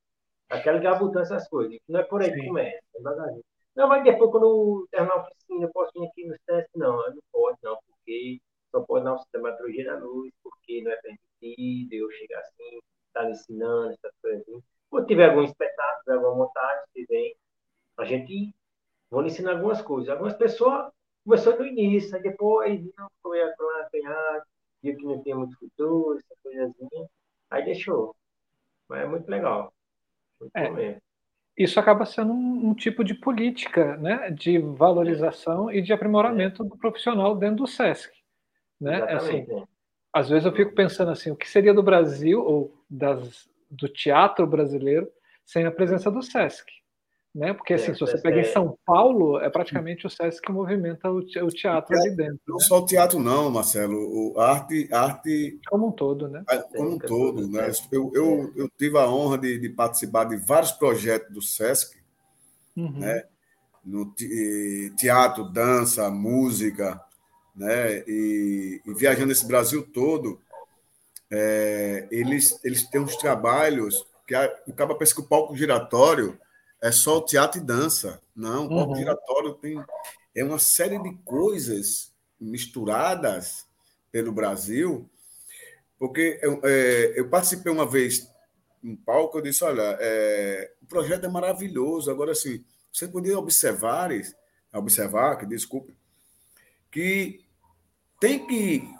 aquela 0.50 0.78
gabutando 0.78 1.22
essas 1.22 1.48
coisas. 1.48 1.78
Não 1.88 2.00
é 2.00 2.04
por 2.04 2.22
aí 2.22 2.32
que 2.32 2.46
começa, 2.46 2.76
é 2.94 2.98
devagarzinho. 2.98 3.44
Não, 3.74 3.88
mas 3.88 4.04
depois, 4.04 4.30
quando 4.30 4.86
terminar 4.90 5.14
a 5.14 5.22
oficina, 5.22 5.64
eu 5.64 5.72
posso 5.72 5.92
vir 5.94 6.06
aqui 6.06 6.26
nos 6.26 6.38
testes? 6.46 6.70
Não, 6.76 6.96
não 6.96 7.22
pode, 7.32 7.58
não, 7.62 7.78
porque 7.86 8.38
só 8.70 8.82
pode 8.82 9.04
dar 9.04 9.14
um 9.14 9.18
sistema 9.18 9.50
de 9.52 9.84
da 9.84 9.98
luz, 9.98 10.32
porque 10.42 10.82
não 10.82 10.92
é 10.92 10.96
permitido 10.96 11.31
de 11.42 11.96
eu 11.96 12.10
chegar 12.12 12.38
assim, 12.40 12.78
estar 13.08 13.22
tá 13.22 13.30
ensinando, 13.30 13.92
essas 13.92 14.12
coisas 14.20 14.40
assim. 14.42 14.62
Quando 14.90 15.06
tiver 15.06 15.30
algum 15.30 15.42
espetáculo, 15.42 16.16
alguma 16.16 16.44
montagem, 16.44 16.84
se 16.92 17.04
vem, 17.06 17.36
a 17.96 18.04
gente 18.04 18.54
vou 19.10 19.24
ensinar 19.24 19.52
algumas 19.52 19.80
coisas. 19.82 20.08
Algumas 20.10 20.34
pessoas 20.34 20.92
começou 21.24 21.58
no 21.58 21.66
início, 21.66 22.14
aí 22.16 22.22
depois 22.22 22.80
não 22.96 23.08
foi 23.22 23.42
a 23.42 23.46
apanhar, 23.82 24.42
viu 24.82 24.96
que 24.96 25.04
não 25.04 25.22
tinha 25.22 25.36
muito 25.36 25.58
futuro, 25.58 26.18
essa 26.18 26.34
coisa 26.42 26.64
assim, 26.64 27.06
aí 27.50 27.64
deixou. 27.64 28.14
Mas 28.88 29.02
é 29.02 29.06
muito 29.06 29.28
legal. 29.28 29.72
Muito 30.40 30.56
é. 30.56 30.98
Isso 31.56 31.78
acaba 31.78 32.06
sendo 32.06 32.32
um, 32.32 32.70
um, 32.70 32.74
tipo 32.74 33.04
de 33.04 33.14
política 33.14 33.96
né, 33.98 34.30
de 34.30 34.58
valorização 34.58 35.70
e 35.70 35.82
de 35.82 35.92
aprimoramento 35.92 36.64
é. 36.64 36.66
do 36.66 36.76
profissional 36.76 37.36
dentro 37.36 37.56
do 37.56 37.66
SESC. 37.66 38.10
Né? 38.80 39.02
Assim, 39.02 39.46
às 40.12 40.28
vezes 40.28 40.44
eu 40.44 40.52
fico 40.52 40.74
pensando 40.74 41.10
assim, 41.10 41.30
o 41.30 41.36
que 41.36 41.48
seria 41.48 41.72
do 41.72 41.82
Brasil 41.82 42.44
ou 42.44 42.74
das, 42.88 43.48
do 43.70 43.88
teatro 43.88 44.46
brasileiro 44.46 45.08
sem 45.44 45.64
a 45.64 45.70
presença 45.70 46.10
do 46.10 46.22
SESC? 46.22 46.70
Né? 47.34 47.54
Porque 47.54 47.72
assim, 47.72 47.92
é, 47.92 47.94
se 47.94 48.00
você 48.00 48.18
pega 48.18 48.40
em 48.40 48.44
São 48.44 48.76
Paulo, 48.84 49.40
é 49.40 49.48
praticamente 49.48 50.06
o 50.06 50.10
SESC 50.10 50.42
que 50.42 50.52
movimenta 50.52 51.10
o, 51.10 51.22
teatro 51.22 51.96
ali 51.98 52.10
dentro. 52.14 52.38
Não 52.46 52.56
né? 52.56 52.62
só 52.62 52.78
o 52.78 52.84
teatro, 52.84 53.18
não, 53.18 53.50
Marcelo. 53.50 53.96
O 53.96 54.38
arte, 54.38 54.86
arte. 54.92 55.58
Como 55.66 55.88
um 55.88 55.92
todo, 55.92 56.28
né? 56.28 56.44
Como 56.76 56.90
um 56.90 56.98
todo, 56.98 57.48
né? 57.48 57.72
Eu, 57.90 58.12
eu, 58.14 58.52
eu 58.54 58.68
tive 58.76 58.98
a 58.98 59.08
honra 59.08 59.38
de, 59.38 59.58
de 59.58 59.70
participar 59.70 60.24
de 60.24 60.36
vários 60.36 60.72
projetos 60.72 61.32
do 61.32 61.40
SESC, 61.40 61.96
uhum. 62.76 62.98
né? 62.98 63.24
No 63.82 64.14
teatro, 64.94 65.44
dança, 65.44 66.10
música, 66.10 67.02
né? 67.54 67.98
E, 68.06 68.80
e 68.84 68.94
viajando 68.94 69.32
esse 69.32 69.46
Brasil 69.46 69.86
todo, 69.92 70.40
é, 71.30 72.06
eles, 72.10 72.58
eles 72.64 72.84
têm 72.88 73.00
uns 73.00 73.16
trabalhos 73.16 74.06
que 74.26 74.34
a, 74.34 74.52
o 74.66 74.72
cara 74.72 74.94
pensa 74.94 75.14
que 75.14 75.20
o 75.20 75.26
palco 75.26 75.56
giratório 75.56 76.38
é 76.80 76.90
só 76.90 77.18
o 77.18 77.24
teatro 77.24 77.60
e 77.60 77.64
dança. 77.64 78.20
Não, 78.34 78.66
o 78.66 78.68
palco 78.68 78.92
uhum. 78.92 78.96
giratório 78.96 79.54
tem 79.54 79.82
é 80.34 80.42
uma 80.42 80.58
série 80.58 80.98
de 80.98 81.14
coisas 81.24 82.10
misturadas 82.40 83.66
pelo 84.10 84.32
Brasil, 84.32 85.08
porque 85.98 86.38
eu, 86.42 86.60
é, 86.64 87.12
eu 87.16 87.28
participei 87.28 87.70
uma 87.70 87.86
vez 87.86 88.28
um 88.82 88.96
palco, 88.96 89.38
eu 89.38 89.42
disse, 89.42 89.62
olha, 89.62 89.96
é, 90.00 90.72
o 90.82 90.86
projeto 90.86 91.24
é 91.24 91.28
maravilhoso, 91.28 92.10
agora 92.10 92.32
assim, 92.32 92.64
você 92.92 93.06
poderia 93.06 93.38
observar, 93.38 94.10
observar, 94.72 95.36
que 95.36 95.46
desculpe, 95.46 95.94
que 96.92 97.40
tem 98.20 98.46
que 98.46 98.94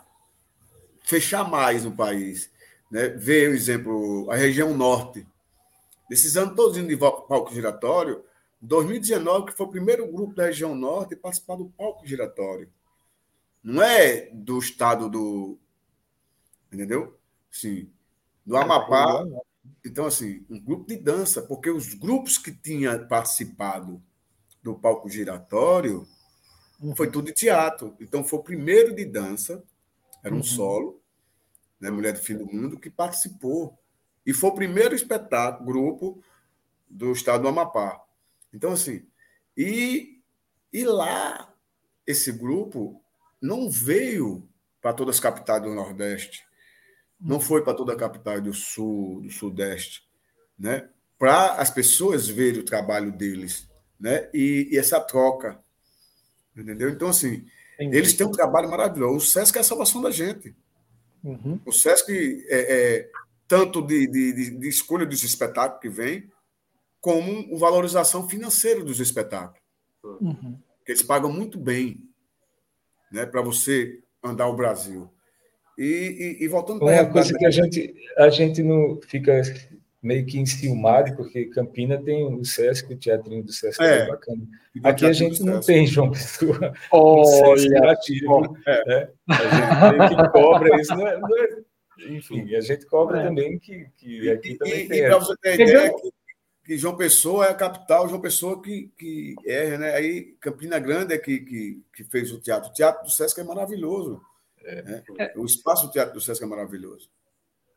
fechar 1.04 1.48
mais 1.48 1.84
no 1.84 1.94
país. 1.94 2.50
Né? 2.90 3.08
Ver 3.10 3.50
o 3.50 3.54
exemplo, 3.54 4.30
a 4.30 4.34
região 4.34 4.76
norte. 4.76 5.26
Desses 6.08 6.36
anos 6.36 6.56
todos 6.56 6.84
de 6.84 6.96
palco 6.96 7.54
giratório, 7.54 8.24
2019, 8.60 9.46
que 9.46 9.56
foi 9.56 9.66
o 9.66 9.70
primeiro 9.70 10.10
grupo 10.10 10.34
da 10.34 10.46
região 10.46 10.74
norte 10.74 11.14
a 11.14 11.18
participar 11.18 11.56
do 11.56 11.66
palco 11.66 12.06
giratório. 12.06 12.68
Não 13.62 13.82
é 13.82 14.28
do 14.32 14.58
estado 14.58 15.08
do. 15.08 15.58
Entendeu? 16.72 17.16
Sim. 17.50 17.90
Do 18.44 18.56
Amapá. 18.56 19.24
Então, 19.84 20.06
assim, 20.06 20.44
um 20.50 20.58
grupo 20.58 20.88
de 20.88 20.96
dança, 20.96 21.42
porque 21.42 21.70
os 21.70 21.94
grupos 21.94 22.38
que 22.38 22.50
tinham 22.50 23.06
participado 23.06 24.02
do 24.62 24.74
palco 24.74 25.08
giratório 25.08 26.06
foi 26.96 27.10
tudo 27.10 27.26
de 27.26 27.32
teatro. 27.32 27.96
Então, 28.00 28.24
foi 28.24 28.38
o 28.38 28.42
primeiro 28.42 28.94
de 28.94 29.04
dança, 29.04 29.62
era 30.22 30.34
um 30.34 30.38
uhum. 30.38 30.42
solo, 30.42 31.02
né, 31.80 31.90
Mulher 31.90 32.12
do 32.12 32.20
Fim 32.20 32.36
do 32.36 32.46
Mundo, 32.46 32.78
que 32.78 32.90
participou. 32.90 33.78
E 34.24 34.32
foi 34.32 34.50
o 34.50 34.54
primeiro 34.54 34.94
espetáculo, 34.94 35.66
grupo 35.66 36.22
do 36.88 37.12
estado 37.12 37.42
do 37.42 37.48
Amapá. 37.48 38.00
Então, 38.52 38.72
assim, 38.72 39.06
e, 39.56 40.20
e 40.72 40.84
lá, 40.84 41.52
esse 42.06 42.30
grupo 42.32 43.02
não 43.40 43.70
veio 43.70 44.48
para 44.80 44.92
todas 44.92 45.16
as 45.16 45.20
capitais 45.20 45.62
do 45.62 45.74
Nordeste, 45.74 46.44
não 47.20 47.40
foi 47.40 47.62
para 47.62 47.74
toda 47.74 47.92
a 47.92 47.96
capital 47.96 48.40
do 48.40 48.52
Sul, 48.52 49.22
do 49.22 49.30
Sudeste, 49.30 50.02
né? 50.58 50.88
para 51.18 51.52
as 51.52 51.70
pessoas 51.70 52.26
verem 52.28 52.60
o 52.60 52.64
trabalho 52.64 53.12
deles 53.12 53.70
né? 53.98 54.28
e, 54.34 54.68
e 54.72 54.76
essa 54.76 55.00
troca. 55.00 55.61
Entendeu? 56.56 56.90
Então, 56.90 57.08
assim, 57.08 57.44
Entendi. 57.74 57.96
eles 57.96 58.12
têm 58.12 58.26
um 58.26 58.32
trabalho 58.32 58.70
maravilhoso. 58.70 59.16
O 59.16 59.20
SESC 59.20 59.56
é 59.56 59.60
a 59.60 59.64
salvação 59.64 60.02
da 60.02 60.10
gente. 60.10 60.54
Uhum. 61.24 61.58
O 61.64 61.72
SESC 61.72 62.44
é, 62.48 62.98
é 62.98 63.10
tanto 63.48 63.82
de, 63.82 64.06
de, 64.06 64.50
de, 64.50 64.68
escolha 64.68 65.06
dos 65.06 65.22
espetáculos 65.22 65.80
que 65.80 65.88
vem, 65.88 66.30
como 67.00 67.58
valorização 67.58 68.28
financeira 68.28 68.82
dos 68.82 69.00
espetáculos. 69.00 69.60
Uhum. 70.02 70.58
Eles 70.86 71.02
pagam 71.02 71.32
muito 71.32 71.58
bem 71.58 72.00
né, 73.10 73.26
para 73.26 73.42
você 73.42 74.00
andar 74.22 74.48
o 74.48 74.56
Brasil. 74.56 75.10
E, 75.78 76.38
e, 76.40 76.44
e 76.44 76.48
voltando 76.48 76.80
para 76.80 77.02
Uma 77.02 77.12
coisa 77.12 77.36
que 77.36 77.46
a 77.46 77.50
gente, 77.50 77.94
a 78.16 78.28
gente 78.30 78.62
não 78.62 79.00
fica 79.02 79.40
meio 80.02 80.26
que 80.26 80.38
enciumado, 80.38 81.14
porque 81.14 81.46
Campina 81.46 81.96
tem 82.02 82.26
o 82.26 82.44
Sesc, 82.44 82.92
o 82.92 82.98
teatrinho 82.98 83.44
do 83.44 83.52
Sesc 83.52 83.80
é, 83.80 83.98
é 84.00 84.06
bacana. 84.08 84.42
Aqui 84.82 85.06
a 85.06 85.12
gente 85.12 85.42
não 85.44 85.60
tem 85.60 85.86
João 85.86 86.10
Pessoa. 86.10 86.72
Olha, 86.90 87.92
ativo, 87.92 88.56
é. 88.66 88.84
né? 88.84 89.08
A 89.28 89.90
gente 89.92 89.98
meio 89.98 90.24
que 90.24 90.32
cobra 90.32 90.80
isso. 90.80 90.94
Não 90.96 91.06
é, 91.06 91.20
não 91.20 91.38
é, 91.38 91.48
enfim, 92.08 92.54
a 92.56 92.60
gente 92.60 92.84
cobra 92.86 93.20
é. 93.20 93.24
também 93.24 93.58
que, 93.60 93.86
que 93.96 94.28
aqui 94.28 94.56
também 94.56 94.84
e, 94.84 94.88
tem. 94.88 94.98
E 94.98 95.06
para 95.06 95.18
você 95.18 95.36
ter 95.36 95.60
ideia, 95.60 95.94
que, 95.94 96.10
que, 96.64 96.76
João 96.76 96.96
Pessoa 96.96 97.46
é 97.46 97.50
a 97.50 97.54
capital, 97.54 98.08
João 98.08 98.20
Pessoa 98.20 98.60
que, 98.60 98.90
que 98.98 99.36
é, 99.46 99.78
né? 99.78 99.94
Aí 99.94 100.34
Campina 100.40 100.80
Grande 100.80 101.14
é 101.14 101.18
que, 101.18 101.38
que, 101.38 101.82
que 101.94 102.04
fez 102.04 102.32
o 102.32 102.40
teatro. 102.40 102.70
O 102.70 102.72
teatro 102.72 103.04
do 103.04 103.10
Sesc 103.10 103.40
é 103.40 103.44
maravilhoso. 103.44 104.20
É. 104.64 104.82
Né? 104.82 105.02
O 105.36 105.44
espaço 105.44 105.86
do 105.86 105.92
teatro 105.92 106.14
do 106.14 106.20
Sesc 106.20 106.42
é 106.42 106.46
maravilhoso 106.46 107.08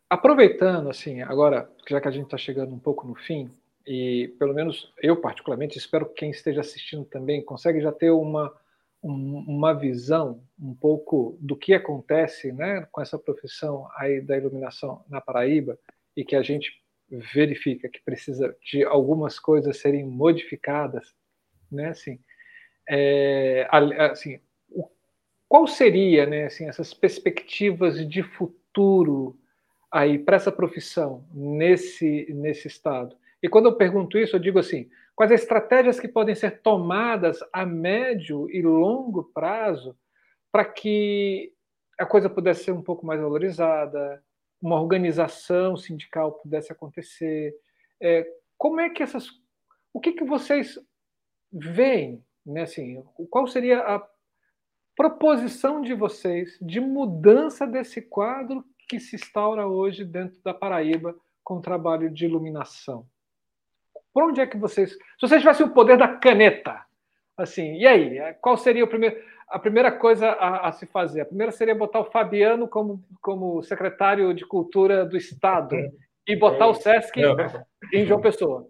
aproveitando, 0.10 0.90
assim, 0.90 1.22
agora, 1.22 1.70
já 1.88 2.00
que 2.00 2.08
a 2.08 2.12
gente 2.12 2.26
está 2.26 2.38
chegando 2.38 2.74
um 2.74 2.80
pouco 2.80 3.08
no 3.08 3.16
fim, 3.16 3.52
e 3.86 4.34
pelo 4.40 4.54
menos 4.54 4.92
eu 5.02 5.16
particularmente 5.20 5.78
espero 5.78 6.08
que 6.08 6.16
quem 6.16 6.32
esteja 6.32 6.62
assistindo 6.62 7.06
também 7.06 7.44
consegue 7.44 7.80
já 7.82 7.92
ter 7.92 8.10
uma, 8.10 8.52
um, 9.04 9.46
uma 9.48 9.74
visão 9.74 10.42
um 10.60 10.74
pouco 10.74 11.38
do 11.40 11.56
que 11.56 11.74
acontece 11.74 12.52
né, 12.52 12.88
com 12.92 13.02
essa 13.02 13.20
profissão 13.20 13.88
aí 13.96 14.22
da 14.22 14.38
iluminação 14.38 15.06
na 15.08 15.22
Paraíba 15.22 15.78
e 16.18 16.26
que 16.26 16.36
a 16.36 16.42
gente 16.42 16.72
verifica 17.34 17.88
que 17.88 18.02
precisa 18.04 18.56
de 18.62 18.84
algumas 18.84 19.40
coisas 19.40 19.78
serem 19.78 20.04
modificadas, 20.04 21.14
né, 21.72 21.90
assim, 21.90 22.20
é, 22.90 23.68
assim 24.12 24.40
qual 25.48 25.68
seria, 25.68 26.26
né, 26.26 26.46
assim, 26.46 26.68
essas 26.68 26.94
perspectivas 26.94 28.08
de 28.10 28.24
futuro 28.24 29.40
aí 29.96 30.20
para 30.20 30.36
essa 30.36 30.52
profissão 30.52 31.26
nesse, 31.34 32.28
nesse 32.34 32.68
estado? 32.68 33.16
E 33.42 33.48
quando 33.48 33.68
eu 33.68 33.78
pergunto 33.78 34.18
isso, 34.18 34.36
eu 34.36 34.40
digo 34.40 34.60
assim: 34.60 34.90
quais 35.16 35.32
as 35.32 35.42
estratégias 35.42 36.00
que 36.00 36.08
podem 36.10 36.36
ser 36.36 36.62
tomadas 36.62 37.40
a 37.54 37.66
médio 37.66 38.50
e 38.52 38.62
longo 38.62 39.24
prazo 39.24 39.98
para 40.52 40.66
que 40.66 41.54
a 41.98 42.06
coisa 42.06 42.30
pudesse 42.30 42.66
ser 42.66 42.72
um 42.74 42.82
pouco 42.82 43.06
mais 43.06 43.22
valorizada, 43.22 44.22
uma 44.62 44.82
organização 44.82 45.78
sindical 45.78 46.34
pudesse 46.34 46.74
acontecer? 46.74 47.56
É, 48.02 48.28
como 48.58 48.82
é 48.82 48.90
que 48.90 49.02
essas. 49.02 49.30
O 49.94 50.02
que, 50.02 50.12
que 50.12 50.26
vocês 50.26 50.78
veem? 51.54 52.22
Né, 52.46 52.62
assim, 52.64 53.02
qual 53.32 53.48
seria 53.48 53.80
a 53.80 54.08
proposição 54.96 55.82
de 55.82 55.94
vocês 55.94 56.60
de 56.62 56.80
mudança 56.80 57.66
desse 57.66 58.02
quadro 58.02 58.64
que 58.88 59.00
se 59.00 59.16
instaura 59.16 59.68
hoje 59.68 60.04
dentro 60.04 60.42
da 60.44 60.54
Paraíba 60.54 61.16
com 61.44 61.58
o 61.58 61.62
trabalho 61.62 62.10
de 62.10 62.26
iluminação. 62.26 63.06
Por 64.14 64.24
onde 64.24 64.42
é 64.42 64.48
que 64.48 64.58
vocês. 64.58 64.92
Se 64.92 65.22
vocês 65.22 65.42
tivessem 65.42 65.66
o 65.66 65.74
poder 65.74 65.98
da 65.98 66.08
caneta, 66.08 66.86
assim, 67.38 67.76
e 67.76 67.86
aí? 67.86 68.20
Qual 68.42 68.58
seria 68.58 68.84
o 68.84 68.88
primeiro, 68.88 69.22
a 69.50 69.60
primeira 69.60 69.92
coisa 69.92 70.28
a, 70.28 70.70
a, 70.70 70.72
se 70.72 70.86
fazer? 70.86 71.22
A 71.22 71.26
primeira 71.26 71.52
seria 71.52 71.76
botar 71.76 72.00
o 72.00 72.12
Fabiano 72.12 72.68
como, 72.68 73.04
como 73.22 73.62
secretário 73.62 74.34
de 74.34 74.46
Cultura 74.46 75.06
do 75.06 75.18
Estado 75.18 75.76
e 76.28 76.36
botar 76.36 76.68
o 76.68 76.74
SESC 76.74 77.22
Não. 77.22 77.36
em 77.94 78.06
João 78.06 78.22
Pessoa. 78.22 78.68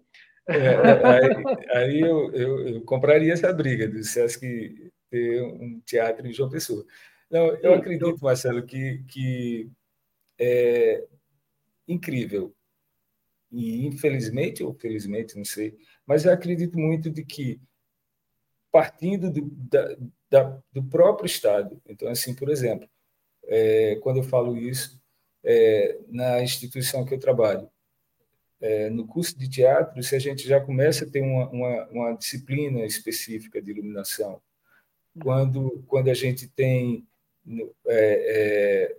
É, 0.47 0.57
é, 0.57 1.05
aí, 1.05 1.43
aí 1.71 1.99
eu, 2.01 2.31
eu, 2.33 2.67
eu, 2.67 2.81
compraria 2.81 3.33
essa 3.33 3.51
briga 3.51 3.87
do 3.87 4.03
SESC 4.03 4.91
ter 5.09 5.41
um 5.41 5.81
teatro 5.85 6.27
em 6.27 6.33
João 6.33 6.49
Pessoa. 6.49 6.83
Não, 7.31 7.47
eu 7.55 7.73
acredito, 7.73 8.17
Marcelo, 8.21 8.63
que, 8.63 9.03
que 9.07 9.69
é 10.39 11.05
incrível. 11.87 12.55
E, 13.51 13.85
infelizmente, 13.85 14.63
ou 14.63 14.73
felizmente, 14.73 15.37
não 15.37 15.45
sei, 15.45 15.77
mas 16.05 16.25
eu 16.25 16.33
acredito 16.33 16.77
muito 16.77 17.09
de 17.09 17.23
que, 17.23 17.61
partindo 18.71 19.31
do, 19.31 19.49
da, 19.49 19.95
da, 20.29 20.63
do 20.73 20.83
próprio 20.83 21.25
Estado, 21.25 21.81
então, 21.87 22.09
assim, 22.09 22.35
por 22.35 22.49
exemplo, 22.49 22.89
é, 23.45 23.95
quando 23.97 24.17
eu 24.17 24.23
falo 24.23 24.57
isso, 24.57 24.99
é, 25.43 25.99
na 26.09 26.41
instituição 26.41 27.05
que 27.05 27.13
eu 27.13 27.19
trabalho, 27.19 27.69
é, 28.59 28.89
no 28.89 29.05
curso 29.05 29.37
de 29.37 29.47
teatro, 29.47 30.01
se 30.01 30.15
a 30.15 30.19
gente 30.19 30.47
já 30.47 30.59
começa 30.59 31.05
a 31.05 31.09
ter 31.09 31.21
uma, 31.21 31.49
uma, 31.49 31.87
uma 31.89 32.11
disciplina 32.13 32.83
específica 32.85 33.61
de 33.61 33.71
iluminação, 33.71 34.41
quando, 35.21 35.83
quando 35.87 36.09
a 36.09 36.13
gente 36.13 36.47
tem 36.47 37.07
é, 37.87 37.87
é, 37.87 38.97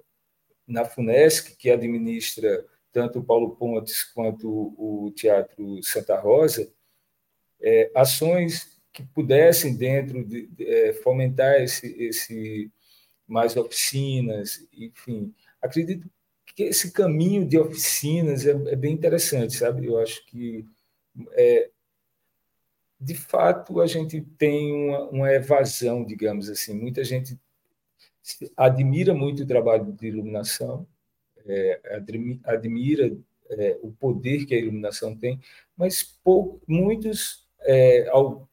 na 0.66 0.84
FUNESC, 0.84 1.56
que 1.56 1.70
administra 1.70 2.64
tanto 2.92 3.18
o 3.18 3.24
Paulo 3.24 3.56
Pontes 3.56 4.02
quanto 4.04 4.48
o 4.48 5.12
Teatro 5.14 5.82
Santa 5.82 6.18
Rosa, 6.18 6.72
é, 7.60 7.90
ações 7.94 8.80
que 8.92 9.02
pudessem 9.02 9.76
dentro 9.76 10.24
de, 10.24 10.46
de 10.46 10.64
é, 10.66 10.92
fomentar 10.94 11.60
esse, 11.60 11.86
esse 12.02 12.70
mais 13.26 13.56
oficinas, 13.56 14.66
enfim, 14.72 15.34
acredito 15.60 16.08
que 16.54 16.62
esse 16.62 16.90
caminho 16.90 17.46
de 17.46 17.58
oficinas 17.58 18.46
é, 18.46 18.52
é 18.52 18.76
bem 18.76 18.94
interessante, 18.94 19.54
sabe? 19.54 19.86
Eu 19.86 19.98
acho 19.98 20.24
que 20.26 20.64
é, 21.32 21.70
de 22.98 23.14
fato 23.14 23.80
a 23.80 23.86
gente 23.86 24.22
tem 24.38 24.72
uma, 24.72 25.10
uma 25.10 25.32
evasão, 25.32 26.02
digamos 26.04 26.48
assim, 26.48 26.72
muita 26.72 27.04
gente 27.04 27.38
admira 28.56 29.14
muito 29.14 29.42
o 29.42 29.46
trabalho 29.46 29.92
de 29.92 30.06
iluminação, 30.06 30.86
é, 31.46 31.80
admira 32.44 33.16
é, 33.50 33.78
o 33.82 33.92
poder 33.92 34.44
que 34.46 34.54
a 34.54 34.58
iluminação 34.58 35.16
tem, 35.16 35.40
mas 35.76 36.02
pou, 36.02 36.60
muitos 36.66 37.46
é, 37.60 38.08
ao, 38.08 38.48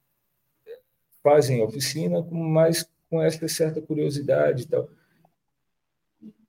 fazem 1.24 1.64
oficina, 1.64 2.22
mas 2.30 2.90
com 3.10 3.22
essa 3.22 3.48
certa 3.48 3.82
curiosidade 3.82 4.64
e 4.64 4.68
tal. 4.68 4.90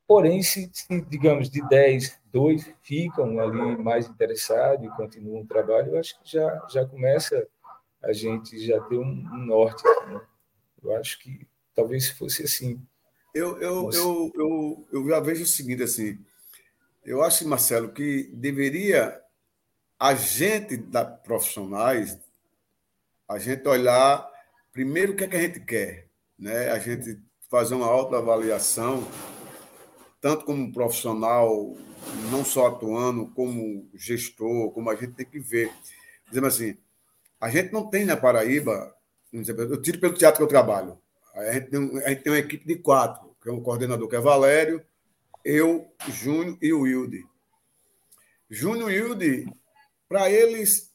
Porém, 0.06 0.42
se, 0.42 0.70
se, 0.72 1.00
digamos, 1.02 1.48
de 1.48 1.66
10, 1.66 2.20
dois 2.30 2.70
ficam 2.82 3.40
ali 3.40 3.76
mais 3.78 4.06
interessados 4.06 4.84
e 4.84 4.96
continuam 4.96 5.42
o 5.42 5.46
trabalho, 5.46 5.92
eu 5.92 5.98
acho 5.98 6.20
que 6.20 6.30
já, 6.30 6.66
já 6.68 6.84
começa 6.84 7.46
a 8.02 8.12
gente 8.12 8.58
já 8.58 8.80
ter 8.82 8.98
um, 8.98 9.02
um 9.02 9.46
norte. 9.46 9.82
Né? 10.06 10.20
Eu 10.82 10.94
acho 10.96 11.18
que 11.20 11.46
talvez 11.74 12.10
fosse 12.10 12.42
assim. 12.42 12.80
Eu, 13.34 13.58
eu, 13.60 13.90
eu, 13.92 14.32
eu, 14.36 14.88
eu 14.92 15.08
já 15.08 15.18
vejo 15.18 15.42
o 15.42 15.46
seguinte, 15.46 15.82
assim, 15.82 16.24
eu 17.04 17.20
acho, 17.20 17.46
Marcelo, 17.48 17.92
que 17.92 18.30
deveria 18.32 19.20
a 19.98 20.14
gente 20.14 20.76
da 20.76 21.04
profissionais, 21.04 22.16
a 23.28 23.38
gente 23.38 23.66
olhar 23.66 24.30
primeiro 24.72 25.12
o 25.12 25.16
que 25.16 25.24
é 25.24 25.26
que 25.26 25.36
a 25.36 25.40
gente 25.40 25.60
quer, 25.60 26.06
né? 26.38 26.70
A 26.70 26.78
gente 26.78 27.20
fazer 27.50 27.74
uma 27.74 27.86
autoavaliação, 27.86 29.04
tanto 30.20 30.44
como 30.44 30.72
profissional, 30.72 31.76
não 32.30 32.44
só 32.44 32.68
atuando, 32.68 33.26
como 33.32 33.88
gestor, 33.94 34.70
como 34.70 34.90
a 34.90 34.94
gente 34.94 35.14
tem 35.14 35.26
que 35.26 35.40
ver. 35.40 35.72
Dizendo 36.28 36.46
assim, 36.46 36.76
a 37.40 37.50
gente 37.50 37.72
não 37.72 37.90
tem 37.90 38.04
na 38.04 38.16
Paraíba, 38.16 38.94
eu 39.32 39.82
tiro 39.82 39.98
pelo 39.98 40.14
teatro 40.14 40.38
que 40.38 40.44
eu 40.44 40.48
trabalho, 40.48 40.98
a 41.34 41.52
gente 41.52 41.70
tem, 41.70 42.04
a 42.04 42.08
gente 42.10 42.22
tem 42.22 42.32
uma 42.32 42.38
equipe 42.38 42.66
de 42.66 42.76
quatro, 42.76 43.36
que 43.42 43.48
é 43.48 43.52
um 43.52 43.62
coordenador 43.62 44.08
que 44.08 44.16
é 44.16 44.20
Valério, 44.20 44.84
eu, 45.44 45.92
Júnior 46.08 46.56
e 46.62 46.72
o 46.72 46.82
Wilde. 46.82 47.26
Júnior 48.48 48.90
e 48.90 49.02
Wilde, 49.02 49.52
para 50.08 50.30
eles, 50.30 50.92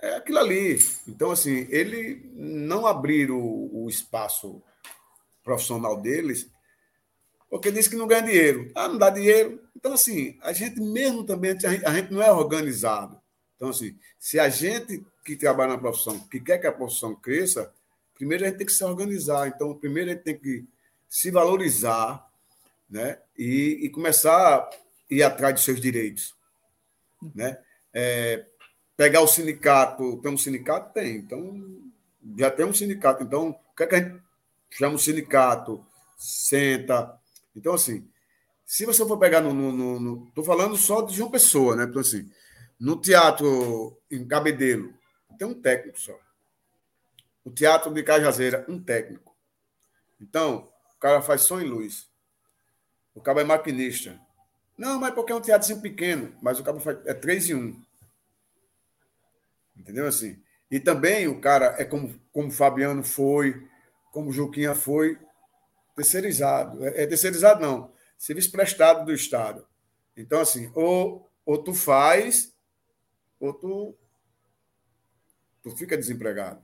é 0.00 0.16
aquilo 0.16 0.38
ali. 0.38 0.78
Então, 1.06 1.30
assim, 1.30 1.66
ele 1.70 2.30
não 2.34 2.86
abrir 2.86 3.30
o, 3.30 3.70
o 3.72 3.88
espaço 3.88 4.62
profissional 5.42 6.00
deles, 6.00 6.50
porque 7.50 7.72
diz 7.72 7.88
que 7.88 7.96
não 7.96 8.06
ganha 8.06 8.22
dinheiro. 8.22 8.70
Ah, 8.74 8.86
não 8.86 8.96
dá 8.96 9.10
dinheiro. 9.10 9.60
Então, 9.74 9.92
assim, 9.92 10.38
a 10.40 10.52
gente 10.52 10.80
mesmo 10.80 11.24
também, 11.24 11.50
a 11.50 11.54
gente, 11.54 11.84
a 11.84 11.92
gente 11.92 12.12
não 12.12 12.22
é 12.22 12.32
organizado. 12.32 13.20
Então, 13.56 13.70
assim, 13.70 13.98
se 14.18 14.38
a 14.38 14.48
gente 14.48 15.04
que 15.24 15.36
trabalha 15.36 15.72
na 15.72 15.78
profissão, 15.78 16.18
que 16.18 16.40
quer 16.40 16.58
que 16.58 16.66
a 16.66 16.72
profissão 16.72 17.14
cresça, 17.14 17.72
primeiro 18.20 18.44
a 18.44 18.48
gente 18.48 18.58
tem 18.58 18.66
que 18.66 18.72
se 18.74 18.84
organizar. 18.84 19.48
Então, 19.48 19.74
primeiro 19.74 20.10
a 20.10 20.12
gente 20.12 20.24
tem 20.24 20.38
que 20.38 20.66
se 21.08 21.30
valorizar 21.30 22.30
né? 22.88 23.18
e, 23.36 23.78
e 23.82 23.88
começar 23.88 24.58
a 24.58 24.70
ir 25.10 25.22
atrás 25.22 25.54
dos 25.54 25.64
seus 25.64 25.80
direitos. 25.80 26.34
Né? 27.34 27.58
É, 27.94 28.44
pegar 28.94 29.22
o 29.22 29.26
sindicato, 29.26 30.18
tem 30.18 30.30
um 30.30 30.36
sindicato? 30.36 30.92
Tem. 30.92 31.16
Então, 31.16 31.80
já 32.36 32.50
tem 32.50 32.66
um 32.66 32.74
sindicato. 32.74 33.24
Então, 33.24 33.48
o 33.72 33.74
que, 33.74 33.84
é 33.84 33.86
que 33.86 33.94
a 33.94 33.98
gente 34.00 34.20
chama 34.70 34.96
o 34.96 34.98
sindicato? 34.98 35.82
Senta. 36.18 37.18
Então, 37.56 37.72
assim, 37.72 38.06
se 38.66 38.84
você 38.84 39.02
for 39.06 39.16
pegar 39.16 39.40
no. 39.40 39.54
no, 39.54 39.98
no, 39.98 40.44
falando 40.44 40.76
só 40.76 41.00
de 41.00 41.22
uma 41.22 41.30
pessoa, 41.30 41.74
né? 41.74 41.84
Então, 41.84 42.02
assim, 42.02 42.30
no 42.78 43.00
teatro 43.00 43.98
em 44.10 44.28
Cabedelo, 44.28 44.92
tem 45.38 45.48
um 45.48 45.54
técnico 45.54 45.98
só. 45.98 46.14
O 47.44 47.50
teatro 47.50 47.92
de 47.92 48.02
Cajazeira, 48.02 48.64
um 48.68 48.82
técnico. 48.82 49.36
Então, 50.20 50.70
o 50.94 50.98
cara 50.98 51.22
faz 51.22 51.42
som 51.42 51.60
e 51.60 51.64
luz. 51.64 52.10
O 53.14 53.20
cara 53.20 53.40
é 53.40 53.44
maquinista. 53.44 54.20
Não, 54.76 54.98
mas 54.98 55.14
porque 55.14 55.32
é 55.32 55.34
um 55.34 55.40
teatro 55.40 55.80
pequeno, 55.80 56.34
mas 56.40 56.58
o 56.58 56.64
cara 56.64 56.78
faz, 56.80 56.98
é 57.06 57.14
três 57.14 57.48
em 57.48 57.54
um. 57.54 57.82
Entendeu 59.76 60.06
assim? 60.06 60.42
E 60.70 60.78
também 60.78 61.26
o 61.26 61.40
cara 61.40 61.74
é 61.78 61.84
como, 61.84 62.18
como 62.32 62.50
Fabiano 62.50 63.02
foi, 63.02 63.66
como 64.12 64.32
Juquinha 64.32 64.74
foi, 64.74 65.18
terceirizado. 65.96 66.84
É, 66.86 67.02
é 67.02 67.06
terceirizado, 67.06 67.60
não. 67.60 67.92
Serviço 68.16 68.52
prestado 68.52 69.04
do 69.04 69.12
Estado. 69.12 69.66
Então, 70.16 70.40
assim, 70.40 70.70
ou, 70.74 71.30
ou 71.44 71.62
tu 71.62 71.74
faz, 71.74 72.54
ou 73.38 73.52
tu, 73.52 73.96
tu 75.62 75.76
fica 75.76 75.96
desempregado. 75.96 76.62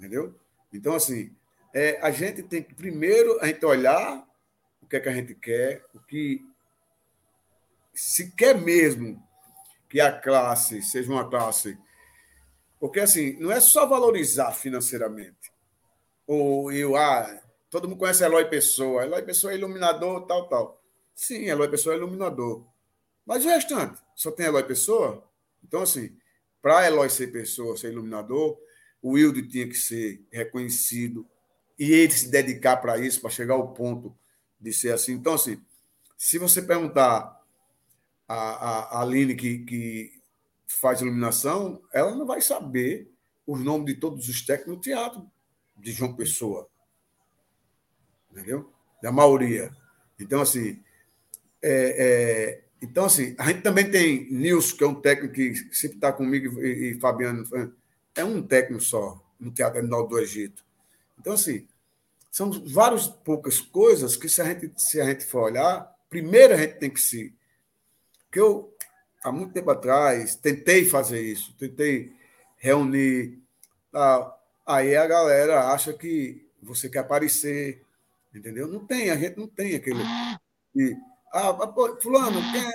Entendeu? 0.00 0.34
Então, 0.72 0.94
assim, 0.94 1.30
é, 1.74 2.00
a 2.00 2.10
gente 2.10 2.42
tem 2.42 2.62
que 2.62 2.74
primeiro 2.74 3.38
a 3.42 3.46
gente 3.48 3.62
olhar 3.66 4.26
o 4.80 4.86
que 4.86 4.96
é 4.96 5.00
que 5.00 5.08
a 5.10 5.12
gente 5.12 5.34
quer, 5.34 5.84
o 5.92 6.00
que 6.00 6.42
se 7.92 8.30
quer 8.30 8.58
mesmo 8.58 9.22
que 9.90 10.00
a 10.00 10.10
classe 10.10 10.82
seja 10.82 11.12
uma 11.12 11.28
classe. 11.28 11.78
Porque, 12.78 13.00
assim, 13.00 13.38
não 13.38 13.52
é 13.52 13.60
só 13.60 13.84
valorizar 13.84 14.52
financeiramente. 14.52 15.52
Ou 16.26 16.72
eu, 16.72 16.96
ah, 16.96 17.38
todo 17.68 17.86
mundo 17.86 17.98
conhece 17.98 18.24
Eloy 18.24 18.46
Pessoa. 18.46 19.04
Eloy 19.04 19.20
Pessoa 19.20 19.52
é 19.52 19.56
iluminador, 19.56 20.26
tal, 20.26 20.48
tal. 20.48 20.82
Sim, 21.14 21.44
Eloy 21.44 21.68
Pessoa 21.68 21.94
é 21.94 21.98
iluminador. 21.98 22.64
Mas 23.26 23.44
o 23.44 23.48
restante? 23.48 24.00
Só 24.14 24.30
tem 24.30 24.46
Eloy 24.46 24.64
Pessoa? 24.64 25.28
Então, 25.62 25.82
assim, 25.82 26.16
para 26.62 26.86
Eloy 26.86 27.10
ser 27.10 27.26
pessoa, 27.26 27.76
ser 27.76 27.92
iluminador, 27.92 28.58
o 29.02 29.12
Wilde 29.12 29.48
tinha 29.48 29.66
que 29.66 29.74
ser 29.74 30.24
reconhecido 30.30 31.26
e 31.78 31.92
ele 31.92 32.12
se 32.12 32.28
dedicar 32.28 32.76
para 32.76 32.98
isso, 32.98 33.20
para 33.20 33.30
chegar 33.30 33.54
ao 33.54 33.72
ponto 33.72 34.14
de 34.60 34.72
ser 34.72 34.92
assim. 34.92 35.12
Então, 35.12 35.34
assim, 35.34 35.62
se 36.16 36.38
você 36.38 36.60
perguntar 36.60 37.40
a, 38.28 38.34
a, 38.34 38.98
a 38.98 39.02
Aline, 39.02 39.34
que, 39.34 39.58
que 39.60 40.20
faz 40.66 41.00
iluminação, 41.00 41.82
ela 41.92 42.14
não 42.14 42.26
vai 42.26 42.40
saber 42.40 43.10
os 43.46 43.60
nomes 43.60 43.86
de 43.86 44.00
todos 44.00 44.28
os 44.28 44.42
técnicos 44.42 44.74
no 44.74 44.80
teatro 44.80 45.30
de 45.76 45.90
João 45.92 46.14
Pessoa. 46.14 46.68
Entendeu? 48.30 48.70
Da 49.02 49.10
maioria. 49.10 49.74
Então, 50.18 50.42
assim, 50.42 50.82
é, 51.62 51.72
é, 51.72 52.64
então, 52.82 53.06
assim, 53.06 53.34
a 53.38 53.46
gente 53.48 53.62
também 53.62 53.90
tem 53.90 54.30
Nilson, 54.30 54.76
que 54.76 54.84
é 54.84 54.86
um 54.86 55.00
técnico 55.00 55.34
que 55.34 55.54
sempre 55.74 55.96
está 55.96 56.12
comigo, 56.12 56.60
e, 56.60 56.90
e, 56.92 57.00
Fabiano, 57.00 57.44
é 58.20 58.24
um 58.24 58.42
técnico 58.42 58.82
só 58.82 59.20
no 59.38 59.50
Teatro 59.50 59.78
Animal 59.78 60.06
do 60.06 60.18
Egito. 60.18 60.64
Então, 61.18 61.32
assim, 61.32 61.66
são 62.30 62.50
várias 62.66 63.08
poucas 63.08 63.60
coisas 63.60 64.16
que, 64.16 64.28
se 64.28 64.40
a 64.40 64.44
gente, 64.44 64.72
se 64.76 65.00
a 65.00 65.04
gente 65.04 65.24
for 65.24 65.44
olhar, 65.44 65.94
primeiro 66.08 66.54
a 66.54 66.56
gente 66.56 66.78
tem 66.78 66.90
que 66.90 67.00
se 67.00 67.34
porque 68.30 68.38
eu, 68.38 68.72
há 69.24 69.32
muito 69.32 69.52
tempo 69.52 69.72
atrás, 69.72 70.36
tentei 70.36 70.84
fazer 70.84 71.20
isso, 71.20 71.52
tentei 71.58 72.14
reunir. 72.56 73.42
Ah, 73.92 74.36
aí 74.64 74.94
a 74.94 75.04
galera 75.04 75.72
acha 75.72 75.92
que 75.92 76.48
você 76.62 76.88
quer 76.88 77.00
aparecer, 77.00 77.82
entendeu? 78.32 78.68
Não 78.68 78.86
tem, 78.86 79.10
a 79.10 79.16
gente 79.16 79.36
não 79.36 79.48
tem 79.48 79.74
aquele. 79.74 80.04
E, 80.76 80.96
ah, 81.32 81.52
fulano, 82.00 82.40
quer. 82.52 82.72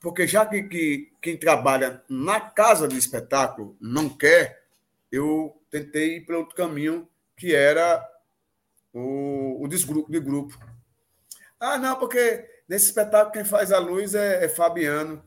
Porque 0.00 0.26
já 0.26 0.44
que, 0.44 0.64
que 0.64 1.12
quem 1.22 1.36
trabalha 1.36 2.02
na 2.08 2.40
casa 2.40 2.88
de 2.88 2.98
espetáculo 2.98 3.76
não 3.80 4.08
quer, 4.08 4.65
eu 5.16 5.60
tentei 5.70 6.16
ir 6.16 6.26
para 6.26 6.38
outro 6.38 6.54
caminho, 6.54 7.08
que 7.36 7.54
era 7.54 8.06
o, 8.92 9.62
o 9.64 9.68
desgrupo, 9.68 10.10
de 10.10 10.20
grupo. 10.20 10.58
Ah, 11.58 11.78
não, 11.78 11.98
porque 11.98 12.56
Nesse 12.68 12.86
espetáculo, 12.86 13.32
quem 13.32 13.44
faz 13.44 13.70
a 13.70 13.78
luz 13.78 14.14
é, 14.14 14.44
é 14.44 14.48
Fabiano, 14.48 15.22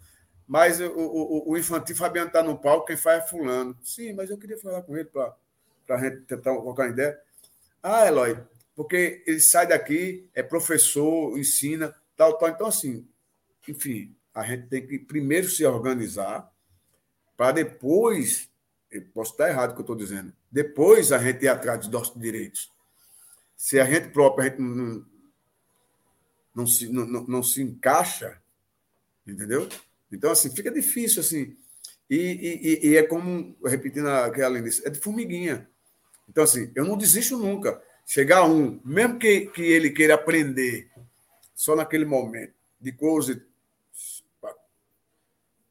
mas 0.45 0.81
o, 0.81 0.89
o, 0.89 1.51
o 1.51 1.57
infantil 1.57 1.95
Fabiano 1.95 2.27
está 2.27 2.43
no 2.43 2.59
palco, 2.59 2.87
quem 2.87 2.97
faz 2.97 3.23
é 3.23 3.27
Fulano. 3.27 3.77
Sim, 3.81 4.13
mas 4.13 4.29
eu 4.29 4.37
queria 4.37 4.57
falar 4.57 4.81
com 4.81 4.97
ele 4.97 5.05
para 5.05 5.35
a 5.89 5.97
gente 5.97 6.21
tentar 6.21 6.53
colocar 6.55 6.89
ideia. 6.89 7.17
Ah, 7.81 8.05
Eloy, 8.05 8.37
porque 8.75 9.23
ele 9.25 9.39
sai 9.39 9.67
daqui, 9.67 10.29
é 10.33 10.43
professor, 10.43 11.37
ensina, 11.37 11.95
tal, 12.17 12.37
tal. 12.37 12.49
Então, 12.49 12.67
assim, 12.67 13.07
enfim, 13.65 14.13
a 14.33 14.43
gente 14.43 14.67
tem 14.67 14.85
que 14.85 14.99
primeiro 14.99 15.47
se 15.47 15.65
organizar 15.65 16.51
para 17.37 17.53
depois, 17.53 18.48
eu 18.91 19.03
posso 19.13 19.31
estar 19.31 19.49
errado 19.49 19.71
o 19.71 19.73
que 19.73 19.79
eu 19.79 19.83
estou 19.83 19.95
dizendo, 19.95 20.33
depois 20.51 21.11
a 21.11 21.19
gente 21.19 21.43
ir 21.43 21.47
atrás 21.47 21.79
dos 21.79 21.89
nossos 21.89 22.19
direitos. 22.19 22.71
Se 23.55 23.79
a 23.79 23.85
gente 23.85 24.09
próprio, 24.09 24.45
a 24.45 24.49
gente 24.49 24.61
não, 24.61 25.05
não 26.55 26.67
se, 26.67 26.87
não, 26.87 27.05
não, 27.05 27.43
se 27.43 27.61
encaixa, 27.61 28.41
entendeu? 29.27 29.67
Então, 30.11 30.31
assim, 30.31 30.49
fica 30.49 30.71
difícil, 30.71 31.21
assim. 31.21 31.55
E, 32.09 32.79
e, 32.83 32.87
e 32.89 32.97
é 32.97 33.03
como, 33.03 33.55
repetindo 33.63 34.07
a 34.07 34.31
que 34.31 34.41
a 34.41 34.47
Aline 34.47 34.69
disse, 34.69 34.85
é 34.87 34.89
de 34.89 34.99
formiguinha. 34.99 35.69
Então, 36.27 36.43
assim, 36.43 36.71
eu 36.73 36.85
não 36.85 36.97
desisto 36.97 37.37
nunca. 37.37 37.81
Chegar 38.05 38.45
um, 38.45 38.79
mesmo 38.83 39.19
que, 39.19 39.47
que 39.47 39.61
ele 39.61 39.91
queira 39.91 40.15
aprender 40.15 40.89
só 41.53 41.75
naquele 41.75 42.05
momento, 42.05 42.53
de 42.79 42.91
coisa, 42.91 43.45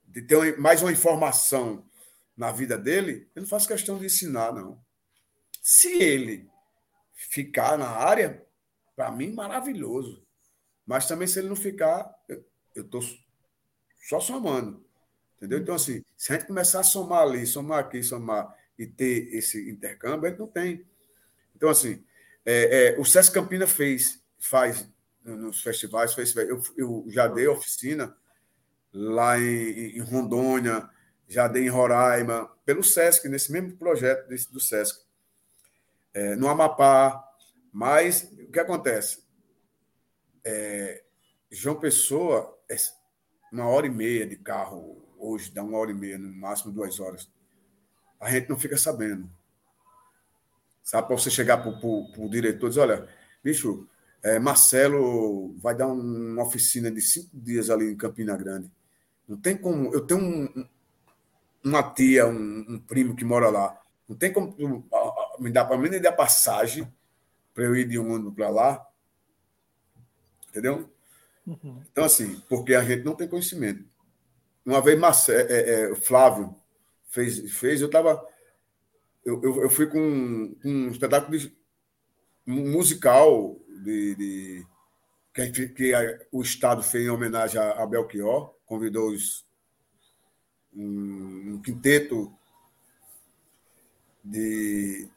de 0.06 0.22
ter 0.22 0.58
mais 0.58 0.82
uma 0.82 0.92
informação 0.92 1.88
na 2.39 2.52
vida 2.52 2.78
dele, 2.78 3.28
eu 3.35 3.43
não 3.43 3.48
faço 3.48 3.69
questão 3.69 3.98
de 3.98 4.06
ensinar, 4.06 4.52
não. 4.55 4.81
Se 5.60 6.01
ele 6.01 6.48
ficar 7.12 7.77
na 7.77 7.89
área, 7.89 8.47
para 8.94 9.10
mim, 9.10 9.32
maravilhoso. 9.32 10.24
Mas 10.86 11.06
também, 11.06 11.27
se 11.27 11.40
ele 11.40 11.48
não 11.48 11.56
ficar, 11.56 12.10
eu 12.74 12.82
estou 12.82 13.02
só 14.09 14.20
somando. 14.20 14.82
Entendeu? 15.36 15.59
Então, 15.59 15.74
assim, 15.74 16.05
se 16.16 16.32
a 16.32 16.36
gente 16.36 16.47
começar 16.47 16.81
a 16.81 16.85
somar 16.85 17.23
ali, 17.23 17.44
somar 17.47 17.81
aqui, 17.81 18.02
somar 18.02 18.56
e 18.78 18.86
ter 18.86 19.35
esse 19.35 19.69
intercâmbio, 19.69 20.27
a 20.27 20.31
gente 20.31 20.39
não 20.39 20.47
tem. 20.47 20.86
Então, 21.55 21.69
assim, 21.69 22.05
é, 22.47 22.94
é, 22.94 23.01
o 23.01 23.05
Sesc 23.05 23.35
Campina 23.35 23.66
fez, 23.66 24.23
faz 24.39 24.89
nos 25.24 25.60
festivais, 25.60 26.15
fez, 26.15 26.35
eu, 26.36 26.62
eu 26.77 27.05
já 27.09 27.27
dei 27.27 27.47
oficina 27.47 28.16
lá 28.93 29.39
em, 29.39 29.97
em, 29.97 30.01
Rondônia, 30.01 30.89
já 31.28 31.46
dei 31.46 31.66
em 31.66 31.68
Roraima, 31.68 32.50
pelo 32.64 32.82
Sesc, 32.82 33.28
nesse 33.28 33.52
mesmo 33.52 33.76
projeto 33.76 34.26
desse, 34.28 34.50
do 34.50 34.59
Sesc. 34.59 35.00
É, 36.14 36.34
no 36.34 36.48
Amapá, 36.48 37.24
Mas 37.70 38.22
o 38.32 38.50
que 38.50 38.59
acontece? 38.59 39.22
É, 40.42 41.05
João 41.50 41.78
Pessoa 41.78 42.59
é 42.68 42.76
uma 43.52 43.66
hora 43.66 43.86
e 43.86 43.90
meia 43.90 44.26
de 44.26 44.36
carro, 44.36 45.06
hoje 45.18 45.52
dá 45.52 45.62
uma 45.62 45.76
hora 45.76 45.90
e 45.90 45.94
meia, 45.94 46.18
no 46.18 46.32
máximo 46.34 46.72
duas 46.72 46.98
horas. 46.98 47.30
A 48.18 48.30
gente 48.30 48.48
não 48.48 48.59
fica 48.59 48.76
sabendo. 48.76 49.30
Sabe, 50.82 51.06
para 51.06 51.16
você 51.16 51.30
chegar 51.30 51.59
para 51.59 51.70
o 51.70 52.28
diretor 52.30 52.66
e 52.66 52.68
dizer, 52.70 52.80
olha, 52.80 53.09
bicho, 53.44 53.86
é, 54.22 54.38
Marcelo 54.38 55.55
vai 55.59 55.74
dar 55.74 55.86
uma 55.86 56.42
oficina 56.42 56.90
de 56.90 57.00
cinco 57.02 57.28
dias 57.34 57.68
ali 57.68 57.92
em 57.92 57.96
Campina 57.96 58.36
Grande. 58.36 58.70
Não 59.28 59.36
tem 59.36 59.56
como. 59.56 59.92
Eu 59.92 60.06
tenho 60.06 60.20
um, 60.20 60.68
uma 61.64 61.82
tia, 61.82 62.26
um, 62.26 62.64
um, 62.68 62.78
primo 62.78 63.14
que 63.14 63.24
mora 63.24 63.48
lá. 63.51 63.80
Não 64.09 64.16
tem 64.16 64.32
como 64.32 64.56
me 65.39 65.51
dar 65.51 65.64
para 65.64 65.76
mim 65.76 65.89
nem 65.89 66.01
dar 66.01 66.12
passagem 66.12 66.90
para 67.52 67.64
eu 67.64 67.76
ir 67.76 67.89
de 67.89 67.98
um 67.98 68.14
ano 68.14 68.32
para 68.32 68.48
lá. 68.48 68.86
Entendeu? 70.48 70.90
Uhum. 71.47 71.82
Então, 71.90 72.05
assim, 72.05 72.40
porque 72.48 72.74
a 72.74 72.82
gente 72.82 73.05
não 73.05 73.14
tem 73.14 73.28
conhecimento. 73.28 73.85
Uma 74.64 74.82
vez 74.82 74.98
Marcelo, 74.98 75.39
é, 75.39 75.52
é, 75.52 75.90
é, 75.90 75.94
Flávio 75.94 76.55
fez, 77.09 77.51
fez 77.52 77.80
eu 77.80 77.86
estava. 77.86 78.22
Eu, 79.24 79.43
eu, 79.43 79.62
eu, 79.62 79.70
fui 79.70 79.86
com 79.86 79.98
um, 79.98 80.56
um 80.64 80.89
espetáculo 80.89 81.36
de, 81.36 81.55
um 82.47 82.70
musical 82.70 83.59
de, 83.82 84.14
de 84.14 84.66
que, 85.35 85.68
que 85.68 85.94
a, 85.94 86.18
o 86.32 86.43
Estado 86.43 86.82
fez 86.82 87.05
em 87.05 87.10
homenagem 87.10 87.60
a, 87.60 87.82
a 87.82 87.86
Belchior, 87.86 88.55
convidou 88.66 89.10
os, 89.10 89.47
um, 90.78 91.60
quinteto 91.62 92.32
de 94.24 95.09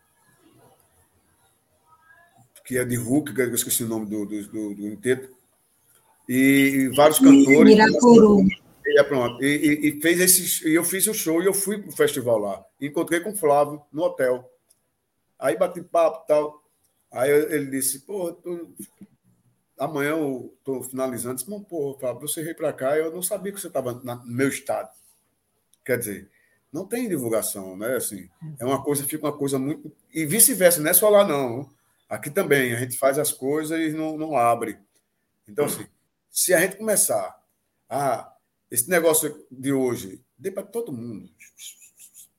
que 2.65 2.77
é 2.77 2.85
de 2.85 2.95
Hulk, 2.95 3.33
que 3.33 3.41
eu 3.41 3.53
esqueci 3.53 3.83
o 3.83 3.87
nome 3.87 4.05
do, 4.05 4.25
do, 4.25 4.47
do, 4.47 4.75
do 4.75 4.81
quinteto, 4.91 5.35
e 6.27 6.89
vários 6.95 7.19
cantores. 7.19 7.75
Miracuru. 7.75 8.47
E, 8.85 9.03
pronto, 9.03 9.43
e, 9.43 9.89
e, 9.89 10.01
fez 10.01 10.19
esses, 10.19 10.61
e 10.61 10.73
eu 10.73 10.83
fiz 10.83 11.05
o 11.07 11.13
show 11.13 11.41
e 11.41 11.45
eu 11.45 11.53
fui 11.53 11.77
para 11.77 11.89
o 11.89 11.95
festival 11.95 12.39
lá. 12.39 12.65
Encontrei 12.79 13.19
com 13.19 13.31
o 13.31 13.35
Flávio 13.35 13.81
no 13.91 14.03
hotel. 14.03 14.49
Aí 15.37 15.57
bati 15.57 15.81
papo 15.81 16.23
e 16.23 16.27
tal. 16.27 16.63
Aí 17.11 17.29
ele 17.29 17.71
disse, 17.71 17.99
pô, 17.99 18.31
tô... 18.31 18.69
amanhã 19.77 20.11
eu 20.11 20.53
estou 20.57 20.83
finalizando. 20.83 21.35
Disse, 21.35 21.49
Bom, 21.49 21.61
pô, 21.61 21.97
Flávio, 21.99 22.21
você 22.21 22.41
veio 22.43 22.55
para 22.55 22.73
cá, 22.73 22.97
eu 22.97 23.11
não 23.11 23.21
sabia 23.21 23.51
que 23.51 23.59
você 23.59 23.67
estava 23.67 23.93
no 23.93 24.25
meu 24.25 24.47
estado. 24.47 24.89
Quer 25.85 25.97
dizer, 25.97 26.29
não 26.71 26.85
tem 26.85 27.09
divulgação, 27.09 27.75
né? 27.75 27.95
Assim, 27.95 28.29
é 28.59 28.65
uma 28.65 28.83
coisa, 28.83 29.03
fica 29.03 29.25
uma 29.25 29.37
coisa 29.37 29.59
muito. 29.59 29.91
E 30.13 30.25
vice-versa, 30.25 30.79
não 30.81 30.89
é 30.89 30.93
só 30.93 31.09
lá, 31.09 31.27
não. 31.27 31.69
Aqui 32.07 32.29
também, 32.29 32.73
a 32.73 32.79
gente 32.79 32.97
faz 32.97 33.19
as 33.19 33.31
coisas 33.31 33.79
e 33.79 33.93
não, 33.93 34.17
não 34.17 34.37
abre. 34.37 34.79
Então, 35.47 35.65
assim, 35.65 35.85
se 36.29 36.53
a 36.53 36.61
gente 36.61 36.77
começar 36.77 37.41
a. 37.89 38.33
Esse 38.69 38.89
negócio 38.89 39.45
de 39.51 39.73
hoje, 39.73 40.23
dê 40.37 40.49
para 40.49 40.63
todo 40.63 40.93
mundo. 40.93 41.29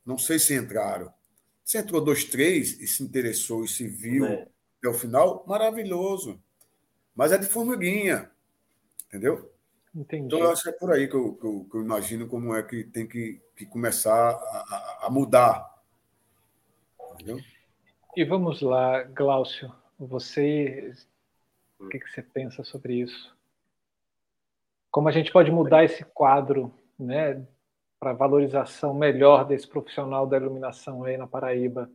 Não 0.04 0.16
sei 0.16 0.38
se 0.38 0.54
entraram. 0.54 1.12
Se 1.62 1.76
entrou 1.76 2.02
dois, 2.02 2.24
três 2.24 2.80
e 2.80 2.86
se 2.86 3.02
interessou 3.02 3.64
e 3.64 3.68
se 3.68 3.86
viu 3.86 4.24
é. 4.24 4.48
até 4.78 4.88
o 4.88 4.94
final, 4.94 5.44
maravilhoso. 5.46 6.42
Mas 7.14 7.32
é 7.32 7.38
de 7.38 7.46
formiguinha. 7.46 8.30
Entendeu? 9.08 9.51
Entendi. 9.94 10.26
Então, 10.26 10.38
eu 10.38 10.50
acho 10.50 10.62
que 10.62 10.68
é 10.70 10.72
por 10.72 10.92
aí 10.92 11.06
que 11.06 11.14
eu, 11.14 11.34
que 11.34 11.46
eu, 11.46 11.66
que 11.70 11.76
eu 11.76 11.82
imagino 11.82 12.28
como 12.28 12.54
é 12.54 12.62
que 12.62 12.84
tem 12.84 13.06
que, 13.06 13.40
que 13.54 13.66
começar 13.66 14.30
a, 14.30 15.06
a 15.06 15.10
mudar. 15.10 15.82
Entendeu? 17.14 17.38
E 18.16 18.24
vamos 18.24 18.62
lá, 18.62 19.02
Glaucio. 19.02 19.72
Você, 19.98 20.92
o 21.78 21.88
que, 21.88 21.98
que 21.98 22.10
você 22.10 22.22
pensa 22.22 22.64
sobre 22.64 22.94
isso? 22.94 23.36
como 24.92 25.08
a 25.08 25.12
gente 25.12 25.32
pode 25.32 25.50
mudar 25.50 25.82
esse 25.82 26.04
quadro, 26.04 26.70
né, 26.98 27.44
para 27.98 28.12
valorização 28.12 28.92
melhor 28.92 29.46
desse 29.46 29.66
profissional 29.66 30.26
da 30.26 30.36
iluminação 30.36 31.02
aí 31.02 31.16
na 31.16 31.26
Paraíba? 31.26 31.90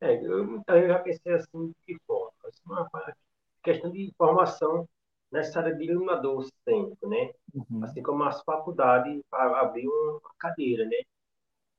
É, 0.00 0.16
eu, 0.16 0.62
eu 0.66 0.88
já 0.88 0.98
pensei 0.98 1.34
assim 1.34 1.68
de 1.68 1.74
que 1.84 1.98
forma? 2.06 2.32
Assim, 2.46 2.62
uma 2.64 3.14
questão 3.62 3.90
de 3.90 4.02
informação 4.02 4.88
nessa 5.30 5.60
área 5.60 5.74
de 5.74 5.84
iluminador 5.84 6.44
sempre, 6.64 7.08
né? 7.08 7.32
Uhum. 7.54 7.84
Assim 7.84 8.02
como 8.02 8.22
as 8.24 8.42
faculdades 8.42 9.22
abrir 9.32 9.88
uma 9.88 10.20
cadeira, 10.38 10.84
né? 10.84 10.96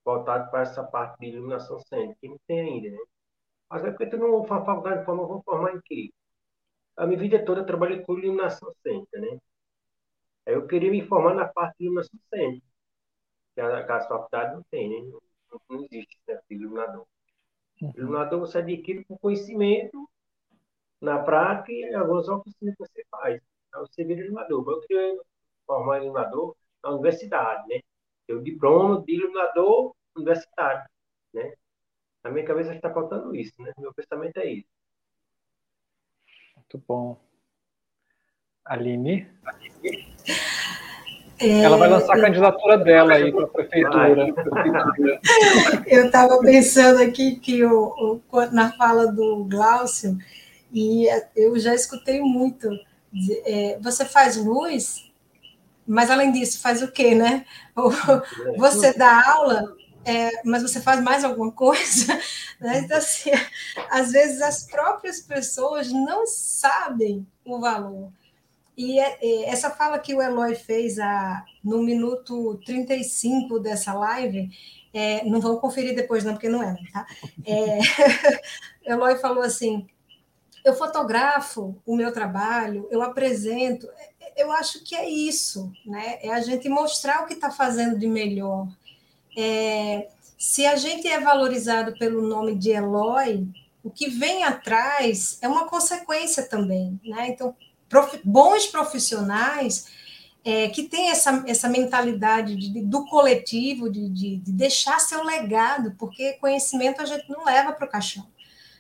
Voltado 0.06 0.49
para 0.52 0.61
essa 0.61 0.84
parte 0.84 1.19
de 1.19 1.28
iluminação 1.28 1.80
sempre, 1.80 2.15
que 2.22 2.28
não 2.30 2.40
tem 2.48 2.60
ainda, 2.61 2.90
né? 2.91 3.03
Mas 3.69 3.86
é 3.86 3.91
porque 3.91 4.07
tu 4.07 4.18
não 4.18 4.44
faz 4.45 4.65
faculdade 4.65 4.99
de 4.99 5.06
forma, 5.06 5.26
vou 5.26 5.41
formar 5.44 5.76
em 5.76 5.82
quê? 5.82 6.11
a 6.98 7.07
minha 7.07 7.19
vida 7.19 7.44
toda 7.44 7.61
eu 7.61 7.65
trabalhei 7.65 8.02
com 8.02 8.18
iluminação 8.18 8.72
cênica, 8.84 9.19
né? 9.19 9.40
Aí 10.45 10.53
eu 10.53 10.68
queria 10.68 10.91
me 10.91 11.06
formar 11.07 11.34
na 11.34 11.48
parte 11.48 11.78
de 11.78 11.86
iluminação 11.86 12.19
cênica, 12.30 12.65
que 13.56 13.61
a, 13.61 13.80
a 13.80 14.07
faculdade 14.07 14.56
não 14.56 14.64
tem, 14.69 14.90
né? 14.90 15.11
Não, 15.52 15.61
não 15.69 15.86
existe 15.86 16.19
né? 16.28 16.40
iluminador. 16.49 17.06
Uhum. 17.82 17.94
Iluminador 17.95 18.40
você 18.40 18.60
adquire 18.60 19.03
por 19.06 19.19
conhecimento, 19.19 20.10
na 21.02 21.19
prática 21.19 21.72
e 21.72 21.94
algumas 21.95 22.28
oficinas 22.28 22.76
que 22.76 22.86
você 22.86 23.06
faz. 23.10 23.41
Aí 23.73 23.82
você 23.82 24.03
vira 24.03 24.22
iluminador. 24.22 24.64
Eu 24.69 24.82
queria 24.82 25.19
formar 25.65 25.98
iluminador 25.98 26.56
na 26.84 26.91
universidade, 26.91 27.68
né? 27.68 27.82
Eu 28.28 28.41
diploma 28.41 29.02
de 29.03 29.14
iluminador 29.14 29.95
universitário, 30.15 30.88
né? 31.34 31.53
Na 32.23 32.30
minha 32.30 32.45
cabeça 32.45 32.76
está 32.76 32.94
faltando 32.94 33.36
isso, 33.36 33.60
né? 33.61 33.73
Meu 33.78 33.94
pensamento 33.94 34.38
é 34.38 34.45
isso. 34.45 34.68
Muito 36.56 36.78
bom. 36.88 37.19
Aline? 38.64 39.28
É, 41.40 41.64
Ela 41.64 41.76
vai 41.76 41.90
lançar 41.90 42.15
a 42.15 42.22
candidatura 42.22 42.78
dela 42.78 43.14
aí 43.14 43.32
para 43.32 43.45
a 43.45 43.48
prefeitura. 43.48 44.28
Eu 45.88 46.06
estava 46.06 46.40
pensando 46.40 47.02
aqui 47.02 47.38
que 47.38 47.65
o, 47.65 48.22
o, 48.32 48.45
na 48.52 48.72
fala 48.73 49.11
do 49.11 49.44
Glaucio, 49.45 50.18
e 50.72 51.07
eu 51.35 51.57
já 51.60 51.73
escutei 51.76 52.22
muito. 52.22 52.69
É, 53.45 53.77
você 53.81 54.06
faz 54.06 54.38
luz, 54.38 55.11
mas 55.85 56.10
além 56.10 56.31
disso, 56.31 56.61
faz 56.61 56.81
o 56.81 56.91
quê, 56.91 57.14
né? 57.14 57.45
Você 58.57 58.93
dá 58.93 59.22
aula, 59.34 59.76
é, 60.06 60.30
mas 60.45 60.64
você 60.64 60.81
faz 60.81 61.02
mais 61.02 61.23
alguma 61.23 61.52
coisa? 61.52 62.19
Né? 62.61 62.77
Então, 62.81 62.95
assim, 62.99 63.31
às 63.89 64.11
vezes 64.11 64.39
as 64.39 64.68
próprias 64.68 65.19
pessoas 65.19 65.91
não 65.91 66.27
sabem 66.27 67.26
o 67.43 67.60
valor. 67.60 68.11
E 68.77 68.99
é, 68.99 69.18
é, 69.19 69.49
essa 69.49 69.72
fala 69.72 69.98
que 69.98 70.14
o 70.14 70.22
Eloy 70.22 70.53
fez 70.53 70.99
a, 70.99 71.43
no 71.64 71.81
minuto 71.81 72.61
35 72.64 73.60
dessa 73.60 73.93
live, 73.93 74.48
é, 74.93 75.26
não 75.26 75.41
vão 75.41 75.57
conferir 75.57 75.95
depois, 75.95 76.23
não, 76.23 76.34
porque 76.34 76.49
não 76.49 76.61
é, 76.61 76.76
tá? 76.93 77.07
É, 77.43 77.80
Eloy 78.85 79.18
falou 79.18 79.41
assim: 79.41 79.88
eu 80.63 80.75
fotografo 80.75 81.75
o 81.85 81.95
meu 81.95 82.11
trabalho, 82.13 82.88
eu 82.91 83.01
apresento. 83.01 83.88
Eu 84.35 84.51
acho 84.51 84.83
que 84.83 84.95
é 84.95 85.09
isso, 85.09 85.71
né? 85.85 86.19
É 86.21 86.31
a 86.31 86.41
gente 86.41 86.69
mostrar 86.69 87.23
o 87.23 87.27
que 87.27 87.33
está 87.33 87.51
fazendo 87.51 87.97
de 87.97 88.07
melhor 88.07 88.67
é, 89.38 90.09
se 90.38 90.65
a 90.65 90.75
gente 90.75 91.07
é 91.07 91.19
valorizado 91.19 91.93
pelo 91.97 92.21
nome 92.27 92.55
de 92.55 92.71
Eloy, 92.71 93.47
o 93.83 93.89
que 93.89 94.09
vem 94.09 94.43
atrás 94.43 95.38
é 95.41 95.47
uma 95.47 95.67
consequência 95.67 96.47
também, 96.47 96.99
né? 97.03 97.29
Então, 97.29 97.55
prof, 97.89 98.19
bons 98.23 98.67
profissionais 98.67 99.88
é, 100.43 100.67
que 100.69 100.83
têm 100.83 101.09
essa, 101.09 101.43
essa 101.47 101.69
mentalidade 101.69 102.55
de, 102.55 102.81
do 102.81 103.05
coletivo, 103.05 103.89
de, 103.89 104.09
de, 104.09 104.38
de, 104.38 104.51
deixar 104.51 104.99
seu 104.99 105.23
legado, 105.23 105.95
porque 105.97 106.33
conhecimento 106.33 107.01
a 107.01 107.05
gente 107.05 107.29
não 107.29 107.45
leva 107.45 107.71
para 107.71 107.85
o 107.85 107.89
caixão, 107.89 108.27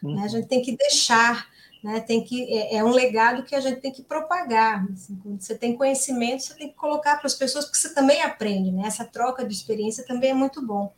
uhum. 0.03 0.15
né? 0.15 0.23
A 0.23 0.27
gente 0.27 0.47
tem 0.47 0.61
que 0.61 0.75
deixar 0.75 1.47
né? 1.83 1.99
Tem 1.99 2.23
que 2.23 2.43
é, 2.53 2.75
é, 2.75 2.83
um 2.83 2.91
legado 2.91 3.43
que 3.43 3.55
a 3.55 3.59
gente 3.59 3.81
tem 3.81 3.91
que 3.91 4.03
propagar. 4.03 4.85
Assim, 4.91 5.15
quando 5.15 5.41
você 5.41 5.55
tem 5.55 5.75
conhecimento, 5.75 6.43
você 6.43 6.53
tem 6.53 6.69
que 6.69 6.75
colocar 6.75 7.17
para 7.17 7.27
as 7.27 7.33
pessoas, 7.33 7.65
porque 7.65 7.77
você 7.77 7.93
também 7.93 8.21
aprende, 8.21 8.71
né? 8.71 8.83
Essa 8.85 9.05
troca 9.05 9.45
de 9.45 9.53
experiência 9.53 10.05
também 10.05 10.31
é 10.31 10.33
muito 10.35 10.65
bom. 10.65 10.93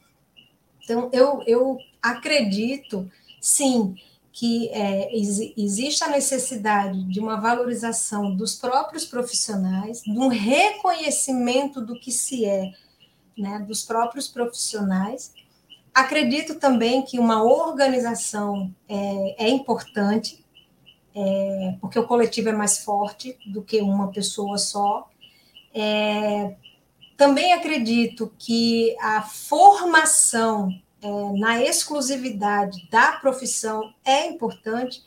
Então, 0.84 1.10
eu, 1.14 1.42
eu 1.48 1.78
acredito, 2.02 3.10
sim, 3.40 3.96
que 4.34 4.68
é, 4.70 5.16
ex, 5.16 5.40
existe 5.56 6.04
a 6.04 6.10
necessidade 6.10 7.04
de 7.04 7.20
uma 7.20 7.40
valorização 7.40 8.36
dos 8.36 8.56
próprios 8.56 9.06
profissionais, 9.06 10.02
de 10.02 10.12
um 10.12 10.28
reconhecimento 10.28 11.80
do 11.80 11.98
que 11.98 12.12
se 12.12 12.44
é, 12.44 12.74
né, 13.38 13.60
dos 13.60 13.84
próprios 13.84 14.28
profissionais. 14.28 15.32
Acredito 15.94 16.56
também 16.56 17.04
que 17.04 17.20
uma 17.20 17.44
organização 17.44 18.74
é, 18.90 19.46
é 19.46 19.50
importante, 19.50 20.43
é, 21.16 21.78
porque 21.80 22.00
o 22.00 22.08
coletivo 22.08 22.50
é 22.50 22.54
mais 22.54 22.80
forte 22.80 23.38
do 23.46 23.62
que 23.62 23.82
uma 23.82 24.12
pessoa 24.12 24.58
só. 24.58 25.10
É, 25.74 26.56
também 27.16 27.54
acredito 27.54 28.32
que 28.38 28.96
a 29.00 29.22
formação 29.22 30.70
é, 31.02 31.08
na 31.38 31.62
exclusividade 31.62 32.88
da 32.90 33.14
profissão 33.14 33.94
é 34.04 34.28
importante, 34.28 35.04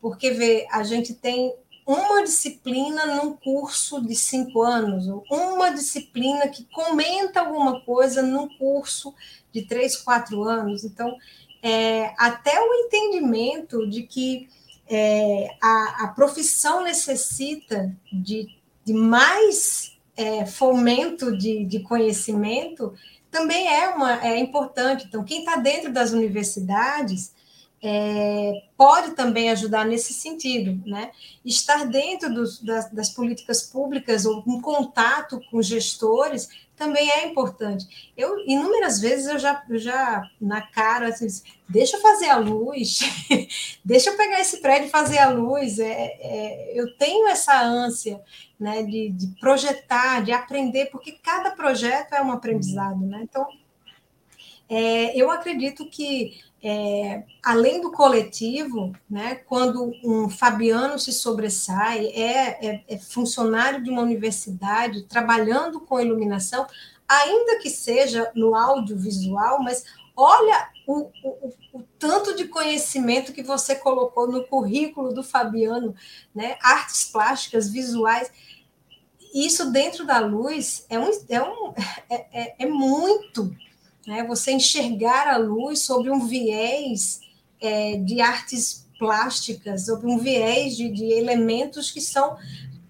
porque 0.00 0.30
vê, 0.30 0.66
a 0.70 0.82
gente 0.82 1.14
tem 1.14 1.54
uma 1.86 2.22
disciplina 2.22 3.06
num 3.06 3.34
curso 3.34 4.00
de 4.06 4.14
cinco 4.14 4.62
anos, 4.62 5.06
uma 5.30 5.70
disciplina 5.70 6.46
que 6.48 6.64
comenta 6.64 7.40
alguma 7.40 7.80
coisa 7.80 8.22
num 8.22 8.48
curso 8.58 9.14
de 9.52 9.62
três, 9.62 9.96
quatro 9.96 10.44
anos. 10.44 10.84
Então, 10.84 11.16
é, 11.62 12.14
até 12.16 12.60
o 12.60 12.74
entendimento 12.74 13.88
de 13.88 14.02
que 14.04 14.48
é, 14.90 15.56
a, 15.62 16.04
a, 16.04 16.08
profissão 16.08 16.82
necessita 16.82 17.96
de, 18.12 18.48
de 18.84 18.92
mais 18.92 19.96
é, 20.16 20.44
fomento 20.44 21.36
de, 21.36 21.64
de, 21.64 21.78
conhecimento 21.80 22.92
também 23.30 23.68
é, 23.68 23.88
uma, 23.90 24.20
é 24.26 24.36
importante. 24.38 25.06
Então, 25.06 25.22
quem 25.22 25.40
está 25.40 25.56
dentro 25.56 25.92
das 25.92 26.10
universidades 26.10 27.32
é, 27.80 28.64
pode 28.76 29.12
também 29.12 29.48
ajudar 29.50 29.86
nesse 29.86 30.12
sentido, 30.12 30.82
né? 30.86 31.12
Estar 31.44 31.86
dentro 31.86 32.32
dos, 32.34 32.60
das, 32.60 32.90
das, 32.90 33.10
políticas 33.10 33.62
públicas 33.62 34.26
ou 34.26 34.42
em 34.46 34.60
contato 34.60 35.40
com 35.50 35.62
gestores 35.62 36.48
também 36.80 37.10
é 37.10 37.26
importante. 37.26 38.10
Eu 38.16 38.38
inúmeras 38.46 38.98
vezes 38.98 39.26
eu 39.26 39.38
já, 39.38 39.62
já 39.72 40.22
na 40.40 40.62
cara 40.62 41.08
assim, 41.08 41.26
deixa 41.68 41.98
eu 41.98 42.00
fazer 42.00 42.30
a 42.30 42.38
luz, 42.38 43.00
deixa 43.84 44.08
eu 44.08 44.16
pegar 44.16 44.40
esse 44.40 44.62
prédio 44.62 44.88
e 44.88 44.90
fazer 44.90 45.18
a 45.18 45.28
luz. 45.28 45.78
É, 45.78 45.92
é, 45.92 46.72
eu 46.74 46.96
tenho 46.96 47.28
essa 47.28 47.60
ânsia, 47.60 48.18
né, 48.58 48.82
de, 48.82 49.10
de 49.10 49.26
projetar, 49.38 50.24
de 50.24 50.32
aprender, 50.32 50.86
porque 50.86 51.12
cada 51.12 51.50
projeto 51.50 52.14
é 52.14 52.22
um 52.22 52.32
aprendizado, 52.32 53.04
né? 53.04 53.20
Então 53.24 53.46
é, 54.70 55.20
eu 55.20 55.28
acredito 55.32 55.84
que 55.90 56.40
é, 56.62 57.24
além 57.42 57.80
do 57.80 57.90
coletivo, 57.90 58.92
né, 59.08 59.34
quando 59.46 59.92
um 60.04 60.28
Fabiano 60.28 60.96
se 60.96 61.12
sobressai, 61.12 62.06
é, 62.06 62.66
é, 62.66 62.84
é, 62.86 62.98
funcionário 62.98 63.82
de 63.82 63.90
uma 63.90 64.02
universidade, 64.02 65.02
trabalhando 65.04 65.80
com 65.80 65.98
iluminação, 65.98 66.66
ainda 67.08 67.58
que 67.58 67.68
seja 67.68 68.30
no 68.34 68.54
audiovisual, 68.54 69.60
mas 69.60 69.84
olha 70.14 70.68
o, 70.86 71.10
o, 71.24 71.52
o, 71.72 71.82
tanto 71.98 72.36
de 72.36 72.44
conhecimento 72.44 73.32
que 73.32 73.42
você 73.42 73.74
colocou 73.74 74.30
no 74.30 74.44
currículo 74.44 75.12
do 75.12 75.24
Fabiano, 75.24 75.96
né, 76.32 76.56
artes 76.62 77.10
plásticas, 77.10 77.68
visuais, 77.68 78.30
isso 79.34 79.72
dentro 79.72 80.04
da 80.04 80.18
luz 80.20 80.84
é, 80.88 80.98
um, 80.98 81.10
é, 81.28 81.42
um, 81.42 81.74
é, 82.08 82.26
é, 82.32 82.54
é 82.60 82.66
muito 82.66 83.50
né? 84.10 84.24
você 84.24 84.50
enxergar 84.50 85.28
a 85.28 85.36
luz 85.36 85.82
sobre 85.82 86.10
um 86.10 86.26
viés 86.26 87.20
é, 87.60 87.96
de 87.96 88.20
artes 88.20 88.88
plásticas, 88.98 89.86
sobre 89.86 90.10
um 90.10 90.18
viés 90.18 90.76
de, 90.76 90.88
de 90.88 91.04
elementos 91.12 91.92
que 91.92 92.00
são 92.00 92.36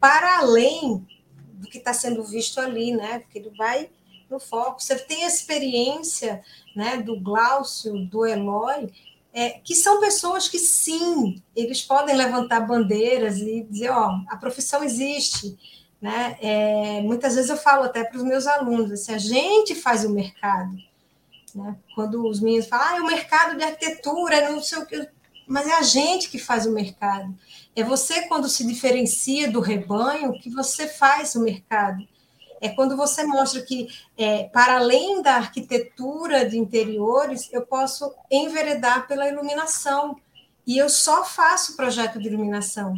para 0.01 0.39
além 0.39 1.07
do 1.53 1.69
que 1.69 1.77
está 1.77 1.93
sendo 1.93 2.25
visto 2.25 2.59
ali, 2.59 2.93
né? 2.93 3.19
Porque 3.19 3.39
ele 3.39 3.51
vai 3.51 3.91
no 4.31 4.41
foco. 4.41 4.83
Você 4.83 4.99
tem 4.99 5.25
a 5.25 5.29
experiência 5.29 6.43
né, 6.75 6.97
do 6.97 7.21
Glaucio, 7.21 8.07
do 8.07 8.25
Eloy, 8.25 8.91
é, 9.35 9.51
que 9.51 9.75
são 9.75 10.01
pessoas 10.01 10.49
que, 10.49 10.59
sim, 10.59 11.43
eles 11.55 11.83
podem 11.83 12.17
levantar 12.17 12.61
bandeiras 12.61 13.37
e 13.37 13.63
dizer, 13.69 13.91
ó, 13.91 14.11
a 14.27 14.37
profissão 14.37 14.83
existe, 14.83 15.55
né? 16.01 16.39
É, 16.41 17.03
muitas 17.03 17.35
vezes 17.35 17.51
eu 17.51 17.59
falo 17.59 17.85
até 17.85 18.05
para 18.05 18.17
os 18.17 18.25
meus 18.25 18.47
alunos, 18.47 18.91
assim, 18.91 19.13
a 19.13 19.19
gente 19.19 19.75
faz 19.75 20.03
o 20.03 20.11
mercado, 20.11 20.75
né? 21.55 21.77
Quando 21.95 22.27
os 22.27 22.41
meninos 22.41 22.67
falam, 22.67 22.87
ah, 22.87 22.97
é 22.97 23.01
o 23.01 23.07
mercado 23.07 23.57
de 23.57 23.65
arquitetura, 23.65 24.51
não 24.51 24.63
sei 24.63 24.79
o 24.79 24.87
que, 24.87 25.09
mas 25.47 25.67
é 25.67 25.75
a 25.75 25.83
gente 25.83 26.31
que 26.31 26.39
faz 26.39 26.65
o 26.67 26.73
mercado. 26.73 27.37
É 27.75 27.83
você, 27.83 28.29
quando 28.29 28.49
se 28.49 28.65
diferencia 28.67 29.51
do 29.51 29.61
rebanho, 29.61 30.39
que 30.39 30.49
você 30.49 30.87
faz 30.87 31.35
o 31.35 31.41
mercado. 31.41 32.07
É 32.61 32.69
quando 32.69 32.97
você 32.97 33.25
mostra 33.25 33.63
que, 33.63 33.89
é, 34.17 34.45
para 34.45 34.77
além 34.77 35.23
da 35.23 35.35
arquitetura 35.35 36.49
de 36.49 36.59
interiores, 36.59 37.53
eu 37.53 37.63
posso 37.63 38.15
enveredar 38.31 39.09
pela 39.09 39.27
iluminação. 39.27 40.17
E 40.67 40.79
eu 40.79 40.89
só 40.89 41.25
faço 41.25 41.75
projeto 41.75 42.21
de 42.21 42.29
iluminação. 42.29 42.95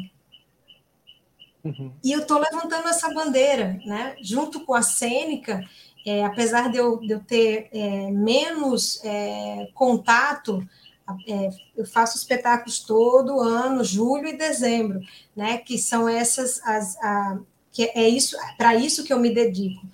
Uhum. 1.64 1.92
E 2.02 2.10
eu 2.10 2.20
estou 2.20 2.38
levantando 2.38 2.88
essa 2.88 3.08
bandeira, 3.14 3.80
né? 3.86 4.16
junto 4.20 4.60
com 4.66 4.74
a 4.74 4.82
cênica, 4.82 5.62
é, 6.04 6.24
apesar 6.24 6.70
de 6.70 6.78
eu, 6.78 6.98
de 6.98 7.12
eu 7.12 7.20
ter 7.20 7.68
é, 7.72 8.10
menos 8.10 9.00
é, 9.04 9.68
contato, 9.74 10.66
é, 11.28 11.50
eu 11.76 11.86
faço 11.86 12.16
espetáculos 12.16 12.80
todo 12.80 13.40
ano, 13.40 13.84
julho 13.84 14.26
e 14.28 14.36
dezembro, 14.36 15.00
né? 15.36 15.58
Que 15.58 15.78
são 15.78 16.08
essas 16.08 16.60
as 16.64 16.96
a, 16.98 17.38
que 17.70 17.90
é 17.94 18.08
isso 18.08 18.36
para 18.56 18.74
isso 18.74 19.04
que 19.04 19.12
eu 19.12 19.18
me 19.18 19.32
dedico. 19.32 19.86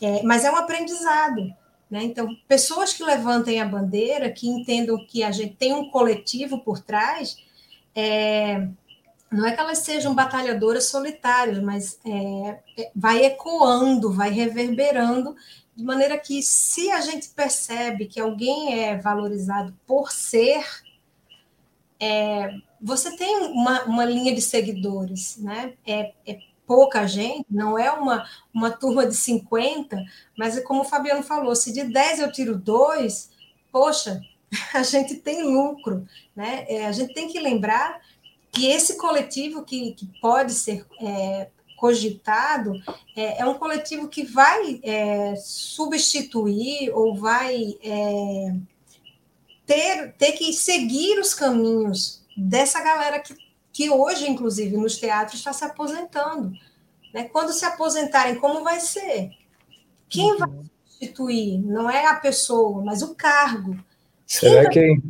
É, 0.00 0.22
mas 0.22 0.44
é 0.44 0.50
um 0.50 0.56
aprendizado, 0.56 1.54
né? 1.90 2.02
Então, 2.02 2.28
pessoas 2.46 2.92
que 2.92 3.02
levantem 3.02 3.60
a 3.60 3.64
bandeira, 3.64 4.30
que 4.30 4.48
entendam 4.48 5.04
que 5.06 5.22
a 5.22 5.30
gente 5.30 5.54
tem 5.54 5.74
um 5.74 5.90
coletivo 5.90 6.58
por 6.58 6.80
trás, 6.80 7.36
é, 7.94 8.68
não 9.30 9.46
é 9.46 9.52
que 9.52 9.60
elas 9.60 9.78
sejam 9.78 10.14
batalhadoras 10.14 10.84
solitárias, 10.84 11.58
mas 11.58 11.98
é, 12.04 12.60
é, 12.78 12.90
vai 12.94 13.24
ecoando, 13.24 14.12
vai 14.12 14.30
reverberando, 14.30 15.34
de 15.74 15.84
maneira 15.84 16.16
que, 16.18 16.42
se 16.42 16.90
a 16.90 17.00
gente 17.00 17.28
percebe 17.30 18.06
que 18.06 18.20
alguém 18.20 18.82
é 18.82 18.96
valorizado 18.96 19.76
por 19.86 20.10
ser, 20.10 20.64
é, 22.00 22.50
você 22.80 23.14
tem 23.16 23.36
uma, 23.48 23.84
uma 23.84 24.04
linha 24.04 24.34
de 24.34 24.40
seguidores, 24.40 25.36
né? 25.38 25.74
É, 25.86 26.12
é, 26.26 26.38
pouca 26.66 27.06
gente, 27.06 27.46
não 27.50 27.78
é 27.78 27.90
uma, 27.90 28.26
uma 28.52 28.70
turma 28.70 29.06
de 29.06 29.14
50, 29.14 30.02
mas 30.36 30.56
é 30.56 30.62
como 30.62 30.80
o 30.80 30.84
Fabiano 30.84 31.22
falou, 31.22 31.54
se 31.54 31.72
de 31.72 31.84
10 31.84 32.20
eu 32.20 32.32
tiro 32.32 32.56
dois, 32.56 33.30
poxa, 33.70 34.20
a 34.74 34.82
gente 34.82 35.16
tem 35.16 35.42
lucro, 35.42 36.06
né? 36.34 36.64
É, 36.68 36.86
a 36.86 36.92
gente 36.92 37.12
tem 37.12 37.28
que 37.28 37.38
lembrar 37.38 38.00
que 38.56 38.66
esse 38.66 38.96
coletivo 38.96 39.62
que, 39.62 39.92
que 39.92 40.06
pode 40.18 40.54
ser 40.54 40.86
é, 40.98 41.48
cogitado 41.76 42.72
é, 43.14 43.42
é, 43.42 43.46
um 43.46 43.52
coletivo 43.52 44.08
que 44.08 44.24
vai 44.24 44.80
é, 44.82 45.36
substituir 45.36 46.90
ou 46.94 47.14
vai 47.14 47.76
é, 47.82 48.56
ter, 49.66 50.14
ter 50.14 50.32
que 50.32 50.54
seguir 50.54 51.18
os 51.18 51.34
caminhos 51.34 52.24
dessa 52.34 52.82
galera 52.82 53.20
que, 53.20 53.36
que 53.70 53.90
hoje, 53.90 54.28
inclusive, 54.28 54.74
nos 54.78 54.96
teatros 54.96 55.38
está 55.38 55.52
se 55.52 55.64
aposentando. 55.64 56.50
Né? 57.12 57.24
Quando 57.24 57.52
se 57.52 57.66
aposentarem, 57.66 58.36
como 58.36 58.64
vai 58.64 58.80
ser? 58.80 59.32
Quem 60.08 60.32
uhum. 60.32 60.38
vai 60.38 60.48
substituir? 60.86 61.58
Não 61.58 61.90
é 61.90 62.06
a 62.06 62.14
pessoa, 62.14 62.82
mas 62.82 63.02
o 63.02 63.14
cargo. 63.14 63.76
Será 64.26 64.70
Quem 64.70 64.98
que 64.98 65.02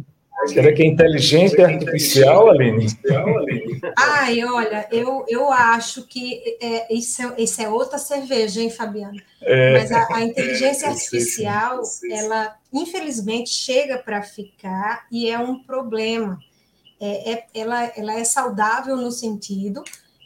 Será 0.47 0.73
que 0.73 0.83
é 0.83 0.87
inteligência 0.87 1.67
artificial, 1.67 2.49
Aline? 2.49 2.87
Ai, 3.97 4.45
olha, 4.45 4.89
eu, 4.91 5.25
eu 5.29 5.53
acho 5.53 6.07
que 6.07 6.41
é, 6.61 6.93
isso, 6.93 7.23
é, 7.23 7.35
isso 7.43 7.63
é 7.63 7.69
outra 7.69 7.99
cerveja, 7.99 8.61
hein, 8.61 8.71
Fabiana? 8.71 9.21
É, 9.43 9.79
Mas 9.79 9.93
a, 9.93 10.15
a 10.15 10.23
inteligência 10.23 10.89
artificial, 10.89 11.81
ela, 12.11 12.57
infelizmente, 12.73 13.51
chega 13.51 13.99
para 13.99 14.23
ficar 14.23 15.07
e 15.11 15.29
é 15.29 15.39
um 15.39 15.63
problema. 15.63 16.39
É, 17.01 17.33
é, 17.33 17.45
ela, 17.55 17.85
ela 17.97 18.19
é 18.19 18.25
saudável 18.25 18.97
no 18.97 19.11
sentido, 19.11 19.83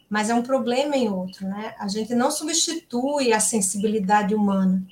mas 0.08 0.30
é 0.30 0.34
um 0.34 0.42
problema 0.42 0.96
em 0.96 1.08
outro, 1.08 1.46
né? 1.46 1.74
A 1.78 1.88
gente 1.88 2.14
não 2.14 2.30
substitui 2.30 3.32
a 3.32 3.40
sensibilidade 3.40 4.34
humana 4.34 4.82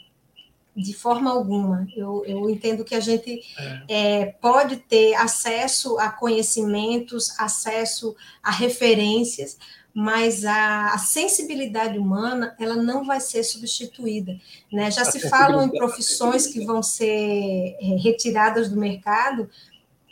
de 0.78 0.94
forma 0.94 1.30
alguma. 1.30 1.86
Eu, 1.94 2.24
eu 2.24 2.48
entendo 2.48 2.84
que 2.84 2.94
a 2.94 3.00
gente 3.00 3.42
é. 3.88 4.20
É, 4.20 4.26
pode 4.26 4.76
ter 4.76 5.14
acesso 5.14 5.98
a 5.98 6.08
conhecimentos, 6.08 7.38
acesso 7.38 8.14
a 8.42 8.50
referências, 8.50 9.58
mas 9.92 10.44
a, 10.44 10.94
a, 10.94 10.98
sensibilidade 10.98 11.98
humana 11.98 12.54
ela 12.58 12.76
não 12.76 13.04
vai 13.04 13.20
ser 13.20 13.42
substituída. 13.42 14.38
Né? 14.72 14.90
Já 14.90 15.02
a 15.02 15.04
se 15.04 15.28
falam 15.28 15.64
em 15.64 15.70
profissões 15.70 16.46
que 16.46 16.64
vão 16.64 16.82
ser 16.82 17.76
é, 17.80 17.96
retiradas 18.00 18.68
do 18.68 18.78
mercado, 18.78 19.50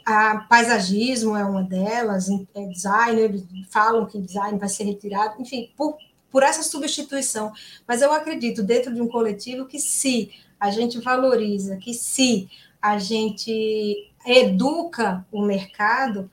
a 0.04 0.38
paisagismo 0.48 1.36
é 1.36 1.44
uma 1.44 1.62
delas, 1.62 2.28
é, 2.28 2.66
designer, 2.66 3.42
falam 3.70 4.06
que 4.06 4.20
design 4.20 4.58
vai 4.58 4.68
ser 4.68 4.84
retirado, 4.84 5.40
enfim, 5.40 5.72
por, 5.76 5.96
por 6.30 6.42
essa 6.42 6.62
substituição. 6.62 7.52
Mas 7.86 8.02
eu 8.02 8.12
acredito, 8.12 8.62
dentro 8.62 8.94
de 8.94 9.00
um 9.00 9.08
coletivo, 9.08 9.66
que 9.66 9.80
se 9.80 10.30
a 10.58 10.70
gente 10.70 10.98
valoriza 10.98 11.76
que 11.76 11.92
se 11.92 12.48
a 12.80 12.98
gente 12.98 14.12
educa 14.26 15.26
o 15.30 15.42
mercado, 15.42 16.30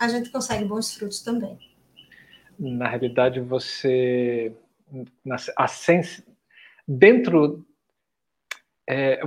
a 0.00 0.08
gente 0.08 0.30
consegue 0.30 0.64
bons 0.64 0.94
frutos 0.94 1.20
também. 1.20 1.58
Na 2.58 2.88
realidade, 2.88 3.40
você 3.40 4.54
a 5.56 5.66
sens... 5.66 6.22
dentro 6.86 7.66
é, 8.88 9.20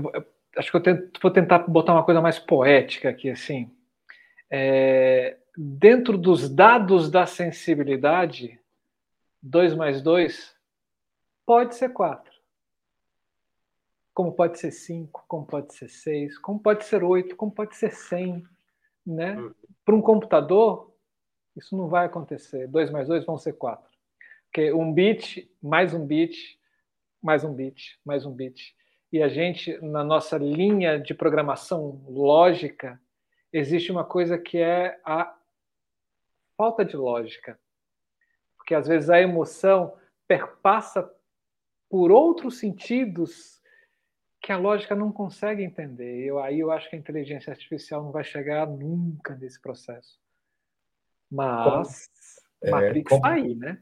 acho 0.57 0.71
que 0.71 0.77
eu 0.77 0.81
tento, 0.81 1.19
vou 1.21 1.31
tentar 1.31 1.59
botar 1.59 1.93
uma 1.93 2.03
coisa 2.03 2.21
mais 2.21 2.39
poética 2.39 3.09
aqui, 3.09 3.29
assim. 3.29 3.71
É, 4.49 5.37
dentro 5.55 6.17
dos 6.17 6.49
dados 6.49 7.09
da 7.09 7.25
sensibilidade, 7.25 8.59
2 9.41 9.75
mais 9.75 10.01
2 10.01 10.55
pode 11.45 11.75
ser 11.75 11.89
4. 11.89 12.26
Como 14.17 14.31
pode 14.31 14.57
ser 14.57 14.71
5, 14.71 15.25
como 15.27 15.45
pode 15.45 15.75
ser 15.75 15.87
6, 15.87 16.39
como 16.39 16.59
pode 16.59 16.83
ser 16.85 17.03
8, 17.03 17.35
como 17.35 17.51
pode 17.51 17.75
ser 17.75 17.91
100. 17.91 18.43
Né? 19.05 19.37
Uhum. 19.37 19.53
Para 19.85 19.95
um 19.95 20.01
computador, 20.01 20.91
isso 21.55 21.77
não 21.77 21.87
vai 21.87 22.07
acontecer. 22.07 22.67
2 22.67 22.89
mais 22.89 23.07
2 23.07 23.23
vão 23.27 23.37
ser 23.37 23.53
4. 23.53 23.87
Porque 24.45 24.73
um 24.73 24.91
bit, 24.91 25.47
mais 25.61 25.93
um 25.93 26.03
bit, 26.03 26.59
mais 27.21 27.43
um 27.43 27.53
bit, 27.53 27.99
mais 28.03 28.25
um 28.25 28.33
bit. 28.33 28.75
E 29.13 29.21
a 29.21 29.27
gente, 29.27 29.79
na 29.83 30.03
nossa 30.03 30.35
linha 30.35 30.99
de 30.99 31.13
programação 31.13 32.03
lógica, 32.07 32.99
existe 33.53 33.91
uma 33.91 34.03
coisa 34.03 34.35
que 34.35 34.57
é 34.57 34.99
a 35.05 35.31
falta 36.57 36.83
de 36.83 36.97
lógica. 36.97 37.59
Porque 38.57 38.73
às 38.73 38.87
vezes 38.87 39.11
a 39.11 39.21
emoção 39.21 39.93
perpassa 40.27 41.07
por 41.87 42.11
outros 42.11 42.57
sentidos 42.57 43.56
que 44.47 44.53
a 44.53 44.57
lógica 44.57 44.95
não 44.95 45.11
consegue 45.11 45.61
entender. 45.61 46.23
Eu, 46.23 46.39
aí 46.39 46.61
eu 46.61 46.71
acho 46.71 46.89
que 46.89 46.95
a 46.95 46.99
inteligência 46.99 47.51
artificial 47.51 48.01
não 48.01 48.13
vai 48.13 48.23
chegar 48.23 48.65
nunca 48.65 49.35
nesse 49.35 49.61
processo. 49.61 50.17
Mas 51.29 52.09
é, 52.63 52.71
Matrix 52.71 53.11
está 53.11 53.33
aí, 53.33 53.53
né? 53.55 53.77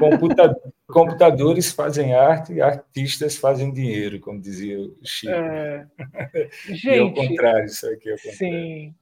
Computa 0.00 0.52
computadores 0.90 1.70
fazem 1.70 2.12
arte 2.12 2.54
e 2.54 2.60
artistas 2.60 3.36
fazem 3.36 3.72
dinheiro, 3.72 4.18
como 4.18 4.40
dizia 4.40 4.80
o 4.80 4.98
Chico. 5.04 5.32
É... 5.32 5.86
Gente, 6.66 6.88
e 6.90 6.98
ao 6.98 7.14
contrário, 7.14 7.66
isso 7.66 7.88
aqui 7.88 8.08
é 8.08 8.14
o 8.14 8.16
contrário. 8.16 8.36
Sim. 8.36 8.94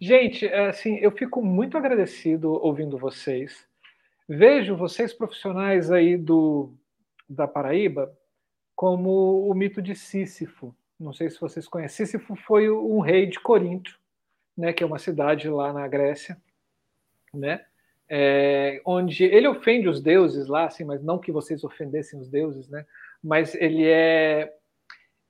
Gente, 0.00 0.48
assim, 0.48 0.96
eu 0.96 1.10
fico 1.10 1.44
muito 1.44 1.76
agradecido 1.76 2.52
ouvindo 2.52 2.96
vocês. 2.96 3.68
Vejo 4.26 4.78
vocês 4.78 5.12
profissionais 5.12 5.92
aí 5.92 6.16
do 6.16 6.72
da 7.28 7.46
Paraíba 7.46 8.16
como 8.76 9.48
o 9.48 9.54
mito 9.54 9.80
de 9.80 9.96
Sísifo. 9.96 10.76
Não 11.00 11.12
sei 11.12 11.30
se 11.30 11.40
vocês 11.40 11.66
conhecem. 11.66 12.06
Sísifo 12.06 12.36
foi 12.36 12.70
um 12.70 13.00
rei 13.00 13.26
de 13.26 13.40
Corinto, 13.40 13.98
né, 14.56 14.72
que 14.72 14.84
é 14.84 14.86
uma 14.86 14.98
cidade 14.98 15.48
lá 15.48 15.72
na 15.72 15.88
Grécia, 15.88 16.36
né? 17.32 17.64
É, 18.08 18.80
onde 18.84 19.24
ele 19.24 19.48
ofende 19.48 19.88
os 19.88 20.00
deuses 20.00 20.46
lá, 20.46 20.66
assim, 20.66 20.84
mas 20.84 21.02
não 21.02 21.18
que 21.18 21.32
vocês 21.32 21.64
ofendessem 21.64 22.20
os 22.20 22.28
deuses, 22.28 22.68
né? 22.68 22.86
Mas 23.22 23.54
ele 23.56 23.84
é 23.84 24.54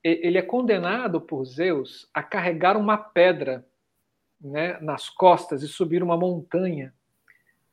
ele 0.04 0.38
é 0.38 0.42
condenado 0.42 1.20
por 1.20 1.44
Zeus 1.44 2.08
a 2.14 2.22
carregar 2.22 2.76
uma 2.76 2.96
pedra 2.96 3.66
né, 4.40 4.78
nas 4.80 5.08
costas 5.08 5.64
e 5.64 5.68
subir 5.68 6.00
uma 6.00 6.16
montanha. 6.16 6.94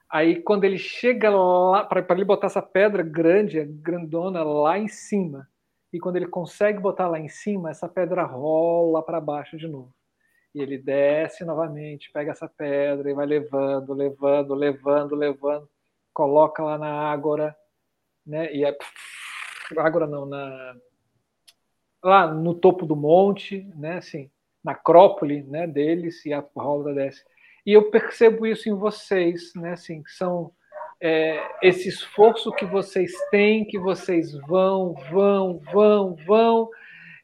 Aí, 0.10 0.42
quando 0.42 0.64
ele 0.64 0.80
chega 0.80 1.30
lá, 1.30 1.84
para 1.84 2.04
ele 2.10 2.26
botar 2.26 2.48
essa 2.48 2.62
pedra 2.62 3.04
grande, 3.04 3.64
grandona, 3.64 4.42
lá 4.42 4.80
em 4.80 4.88
cima, 4.88 5.48
e 5.94 6.00
quando 6.00 6.16
ele 6.16 6.26
consegue 6.26 6.80
botar 6.80 7.08
lá 7.08 7.20
em 7.20 7.30
cima, 7.30 7.70
essa 7.70 7.88
pedra 7.88 8.24
rola 8.24 9.04
para 9.04 9.22
baixo 9.22 9.56
de 9.56 9.68
novo. 9.68 9.94
E 10.54 10.60
ele 10.60 10.76
desce 10.76 11.46
novamente, 11.46 12.12
pega 12.12 12.32
essa 12.32 12.48
pedra 12.48 13.10
e 13.10 13.14
vai 13.14 13.28
levando, 13.28 13.94
levando, 13.94 14.56
levando, 14.56 15.16
levando, 15.16 15.70
coloca 16.12 16.64
lá 16.64 16.80
na 16.80 16.92
ágora, 16.92 17.56
né? 18.26 18.52
E 18.54 18.66
é 18.66 18.76
ágora 19.78 20.08
não, 20.08 20.26
na 20.26 20.76
lá 22.04 22.28
no 22.28 22.56
topo 22.56 22.86
do 22.86 22.96
monte, 22.96 23.64
né? 23.76 23.98
Assim, 23.98 24.32
na 24.64 24.72
acrópole, 24.72 25.44
né? 25.44 25.68
Deles 25.68 26.26
e 26.26 26.34
a 26.34 26.44
roda 26.56 26.94
desce. 26.94 27.24
E 27.66 27.72
eu 27.72 27.92
percebo 27.92 28.48
isso 28.48 28.68
em 28.68 28.74
vocês, 28.74 29.54
né? 29.56 29.74
Assim, 29.74 30.02
que 30.02 30.12
são 30.12 30.52
é, 31.06 31.46
esse 31.62 31.90
esforço 31.90 32.50
que 32.54 32.66
vocês 32.66 33.12
têm, 33.30 33.66
que 33.66 33.78
vocês 33.78 34.32
vão, 34.48 34.94
vão, 35.12 35.60
vão, 35.74 36.16
vão, 36.26 36.70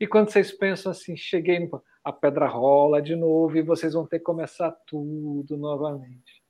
e 0.02 0.06
quando 0.06 0.30
vocês 0.30 0.52
pensam 0.52 0.92
assim, 0.92 1.16
cheguei 1.16 1.60
no 1.60 1.82
a 2.04 2.12
pedra 2.12 2.46
rola 2.46 3.02
de 3.02 3.16
novo 3.16 3.58
e 3.58 3.62
vocês 3.62 3.94
vão 3.94 4.06
ter 4.06 4.20
que 4.20 4.26
começar 4.26 4.72
tudo 4.86 5.56
novamente. 5.56 6.44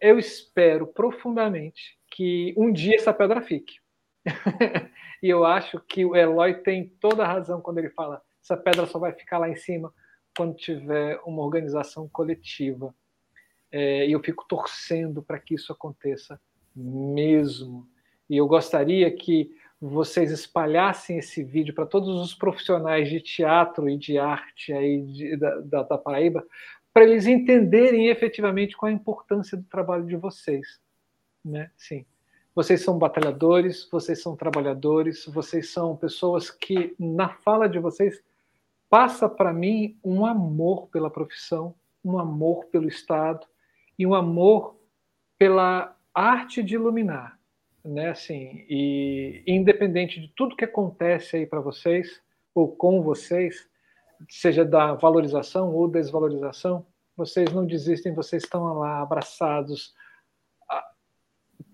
Eu 0.00 0.18
espero 0.18 0.86
profundamente 0.86 1.98
que 2.10 2.52
um 2.56 2.72
dia 2.72 2.96
essa 2.96 3.12
pedra 3.12 3.40
fique. 3.42 3.74
e 5.22 5.28
eu 5.28 5.44
acho 5.44 5.78
que 5.80 6.04
o 6.04 6.16
Eloy 6.16 6.54
tem 6.54 6.88
toda 7.00 7.22
a 7.24 7.26
razão 7.26 7.60
quando 7.60 7.78
ele 7.78 7.90
fala 7.90 8.22
essa 8.42 8.56
pedra 8.56 8.86
só 8.86 8.98
vai 8.98 9.12
ficar 9.12 9.38
lá 9.38 9.48
em 9.48 9.54
cima 9.54 9.94
quando 10.36 10.56
tiver 10.56 11.20
uma 11.24 11.42
organização 11.42 12.08
coletiva. 12.08 12.92
É, 13.70 14.06
e 14.06 14.12
eu 14.12 14.20
fico 14.20 14.44
torcendo 14.48 15.22
para 15.22 15.38
que 15.38 15.54
isso 15.54 15.72
aconteça 15.72 16.40
mesmo. 16.74 17.88
E 18.28 18.36
eu 18.36 18.46
gostaria 18.46 19.10
que 19.10 19.50
vocês 19.80 20.30
espalhassem 20.30 21.18
esse 21.18 21.42
vídeo 21.42 21.74
para 21.74 21.86
todos 21.86 22.20
os 22.20 22.34
profissionais 22.34 23.10
de 23.10 23.20
teatro 23.20 23.88
e 23.88 23.98
de 23.98 24.16
arte 24.16 24.72
aí 24.72 25.02
de, 25.02 25.36
da, 25.36 25.60
da, 25.60 25.82
da 25.82 25.98
Paraíba, 25.98 26.46
para 26.94 27.04
eles 27.04 27.26
entenderem 27.26 28.06
efetivamente 28.08 28.76
qual 28.76 28.90
a 28.90 28.94
importância 28.94 29.56
do 29.56 29.64
trabalho 29.64 30.06
de 30.06 30.16
vocês. 30.16 30.80
Né? 31.44 31.70
Sim. 31.76 32.06
Vocês 32.54 32.82
são 32.82 32.98
batalhadores, 32.98 33.88
vocês 33.90 34.22
são 34.22 34.36
trabalhadores, 34.36 35.24
vocês 35.26 35.70
são 35.70 35.96
pessoas 35.96 36.50
que, 36.50 36.94
na 36.98 37.30
fala 37.30 37.68
de 37.68 37.78
vocês, 37.78 38.22
passa 38.90 39.28
para 39.28 39.52
mim 39.52 39.98
um 40.04 40.26
amor 40.26 40.86
pela 40.88 41.10
profissão, 41.10 41.74
um 42.04 42.18
amor 42.18 42.66
pelo 42.66 42.86
Estado 42.86 43.46
e 43.98 44.06
um 44.06 44.14
amor 44.14 44.76
pela 45.38 45.96
arte 46.14 46.62
de 46.62 46.74
iluminar 46.74 47.38
né? 47.84 48.10
Assim, 48.10 48.64
e 48.68 49.42
independente 49.46 50.20
de 50.20 50.28
tudo 50.28 50.56
que 50.56 50.64
acontece 50.64 51.36
aí 51.36 51.46
para 51.46 51.60
vocês 51.60 52.22
ou 52.54 52.70
com 52.70 53.02
vocês, 53.02 53.68
seja 54.28 54.64
da 54.64 54.94
valorização 54.94 55.74
ou 55.74 55.88
desvalorização, 55.88 56.86
vocês 57.16 57.52
não 57.52 57.66
desistem, 57.66 58.14
vocês 58.14 58.44
estão 58.44 58.74
lá 58.74 59.00
abraçados, 59.00 59.94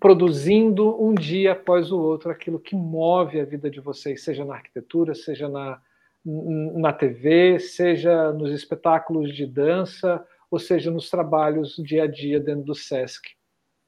produzindo 0.00 1.00
um 1.02 1.14
dia 1.14 1.52
após 1.52 1.90
o 1.90 1.98
outro 1.98 2.30
aquilo 2.30 2.60
que 2.60 2.76
move 2.76 3.40
a 3.40 3.44
vida 3.44 3.68
de 3.68 3.80
vocês, 3.80 4.22
seja 4.22 4.44
na 4.44 4.54
arquitetura, 4.54 5.14
seja 5.14 5.48
na, 5.48 5.80
na 6.24 6.92
TV, 6.92 7.58
seja 7.58 8.32
nos 8.32 8.52
espetáculos 8.52 9.34
de 9.34 9.46
dança, 9.46 10.24
ou 10.50 10.58
seja 10.58 10.90
nos 10.90 11.10
trabalhos 11.10 11.76
dia 11.76 12.04
a 12.04 12.06
dia 12.06 12.40
dentro 12.40 12.64
do 12.64 12.74
SESC. 12.74 13.37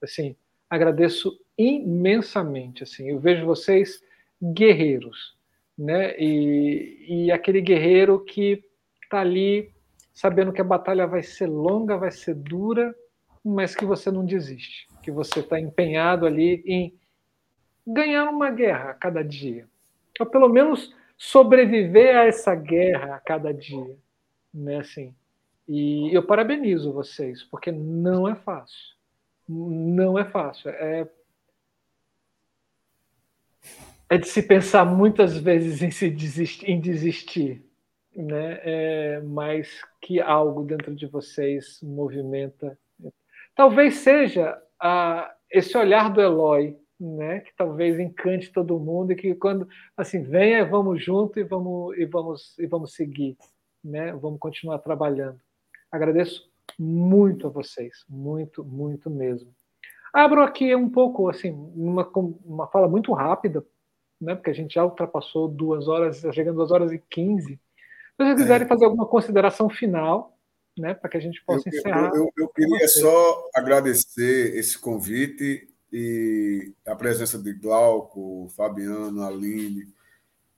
Assim, 0.02 0.36
agradeço 0.68 1.38
imensamente. 1.56 2.82
Assim, 2.82 3.10
eu 3.10 3.18
vejo 3.18 3.46
vocês 3.46 4.02
guerreiros, 4.42 5.36
né? 5.76 6.18
E, 6.18 7.26
e 7.26 7.32
aquele 7.32 7.60
guerreiro 7.60 8.24
que 8.24 8.64
está 9.02 9.20
ali 9.20 9.72
sabendo 10.12 10.52
que 10.52 10.60
a 10.60 10.64
batalha 10.64 11.06
vai 11.06 11.22
ser 11.22 11.46
longa, 11.46 11.96
vai 11.96 12.10
ser 12.10 12.34
dura, 12.34 12.94
mas 13.44 13.74
que 13.74 13.84
você 13.84 14.10
não 14.10 14.24
desiste, 14.24 14.86
que 15.02 15.10
você 15.10 15.40
está 15.40 15.58
empenhado 15.58 16.26
ali 16.26 16.62
em 16.66 16.94
ganhar 17.86 18.28
uma 18.28 18.50
guerra 18.50 18.90
a 18.90 18.94
cada 18.94 19.22
dia, 19.22 19.66
ou 20.18 20.26
pelo 20.26 20.48
menos 20.48 20.94
sobreviver 21.16 22.16
a 22.16 22.26
essa 22.26 22.54
guerra 22.54 23.16
a 23.16 23.20
cada 23.20 23.52
dia, 23.52 23.96
né? 24.52 24.78
Assim. 24.78 25.14
E 25.66 26.14
eu 26.14 26.22
parabenizo 26.22 26.92
vocês, 26.92 27.42
porque 27.44 27.70
não 27.70 28.28
é 28.28 28.34
fácil. 28.34 28.99
Não 29.52 30.18
é 30.18 30.24
fácil. 30.24 30.70
É 30.70 31.08
é 34.10 34.18
de 34.18 34.26
se 34.26 34.42
pensar 34.42 34.84
muitas 34.84 35.36
vezes 35.36 35.80
em 35.82 35.90
se 35.92 36.10
desistir, 36.10 36.68
em 36.68 36.80
desistir, 36.80 37.64
né? 38.14 38.58
É, 38.64 39.20
mas 39.20 39.80
que 40.02 40.20
algo 40.20 40.64
dentro 40.64 40.92
de 40.96 41.06
vocês 41.06 41.78
movimenta. 41.80 42.76
Talvez 43.54 43.94
seja 43.98 44.60
a, 44.80 45.32
esse 45.48 45.78
olhar 45.78 46.12
do 46.12 46.20
Eloy, 46.20 46.76
né? 46.98 47.38
Que 47.40 47.54
talvez 47.56 48.00
encante 48.00 48.52
todo 48.52 48.80
mundo 48.80 49.12
e 49.12 49.16
que 49.16 49.32
quando 49.36 49.68
assim 49.96 50.24
venha, 50.24 50.64
vamos 50.64 51.02
junto 51.04 51.38
e 51.38 51.44
vamos 51.44 51.96
e 51.96 52.04
vamos 52.04 52.58
e 52.58 52.66
vamos 52.66 52.94
seguir, 52.94 53.36
né? 53.82 54.12
Vamos 54.12 54.40
continuar 54.40 54.80
trabalhando. 54.80 55.40
Agradeço 55.88 56.49
muito 56.78 57.46
a 57.46 57.50
vocês, 57.50 58.04
muito, 58.08 58.64
muito 58.64 59.10
mesmo. 59.10 59.52
Abro 60.12 60.42
aqui 60.42 60.74
um 60.74 60.88
pouco 60.88 61.28
assim 61.28 61.52
uma, 61.74 62.10
uma 62.44 62.66
fala 62.66 62.88
muito 62.88 63.12
rápida 63.12 63.64
né, 64.20 64.34
porque 64.34 64.50
a 64.50 64.54
gente 64.54 64.74
já 64.74 64.84
ultrapassou 64.84 65.48
duas 65.48 65.88
horas, 65.88 66.20
chegando 66.34 66.56
duas 66.56 66.70
horas 66.70 66.92
e 66.92 66.98
quinze. 66.98 67.54
Se 67.54 68.24
vocês 68.24 68.36
quiserem 68.36 68.66
é. 68.66 68.68
fazer 68.68 68.84
alguma 68.84 69.06
consideração 69.06 69.70
final, 69.70 70.36
né, 70.78 70.92
para 70.92 71.08
que 71.08 71.16
a 71.16 71.20
gente 71.20 71.42
possa 71.44 71.68
eu, 71.68 71.78
encerrar. 71.78 72.10
Eu, 72.14 72.24
eu, 72.24 72.30
eu 72.36 72.48
queria 72.48 72.86
só 72.86 73.48
agradecer 73.54 74.54
esse 74.56 74.78
convite 74.78 75.68
e 75.92 76.72
a 76.86 76.94
presença 76.94 77.38
de 77.38 77.52
Glauco, 77.54 78.48
Fabiano, 78.56 79.22
Aline, 79.22 79.88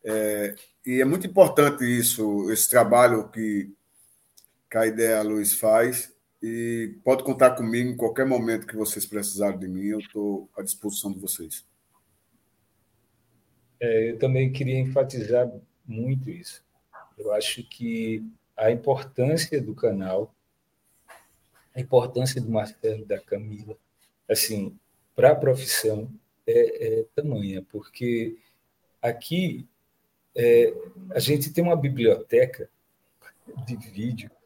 É, 0.05 0.57
e 0.85 1.01
é 1.01 1.05
muito 1.05 1.29
importante 1.29 1.85
isso, 1.85 2.51
esse 2.51 2.69
trabalho 2.69 3.29
que, 3.29 3.73
que 4.73 4.79
a 4.79 4.87
Ideia 4.87 5.21
Luz 5.23 5.53
faz. 5.53 6.11
E 6.43 6.97
pode 7.05 7.23
contar 7.23 7.51
comigo 7.53 7.91
em 7.91 7.97
qualquer 7.97 8.27
momento 8.27 8.67
que 8.67 8.75
vocês 8.75 9.05
precisarem 9.05 9.59
de 9.59 9.69
mim, 9.69 9.85
eu 9.85 10.01
estou 10.01 10.51
à 10.57 10.63
disposição 10.63 11.13
de 11.13 11.21
vocês. 11.21 11.65
É, 13.79 14.11
eu 14.11 14.19
também 14.19 14.51
queria 14.51 14.81
enfatizar 14.81 15.49
muito 15.87 16.31
isso. 16.31 16.65
Eu 17.19 17.33
acho 17.33 17.63
que 17.63 18.27
a 18.57 18.73
importância 18.73 19.61
do 19.61 19.75
canal, 19.75 20.35
a 21.77 21.81
importância 21.81 22.41
do 22.41 22.51
Marcelo, 22.51 23.05
da 23.05 23.21
Camila, 23.21 23.77
assim, 24.29 24.77
para 25.15 25.33
a 25.33 25.37
profissão 25.37 26.11
é, 26.47 27.01
é 27.01 27.05
tamanha, 27.15 27.63
porque 27.71 28.39
aqui 29.01 29.69
é, 30.35 30.75
a 31.11 31.21
gente 31.21 31.53
tem 31.53 31.63
uma 31.63 31.77
biblioteca 31.77 32.69
de 33.65 33.77
vídeo, 33.77 34.29
de 34.29 34.42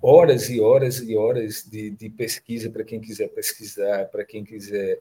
horas 0.00 0.48
e 0.48 0.60
horas 0.60 1.00
e 1.00 1.16
horas 1.16 1.64
de, 1.68 1.90
de 1.90 2.10
pesquisa 2.10 2.70
para 2.70 2.84
quem 2.84 3.00
quiser 3.00 3.28
pesquisar, 3.28 4.06
para 4.06 4.24
quem 4.24 4.44
quiser. 4.44 5.00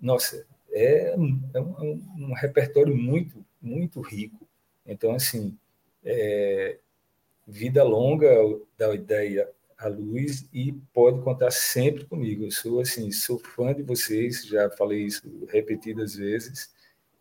Nossa, 0.00 0.46
é, 0.72 1.14
um, 1.16 1.40
é 1.54 1.60
um, 1.60 2.02
um, 2.18 2.32
repertório 2.34 2.96
muito, 2.96 3.44
muito 3.60 4.00
rico. 4.00 4.46
Então, 4.86 5.14
assim, 5.14 5.56
é, 6.04 6.78
vida 7.46 7.82
longa 7.84 8.30
da 8.76 8.94
ideia 8.94 9.48
à 9.78 9.88
luz 9.88 10.48
e 10.52 10.72
pode 10.92 11.20
contar 11.22 11.50
sempre 11.50 12.04
comigo. 12.04 12.44
Eu 12.44 12.50
sou 12.50 12.80
assim, 12.80 13.10
sou 13.10 13.38
fã 13.38 13.74
de 13.74 13.82
vocês, 13.82 14.44
já 14.46 14.70
falei 14.70 15.02
isso 15.02 15.46
repetidas 15.48 16.16
vezes 16.16 16.70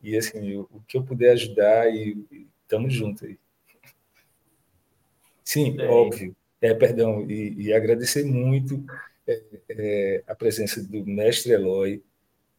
e 0.01 0.17
assim, 0.17 0.55
o, 0.55 0.61
o 0.71 0.81
que 0.87 0.97
eu 0.97 1.03
puder 1.03 1.33
ajudar 1.33 1.93
e 1.93 2.25
estamos 2.63 2.93
juntos 2.93 3.23
aí. 3.23 3.37
Sim, 5.43 5.79
é. 5.79 5.87
óbvio. 5.87 6.35
É, 6.61 6.73
perdão, 6.73 7.29
e, 7.29 7.53
e 7.57 7.73
agradecer 7.73 8.23
muito 8.23 8.85
é, 9.27 9.41
é, 9.69 10.23
a 10.27 10.35
presença 10.35 10.81
do 10.83 11.05
mestre 11.05 11.53
Eloy, 11.53 12.03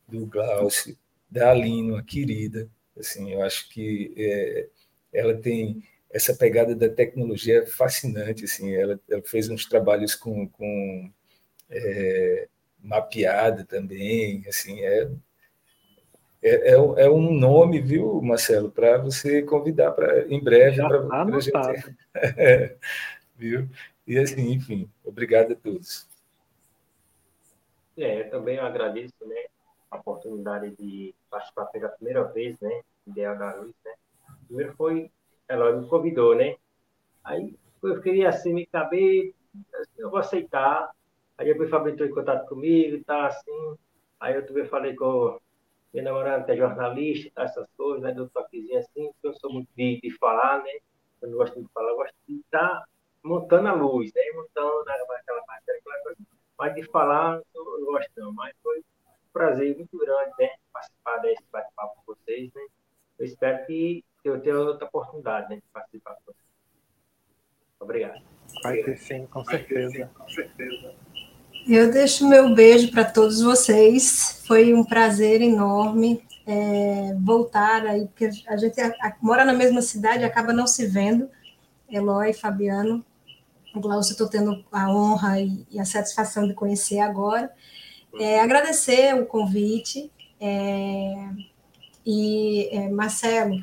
do 0.08 0.26
Glaucio, 0.26 0.96
da 1.30 1.50
Aline, 1.50 1.96
a 1.96 2.02
querida. 2.02 2.68
Assim, 2.98 3.32
eu 3.32 3.42
acho 3.42 3.68
que 3.70 4.12
é, 4.16 4.68
ela 5.12 5.34
tem 5.34 5.82
essa 6.10 6.34
pegada 6.34 6.74
da 6.74 6.88
tecnologia 6.88 7.64
fascinante. 7.66 8.44
Assim, 8.44 8.74
ela, 8.74 9.00
ela 9.08 9.22
fez 9.22 9.48
uns 9.48 9.66
trabalhos 9.66 10.14
com, 10.14 10.48
com 10.48 11.10
é, 11.70 12.48
mapeada 12.82 13.64
também. 13.64 14.44
Assim, 14.48 14.80
é 14.80 15.08
é, 16.42 16.72
é, 16.72 17.08
um 17.08 17.32
nome, 17.32 17.80
viu, 17.80 18.20
Marcelo, 18.20 18.68
para 18.68 18.98
você 18.98 19.42
convidar 19.42 19.92
para 19.92 20.26
em 20.26 20.42
breve 20.42 20.78
para 20.78 21.06
tá 21.06 21.22
a 21.22 21.40
gente. 21.40 21.96
É, 22.36 22.74
viu? 23.36 23.68
E 24.06 24.18
assim, 24.18 24.52
enfim, 24.52 24.90
obrigado 25.04 25.52
a 25.52 25.56
todos. 25.56 26.08
É, 27.96 28.22
eu 28.22 28.30
também 28.30 28.58
agradeço, 28.58 29.14
né, 29.26 29.46
a 29.90 29.98
oportunidade 29.98 30.74
de 30.76 31.14
participar 31.30 31.66
pela 31.66 31.88
primeira 31.88 32.24
vez, 32.24 32.58
né, 32.60 32.82
Ideal 33.06 33.38
da 33.38 33.54
Luz, 33.54 33.74
né. 33.84 33.94
Primeiro 34.46 34.74
foi, 34.74 35.10
ela 35.48 35.76
me 35.76 35.86
convidou, 35.88 36.34
né. 36.34 36.56
Aí 37.22 37.54
eu 37.82 38.00
queria 38.00 38.28
assim 38.28 38.52
me 38.52 38.66
caber, 38.66 39.34
eu 39.96 40.10
vou 40.10 40.18
aceitar. 40.18 40.90
Aí 41.36 41.46
depois 41.46 41.68
o 41.68 41.70
Fabio 41.70 41.92
entrou 41.92 42.08
em 42.08 42.12
contato 42.12 42.48
comigo 42.48 42.96
e 42.96 43.04
tá 43.04 43.26
assim. 43.26 43.76
Aí 44.20 44.34
eu 44.34 44.46
também 44.46 44.64
falei 44.66 44.94
com 44.94 45.38
minha 45.92 46.04
namorada 46.04 46.50
é 46.50 46.56
jornalista, 46.56 47.30
tá, 47.34 47.42
essas 47.42 47.68
coisas, 47.76 48.02
né? 48.02 48.12
Deu 48.12 48.28
toquezinho 48.30 48.78
assim, 48.78 49.12
porque 49.12 49.28
eu 49.28 49.34
sou 49.34 49.52
muito 49.52 49.68
de, 49.76 50.00
de 50.00 50.10
falar, 50.18 50.62
né? 50.62 50.72
Eu 51.20 51.30
não 51.30 51.36
gosto 51.36 51.60
de 51.60 51.68
falar, 51.72 51.90
eu 51.90 51.96
gosto 51.96 52.14
de 52.26 52.36
estar 52.36 52.82
montando 53.22 53.68
a 53.68 53.72
luz, 53.72 54.12
né? 54.14 54.22
Montando 54.34 54.90
aquela 54.90 55.42
parte, 55.42 55.70
aquela 55.70 56.02
coisa. 56.02 56.18
Mas 56.58 56.74
de 56.74 56.82
falar, 56.84 57.40
eu 57.54 57.84
gosto 57.84 58.10
não. 58.16 58.32
Mas 58.32 58.54
foi 58.62 58.78
um 58.78 59.32
prazer 59.32 59.76
muito 59.76 59.98
grande, 59.98 60.32
né? 60.38 60.50
Participar 60.72 61.18
desse 61.18 61.44
bate-papo 61.50 62.02
com 62.04 62.14
vocês, 62.14 62.52
né? 62.54 62.62
Eu 63.18 63.26
espero 63.26 63.66
que 63.66 64.04
eu 64.24 64.40
tenha 64.40 64.58
outra 64.58 64.86
oportunidade, 64.86 65.50
né? 65.50 65.56
De 65.56 65.62
participar 65.72 66.14
com 66.14 66.32
vocês. 66.32 66.42
Obrigado. 67.80 68.22
Vai 68.62 68.82
ter 68.82 68.96
sim, 68.96 69.26
com 69.26 69.44
certeza. 69.44 70.10
com 70.14 70.28
certeza. 70.28 70.94
Eu 71.68 71.92
deixo 71.92 72.28
meu 72.28 72.54
beijo 72.54 72.90
para 72.90 73.04
todos 73.04 73.40
vocês. 73.40 74.42
Foi 74.46 74.74
um 74.74 74.84
prazer 74.84 75.40
enorme 75.40 76.24
é, 76.46 77.14
voltar 77.20 77.86
aí, 77.86 78.06
porque 78.06 78.28
a 78.48 78.56
gente 78.56 78.80
a, 78.80 78.88
a, 78.88 79.16
mora 79.20 79.44
na 79.44 79.52
mesma 79.52 79.80
cidade, 79.80 80.24
acaba 80.24 80.52
não 80.52 80.66
se 80.66 80.86
vendo. 80.86 81.28
Eloy, 81.88 82.32
Fabiano, 82.32 83.04
o 83.74 83.80
Glaucio, 83.80 84.12
estou 84.12 84.28
tendo 84.28 84.64
a 84.70 84.90
honra 84.90 85.40
e, 85.40 85.66
a 85.78 85.84
satisfação 85.84 86.46
de 86.46 86.54
conhecer 86.54 87.00
agora. 87.00 87.52
É, 88.18 88.40
agradecer 88.40 89.14
o 89.14 89.26
convite. 89.26 90.10
É, 90.40 91.28
e 92.04 92.68
é, 92.72 92.88
Marcelo, 92.88 93.56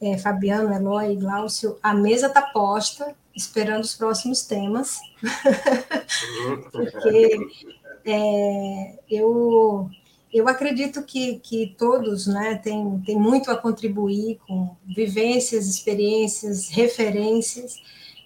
é, 0.00 0.16
Fabiano, 0.18 0.72
Eloy, 0.72 1.16
Glaucio, 1.16 1.78
a 1.82 1.94
mesa 1.94 2.26
está 2.26 2.42
posta 2.42 3.14
esperando 3.38 3.84
os 3.84 3.94
próximos 3.94 4.42
temas, 4.42 4.98
porque 6.72 7.38
é, 8.04 8.98
eu, 9.08 9.88
eu 10.32 10.48
acredito 10.48 11.02
que, 11.04 11.38
que 11.38 11.74
todos 11.78 12.26
né, 12.26 12.56
têm, 12.56 13.00
têm 13.06 13.16
muito 13.16 13.50
a 13.50 13.56
contribuir 13.56 14.38
com 14.46 14.76
vivências, 14.84 15.66
experiências, 15.66 16.68
referências, 16.68 17.76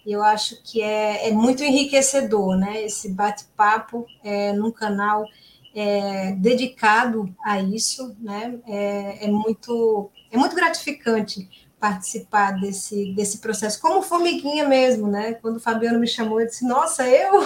e 0.05 0.11
eu 0.11 0.23
acho 0.23 0.61
que 0.63 0.81
é, 0.81 1.29
é 1.29 1.31
muito 1.31 1.63
enriquecedor 1.63 2.57
né, 2.57 2.83
esse 2.83 3.09
bate-papo 3.09 4.05
é, 4.23 4.51
num 4.53 4.71
canal 4.71 5.25
é, 5.73 6.33
dedicado 6.33 7.33
a 7.43 7.59
isso, 7.61 8.15
né, 8.19 8.59
é, 8.67 9.25
é, 9.25 9.27
muito, 9.31 10.11
é 10.31 10.37
muito 10.37 10.55
gratificante 10.55 11.49
participar 11.79 12.51
desse, 12.61 13.13
desse 13.13 13.39
processo, 13.39 13.81
como 13.81 14.01
formiguinha 14.01 14.65
mesmo, 14.65 15.05
né? 15.05 15.33
Quando 15.33 15.57
o 15.57 15.59
Fabiano 15.59 15.99
me 15.99 16.07
chamou, 16.07 16.39
eu 16.39 16.47
disse, 16.47 16.65
nossa, 16.65 17.05
eu? 17.05 17.41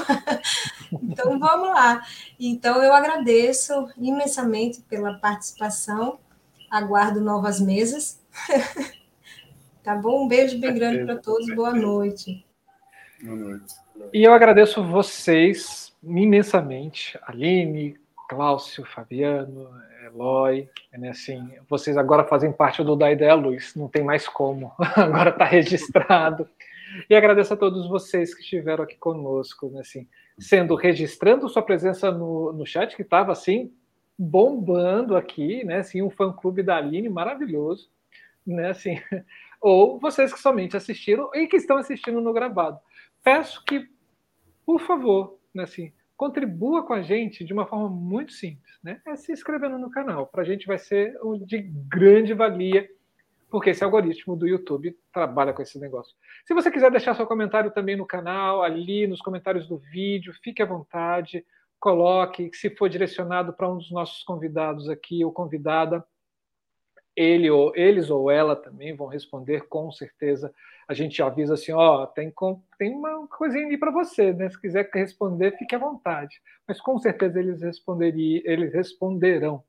então 1.01 1.39
vamos 1.39 1.69
lá. 1.69 2.05
Então 2.39 2.83
eu 2.83 2.93
agradeço 2.93 3.89
imensamente 3.97 4.81
pela 4.81 5.15
participação, 5.15 6.19
aguardo 6.69 7.19
novas 7.19 7.59
mesas. 7.59 8.19
tá 9.81 9.95
bom? 9.95 10.25
Um 10.25 10.27
beijo 10.27 10.59
bem 10.59 10.75
grande 10.75 11.03
para 11.03 11.15
todos, 11.15 11.47
boa 11.55 11.73
noite. 11.73 12.46
Noite. 13.21 13.75
E 14.13 14.23
eu 14.23 14.33
agradeço 14.33 14.83
vocês 14.83 15.95
imensamente, 16.03 17.17
Aline, 17.23 17.97
Cláudio, 18.29 18.85
Fabiano, 18.85 19.69
Eloy, 20.05 20.69
né, 20.93 21.09
assim, 21.09 21.49
vocês 21.69 21.97
agora 21.97 22.23
fazem 22.23 22.51
parte 22.51 22.83
do 22.83 22.95
Da 22.95 23.11
Ideia 23.11 23.33
Luz, 23.33 23.73
não 23.75 23.87
tem 23.87 24.03
mais 24.03 24.27
como, 24.27 24.71
agora 24.95 25.31
está 25.31 25.45
registrado. 25.45 26.47
E 27.09 27.15
agradeço 27.15 27.53
a 27.53 27.57
todos 27.57 27.87
vocês 27.87 28.33
que 28.33 28.41
estiveram 28.41 28.83
aqui 28.83 28.95
conosco, 28.97 29.69
né, 29.69 29.81
assim, 29.81 30.07
sendo 30.39 30.75
registrando 30.75 31.49
sua 31.49 31.61
presença 31.61 32.11
no, 32.11 32.53
no 32.53 32.65
chat, 32.65 32.95
que 32.95 33.01
estava 33.01 33.31
assim, 33.31 33.71
bombando 34.17 35.15
aqui, 35.15 35.63
né, 35.63 35.77
assim, 35.77 36.01
um 36.01 36.09
fã-clube 36.09 36.63
da 36.63 36.77
Aline 36.77 37.09
maravilhoso, 37.09 37.89
né, 38.45 38.69
assim, 38.69 38.99
ou 39.61 39.99
vocês 39.99 40.31
que 40.33 40.39
somente 40.39 40.77
assistiram 40.77 41.29
e 41.33 41.47
que 41.47 41.57
estão 41.57 41.77
assistindo 41.77 42.21
no 42.21 42.33
gravado. 42.33 42.79
Peço 43.27 43.61
que, 43.65 43.85
por 44.65 44.79
favor, 44.79 45.37
né, 45.53 45.63
assim, 45.63 45.91
contribua 46.15 46.85
com 46.85 46.93
a 46.93 47.01
gente 47.01 47.43
de 47.43 47.51
uma 47.51 47.67
forma 47.67 47.89
muito 47.89 48.31
simples, 48.31 48.79
né? 48.81 49.01
É 49.05 49.17
se 49.17 49.33
inscrevendo 49.33 49.77
no 49.77 49.89
canal. 49.91 50.27
Para 50.27 50.43
a 50.43 50.45
gente 50.45 50.65
vai 50.65 50.77
ser 50.77 51.13
de 51.45 51.57
grande 51.89 52.33
valia, 52.33 52.89
porque 53.49 53.71
esse 53.71 53.83
algoritmo 53.83 54.33
do 54.33 54.47
YouTube 54.47 54.97
trabalha 55.11 55.51
com 55.51 55.61
esse 55.61 55.77
negócio. 55.77 56.15
Se 56.45 56.53
você 56.53 56.71
quiser 56.71 56.89
deixar 56.89 57.15
seu 57.15 57.27
comentário 57.27 57.69
também 57.69 57.97
no 57.97 58.05
canal, 58.05 58.63
ali 58.63 59.05
nos 59.07 59.19
comentários 59.19 59.67
do 59.67 59.77
vídeo, 59.77 60.33
fique 60.41 60.63
à 60.63 60.65
vontade, 60.65 61.45
coloque, 61.81 62.49
se 62.53 62.69
for 62.77 62.87
direcionado 62.87 63.51
para 63.51 63.69
um 63.69 63.75
dos 63.75 63.91
nossos 63.91 64.23
convidados 64.23 64.87
aqui 64.87 65.25
ou 65.25 65.33
convidada, 65.33 66.01
ele 67.17 67.49
ou 67.49 67.75
eles 67.75 68.09
ou 68.09 68.31
ela 68.31 68.55
também 68.55 68.95
vão 68.95 69.07
responder 69.07 69.67
com 69.67 69.91
certeza 69.91 70.53
a 70.87 70.93
gente 70.93 71.21
avisa 71.21 71.55
assim, 71.55 71.73
ó, 71.73 72.05
tem, 72.05 72.33
tem 72.79 72.95
uma 72.95 73.27
coisinha 73.27 73.65
ali 73.65 73.77
para 73.77 73.91
você, 73.91 74.31
né? 74.31 74.49
Se 74.49 74.59
quiser 74.59 74.89
responder, 74.93 75.57
fique 75.57 75.75
à 75.75 75.77
vontade. 75.77 76.41
Mas 76.65 76.79
com 76.79 76.97
certeza 76.97 77.39
eles 77.39 77.61
responderiam, 77.61 78.41
eles 78.45 78.73
responderão. 78.73 79.61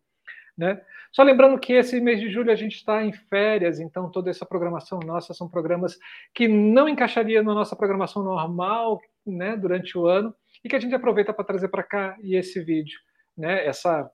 Né? 0.57 0.81
Só 1.13 1.23
lembrando 1.23 1.59
que 1.59 1.73
esse 1.73 2.01
mês 2.01 2.21
de 2.21 2.31
julho 2.31 2.53
a 2.53 2.57
gente 2.57 2.77
está 2.77 3.05
em 3.05 3.13
férias, 3.13 3.81
então 3.81 4.11
toda 4.11 4.31
essa 4.31 4.47
programação 4.47 4.99
nossa 5.01 5.33
são 5.33 5.49
programas 5.49 5.99
que 6.35 6.47
não 6.49 6.89
encaixaria 6.89 7.43
na 7.43 7.55
nossa 7.55 7.77
programação 7.77 8.23
normal 8.23 9.01
né, 9.25 9.57
durante 9.57 9.97
o 9.97 10.07
ano 10.07 10.35
e 10.65 10.69
que 10.69 10.75
a 10.75 10.81
gente 10.81 10.95
aproveita 10.95 11.33
para 11.33 11.45
trazer 11.45 11.69
para 11.69 11.85
cá 11.85 12.17
e 12.21 12.37
esse 12.37 12.61
vídeo, 12.61 12.99
né, 13.37 13.65
essa 13.67 14.11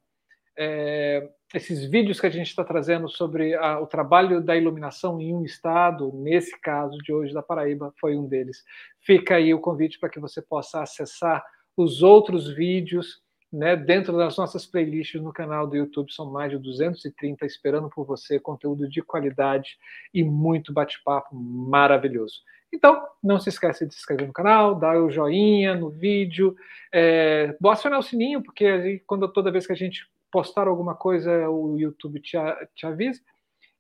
é, 0.57 1.29
esses 1.55 1.85
vídeos 1.85 2.21
que 2.21 2.27
a 2.27 2.31
gente 2.31 2.49
está 2.49 2.65
trazendo 2.65 3.09
sobre 3.09 3.55
a, 3.55 3.81
o 3.81 3.87
trabalho 3.87 4.41
da 4.41 4.57
iluminação 4.57 5.21
em 5.21 5.35
um 5.35 5.45
estado, 5.45 6.13
nesse 6.15 6.59
caso 6.61 6.99
de 6.99 7.13
hoje 7.13 7.33
da 7.33 7.43
Paraíba, 7.43 7.93
foi 8.01 8.17
um 8.17 8.27
deles. 8.27 8.65
Fica 9.01 9.37
aí 9.37 9.55
o 9.55 9.61
convite 9.61 9.99
para 9.99 10.09
que 10.09 10.21
você 10.21 10.43
possa 10.43 10.83
acessar 10.83 11.45
os 11.77 12.03
outros 12.03 12.53
vídeos 12.55 13.23
né, 13.53 13.77
dentro 13.77 14.17
das 14.17 14.37
nossas 14.37 14.67
playlists 14.67 15.21
no 15.23 15.33
canal 15.33 15.67
do 15.67 15.77
YouTube. 15.77 16.13
São 16.13 16.31
mais 16.31 16.51
de 16.51 16.59
230 16.59 17.47
esperando 17.47 17.89
por 17.89 18.05
você, 18.05 18.41
conteúdo 18.41 18.89
de 18.89 19.01
qualidade 19.01 19.79
e 20.13 20.25
muito 20.25 20.73
bate-papo 20.73 21.35
maravilhoso. 21.35 22.43
Então, 22.73 23.01
não 23.23 23.39
se 23.39 23.49
esqueça 23.49 23.87
de 23.87 23.95
se 23.95 24.01
inscrever 24.01 24.27
no 24.27 24.33
canal, 24.33 24.75
dar 24.75 25.01
o 25.01 25.09
joinha 25.09 25.77
no 25.77 25.91
vídeo, 25.91 26.57
é, 26.93 27.57
acionar 27.67 28.01
o 28.01 28.03
sininho, 28.03 28.43
porque 28.43 28.67
aí, 28.67 28.99
quando 29.07 29.29
toda 29.33 29.53
vez 29.53 29.65
que 29.65 29.73
a 29.73 29.77
gente 29.77 30.05
postar 30.35 30.67
alguma 30.67 30.97
coisa, 30.97 31.49
o 31.49 31.79
YouTube 31.79 32.21
te, 32.21 32.37
te 32.75 32.85
avisa. 32.85 33.21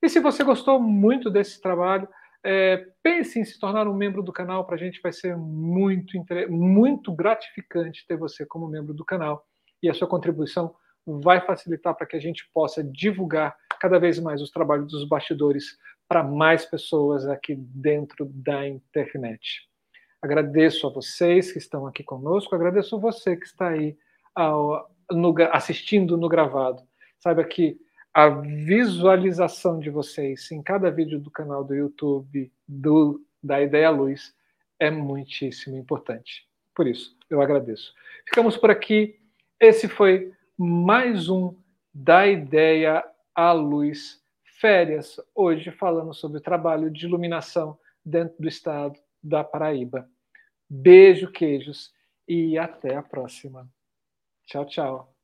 E 0.01 0.09
se 0.09 0.21
você 0.21 0.45
gostou 0.45 0.81
muito 0.81 1.29
desse 1.29 1.61
trabalho, 1.61 2.07
é, 2.45 2.87
pense 3.03 3.41
em 3.41 3.45
se 3.45 3.59
tornar 3.59 3.89
um 3.89 3.93
membro 3.93 4.23
do 4.23 4.33
canal. 4.33 4.65
Para 4.65 4.77
a 4.77 4.79
gente 4.79 5.03
vai 5.03 5.13
ser 5.13 5.37
muito, 5.37 6.13
muito 6.49 7.13
gratificante 7.13 8.07
ter 8.07 8.17
você 8.17 8.47
como 8.47 8.69
membro 8.69 8.95
do 8.95 9.05
canal. 9.05 9.45
E 9.83 9.91
a 9.91 9.95
sua 9.95 10.07
contribuição 10.07 10.77
vai 11.05 11.45
facilitar 11.45 11.93
para 11.97 12.07
que 12.07 12.15
a 12.15 12.21
gente 12.21 12.49
possa 12.55 12.85
divulgar 12.85 13.57
cada 13.81 13.99
vez 13.99 14.21
mais 14.21 14.41
os 14.41 14.53
trabalhos 14.53 14.87
dos 14.87 15.09
bastidores 15.09 15.77
para 16.07 16.23
mais 16.23 16.65
pessoas 16.65 17.27
aqui 17.27 17.57
dentro 17.57 18.27
da 18.27 18.69
internet. 18.69 19.69
Agradeço 20.23 20.87
a 20.87 20.91
vocês 20.91 21.51
que 21.51 21.59
estão 21.59 21.85
aqui 21.85 22.05
conosco, 22.05 22.55
agradeço 22.55 23.01
você 23.01 23.37
que 23.37 23.45
está 23.45 23.71
aí 23.71 23.97
ao, 24.37 24.89
no, 25.11 25.35
assistindo 25.53 26.17
no 26.17 26.29
gravado. 26.29 26.83
Saiba 27.19 27.45
que 27.45 27.79
a 28.13 28.29
visualização 28.29 29.79
de 29.79 29.91
vocês 29.91 30.51
em 30.53 30.63
cada 30.63 30.91
vídeo 30.91 31.19
do 31.19 31.31
canal 31.31 31.65
do 31.65 31.75
YouTube 31.75 32.53
do, 32.67 33.21
da 33.43 33.61
Ideia 33.61 33.91
Luz 33.91 34.35
é 34.79 34.91
muitíssimo 34.91 35.77
importante. 35.77 36.49
Por 36.75 36.87
isso, 36.87 37.17
eu 37.29 37.41
agradeço. 37.41 37.93
Ficamos 38.27 38.57
por 38.57 38.71
aqui. 38.71 39.19
Esse 39.59 39.89
foi 39.89 40.33
mais 40.57 41.29
um 41.29 41.57
da 41.93 42.27
Ideia 42.27 43.05
à 43.35 43.53
Luz 43.53 44.23
Férias, 44.61 45.21
hoje 45.35 45.71
falando 45.71 46.15
sobre 46.15 46.39
o 46.39 46.43
trabalho 46.43 46.91
de 46.91 47.07
iluminação 47.07 47.79
dentro 48.05 48.37
do 48.41 48.49
estado 48.49 48.99
da 49.23 49.43
Paraíba. 49.43 50.09
Beijo, 50.69 51.31
queijos 51.31 51.93
e 52.27 52.57
até 52.57 52.95
a 52.95 53.03
próxima. 53.03 53.69
Tchau, 54.47 54.65
tchau. 54.67 55.15